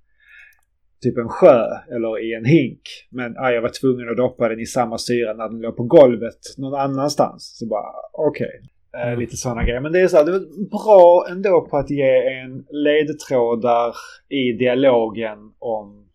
typ 1.01 1.17
en 1.17 1.29
sjö 1.29 1.65
eller 1.91 2.19
i 2.19 2.33
en 2.33 2.45
hink. 2.45 2.81
Men 3.09 3.37
ah, 3.37 3.51
jag 3.51 3.61
var 3.61 3.69
tvungen 3.81 4.09
att 4.09 4.17
doppa 4.17 4.49
den 4.49 4.59
i 4.59 4.65
samma 4.65 4.97
syra 4.97 5.33
när 5.33 5.49
den 5.49 5.61
låg 5.61 5.77
på 5.77 5.83
golvet 5.83 6.39
någon 6.57 6.79
annanstans. 6.79 7.57
Så 7.59 7.65
bara 7.65 7.91
okej. 8.13 8.61
Eh, 8.93 9.07
Mm. 9.07 9.19
Lite 9.19 9.37
sådana 9.37 9.63
grejer. 9.63 9.79
Men 9.79 9.91
det 9.91 10.01
är 10.01 10.07
så 10.07 10.17
här, 10.17 10.25
det 10.25 10.31
var 10.31 10.69
bra 10.69 11.27
ändå 11.29 11.67
på 11.69 11.77
att 11.77 11.89
ge 11.89 12.39
en 12.41 12.65
ledtrådar 12.69 13.95
i 14.29 14.53
dialogen 14.53 15.37
om 15.59 16.09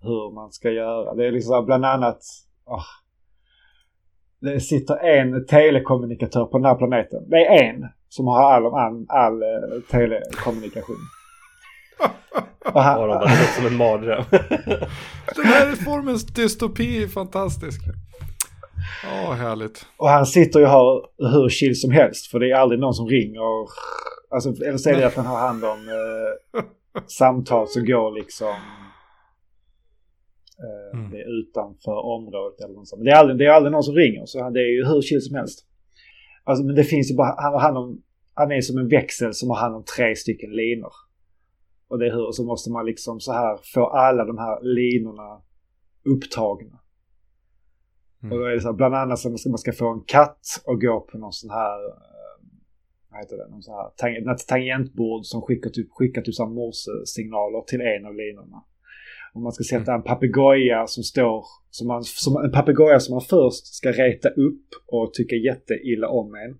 hur 0.00 0.34
man 0.34 0.52
ska 0.52 0.70
göra. 0.70 1.14
Det 1.14 1.26
är 1.26 1.32
liksom 1.32 1.66
bland 1.66 1.84
annat... 1.84 2.20
åh, 2.66 2.84
det 4.40 4.60
sitter 4.60 4.96
en 4.96 5.46
telekommunikatör 5.46 6.44
på 6.44 6.58
den 6.58 6.64
här 6.64 6.74
planeten. 6.74 7.30
Det 7.30 7.46
är 7.46 7.62
en 7.62 7.88
som 8.08 8.26
har 8.26 8.52
all, 8.52 8.66
all, 8.66 9.06
all 9.08 9.42
eh, 9.42 9.80
telekommunikation. 9.90 10.96
Och 12.74 12.82
han, 12.82 12.96
bara, 12.96 13.06
det 13.06 13.14
låter 13.30 13.54
som 13.56 13.66
en 13.66 13.76
mardröm. 13.76 14.24
Den 15.36 15.44
här 15.44 15.84
formens 15.84 16.26
dystopi 16.26 17.02
är 17.02 17.08
fantastisk. 17.08 17.80
Ja, 19.04 19.32
härligt. 19.32 19.86
Och 19.96 20.08
han 20.08 20.26
sitter 20.26 20.58
ju 20.60 20.64
och 20.64 20.70
har 20.70 21.06
hur 21.18 21.48
chill 21.48 21.80
som 21.80 21.90
helst. 21.90 22.30
För 22.30 22.38
det 22.38 22.50
är 22.50 22.54
aldrig 22.54 22.80
någon 22.80 22.94
som 22.94 23.08
ringer. 23.08 23.40
Alltså, 24.30 24.64
eller 24.64 24.78
så 24.78 24.90
är 24.90 24.96
det 24.96 25.06
att 25.06 25.16
han 25.16 25.26
har 25.26 25.38
hand 25.38 25.64
om 25.64 25.88
eh, 25.88 26.62
samtal 27.06 27.68
som 27.68 27.86
går 27.86 28.12
liksom... 28.12 28.48
Eh, 28.48 28.54
Mm. 30.92 31.09
Utanför 31.40 31.98
området 32.16 32.60
eller 32.60 32.74
något 32.74 32.88
sånt. 32.88 32.98
Men 33.00 33.06
det 33.06 33.12
är, 33.12 33.16
aldrig, 33.16 33.38
det 33.38 33.46
är 33.46 33.50
aldrig 33.50 33.72
någon 33.72 33.82
som 33.82 33.94
ringer. 33.94 34.26
Så 34.26 34.50
det 34.50 34.60
är 34.60 34.72
ju 34.76 34.84
hur 34.84 35.02
chill 35.02 35.22
som 35.22 35.36
helst. 35.36 35.66
Alltså, 36.44 36.64
men 36.64 36.74
det 36.74 36.84
finns 36.84 37.10
ju 37.10 37.16
bara... 37.16 37.34
Han 37.38 37.52
har 37.52 37.60
hand 37.60 37.78
om... 37.78 38.02
Han 38.34 38.52
är 38.52 38.60
som 38.60 38.78
en 38.78 38.88
växel 38.88 39.34
som 39.34 39.50
har 39.50 39.56
hand 39.56 39.76
om 39.76 39.84
tre 39.96 40.16
stycken 40.16 40.50
linor. 40.50 40.92
Och 41.88 41.98
det 41.98 42.06
är 42.06 42.12
hur 42.12 42.32
så 42.32 42.44
måste 42.44 42.70
man 42.70 42.86
liksom 42.86 43.20
så 43.20 43.32
här 43.32 43.58
få 43.74 43.86
alla 43.86 44.24
de 44.24 44.38
här 44.38 44.58
linorna 44.62 45.42
upptagna. 46.04 46.80
Mm. 48.22 48.32
Och 48.32 48.38
då 48.38 48.44
är 48.44 48.54
det 48.54 48.60
så 48.60 48.68
här, 48.68 48.72
bland 48.72 48.94
annat 48.94 49.18
så 49.18 49.48
man 49.48 49.58
ska 49.58 49.72
få 49.72 49.88
en 49.88 50.04
katt 50.06 50.46
och 50.66 50.80
gå 50.80 51.00
på 51.00 51.18
någon 51.18 51.32
sån 51.32 51.50
här, 51.50 51.86
eh, 51.86 52.36
vad 53.10 53.20
heter 53.20 53.36
det, 53.36 53.48
någon 53.50 53.62
sån 53.62 53.74
här 53.74 53.90
tang 53.96 54.36
tangentbord 54.48 55.24
som 55.24 55.42
skickar 55.42 55.70
typ, 55.70 55.88
skickar 55.90 56.22
typ 56.22 56.38
morsesignaler 56.38 57.60
till 57.60 57.80
en 57.80 58.06
av 58.06 58.14
linorna. 58.14 58.64
Om 59.34 59.42
man 59.42 59.52
ska 59.52 59.64
sätta 59.64 59.94
en 59.94 60.02
papegoja 60.02 60.86
som 60.86 61.02
står, 61.02 61.44
som, 61.70 61.86
man, 61.86 62.04
som 62.04 62.36
en 62.36 62.52
papegoja 62.52 63.00
som 63.00 63.14
man 63.14 63.20
först 63.20 63.74
ska 63.74 63.92
reta 63.92 64.28
upp 64.28 64.66
och 64.86 65.14
tycka 65.14 65.36
jätteilla 65.36 66.08
om 66.08 66.34
en. 66.34 66.58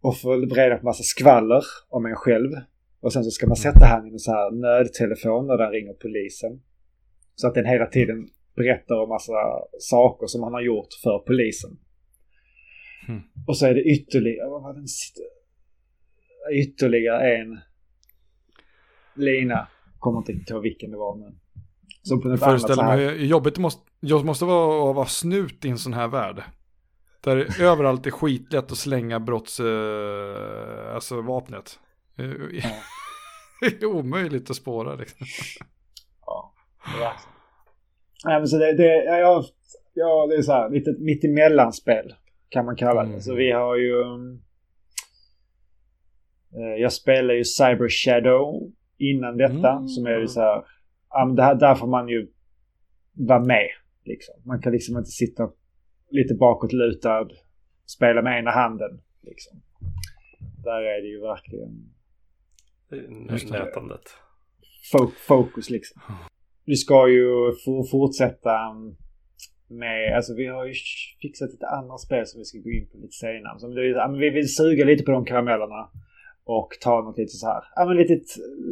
Och 0.00 0.18
få 0.18 0.36
reda 0.36 0.76
på 0.76 0.84
massa 0.84 1.02
skvaller 1.02 1.64
om 1.88 2.06
en 2.06 2.16
själv. 2.16 2.50
Och 3.00 3.12
sen 3.12 3.24
så 3.24 3.30
ska 3.30 3.46
man 3.46 3.56
sätta 3.56 3.84
han 3.86 4.06
i 4.06 4.10
en 4.10 4.18
sån 4.18 4.34
här 4.34 4.50
nödtelefon 4.50 5.46
när 5.46 5.58
den 5.58 5.70
ringer 5.70 5.92
polisen. 5.92 6.62
Så 7.34 7.46
att 7.46 7.54
den 7.54 7.66
hela 7.66 7.86
tiden 7.86 8.28
berättar 8.56 9.02
om 9.02 9.08
massa 9.08 9.32
saker 9.78 10.26
som 10.26 10.42
han 10.42 10.52
har 10.52 10.60
gjort 10.60 10.92
för 11.02 11.18
polisen. 11.18 11.70
Mm. 13.08 13.20
Och 13.46 13.56
så 13.56 13.66
är 13.66 13.74
det 13.74 13.82
ytterligare, 13.82 14.48
vad 14.48 14.62
var 14.62 14.74
den 14.74 14.86
Ytterligare 16.52 17.36
en 17.36 17.58
lina. 19.14 19.68
Kommer 20.02 20.30
inte 20.30 20.52
ihåg 20.52 20.62
vilken 20.62 20.90
det 20.90 20.96
var 20.96 21.16
men. 21.16 21.34
Som 22.02 22.20
på 22.20 22.28
något 22.28 22.40
jag 22.40 22.48
föreställer 22.48 22.84
mig 22.84 23.06
hur 23.06 23.26
jobbigt 23.26 23.54
det 23.54 23.60
måste, 23.60 23.82
jag 24.00 24.24
måste 24.24 24.44
vara 24.44 24.90
att 24.90 24.96
vara 24.96 25.06
snut 25.06 25.64
i 25.64 25.68
en 25.68 25.78
sån 25.78 25.92
här 25.92 26.08
värld. 26.08 26.42
Där 27.24 27.62
överallt 27.62 28.06
är 28.06 28.10
skitlätt 28.10 28.72
att 28.72 28.78
slänga 28.78 29.20
brotts, 29.20 29.60
eh, 29.60 30.94
alltså 30.94 31.20
vapnet. 31.20 31.78
Ja. 32.16 32.24
det 33.60 33.82
är 33.82 33.84
omöjligt 33.84 34.50
att 34.50 34.56
spåra 34.56 34.94
liksom. 34.94 35.26
Ja, 36.26 36.54
det 36.84 37.12
Nej, 38.24 38.38
men 38.38 38.48
så 38.48 38.58
det, 38.58 38.76
det, 38.76 39.04
ja, 39.04 39.44
ja, 39.94 40.26
det 40.26 40.36
är 40.36 40.42
så 40.42 40.52
här, 40.52 40.70
lite 40.70 40.94
mittemellanspel 40.98 42.14
kan 42.48 42.64
man 42.64 42.76
kalla 42.76 43.02
det. 43.02 43.08
Mm. 43.08 43.20
Så 43.20 43.34
vi 43.34 43.52
har 43.52 43.76
ju... 43.76 44.02
Eh, 46.54 46.80
jag 46.80 46.92
spelar 46.92 47.34
ju 47.34 47.44
Cyber 47.44 47.88
Shadow 47.88 48.72
innan 49.10 49.36
detta 49.36 49.72
mm. 49.72 49.88
som 49.88 50.06
är 50.06 50.18
ju 50.20 50.26
så 50.26 50.40
här... 50.40 50.64
Ja, 51.10 51.24
men 51.26 51.36
det 51.36 51.42
här, 51.42 51.54
där 51.54 51.74
får 51.74 51.86
man 51.86 52.08
ju 52.08 52.28
vara 53.12 53.44
med. 53.44 53.68
Liksom. 54.04 54.34
Man 54.44 54.62
kan 54.62 54.72
liksom 54.72 54.98
inte 54.98 55.10
sitta 55.10 55.50
lite 56.10 56.34
bakåtlutad, 56.34 57.28
spela 57.86 58.22
med 58.22 58.38
ena 58.38 58.50
handen. 58.50 59.00
Liksom. 59.22 59.62
Där 60.64 60.82
är 60.82 61.02
det 61.02 61.08
ju 61.08 61.20
verkligen... 61.20 61.92
Nötandet. 63.50 64.02
Fokus 65.26 65.70
liksom 65.70 66.02
vi 66.64 66.76
ska 66.76 67.08
ju 67.08 67.52
fortsätta 67.90 68.56
med, 69.68 70.16
alltså 70.16 70.34
vi 70.34 70.46
har 70.46 70.66
ju 70.66 70.74
fixat 71.22 71.50
ett 71.50 71.62
annat 71.62 72.00
spel 72.00 72.26
som 72.26 72.38
vi 72.38 72.44
ska 72.44 72.58
gå 72.58 72.70
in 72.70 72.88
på 72.92 72.96
lite 72.96 73.12
senare. 73.12 73.58
Så 73.58 73.68
vi 74.18 74.30
vill 74.30 74.54
suga 74.54 74.84
lite 74.84 75.04
på 75.04 75.10
de 75.10 75.24
karamellerna. 75.24 75.90
Och 76.44 76.68
ta 76.80 77.02
något 77.02 77.18
lite 77.18 77.36
så 77.36 77.46
här, 77.46 77.62
ja 77.76 77.84
men 77.84 77.96
lite 77.96 78.20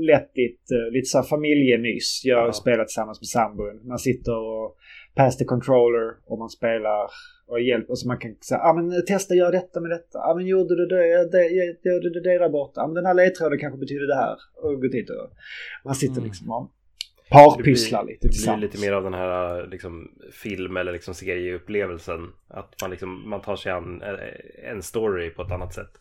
lättigt, 0.00 0.70
eh, 0.70 0.92
lite 0.92 1.06
så 1.06 1.18
här 1.18 1.24
familjemys. 1.24 2.22
Jag 2.24 2.46
ja. 2.46 2.52
spelar 2.52 2.84
tillsammans 2.84 3.20
med 3.20 3.26
sambon. 3.26 3.80
Man 3.88 3.98
sitter 3.98 4.36
och 4.38 4.76
pass 5.14 5.36
the 5.36 5.44
controller 5.44 6.16
och 6.26 6.38
man 6.38 6.48
spelar 6.48 7.10
och 7.46 7.60
hjälper. 7.60 7.94
Så 7.94 8.08
man 8.08 8.18
kan 8.18 8.34
säga, 8.48 8.58
ja 8.58 8.72
men 8.72 9.04
testa 9.06 9.34
gör 9.34 9.52
detta 9.52 9.80
med 9.80 9.90
detta. 9.90 10.18
Ja 10.18 10.34
men 10.36 10.46
gjorde 10.46 10.76
du 10.76 10.86
det, 10.86 11.30
det, 11.30 11.90
gjorde 11.90 12.10
du 12.10 12.20
det 12.20 12.38
där 12.38 12.48
borta. 12.48 12.80
Ja 12.80 12.86
men 12.86 12.94
den 12.94 13.06
här 13.06 13.14
ledtråden 13.14 13.58
kanske 13.58 13.78
betyder 13.78 14.06
det 14.06 14.14
här. 14.14 14.36
Och 14.62 14.80
gå 14.80 14.88
dit 14.88 15.10
och 15.10 15.30
man 15.84 15.94
sitter 15.94 16.16
mm. 16.16 16.24
liksom 16.24 16.50
och 16.50 16.70
parpysslar 17.30 18.04
lite. 18.04 18.28
Det 18.28 18.56
blir 18.56 18.56
lite 18.56 18.80
mer 18.80 18.92
av 18.92 19.02
den 19.02 19.14
här 19.14 19.66
liksom, 19.66 20.10
film 20.32 20.76
eller 20.76 20.92
liksom 20.92 21.14
serieupplevelsen. 21.14 22.32
Att 22.48 22.74
man, 22.82 22.90
liksom, 22.90 23.30
man 23.30 23.40
tar 23.40 23.56
sig 23.56 23.72
an 23.72 24.02
eh, 24.02 24.70
en 24.70 24.82
story 24.82 25.30
på 25.30 25.42
ett 25.42 25.52
annat 25.52 25.74
sätt. 25.74 25.92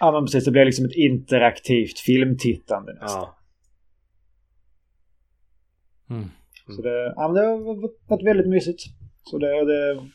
Ja 0.00 0.12
men 0.12 0.24
precis, 0.24 0.44
det 0.44 0.50
blir 0.50 0.64
liksom 0.64 0.84
ett 0.84 0.96
interaktivt 0.96 1.98
filmtittande 1.98 2.92
nästan. 2.92 3.28
Ja. 3.28 3.36
Mm. 6.10 6.28
Så 6.76 6.82
det, 6.82 7.12
ja, 7.16 7.28
men 7.28 7.34
det 7.34 7.48
har 7.48 8.08
varit 8.08 8.26
väldigt 8.26 8.48
mysigt. 8.48 8.80
Så 9.24 9.38
det 9.38 9.46
har 9.46 9.64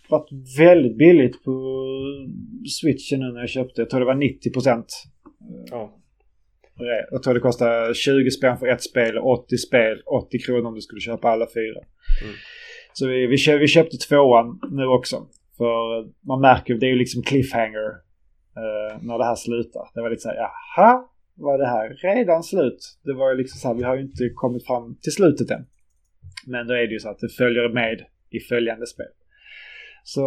varit 0.10 0.30
väldigt 0.60 0.98
billigt 0.98 1.44
på 1.44 1.86
switchen 2.82 3.20
nu 3.20 3.32
när 3.32 3.40
jag 3.40 3.50
köpte. 3.50 3.82
Jag 3.82 3.90
tror 3.90 4.00
det 4.00 4.06
var 4.06 4.16
90 4.16 4.54
procent. 4.54 4.88
Ja. 5.72 6.02
Jag 7.12 7.24
tror 7.24 7.34
det 7.34 7.40
kostar 7.40 7.94
20 7.94 8.32
spänn 8.32 8.58
för 8.58 8.68
ett 8.68 8.84
spel, 8.84 9.18
80 9.18 9.58
spel, 9.58 10.02
80 10.06 10.40
kronor 10.40 10.68
om 10.68 10.76
du 10.76 10.82
skulle 10.82 11.02
köpa 11.02 11.30
alla 11.30 11.48
fyra. 11.54 11.80
Mm. 12.24 12.36
Så 12.94 13.08
vi, 13.08 13.28
vi, 13.28 13.38
köp, 13.38 13.62
vi 13.62 13.68
köpte 13.68 13.98
tvåan 13.98 14.60
nu 14.72 14.86
också. 14.86 15.28
För 15.58 16.04
man 16.28 16.42
märker, 16.42 16.74
det 16.74 16.86
är 16.86 16.90
ju 16.90 16.96
liksom 16.96 17.24
cliffhanger 17.24 18.05
eh, 18.62 18.98
när 19.02 19.18
det 19.18 19.26
här 19.26 19.36
slutar. 19.36 19.90
Det 19.94 20.02
var 20.02 20.10
lite 20.10 20.22
såhär, 20.22 20.36
jaha, 20.36 21.04
var 21.36 21.58
det 21.58 21.68
här 21.68 22.16
redan 22.16 22.44
slut? 22.44 22.98
Det 23.04 23.14
var 23.14 23.32
ju 23.32 23.38
liksom 23.38 23.60
så 23.60 23.68
här, 23.68 23.76
vi 23.76 23.84
har 23.84 23.96
ju 23.96 24.02
inte 24.02 24.30
kommit 24.36 24.68
fram 24.68 24.96
till 25.02 25.12
slutet 25.12 25.52
än. 25.52 25.66
Men 26.48 26.68
då 26.68 26.74
är 26.74 26.88
det 26.88 26.94
ju 26.94 27.00
så 27.00 27.10
att 27.10 27.20
det 27.20 27.30
följer 27.30 27.70
med 27.70 28.06
i 28.30 28.40
följande 28.40 28.88
spel. 28.88 29.06
Så 30.08 30.22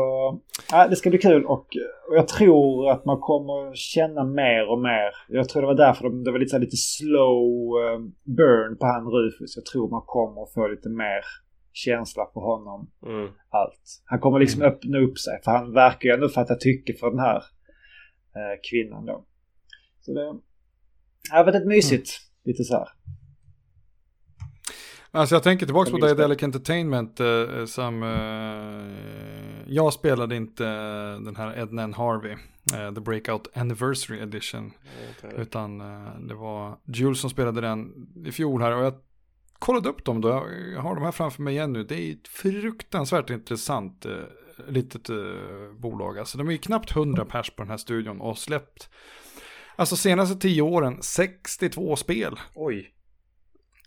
ja, 0.71 0.89
det 0.89 0.97
ska 0.97 1.11
bli 1.11 1.19
kul 1.19 1.45
och, 1.45 1.53
och, 1.53 1.67
jag 2.15 2.29
tror 2.29 2.91
att 2.91 3.05
man 3.05 3.21
kommer 3.21 3.75
känna 3.75 4.25
mer 4.25 4.71
och 4.71 4.79
mer. 4.79 5.11
Jag 5.29 5.49
tror 5.49 5.63
det 5.63 5.67
var 5.67 5.75
därför 5.75 6.05
de, 6.05 6.25
det 6.25 6.33
var 6.33 6.39
lite, 6.39 6.51
så 6.51 6.59
lite 6.59 6.77
slow 6.77 7.43
uh, 7.79 7.99
burn 8.25 8.79
på 8.79 8.87
han 8.87 9.07
Rufus. 9.07 9.57
Jag 9.57 9.65
tror 9.65 9.91
man 9.91 10.03
kommer 10.07 10.55
få 10.55 10.69
lite 10.69 10.89
mer 10.89 11.21
känsla 11.73 12.25
på 12.25 12.41
honom. 12.41 12.91
Mm. 13.07 13.29
Allt. 13.51 14.03
Han 14.05 14.21
kommer 14.21 14.39
liksom 14.39 14.63
mm. 14.63 14.73
öppna 14.73 14.99
upp 14.99 15.19
sig 15.19 15.41
för 15.45 15.51
han 15.51 15.73
verkar 15.73 16.09
ju 16.09 16.15
ändå 16.15 16.29
fatta 16.29 16.55
tycke 16.55 16.93
för 17.01 17.11
den 17.11 17.19
här 17.19 17.43
kvinnan 18.71 19.07
då. 19.07 19.25
Så 20.01 20.13
det 20.15 20.41
har 21.31 21.45
varit 21.45 21.55
ett 21.55 21.67
mysigt. 21.67 22.11
Mm. 22.11 22.29
Lite 22.45 22.65
så 22.65 22.75
här. 22.75 22.89
Alltså 25.11 25.35
jag 25.35 25.43
tänker 25.43 25.67
tillbaka 25.67 25.91
på 25.91 25.99
Daedalic 25.99 26.43
Entertainment 26.43 27.21
eh, 27.21 27.65
som 27.67 28.03
eh, 28.03 29.73
jag 29.75 29.93
spelade 29.93 30.37
inte 30.37 30.65
den 31.25 31.37
här 31.37 31.59
Ednan 31.59 31.95
Harvey, 31.95 32.33
eh, 32.75 32.95
The 32.95 33.01
Breakout 33.01 33.57
Anniversary 33.57 34.21
Edition. 34.21 34.73
Mm, 35.23 35.37
utan 35.41 35.81
eh, 35.81 36.21
det 36.21 36.35
var 36.35 36.79
Jules 36.85 37.21
som 37.21 37.31
spelade 37.31 37.61
den 37.61 38.09
i 38.27 38.33
fjol 38.33 38.63
här 38.63 38.77
och 38.77 38.85
jag 38.85 38.95
kollade 39.59 39.89
upp 39.89 40.05
dem 40.05 40.21
då, 40.21 40.29
jag 40.75 40.81
har 40.81 40.95
de 40.95 41.05
här 41.05 41.13
framför 41.13 41.43
mig 41.43 41.55
igen 41.55 41.73
nu. 41.73 41.85
Det 41.85 41.95
är 41.95 42.13
ett 42.13 42.29
fruktansvärt 42.29 43.31
intressant 43.31 44.07
eh, 44.07 44.13
litet 44.69 45.11
eh, 45.11 45.17
bolag. 45.79 46.19
Alltså 46.19 46.39
de 46.39 46.49
är 46.49 46.53
ju 46.53 46.59
knappt 46.59 46.97
100 46.97 47.25
pers 47.25 47.51
på 47.51 47.63
den 47.63 47.71
här 47.71 47.77
studion 47.77 48.21
och 48.21 48.39
släppt, 48.39 48.91
alltså 49.77 49.97
senaste 49.97 50.37
tio 50.37 50.63
åren, 50.63 50.99
62 51.03 51.97
spel. 51.97 52.41
Oj. 52.55 52.95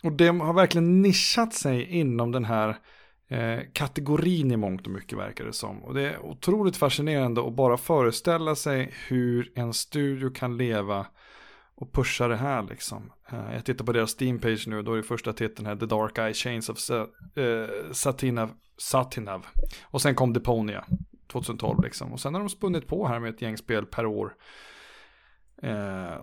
Och 0.03 0.11
det 0.11 0.27
har 0.27 0.53
verkligen 0.53 1.01
nischat 1.01 1.53
sig 1.53 1.83
inom 1.83 2.31
den 2.31 2.45
här 2.45 2.77
eh, 3.27 3.59
kategorin 3.73 4.51
i 4.51 4.57
mångt 4.57 4.87
och 4.87 4.93
mycket 4.93 5.17
verkar 5.17 5.45
det 5.45 5.53
som. 5.53 5.83
Och 5.83 5.93
det 5.93 6.01
är 6.01 6.25
otroligt 6.25 6.77
fascinerande 6.77 7.47
att 7.47 7.55
bara 7.55 7.77
föreställa 7.77 8.55
sig 8.55 8.93
hur 9.07 9.51
en 9.55 9.73
studio 9.73 10.29
kan 10.29 10.57
leva 10.57 11.07
och 11.75 11.93
pusha 11.93 12.27
det 12.27 12.35
här 12.35 12.63
liksom. 12.63 13.11
Eh, 13.31 13.53
jag 13.53 13.65
tittar 13.65 13.85
på 13.85 13.91
deras 13.91 14.19
Steam-page 14.19 14.69
nu, 14.69 14.81
då 14.81 14.93
är 14.93 14.97
det 14.97 15.03
första 15.03 15.33
titeln 15.33 15.65
här, 15.65 15.75
The 15.75 15.85
Dark 15.85 16.17
Eye 16.17 16.33
Chains 16.33 16.69
of 16.69 16.77
Sa 16.77 17.01
eh, 17.35 17.91
Satinav, 17.91 18.51
Satinav. 18.81 19.45
Och 19.83 20.01
sen 20.01 20.15
kom 20.15 20.33
Deponia 20.33 20.85
2012 21.27 21.83
liksom. 21.83 22.13
Och 22.13 22.19
sen 22.19 22.33
har 22.33 22.41
de 22.41 22.49
spunnit 22.49 22.87
på 22.87 23.07
här 23.07 23.19
med 23.19 23.29
ett 23.29 23.41
gäng 23.41 23.57
spel 23.57 23.85
per 23.85 24.05
år. 24.05 24.35
Eh, 25.61 26.13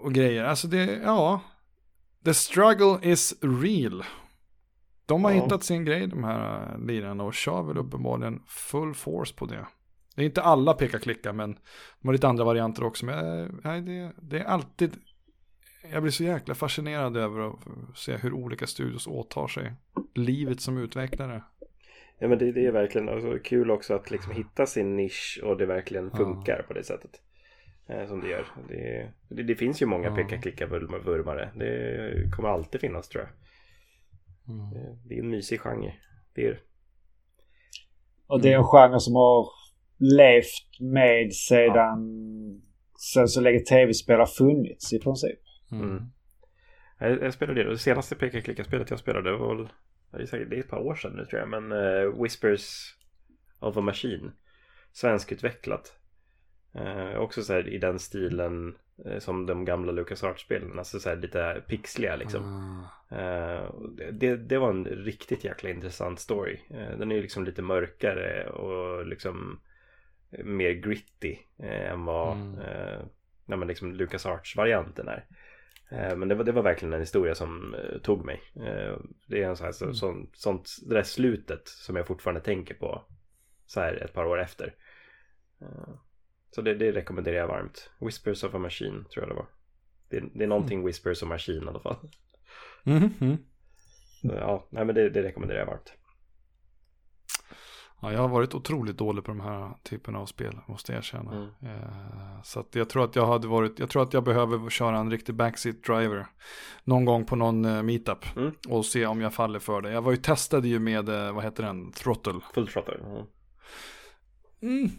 och 0.00 0.14
grejer, 0.14 0.44
alltså 0.44 0.68
det, 0.68 1.00
ja, 1.04 1.40
The 2.24 2.34
struggle 2.34 2.98
is 3.02 3.34
real. 3.42 4.04
De 5.06 5.24
har 5.24 5.30
ja. 5.30 5.42
hittat 5.42 5.64
sin 5.64 5.84
grej 5.84 6.06
de 6.06 6.24
här 6.24 6.72
äh, 6.72 6.86
lirarna 6.86 7.24
och 7.24 7.34
kör 7.34 7.62
väl 7.62 7.78
uppenbarligen 7.78 8.42
full 8.46 8.94
force 8.94 9.34
på 9.34 9.46
det. 9.46 9.66
Det 10.14 10.22
är 10.22 10.26
inte 10.26 10.42
alla 10.42 10.74
peka-klicka 10.74 11.32
men 11.32 11.52
de 12.00 12.08
har 12.08 12.12
lite 12.12 12.28
andra 12.28 12.44
varianter 12.44 12.84
också. 12.84 13.06
Men 13.06 13.42
äh, 13.42 13.48
nej, 13.64 13.80
det, 13.80 14.12
det 14.22 14.38
är 14.38 14.44
alltid, 14.44 14.96
jag 15.92 16.02
blir 16.02 16.12
så 16.12 16.24
jäkla 16.24 16.54
fascinerad 16.54 17.16
över 17.16 17.48
att 17.48 17.58
se 17.94 18.16
hur 18.16 18.32
olika 18.32 18.66
studios 18.66 19.06
åtar 19.06 19.46
sig 19.46 19.72
livet 20.14 20.60
som 20.60 20.78
utvecklare. 20.78 21.42
Ja 22.18 22.28
men 22.28 22.38
det, 22.38 22.52
det 22.52 22.66
är 22.66 22.72
verkligen 22.72 23.08
alltså, 23.08 23.38
kul 23.44 23.70
också 23.70 23.94
att 23.94 24.10
liksom 24.10 24.32
hitta 24.32 24.66
sin 24.66 24.96
nisch 24.96 25.40
och 25.44 25.56
det 25.56 25.66
verkligen 25.66 26.10
funkar 26.10 26.56
ja. 26.56 26.62
på 26.68 26.72
det 26.72 26.84
sättet. 26.84 27.10
Eh, 27.88 28.06
som 28.06 28.20
det 28.20 28.28
gör. 28.28 28.46
Det, 28.68 29.12
det, 29.28 29.42
det 29.42 29.54
finns 29.54 29.82
ju 29.82 29.86
många 29.86 30.08
ja. 30.08 30.14
peka-klicka-vurmare. 30.14 31.50
Det 31.54 32.30
kommer 32.36 32.48
alltid 32.48 32.80
finnas 32.80 33.08
tror 33.08 33.24
jag. 33.24 33.32
Mm. 34.54 34.70
Det, 34.70 34.98
det 35.08 35.14
är 35.14 35.22
en 35.22 35.30
mysig 35.30 35.60
genre. 35.60 35.94
Det 36.34 36.46
är 36.46 36.60
Och 38.26 38.42
det 38.42 38.52
är 38.52 38.56
en 38.56 38.64
genre 38.64 39.00
som 39.00 39.14
har 39.14 39.48
levt 39.98 40.80
med 40.80 41.34
sedan, 41.34 41.98
sen 43.14 43.28
så 43.28 43.40
länge 43.40 43.58
tv-spel 43.58 44.18
har 44.18 44.26
funnits 44.26 44.92
i 44.92 44.98
princip. 44.98 45.40
Mm. 45.72 45.90
Mm. 45.90 46.02
Jag, 46.98 47.22
jag 47.22 47.34
spelade 47.34 47.64
det. 47.64 47.70
Det 47.70 47.78
senaste 47.78 48.16
peka-klicka-spelet 48.16 48.90
jag 48.90 48.98
spelade 48.98 49.36
var 49.36 49.70
väl 50.10 50.48
det 50.48 50.56
är 50.56 50.60
ett 50.60 50.68
par 50.68 50.78
år 50.78 50.94
sedan 50.94 51.12
nu 51.12 51.24
tror 51.26 51.40
jag. 51.40 51.48
Men 51.48 51.72
uh, 51.72 52.22
Whispers 52.22 52.94
of 53.58 53.76
a 53.76 53.80
Machine. 53.80 54.32
Svenskutvecklat. 54.92 55.94
Eh, 56.74 57.16
också 57.16 57.42
så 57.42 57.52
här 57.52 57.68
i 57.68 57.78
den 57.78 57.98
stilen 57.98 58.76
eh, 59.04 59.18
som 59.18 59.46
de 59.46 59.64
gamla 59.64 59.92
LucasArts-spelen. 59.92 60.78
Alltså 60.78 61.00
så 61.00 61.08
här 61.08 61.16
lite 61.16 61.62
pixliga 61.66 62.16
liksom. 62.16 62.42
Eh, 63.10 63.74
det, 64.12 64.36
det 64.36 64.58
var 64.58 64.70
en 64.70 64.84
riktigt 64.84 65.44
jäkla 65.44 65.70
intressant 65.70 66.20
story. 66.20 66.58
Den 66.68 67.10
är 67.12 67.16
ju 67.16 67.22
liksom 67.22 67.44
lite 67.44 67.62
mörkare 67.62 68.48
och 68.48 69.06
liksom 69.06 69.60
mer 70.30 70.70
gritty 70.72 71.36
än 71.58 72.04
vad 72.04 72.36
Mm. 72.36 72.58
eh, 73.48 73.66
liksom 73.66 73.92
LucasArts-varianten 73.94 75.08
är. 75.08 75.24
Eh, 75.90 76.16
men 76.16 76.28
det 76.28 76.34
var, 76.34 76.44
det 76.44 76.52
var 76.52 76.62
verkligen 76.62 76.92
en 76.92 77.00
historia 77.00 77.34
som 77.34 77.74
eh, 77.74 77.98
tog 77.98 78.24
mig. 78.24 78.42
Eh, 78.56 78.96
det 79.26 79.42
är 79.42 79.48
en 79.48 79.56
sån 79.56 79.64
här, 79.64 79.72
så, 79.72 79.84
Mm. 79.84 79.94
sån, 79.94 80.30
sånt, 80.34 80.70
det 80.86 80.94
där 80.94 81.02
slutet 81.02 81.68
som 81.68 81.96
jag 81.96 82.06
fortfarande 82.06 82.40
tänker 82.40 82.74
på 82.74 83.04
så 83.66 83.80
här 83.80 83.94
ett 84.04 84.12
par 84.12 84.24
år 84.24 84.40
efter. 84.40 84.74
Så 86.50 86.62
det, 86.62 86.74
det 86.74 86.92
rekommenderar 86.92 87.36
jag 87.36 87.48
varmt. 87.48 87.90
Whispers 88.00 88.44
of 88.44 88.54
a 88.54 88.58
Machine 88.58 89.04
tror 89.04 89.22
jag 89.22 89.28
det 89.28 89.34
var. 89.34 89.46
Det, 90.08 90.24
det 90.34 90.44
är 90.44 90.48
någonting 90.48 90.86
Whispers 90.86 91.22
of 91.22 91.26
a 91.26 91.28
Machine 91.28 91.64
i 91.64 91.68
alla 91.68 91.80
fall. 91.80 91.96
Mhm, 92.84 93.10
mhm. 93.18 93.36
Så, 94.20 94.34
ja, 94.34 94.68
nej 94.70 94.84
men 94.84 94.94
det, 94.94 95.10
det 95.10 95.22
rekommenderar 95.22 95.58
jag 95.58 95.66
varmt. 95.66 95.92
Ja, 98.00 98.12
jag 98.12 98.20
har 98.20 98.28
varit 98.28 98.54
otroligt 98.54 98.98
dålig 98.98 99.24
på 99.24 99.30
de 99.30 99.40
här 99.40 99.70
typerna 99.82 100.18
av 100.18 100.26
spel, 100.26 100.58
måste 100.66 100.92
jag 100.92 100.98
erkänna. 100.98 101.32
Mm. 101.32 101.48
Eh, 101.62 102.42
så 102.42 102.64
jag 102.72 102.88
tror 102.88 103.04
att 103.04 103.16
jag 103.16 103.26
hade 103.26 103.48
varit, 103.48 103.78
jag 103.78 103.90
tror 103.90 104.02
att 104.02 104.12
jag 104.12 104.24
behöver 104.24 104.70
köra 104.70 104.98
en 104.98 105.10
riktig 105.10 105.34
backseat 105.34 105.82
driver. 105.82 106.26
Någon 106.84 107.04
gång 107.04 107.24
på 107.24 107.36
någon 107.36 107.64
eh, 107.64 107.82
meetup. 107.82 108.36
Mm. 108.36 108.52
Och 108.68 108.86
se 108.86 109.06
om 109.06 109.20
jag 109.20 109.34
faller 109.34 109.58
för 109.58 109.80
det. 109.80 109.90
Jag 109.90 110.02
var 110.02 110.10
ju 110.10 110.16
testade 110.16 110.68
ju 110.68 110.78
med, 110.78 111.08
eh, 111.08 111.32
vad 111.32 111.44
heter 111.44 111.62
den, 111.62 111.92
throttle. 111.92 112.40
Full 112.54 112.68
Throttle. 112.68 113.24
Mm. 114.62 114.90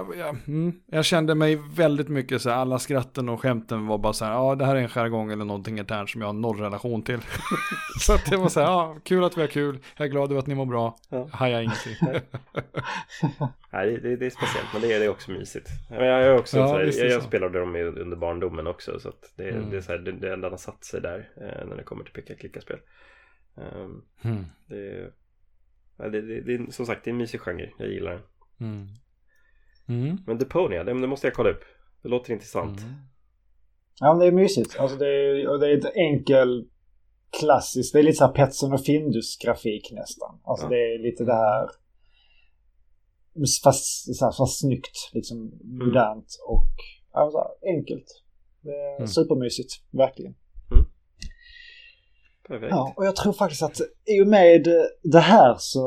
Mm. 0.00 0.36
Mm. 0.46 0.72
Ja, 0.76 0.82
ja. 0.88 0.96
Jag 0.96 1.04
kände 1.04 1.34
mig 1.34 1.58
väldigt 1.74 2.08
mycket 2.08 2.42
så 2.42 2.50
här, 2.50 2.56
alla 2.56 2.78
skratten 2.78 3.28
och 3.28 3.40
skämten 3.40 3.86
var 3.86 3.98
bara 3.98 4.12
så 4.12 4.24
här, 4.24 4.32
ja 4.32 4.54
det 4.54 4.64
här 4.64 4.76
är 4.76 4.80
en 4.80 4.88
jargong 4.88 5.32
eller 5.32 5.44
någonting 5.44 5.78
internt 5.78 6.10
som 6.10 6.20
jag 6.20 6.28
har 6.28 6.32
noll 6.32 6.58
relation 6.58 7.02
till. 7.02 7.20
så 8.00 8.12
att 8.14 8.26
det 8.30 8.36
var 8.36 8.48
så 8.48 8.60
här, 8.60 8.66
ja 8.66 8.96
kul 9.04 9.24
att 9.24 9.36
vi 9.36 9.40
har 9.40 9.48
kul, 9.48 9.78
jag 9.96 10.06
är 10.06 10.10
glad 10.10 10.30
över 10.30 10.38
att 10.40 10.46
ni 10.46 10.54
mår 10.54 10.66
bra, 10.66 10.96
Ja. 11.08 11.28
hajar 11.32 11.60
ingenting. 11.60 11.94
Nej, 13.72 13.98
det, 14.02 14.16
det, 14.16 14.26
är 14.26 14.30
speciellt 14.30 14.68
men 14.72 14.82
det 14.82 14.92
är, 14.92 14.98
det 14.98 15.04
är 15.04 15.10
också 15.10 15.30
mysigt. 15.30 15.68
Men 15.90 15.98
jag, 16.06 16.22
jag, 16.22 16.26
är 16.34 16.38
också, 16.38 16.58
Ja, 16.58 16.68
så 16.68 16.74
här, 16.74 16.84
jag, 16.98 17.10
jag 17.10 17.22
spelade 17.22 17.58
dem 17.58 17.74
under 17.76 18.16
barndomen 18.16 18.66
också 18.66 19.00
så 19.00 19.08
att 19.08 19.32
det, 19.36 19.48
Mm. 19.50 19.70
det 19.70 19.76
är 19.76 19.80
så 19.80 19.92
här, 19.92 19.98
det, 19.98 20.12
det, 20.12 20.28
den 20.36 20.42
har 20.50 20.56
satt 20.56 20.84
sig 20.84 21.00
där 21.00 21.28
eh, 21.36 21.66
när 21.68 21.76
det 21.76 21.82
kommer 21.82 22.04
till 22.04 22.12
picka-klicka-spel. 22.12 22.78
Um, 23.54 24.04
Mm. 24.22 24.44
det, 24.66 25.10
det, 25.96 26.20
det, 26.20 26.40
det 26.40 26.54
är 26.54 26.70
som 26.72 26.86
sagt 26.86 27.04
det 27.04 27.10
är 27.10 27.12
en 27.12 27.18
mysig 27.18 27.40
genre, 27.40 27.70
jag 27.78 27.88
gillar 27.88 28.10
den. 28.12 28.22
Mm. 28.60 28.86
Mm. 29.88 30.18
Men 30.26 30.38
Deponia, 30.38 30.84
det, 30.84 31.00
det 31.00 31.06
måste 31.06 31.26
jag 31.26 31.34
kolla 31.34 31.50
upp. 31.50 31.62
Det 32.02 32.08
låter 32.08 32.32
intressant. 32.32 32.80
Mm. 32.80 32.92
Ja, 34.00 34.08
men 34.12 34.18
det 34.18 34.26
är 34.26 34.32
mysigt. 34.32 34.76
Alltså 34.78 34.96
det 34.96 35.06
är, 35.08 35.48
och 35.48 35.60
det 35.60 35.66
är 35.72 35.78
ett 35.78 35.96
enkel 35.96 36.68
klassiskt. 37.40 37.92
Det 37.92 37.98
är 37.98 38.02
lite 38.02 38.16
så 38.18 38.26
här 38.26 38.32
Petson 38.32 38.72
och 38.72 38.84
Findus-grafik 38.84 39.92
nästan. 39.92 40.40
Alltså 40.44 40.66
Ja. 40.66 40.70
det 40.70 40.94
är 40.94 40.98
lite 41.02 41.24
det 41.24 41.34
här... 41.34 41.68
Fast, 43.64 44.16
så 44.16 44.24
här, 44.24 44.32
fast 44.32 44.60
snyggt, 44.60 45.10
liksom 45.12 45.52
modernt 45.64 46.38
och 46.48 46.66
ja, 47.12 47.30
så 47.32 47.38
här, 47.38 47.76
enkelt. 47.76 48.04
Det 48.60 48.70
är 48.70 48.96
Mm. 48.96 49.06
supermysigt, 49.08 49.72
verkligen. 49.90 50.34
Perfekt. 52.48 52.70
Ja, 52.70 52.92
och 52.96 53.06
jag 53.06 53.16
tror 53.16 53.32
faktiskt 53.32 53.62
att 53.62 53.80
i 54.04 54.22
och 54.22 54.26
med 54.26 54.68
det 55.02 55.20
här 55.20 55.56
så 55.58 55.82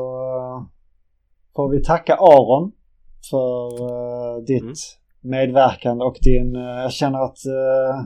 får 1.56 1.68
vi 1.70 1.82
tacka 1.84 2.14
Aron 2.16 2.72
för 3.30 3.82
eh, 3.82 4.44
ditt 4.44 4.62
Mm. 4.62 4.74
medverkande 5.20 6.04
och 6.04 6.16
din... 6.20 6.56
eh, 6.56 6.62
jag 6.62 6.92
känner 6.92 7.18
att 7.24 7.46
eh, 7.46 8.04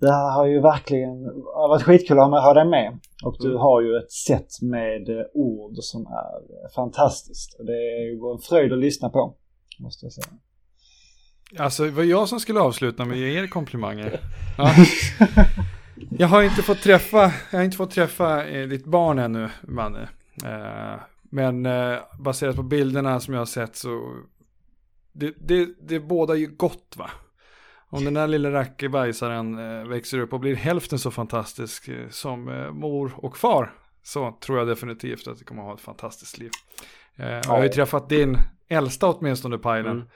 det 0.00 0.12
här 0.12 0.30
har 0.32 0.46
ju 0.46 0.60
verkligen 0.60 1.24
har 1.54 1.68
varit 1.68 1.82
skitkul 1.82 2.18
att 2.18 2.30
ha 2.30 2.54
dig 2.54 2.64
med. 2.64 2.98
Och 3.24 3.36
du 3.40 3.48
Mm. 3.48 3.58
har 3.60 3.80
ju 3.82 3.96
ett 3.96 4.12
sätt 4.12 4.48
med 4.62 5.06
ord 5.34 5.74
som 5.76 6.06
är 6.06 6.74
fantastiskt. 6.74 7.54
Och 7.58 7.64
det 7.66 7.72
är 7.72 8.04
ju 8.04 8.32
en 8.34 8.38
fröjd 8.38 8.72
att 8.72 8.78
lyssna 8.78 9.08
på, 9.08 9.34
måste 9.78 10.06
jag 10.06 10.12
säga. 10.12 10.26
Alltså 11.58 11.84
det 11.84 11.90
var 11.90 12.02
jag 12.02 12.28
som 12.28 12.40
skulle 12.40 12.60
avsluta 12.60 13.04
med 13.04 13.14
att 13.14 13.18
ge 13.20 13.42
er 13.42 13.46
komplimanger. 13.46 14.20
Ja. 14.58 14.70
Jag 16.18 16.28
har 16.28 16.42
inte 16.42 16.62
fått 16.62 16.82
träffa, 16.82 17.32
jag 17.52 17.58
har 17.58 17.64
inte 17.64 17.76
fått 17.76 17.90
träffa 17.90 18.44
eh, 18.46 18.68
ditt 18.68 18.84
barn 18.84 19.18
ännu, 19.18 19.50
Manne. 19.62 20.08
Men 21.36 21.66
eh, 21.66 21.98
baserat 22.18 22.56
på 22.56 22.62
bilderna 22.62 23.20
som 23.20 23.34
jag 23.34 23.40
har 23.40 23.46
sett 23.46 23.76
så 23.76 24.22
det, 25.12 25.34
det, 25.38 25.68
det 25.80 26.00
båda 26.00 26.34
ju 26.34 26.46
gott 26.46 26.94
va. 26.96 27.10
Om 27.88 28.04
den 28.04 28.14
där 28.14 28.26
lilla 28.26 28.52
rackebajsaren 28.52 29.58
eh, 29.58 29.88
växer 29.88 30.18
upp 30.18 30.32
och 30.32 30.40
blir 30.40 30.54
hälften 30.54 30.98
så 30.98 31.10
fantastisk 31.10 31.88
eh, 31.88 32.08
som 32.08 32.48
eh, 32.48 32.70
mor 32.72 33.12
och 33.16 33.38
far 33.38 33.72
så 34.02 34.38
tror 34.40 34.58
jag 34.58 34.68
definitivt 34.68 35.26
att 35.26 35.38
det 35.38 35.44
kommer 35.44 35.62
att 35.62 35.66
ha 35.66 35.74
ett 35.74 35.80
fantastiskt 35.80 36.38
liv. 36.38 36.50
Eh, 37.16 37.30
jag 37.30 37.44
har 37.44 37.62
ju 37.62 37.68
träffat 37.68 38.08
din 38.08 38.38
äldsta 38.68 39.06
åtminstone 39.06 39.58
Pajlen. 39.58 40.08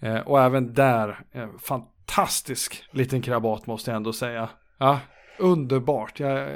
Mm. 0.00 0.16
Eh, 0.16 0.22
och 0.22 0.40
även 0.40 0.74
där, 0.74 1.20
fantastisk 1.58 2.84
liten 2.90 3.22
krabat 3.22 3.66
måste 3.66 3.90
jag 3.90 3.96
ändå 3.96 4.12
säga. 4.12 4.48
Ja, 4.78 5.00
underbart. 5.38 6.20
Jag, 6.20 6.48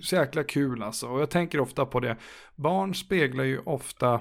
så 0.00 0.16
jäkla 0.16 0.44
kul 0.44 0.82
alltså. 0.82 1.08
Och 1.08 1.20
jag 1.20 1.30
tänker 1.30 1.60
ofta 1.60 1.86
på 1.86 2.00
det. 2.00 2.16
Barn 2.54 2.94
speglar 2.94 3.44
ju 3.44 3.58
ofta, 3.58 4.20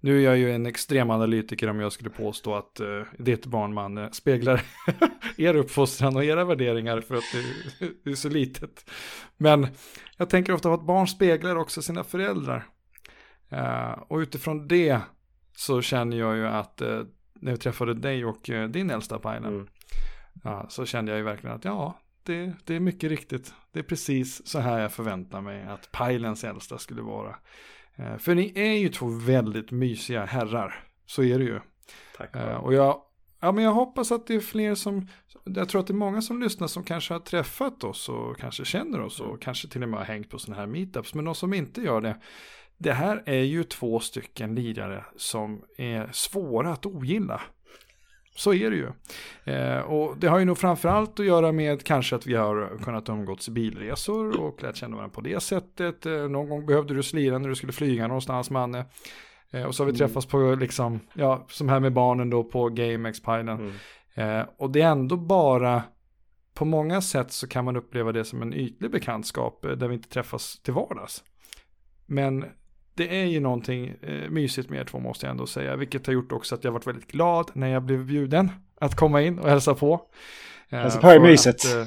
nu 0.00 0.18
är 0.18 0.24
jag 0.24 0.38
ju 0.38 0.52
en 0.52 0.66
extrem 0.66 1.10
analytiker 1.10 1.68
om 1.68 1.80
jag 1.80 1.92
skulle 1.92 2.10
påstå 2.10 2.54
att 2.54 2.80
eh, 2.80 3.02
ditt 3.18 3.46
barn 3.46 3.74
man 3.74 3.98
eh, 3.98 4.10
speglar 4.10 4.62
er 5.36 5.56
uppfostran 5.56 6.16
och 6.16 6.24
era 6.24 6.44
värderingar 6.44 7.00
för 7.00 7.14
att 7.14 7.24
det, 7.32 7.86
det 8.04 8.10
är 8.10 8.14
så 8.14 8.28
litet. 8.28 8.90
Men 9.36 9.66
jag 10.16 10.30
tänker 10.30 10.52
ofta 10.52 10.68
på 10.68 10.74
att 10.74 10.86
barn 10.86 11.06
speglar 11.08 11.56
också 11.56 11.82
sina 11.82 12.04
föräldrar. 12.04 12.66
Eh, 13.48 13.90
och 13.90 14.16
utifrån 14.16 14.68
det 14.68 15.00
så 15.56 15.82
känner 15.82 16.16
jag 16.16 16.36
ju 16.36 16.46
att 16.46 16.80
eh, 16.80 17.00
när 17.34 17.52
jag 17.52 17.60
träffade 17.60 17.94
dig 17.94 18.24
och 18.24 18.50
eh, 18.50 18.68
din 18.68 18.90
äldsta 18.90 19.18
Pajlen, 19.18 19.68
Mm. 20.44 20.66
så 20.68 20.86
kände 20.86 21.12
jag 21.12 21.18
ju 21.18 21.24
verkligen 21.24 21.56
att 21.56 21.64
ja, 21.64 22.00
det, 22.30 22.52
det 22.64 22.74
är 22.74 22.80
mycket 22.80 23.10
riktigt. 23.10 23.54
Det 23.72 23.78
är 23.78 23.82
precis 23.82 24.46
så 24.46 24.58
här 24.58 24.78
jag 24.78 24.92
förväntar 24.92 25.40
mig 25.40 25.62
att 25.62 25.92
Pajlens 25.92 26.44
äldsta 26.44 26.78
skulle 26.78 27.02
vara. 27.02 27.36
Eh, 27.96 28.16
för 28.16 28.34
ni 28.34 28.52
är 28.54 28.72
ju 28.72 28.88
två 28.88 29.06
väldigt 29.06 29.70
mysiga 29.70 30.24
herrar, 30.24 30.84
så 31.06 31.22
är 31.22 31.38
det 31.38 31.44
ju. 31.44 31.60
Tack. 32.16 32.36
Eh, 32.36 32.56
och 32.56 32.74
jag, 32.74 33.02
ja, 33.40 33.52
men 33.52 33.64
jag 33.64 33.72
hoppas 33.72 34.12
att 34.12 34.26
det 34.26 34.34
är 34.34 34.40
fler 34.40 34.74
som, 34.74 35.06
jag 35.44 35.68
tror 35.68 35.80
att 35.80 35.86
det 35.86 35.92
är 35.92 35.94
många 35.94 36.22
som 36.22 36.42
lyssnar 36.42 36.66
som 36.66 36.84
kanske 36.84 37.14
har 37.14 37.20
träffat 37.20 37.84
oss 37.84 38.08
och 38.08 38.38
kanske 38.38 38.64
känner 38.64 39.00
oss 39.00 39.20
och 39.20 39.42
kanske 39.42 39.68
till 39.68 39.82
och 39.82 39.88
med 39.88 39.98
har 39.98 40.06
hängt 40.06 40.30
på 40.30 40.38
sådana 40.38 40.60
här 40.60 40.66
meetups. 40.66 41.14
Men 41.14 41.24
de 41.24 41.34
som 41.34 41.54
inte 41.54 41.80
gör 41.80 42.00
det, 42.00 42.20
det 42.78 42.92
här 42.92 43.22
är 43.26 43.42
ju 43.42 43.64
två 43.64 44.00
stycken 44.00 44.54
lirare 44.54 45.04
som 45.16 45.62
är 45.76 46.08
svåra 46.12 46.72
att 46.72 46.86
ogilla. 46.86 47.40
Så 48.36 48.54
är 48.54 48.70
det 48.70 48.76
ju. 48.76 48.88
Eh, 49.54 49.78
och 49.80 50.16
det 50.18 50.26
har 50.26 50.38
ju 50.38 50.44
nog 50.44 50.58
framförallt 50.58 51.20
att 51.20 51.26
göra 51.26 51.52
med 51.52 51.84
kanske 51.84 52.16
att 52.16 52.26
vi 52.26 52.34
har 52.34 52.78
kunnat 52.84 53.08
umgåtts 53.08 53.48
i 53.48 53.50
bilresor 53.50 54.40
och 54.40 54.62
lärt 54.62 54.76
känna 54.76 54.96
varandra 54.96 55.14
på 55.14 55.20
det 55.20 55.40
sättet. 55.42 56.06
Eh, 56.06 56.12
någon 56.12 56.48
gång 56.48 56.66
behövde 56.66 56.94
du 56.94 57.02
slira 57.02 57.38
när 57.38 57.48
du 57.48 57.54
skulle 57.54 57.72
flyga 57.72 58.06
någonstans, 58.06 58.50
Manne. 58.50 58.84
Eh, 59.50 59.64
och 59.64 59.74
så 59.74 59.82
har 59.82 59.86
vi 59.86 59.90
Mm. 59.90 59.98
träffats 59.98 60.26
på, 60.26 60.54
liksom, 60.60 61.00
ja, 61.14 61.46
som 61.48 61.68
här 61.68 61.80
med 61.80 61.92
barnen 61.92 62.30
då 62.30 62.44
på 62.44 62.68
GameX-pilen. 62.68 63.48
Mm. 63.48 63.72
Eh, 64.40 64.46
och 64.56 64.70
det 64.70 64.80
är 64.82 64.90
ändå 64.90 65.16
bara, 65.16 65.82
på 66.54 66.64
många 66.64 67.00
sätt 67.00 67.32
så 67.32 67.48
kan 67.48 67.64
man 67.64 67.76
uppleva 67.76 68.12
det 68.12 68.24
som 68.24 68.42
en 68.42 68.54
ytlig 68.54 68.90
bekantskap 68.90 69.64
eh, 69.64 69.70
där 69.70 69.88
vi 69.88 69.94
inte 69.94 70.08
träffas 70.08 70.60
till 70.62 70.74
vardags. 70.74 71.24
Men 72.06 72.44
det 72.94 73.20
är 73.20 73.24
ju 73.24 73.40
någonting 73.40 73.94
eh, 74.02 74.30
mysigt 74.30 74.70
med 74.70 74.80
er 74.80 74.84
två 74.84 74.98
måste 74.98 75.26
jag 75.26 75.30
ändå 75.30 75.46
säga, 75.46 75.76
vilket 75.76 76.06
har 76.06 76.14
gjort 76.14 76.32
också 76.32 76.54
att 76.54 76.64
jag 76.64 76.72
varit 76.72 76.86
väldigt 76.86 77.12
glad 77.12 77.50
när 77.54 77.68
jag 77.68 77.82
blev 77.82 78.04
bjuden 78.06 78.50
att 78.80 78.96
komma 78.96 79.22
in 79.22 79.38
och 79.38 79.48
hälsa 79.48 79.74
på. 79.74 80.00
Eh, 80.68 80.78
Hälsa 80.78 81.00
på 81.00 81.20
mysigt. 81.20 81.64
att, 81.64 81.74
eh, 81.74 81.86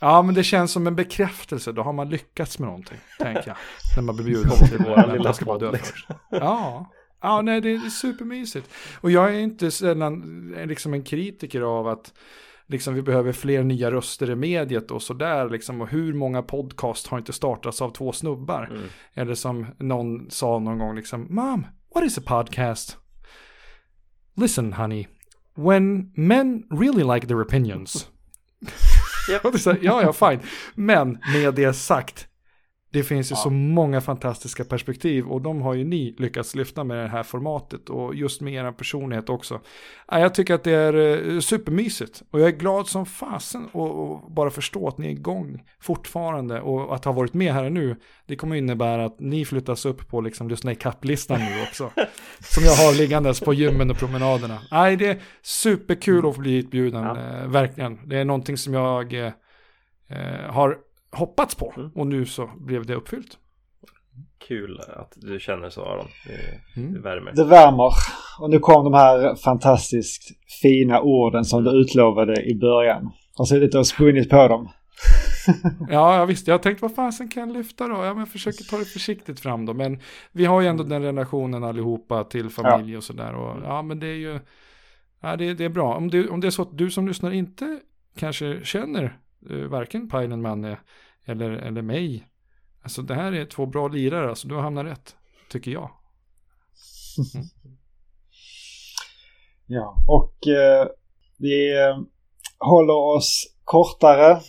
ja, 0.00 0.22
men 0.22 0.34
det 0.34 0.44
känns 0.44 0.72
som 0.72 0.86
en 0.86 0.96
bekräftelse, 0.96 1.72
då 1.72 1.82
har 1.82 1.92
man 1.92 2.08
lyckats 2.10 2.58
med 2.58 2.66
någonting, 2.68 2.98
tänker 3.18 3.44
jag. 3.46 3.56
När 3.96 4.02
man 4.02 4.16
blir 4.16 4.26
bjuden 4.26 4.50
till 4.68 4.78
våran 4.78 5.12
lilla 5.12 5.32
podd, 5.32 5.60
dö 5.60 5.72
liksom. 5.72 6.16
Ja. 6.30 6.90
Ja, 7.22 7.42
nej, 7.42 7.60
det 7.60 7.70
är 7.72 7.78
supermysigt. 7.78 8.70
Och 9.00 9.10
jag 9.10 9.34
är 9.34 9.38
inte 9.38 9.70
sällan 9.70 10.54
eh, 10.58 10.66
liksom 10.66 10.94
en 10.94 11.02
kritiker 11.02 11.60
av 11.60 11.88
att 11.88 12.12
liksom, 12.72 12.94
vi 12.94 13.02
behöver 13.02 13.32
fler 13.32 13.64
nya 13.64 13.90
röster 13.90 14.30
i 14.30 14.34
mediet 14.34 14.90
och 14.90 15.02
sådär. 15.02 15.50
Liksom, 15.50 15.80
och 15.80 15.88
hur 15.88 16.12
många 16.12 16.42
podcast 16.42 17.06
har 17.06 17.18
inte 17.18 17.32
startats 17.32 17.82
av 17.82 17.90
två 17.90 18.12
snubbar? 18.12 18.68
Mm. 18.70 18.82
Eller 19.14 19.34
som 19.34 19.66
någon 19.78 20.30
sa 20.30 20.58
någon 20.58 20.78
gång, 20.78 20.96
liksom, 20.96 21.26
Mom, 21.30 21.66
what 21.94 22.04
is 22.04 22.18
a 22.18 22.22
podcast? 22.26 22.96
Listen, 24.36 24.72
honey, 24.72 25.06
when 25.54 26.12
men 26.14 26.62
really 26.70 27.14
like 27.14 27.26
their 27.26 27.42
opinions. 27.42 28.08
Här, 29.28 29.78
ja, 29.82 30.02
ja, 30.02 30.12
fine. 30.12 30.40
Men 30.74 31.18
med 31.32 31.54
det 31.54 31.72
sagt, 31.72 32.26
Det 32.92 33.02
finns 33.02 33.30
ju 33.30 33.34
Ja. 33.34 33.36
så 33.36 33.50
många 33.50 34.00
fantastiska 34.00 34.64
perspektiv 34.64 35.26
och 35.28 35.40
de 35.42 35.62
har 35.62 35.74
ju 35.74 35.84
ni 35.84 36.14
lyckats 36.18 36.54
lyfta 36.54 36.84
med 36.84 36.96
det 36.98 37.08
här 37.08 37.22
formatet 37.22 37.88
och 37.90 38.14
just 38.14 38.40
med 38.40 38.52
er 38.54 38.72
personlighet 38.72 39.28
också. 39.28 39.60
Ja, 40.10 40.18
Jag 40.20 40.34
tycker 40.34 40.54
att 40.54 40.64
det 40.64 40.72
är 40.72 40.94
eh, 41.34 41.40
supermysigt 41.40 42.22
och 42.30 42.40
jag 42.40 42.48
är 42.48 42.52
glad 42.56 42.88
som 42.88 43.06
fasen 43.06 43.66
och, 43.72 44.30
bara 44.32 44.50
förstå 44.50 44.88
att 44.88 44.98
ni 44.98 45.06
är 45.06 45.10
igång 45.10 45.62
fortfarande 45.80 46.60
och 46.60 46.94
att 46.94 47.04
ha 47.04 47.12
varit 47.12 47.34
med 47.34 47.52
här 47.54 47.70
nu. 47.70 47.96
Det 48.26 48.36
kommer 48.36 48.56
innebära 48.56 49.04
att 49.04 49.20
ni 49.20 49.44
flyttas 49.44 49.86
upp 49.86 50.08
på 50.08 50.20
liksom 50.20 50.48
lyssna 50.48 50.72
i 50.72 50.74
kapplistan 50.74 51.40
nu 51.40 51.62
också. 51.62 51.90
som 52.40 52.64
jag 52.64 52.72
har 52.74 52.98
liggandes 52.98 53.40
på 53.40 53.54
gymmen 53.54 53.90
och 53.90 53.96
promenaderna. 53.96 54.58
Nej, 54.70 54.96
det 54.96 55.06
är 55.06 55.18
superkul 55.42 56.26
att 56.28 56.34
få 56.34 56.40
bli 56.40 56.56
utbjuden, 56.56 57.02
Ja. 57.04 57.18
eh, 57.40 57.46
verkligen. 57.48 57.98
Det 58.08 58.16
är 58.18 58.24
någonting 58.24 58.56
som 58.56 58.74
jag 58.74 59.14
eh, 59.26 59.32
har 60.50 60.78
hoppats 61.12 61.54
på 61.54 61.72
Mm. 61.76 61.90
och 61.94 62.06
nu 62.06 62.26
så 62.26 62.50
blev 62.60 62.86
det 62.86 62.94
uppfyllt. 62.94 63.38
Kul 64.48 64.80
att 64.96 65.12
du 65.16 65.40
känner 65.40 65.70
så 65.70 65.84
Aron. 65.84 66.06
Det, 66.26 66.80
Mm. 66.80 66.94
det 66.94 67.00
värmer. 67.00 67.32
Det 67.32 67.44
värmer. 67.44 67.90
Och 68.40 68.50
nu 68.50 68.58
kom 68.58 68.84
de 68.84 68.94
här 68.94 69.34
fantastiskt 69.34 70.22
fina 70.62 71.00
orden 71.00 71.44
som 71.44 71.64
du 71.64 71.70
utlovade 71.70 72.42
i 72.50 72.54
början. 72.54 73.10
Har 73.36 73.44
suttit 73.44 73.74
och 73.74 73.86
spunnit 73.86 74.30
på 74.30 74.48
dem. 74.48 74.68
Ja, 75.90 76.16
jag 76.16 76.26
visste. 76.26 76.50
Jag 76.50 76.62
tänkte 76.62 76.82
vad 76.82 76.94
fasen 76.94 77.28
kan 77.28 77.48
jag 77.48 77.56
lyfta 77.56 77.88
då? 77.88 78.04
Ja, 78.04 78.14
men 78.14 78.26
försöker 78.26 78.64
ta 78.64 78.76
det 78.78 78.84
försiktigt 78.84 79.40
fram 79.40 79.66
då. 79.66 79.74
Men 79.74 80.00
vi 80.32 80.44
har 80.44 80.60
ju 80.60 80.66
ändå 80.66 80.84
den 80.84 81.02
relationen 81.02 81.64
allihopa 81.64 82.24
till 82.24 82.50
familj 82.50 82.96
och 82.96 83.04
sådär. 83.04 83.34
Och 83.34 83.62
ja, 83.64 83.82
men 83.82 84.00
det 84.00 84.06
är 84.06 84.14
ju, 84.14 84.40
ja, 85.20 85.36
det, 85.36 85.54
det 85.54 85.64
är 85.64 85.68
bra. 85.68 85.94
Om 85.96 86.10
det, 86.10 86.28
om 86.28 86.40
det 86.40 86.46
är 86.46 86.50
så 86.50 86.62
att 86.62 86.78
du 86.78 86.90
som 86.90 87.08
lyssnar 87.08 87.30
inte 87.30 87.80
kanske 88.16 88.60
känner 88.64 89.18
Eh, 89.50 89.56
varken 89.56 90.08
Pajlen 90.08 90.42
Manne 90.42 90.78
eller, 91.24 91.50
eller 91.50 91.82
mig. 91.82 92.26
Alltså 92.82 93.02
det 93.02 93.14
här 93.14 93.32
är 93.32 93.44
två 93.44 93.66
bra 93.66 93.88
lirare, 93.88 94.28
alltså 94.28 94.48
du 94.48 94.54
har 94.54 94.62
hamnat 94.62 94.86
rätt, 94.86 95.16
tycker 95.50 95.70
jag. 95.70 95.90
Ja, 99.66 99.96
och 100.08 100.48
eh, 100.48 100.86
vi 101.38 101.80
eh, 101.80 101.98
håller 102.58 103.16
oss 103.16 103.56
kortare 103.64 104.40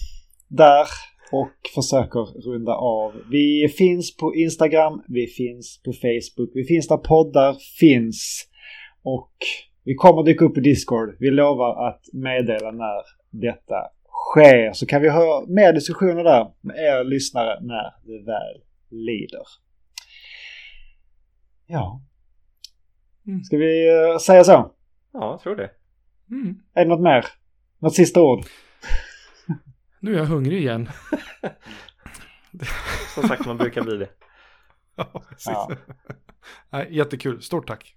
där 0.48 0.88
och 1.32 1.52
försöker 1.76 2.50
runda 2.50 2.72
av. 2.72 3.14
Vi 3.32 3.68
finns 3.78 4.18
på 4.18 4.36
Instagram, 4.36 5.02
vi 5.08 5.28
finns 5.28 5.82
på 5.86 5.94
Facebook, 5.94 6.52
vi 6.54 6.64
finns 6.64 6.88
där 6.88 6.98
poddar 6.98 7.58
finns. 7.80 8.48
Och 9.04 9.34
vi 9.84 9.96
kommer 9.96 10.24
dyka 10.24 10.46
upp 10.46 10.54
på 10.54 10.60
Discord. 10.60 11.16
Vi 11.20 11.32
lovar 11.32 11.88
att 11.90 12.02
meddela 12.14 12.72
när 12.72 13.02
detta 13.32 13.76
sker. 14.34 14.74
Så 14.74 14.86
kan 14.86 15.02
vi 15.02 15.10
ha 15.10 15.46
mer 15.48 15.74
diskussioner 15.74 16.24
där 16.24 16.54
med 16.62 16.76
er 16.76 17.04
lyssnare 17.04 17.60
när 17.62 17.94
det 18.04 18.26
väl 18.26 18.64
lider. 18.90 19.44
Ja. 21.68 22.02
Mm. 23.28 23.44
Ska 23.44 23.58
vi 23.58 23.90
eh, 23.90 24.18
säga 24.18 24.44
så? 24.44 24.72
Ja, 25.14 25.32
jag 25.32 25.40
tror 25.40 25.56
det. 25.56 25.70
Mm. 26.32 26.60
Är 26.74 26.86
det 26.86 26.90
något 26.90 27.02
mer? 27.02 27.26
Något 27.80 27.96
sista 27.96 28.22
ord? 28.22 28.40
Nu 30.00 30.14
är 30.14 30.18
jag 30.18 30.26
hungrig 30.26 30.60
igen. 30.60 30.90
Som 33.16 33.24
sagt, 33.24 33.46
man 33.46 33.58
brukar 33.58 33.82
bli 33.82 33.98
det. 33.98 34.10
ja. 34.96 35.24
Ja. 35.46 35.72
Nej, 36.70 36.88
jättekul, 36.90 37.42
stort 37.42 37.68
tack. 37.68 37.96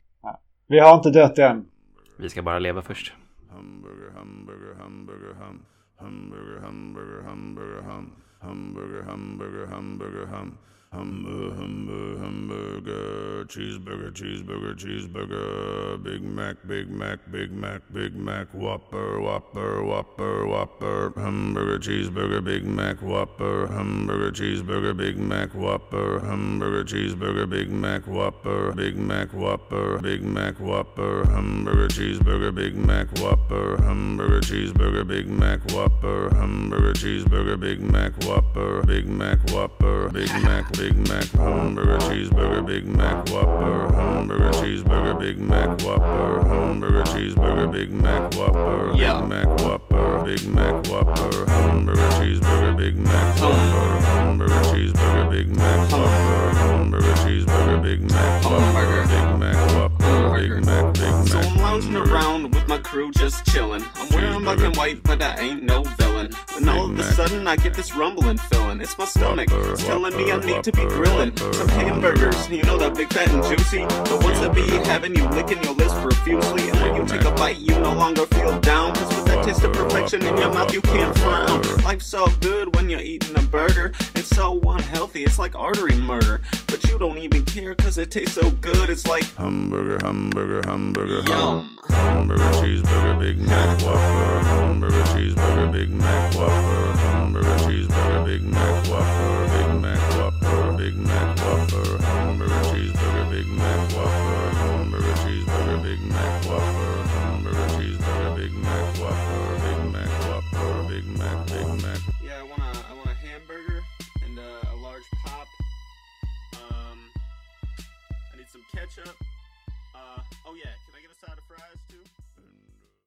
Vi 0.67 0.79
har 0.79 0.95
inte 0.95 1.11
dött 1.11 1.39
än. 1.39 1.69
Vi 2.19 2.29
ska 2.29 2.43
bara 2.43 2.59
leva 2.59 2.83
först. 2.83 3.15
Hamburger, 3.51 4.11
hamburger, 4.11 4.75
hamburger, 4.75 5.35
ham. 5.35 5.65
Hamburger, 5.99 6.61
hamburger, 6.61 7.23
hamburger, 7.23 7.83
ham. 7.83 8.13
Hamburger, 8.43 9.03
hamburger, 9.03 9.67
hamburger, 9.67 10.27
ham. 10.27 10.59
Hamburger, 10.97 11.55
hamburger, 11.57 12.25
hamburger. 12.25 13.45
Cheeseburger, 13.45 14.13
cheeseburger, 14.13 14.75
cheeseburger. 14.75 16.03
Big 16.03 16.23
Mac, 16.23 16.57
Big 16.67 16.89
Mac, 16.89 17.19
Big 17.31 17.53
Mac, 17.53 17.83
Big 17.93 18.15
Mac. 18.15 18.49
Whopper, 18.55 19.21
Whopper, 19.21 19.85
Whopper, 19.85 20.47
Whopper. 20.47 21.13
Hamburger, 21.17 21.79
cheeseburger, 21.79 22.43
Big 22.43 22.65
Mac, 22.65 23.03
Whopper. 23.03 23.67
Hamburger, 23.69 24.33
cheeseburger, 24.33 24.97
Big 24.97 25.19
Mac, 25.19 25.55
Whopper. 25.55 26.21
Hamburger, 26.21 26.85
cheeseburger, 26.85 27.49
Big 27.49 27.71
Mac, 27.71 28.07
Whopper. 28.07 28.73
Big 28.73 28.97
Mac, 28.97 29.33
Whopper, 29.35 29.99
Big 29.99 30.23
Mac, 30.23 30.59
Whopper. 30.59 31.27
Hamburger, 31.27 31.89
cheeseburger, 31.89 32.55
Big 32.55 32.75
Mac, 32.75 33.07
Whopper. 33.21 33.77
Hamburger, 33.83 34.41
cheeseburger, 34.41 35.07
Big 35.07 35.29
Mac, 35.29 35.61
Whopper. 35.73 36.35
Hamburger, 36.35 36.95
cheeseburger, 36.95 37.61
Big 37.61 37.81
Mac, 37.81 38.13
Whopper. 38.25 38.83
Big 38.87 39.07
Mac, 39.07 39.39
Whopper. 39.51 40.09
Big 40.11 40.31
Mac, 40.43 40.73
Big 40.73 40.86
Mac. 40.95 41.25
Hamburger, 41.31 41.99
cheeseburger, 41.99 42.67
Big 42.67 42.87
Mac, 42.87 43.29
Whopper. 43.31 43.93
Hamburger, 43.95 44.51
cheeseburger, 44.51 45.19
Big 45.19 45.39
Mac, 45.39 45.81
Whopper. 45.83 46.47
Hamburger, 46.47 47.03
cheeseburger, 47.05 47.73
Big 47.73 47.91
Mac, 47.91 48.35
Whopper. 48.35 48.93
Yeah. 48.95 49.21
Big 49.21 49.29
Mac, 49.31 49.47
Whopper. 49.61 50.23
Big 50.25 50.47
Mac, 50.47 50.87
Whopper. 50.87 51.51
Hamburger, 51.51 52.09
cheeseburger, 52.21 52.77
Big 52.77 52.97
Mac, 52.99 53.41
Whopper. 53.41 54.01
Hamburger, 54.05 54.61
cheeseburger, 54.71 55.31
Big 55.31 55.49
Mac, 55.57 55.91
Whopper. 55.91 56.55
Hamburger, 56.55 57.15
cheeseburger, 57.15 57.83
Big 57.83 58.11
Mac, 58.11 58.45
Whopper. 58.45 59.07
Big 59.09 59.39
Mac, 59.41 59.71
Whopper. 59.75 60.39
Big 60.39 60.65
Mac, 60.67 60.95
Big 60.95 61.29
So 61.29 61.39
I'm 61.39 61.57
lounging 61.57 61.97
around 61.97 62.55
with 62.55 62.69
my 62.69 62.79
crew 62.79 63.11
just 63.13 63.45
chillin'. 63.47 63.85
I'm 63.97 64.09
wearing 64.15 64.45
black 64.45 64.61
and 64.61 64.77
white, 64.77 65.03
but 65.03 65.23
I 65.23 65.39
ain't 65.39 65.63
no 65.63 65.83
When 66.17 66.69
all 66.69 66.87
of 66.87 66.99
a 66.99 67.03
sudden 67.03 67.47
I 67.47 67.57
get 67.57 67.75
this 67.75 67.95
rumbling 67.95 68.39
feeling. 68.39 68.81
It's 68.81 68.97
my 68.97 69.05
stomach. 69.05 69.49
It's 69.53 69.85
telling 69.85 70.17
me 70.17 70.33
I 70.33 70.39
need 70.39 70.65
to 70.65 70.73
be 70.73 70.85
grilling 70.87 71.37
some 71.37 71.69
hamburgers. 71.69 72.49
You 72.49 72.63
know 72.63 72.79
that 72.79 72.97
big 72.97 73.13
fat 73.13 73.29
and 73.29 73.43
juicy. 73.45 73.85
The 73.85 74.19
ones 74.23 74.41
that 74.41 74.55
be 74.55 74.67
having 74.89 75.15
you 75.15 75.29
licking 75.29 75.63
your 75.63 75.75
lips 75.75 75.93
profusely. 75.95 76.71
And 76.71 76.81
when 76.81 76.97
you 76.97 77.07
take 77.07 77.25
a 77.25 77.33
bite, 77.33 77.59
you 77.59 77.79
no 77.81 77.93
longer 77.95 78.25
feel 78.27 78.59
down. 78.61 78.95
Cause 78.95 79.15
with 79.15 79.27
that 79.27 79.45
taste 79.45 79.63
of 79.63 79.73
perfection 79.75 80.25
in 80.25 80.37
your 80.39 80.53
mouth, 80.53 80.73
you 80.73 80.81
can't 80.81 81.17
frown. 81.19 81.63
Life's 81.85 82.07
so 82.07 82.27
good 82.41 82.75
when 82.75 82.89
you're 82.89 83.01
eating 83.01 83.37
a 83.37 83.43
burger. 83.43 83.93
It's 84.15 84.29
so 84.29 84.59
unhealthy, 84.67 85.25
it's 85.25 85.39
like 85.39 85.55
artery 85.55 85.97
murder. 85.97 86.41
But 86.67 86.83
you 86.89 86.99
don't 86.99 87.19
even 87.19 87.45
care 87.45 87.75
cause 87.75 87.99
it 87.99 88.11
tastes 88.11 88.35
so 88.35 88.51
good. 88.51 88.89
It's 88.89 89.07
like 89.07 89.25
Hamburger, 89.37 89.99
hamburger, 90.03 90.67
hamburger, 90.67 91.23
ham. 91.23 91.29
yum. 91.29 91.79
Hamburger, 91.89 92.43
cheeseburger, 92.59 93.21
Big 93.21 93.39
Mac, 93.39 93.81
Whopper. 93.83 94.41
Hamburger, 94.47 95.03
cheeseburger, 95.05 95.73
Big 95.73 95.91
Mac, 95.91 96.06
Whopper. 96.37 96.97
Hamburger, 96.99 97.57
cheeseburger, 97.59 98.25
Big 98.25 98.43
Mac, 98.43 98.87
Whopper. 98.89 99.46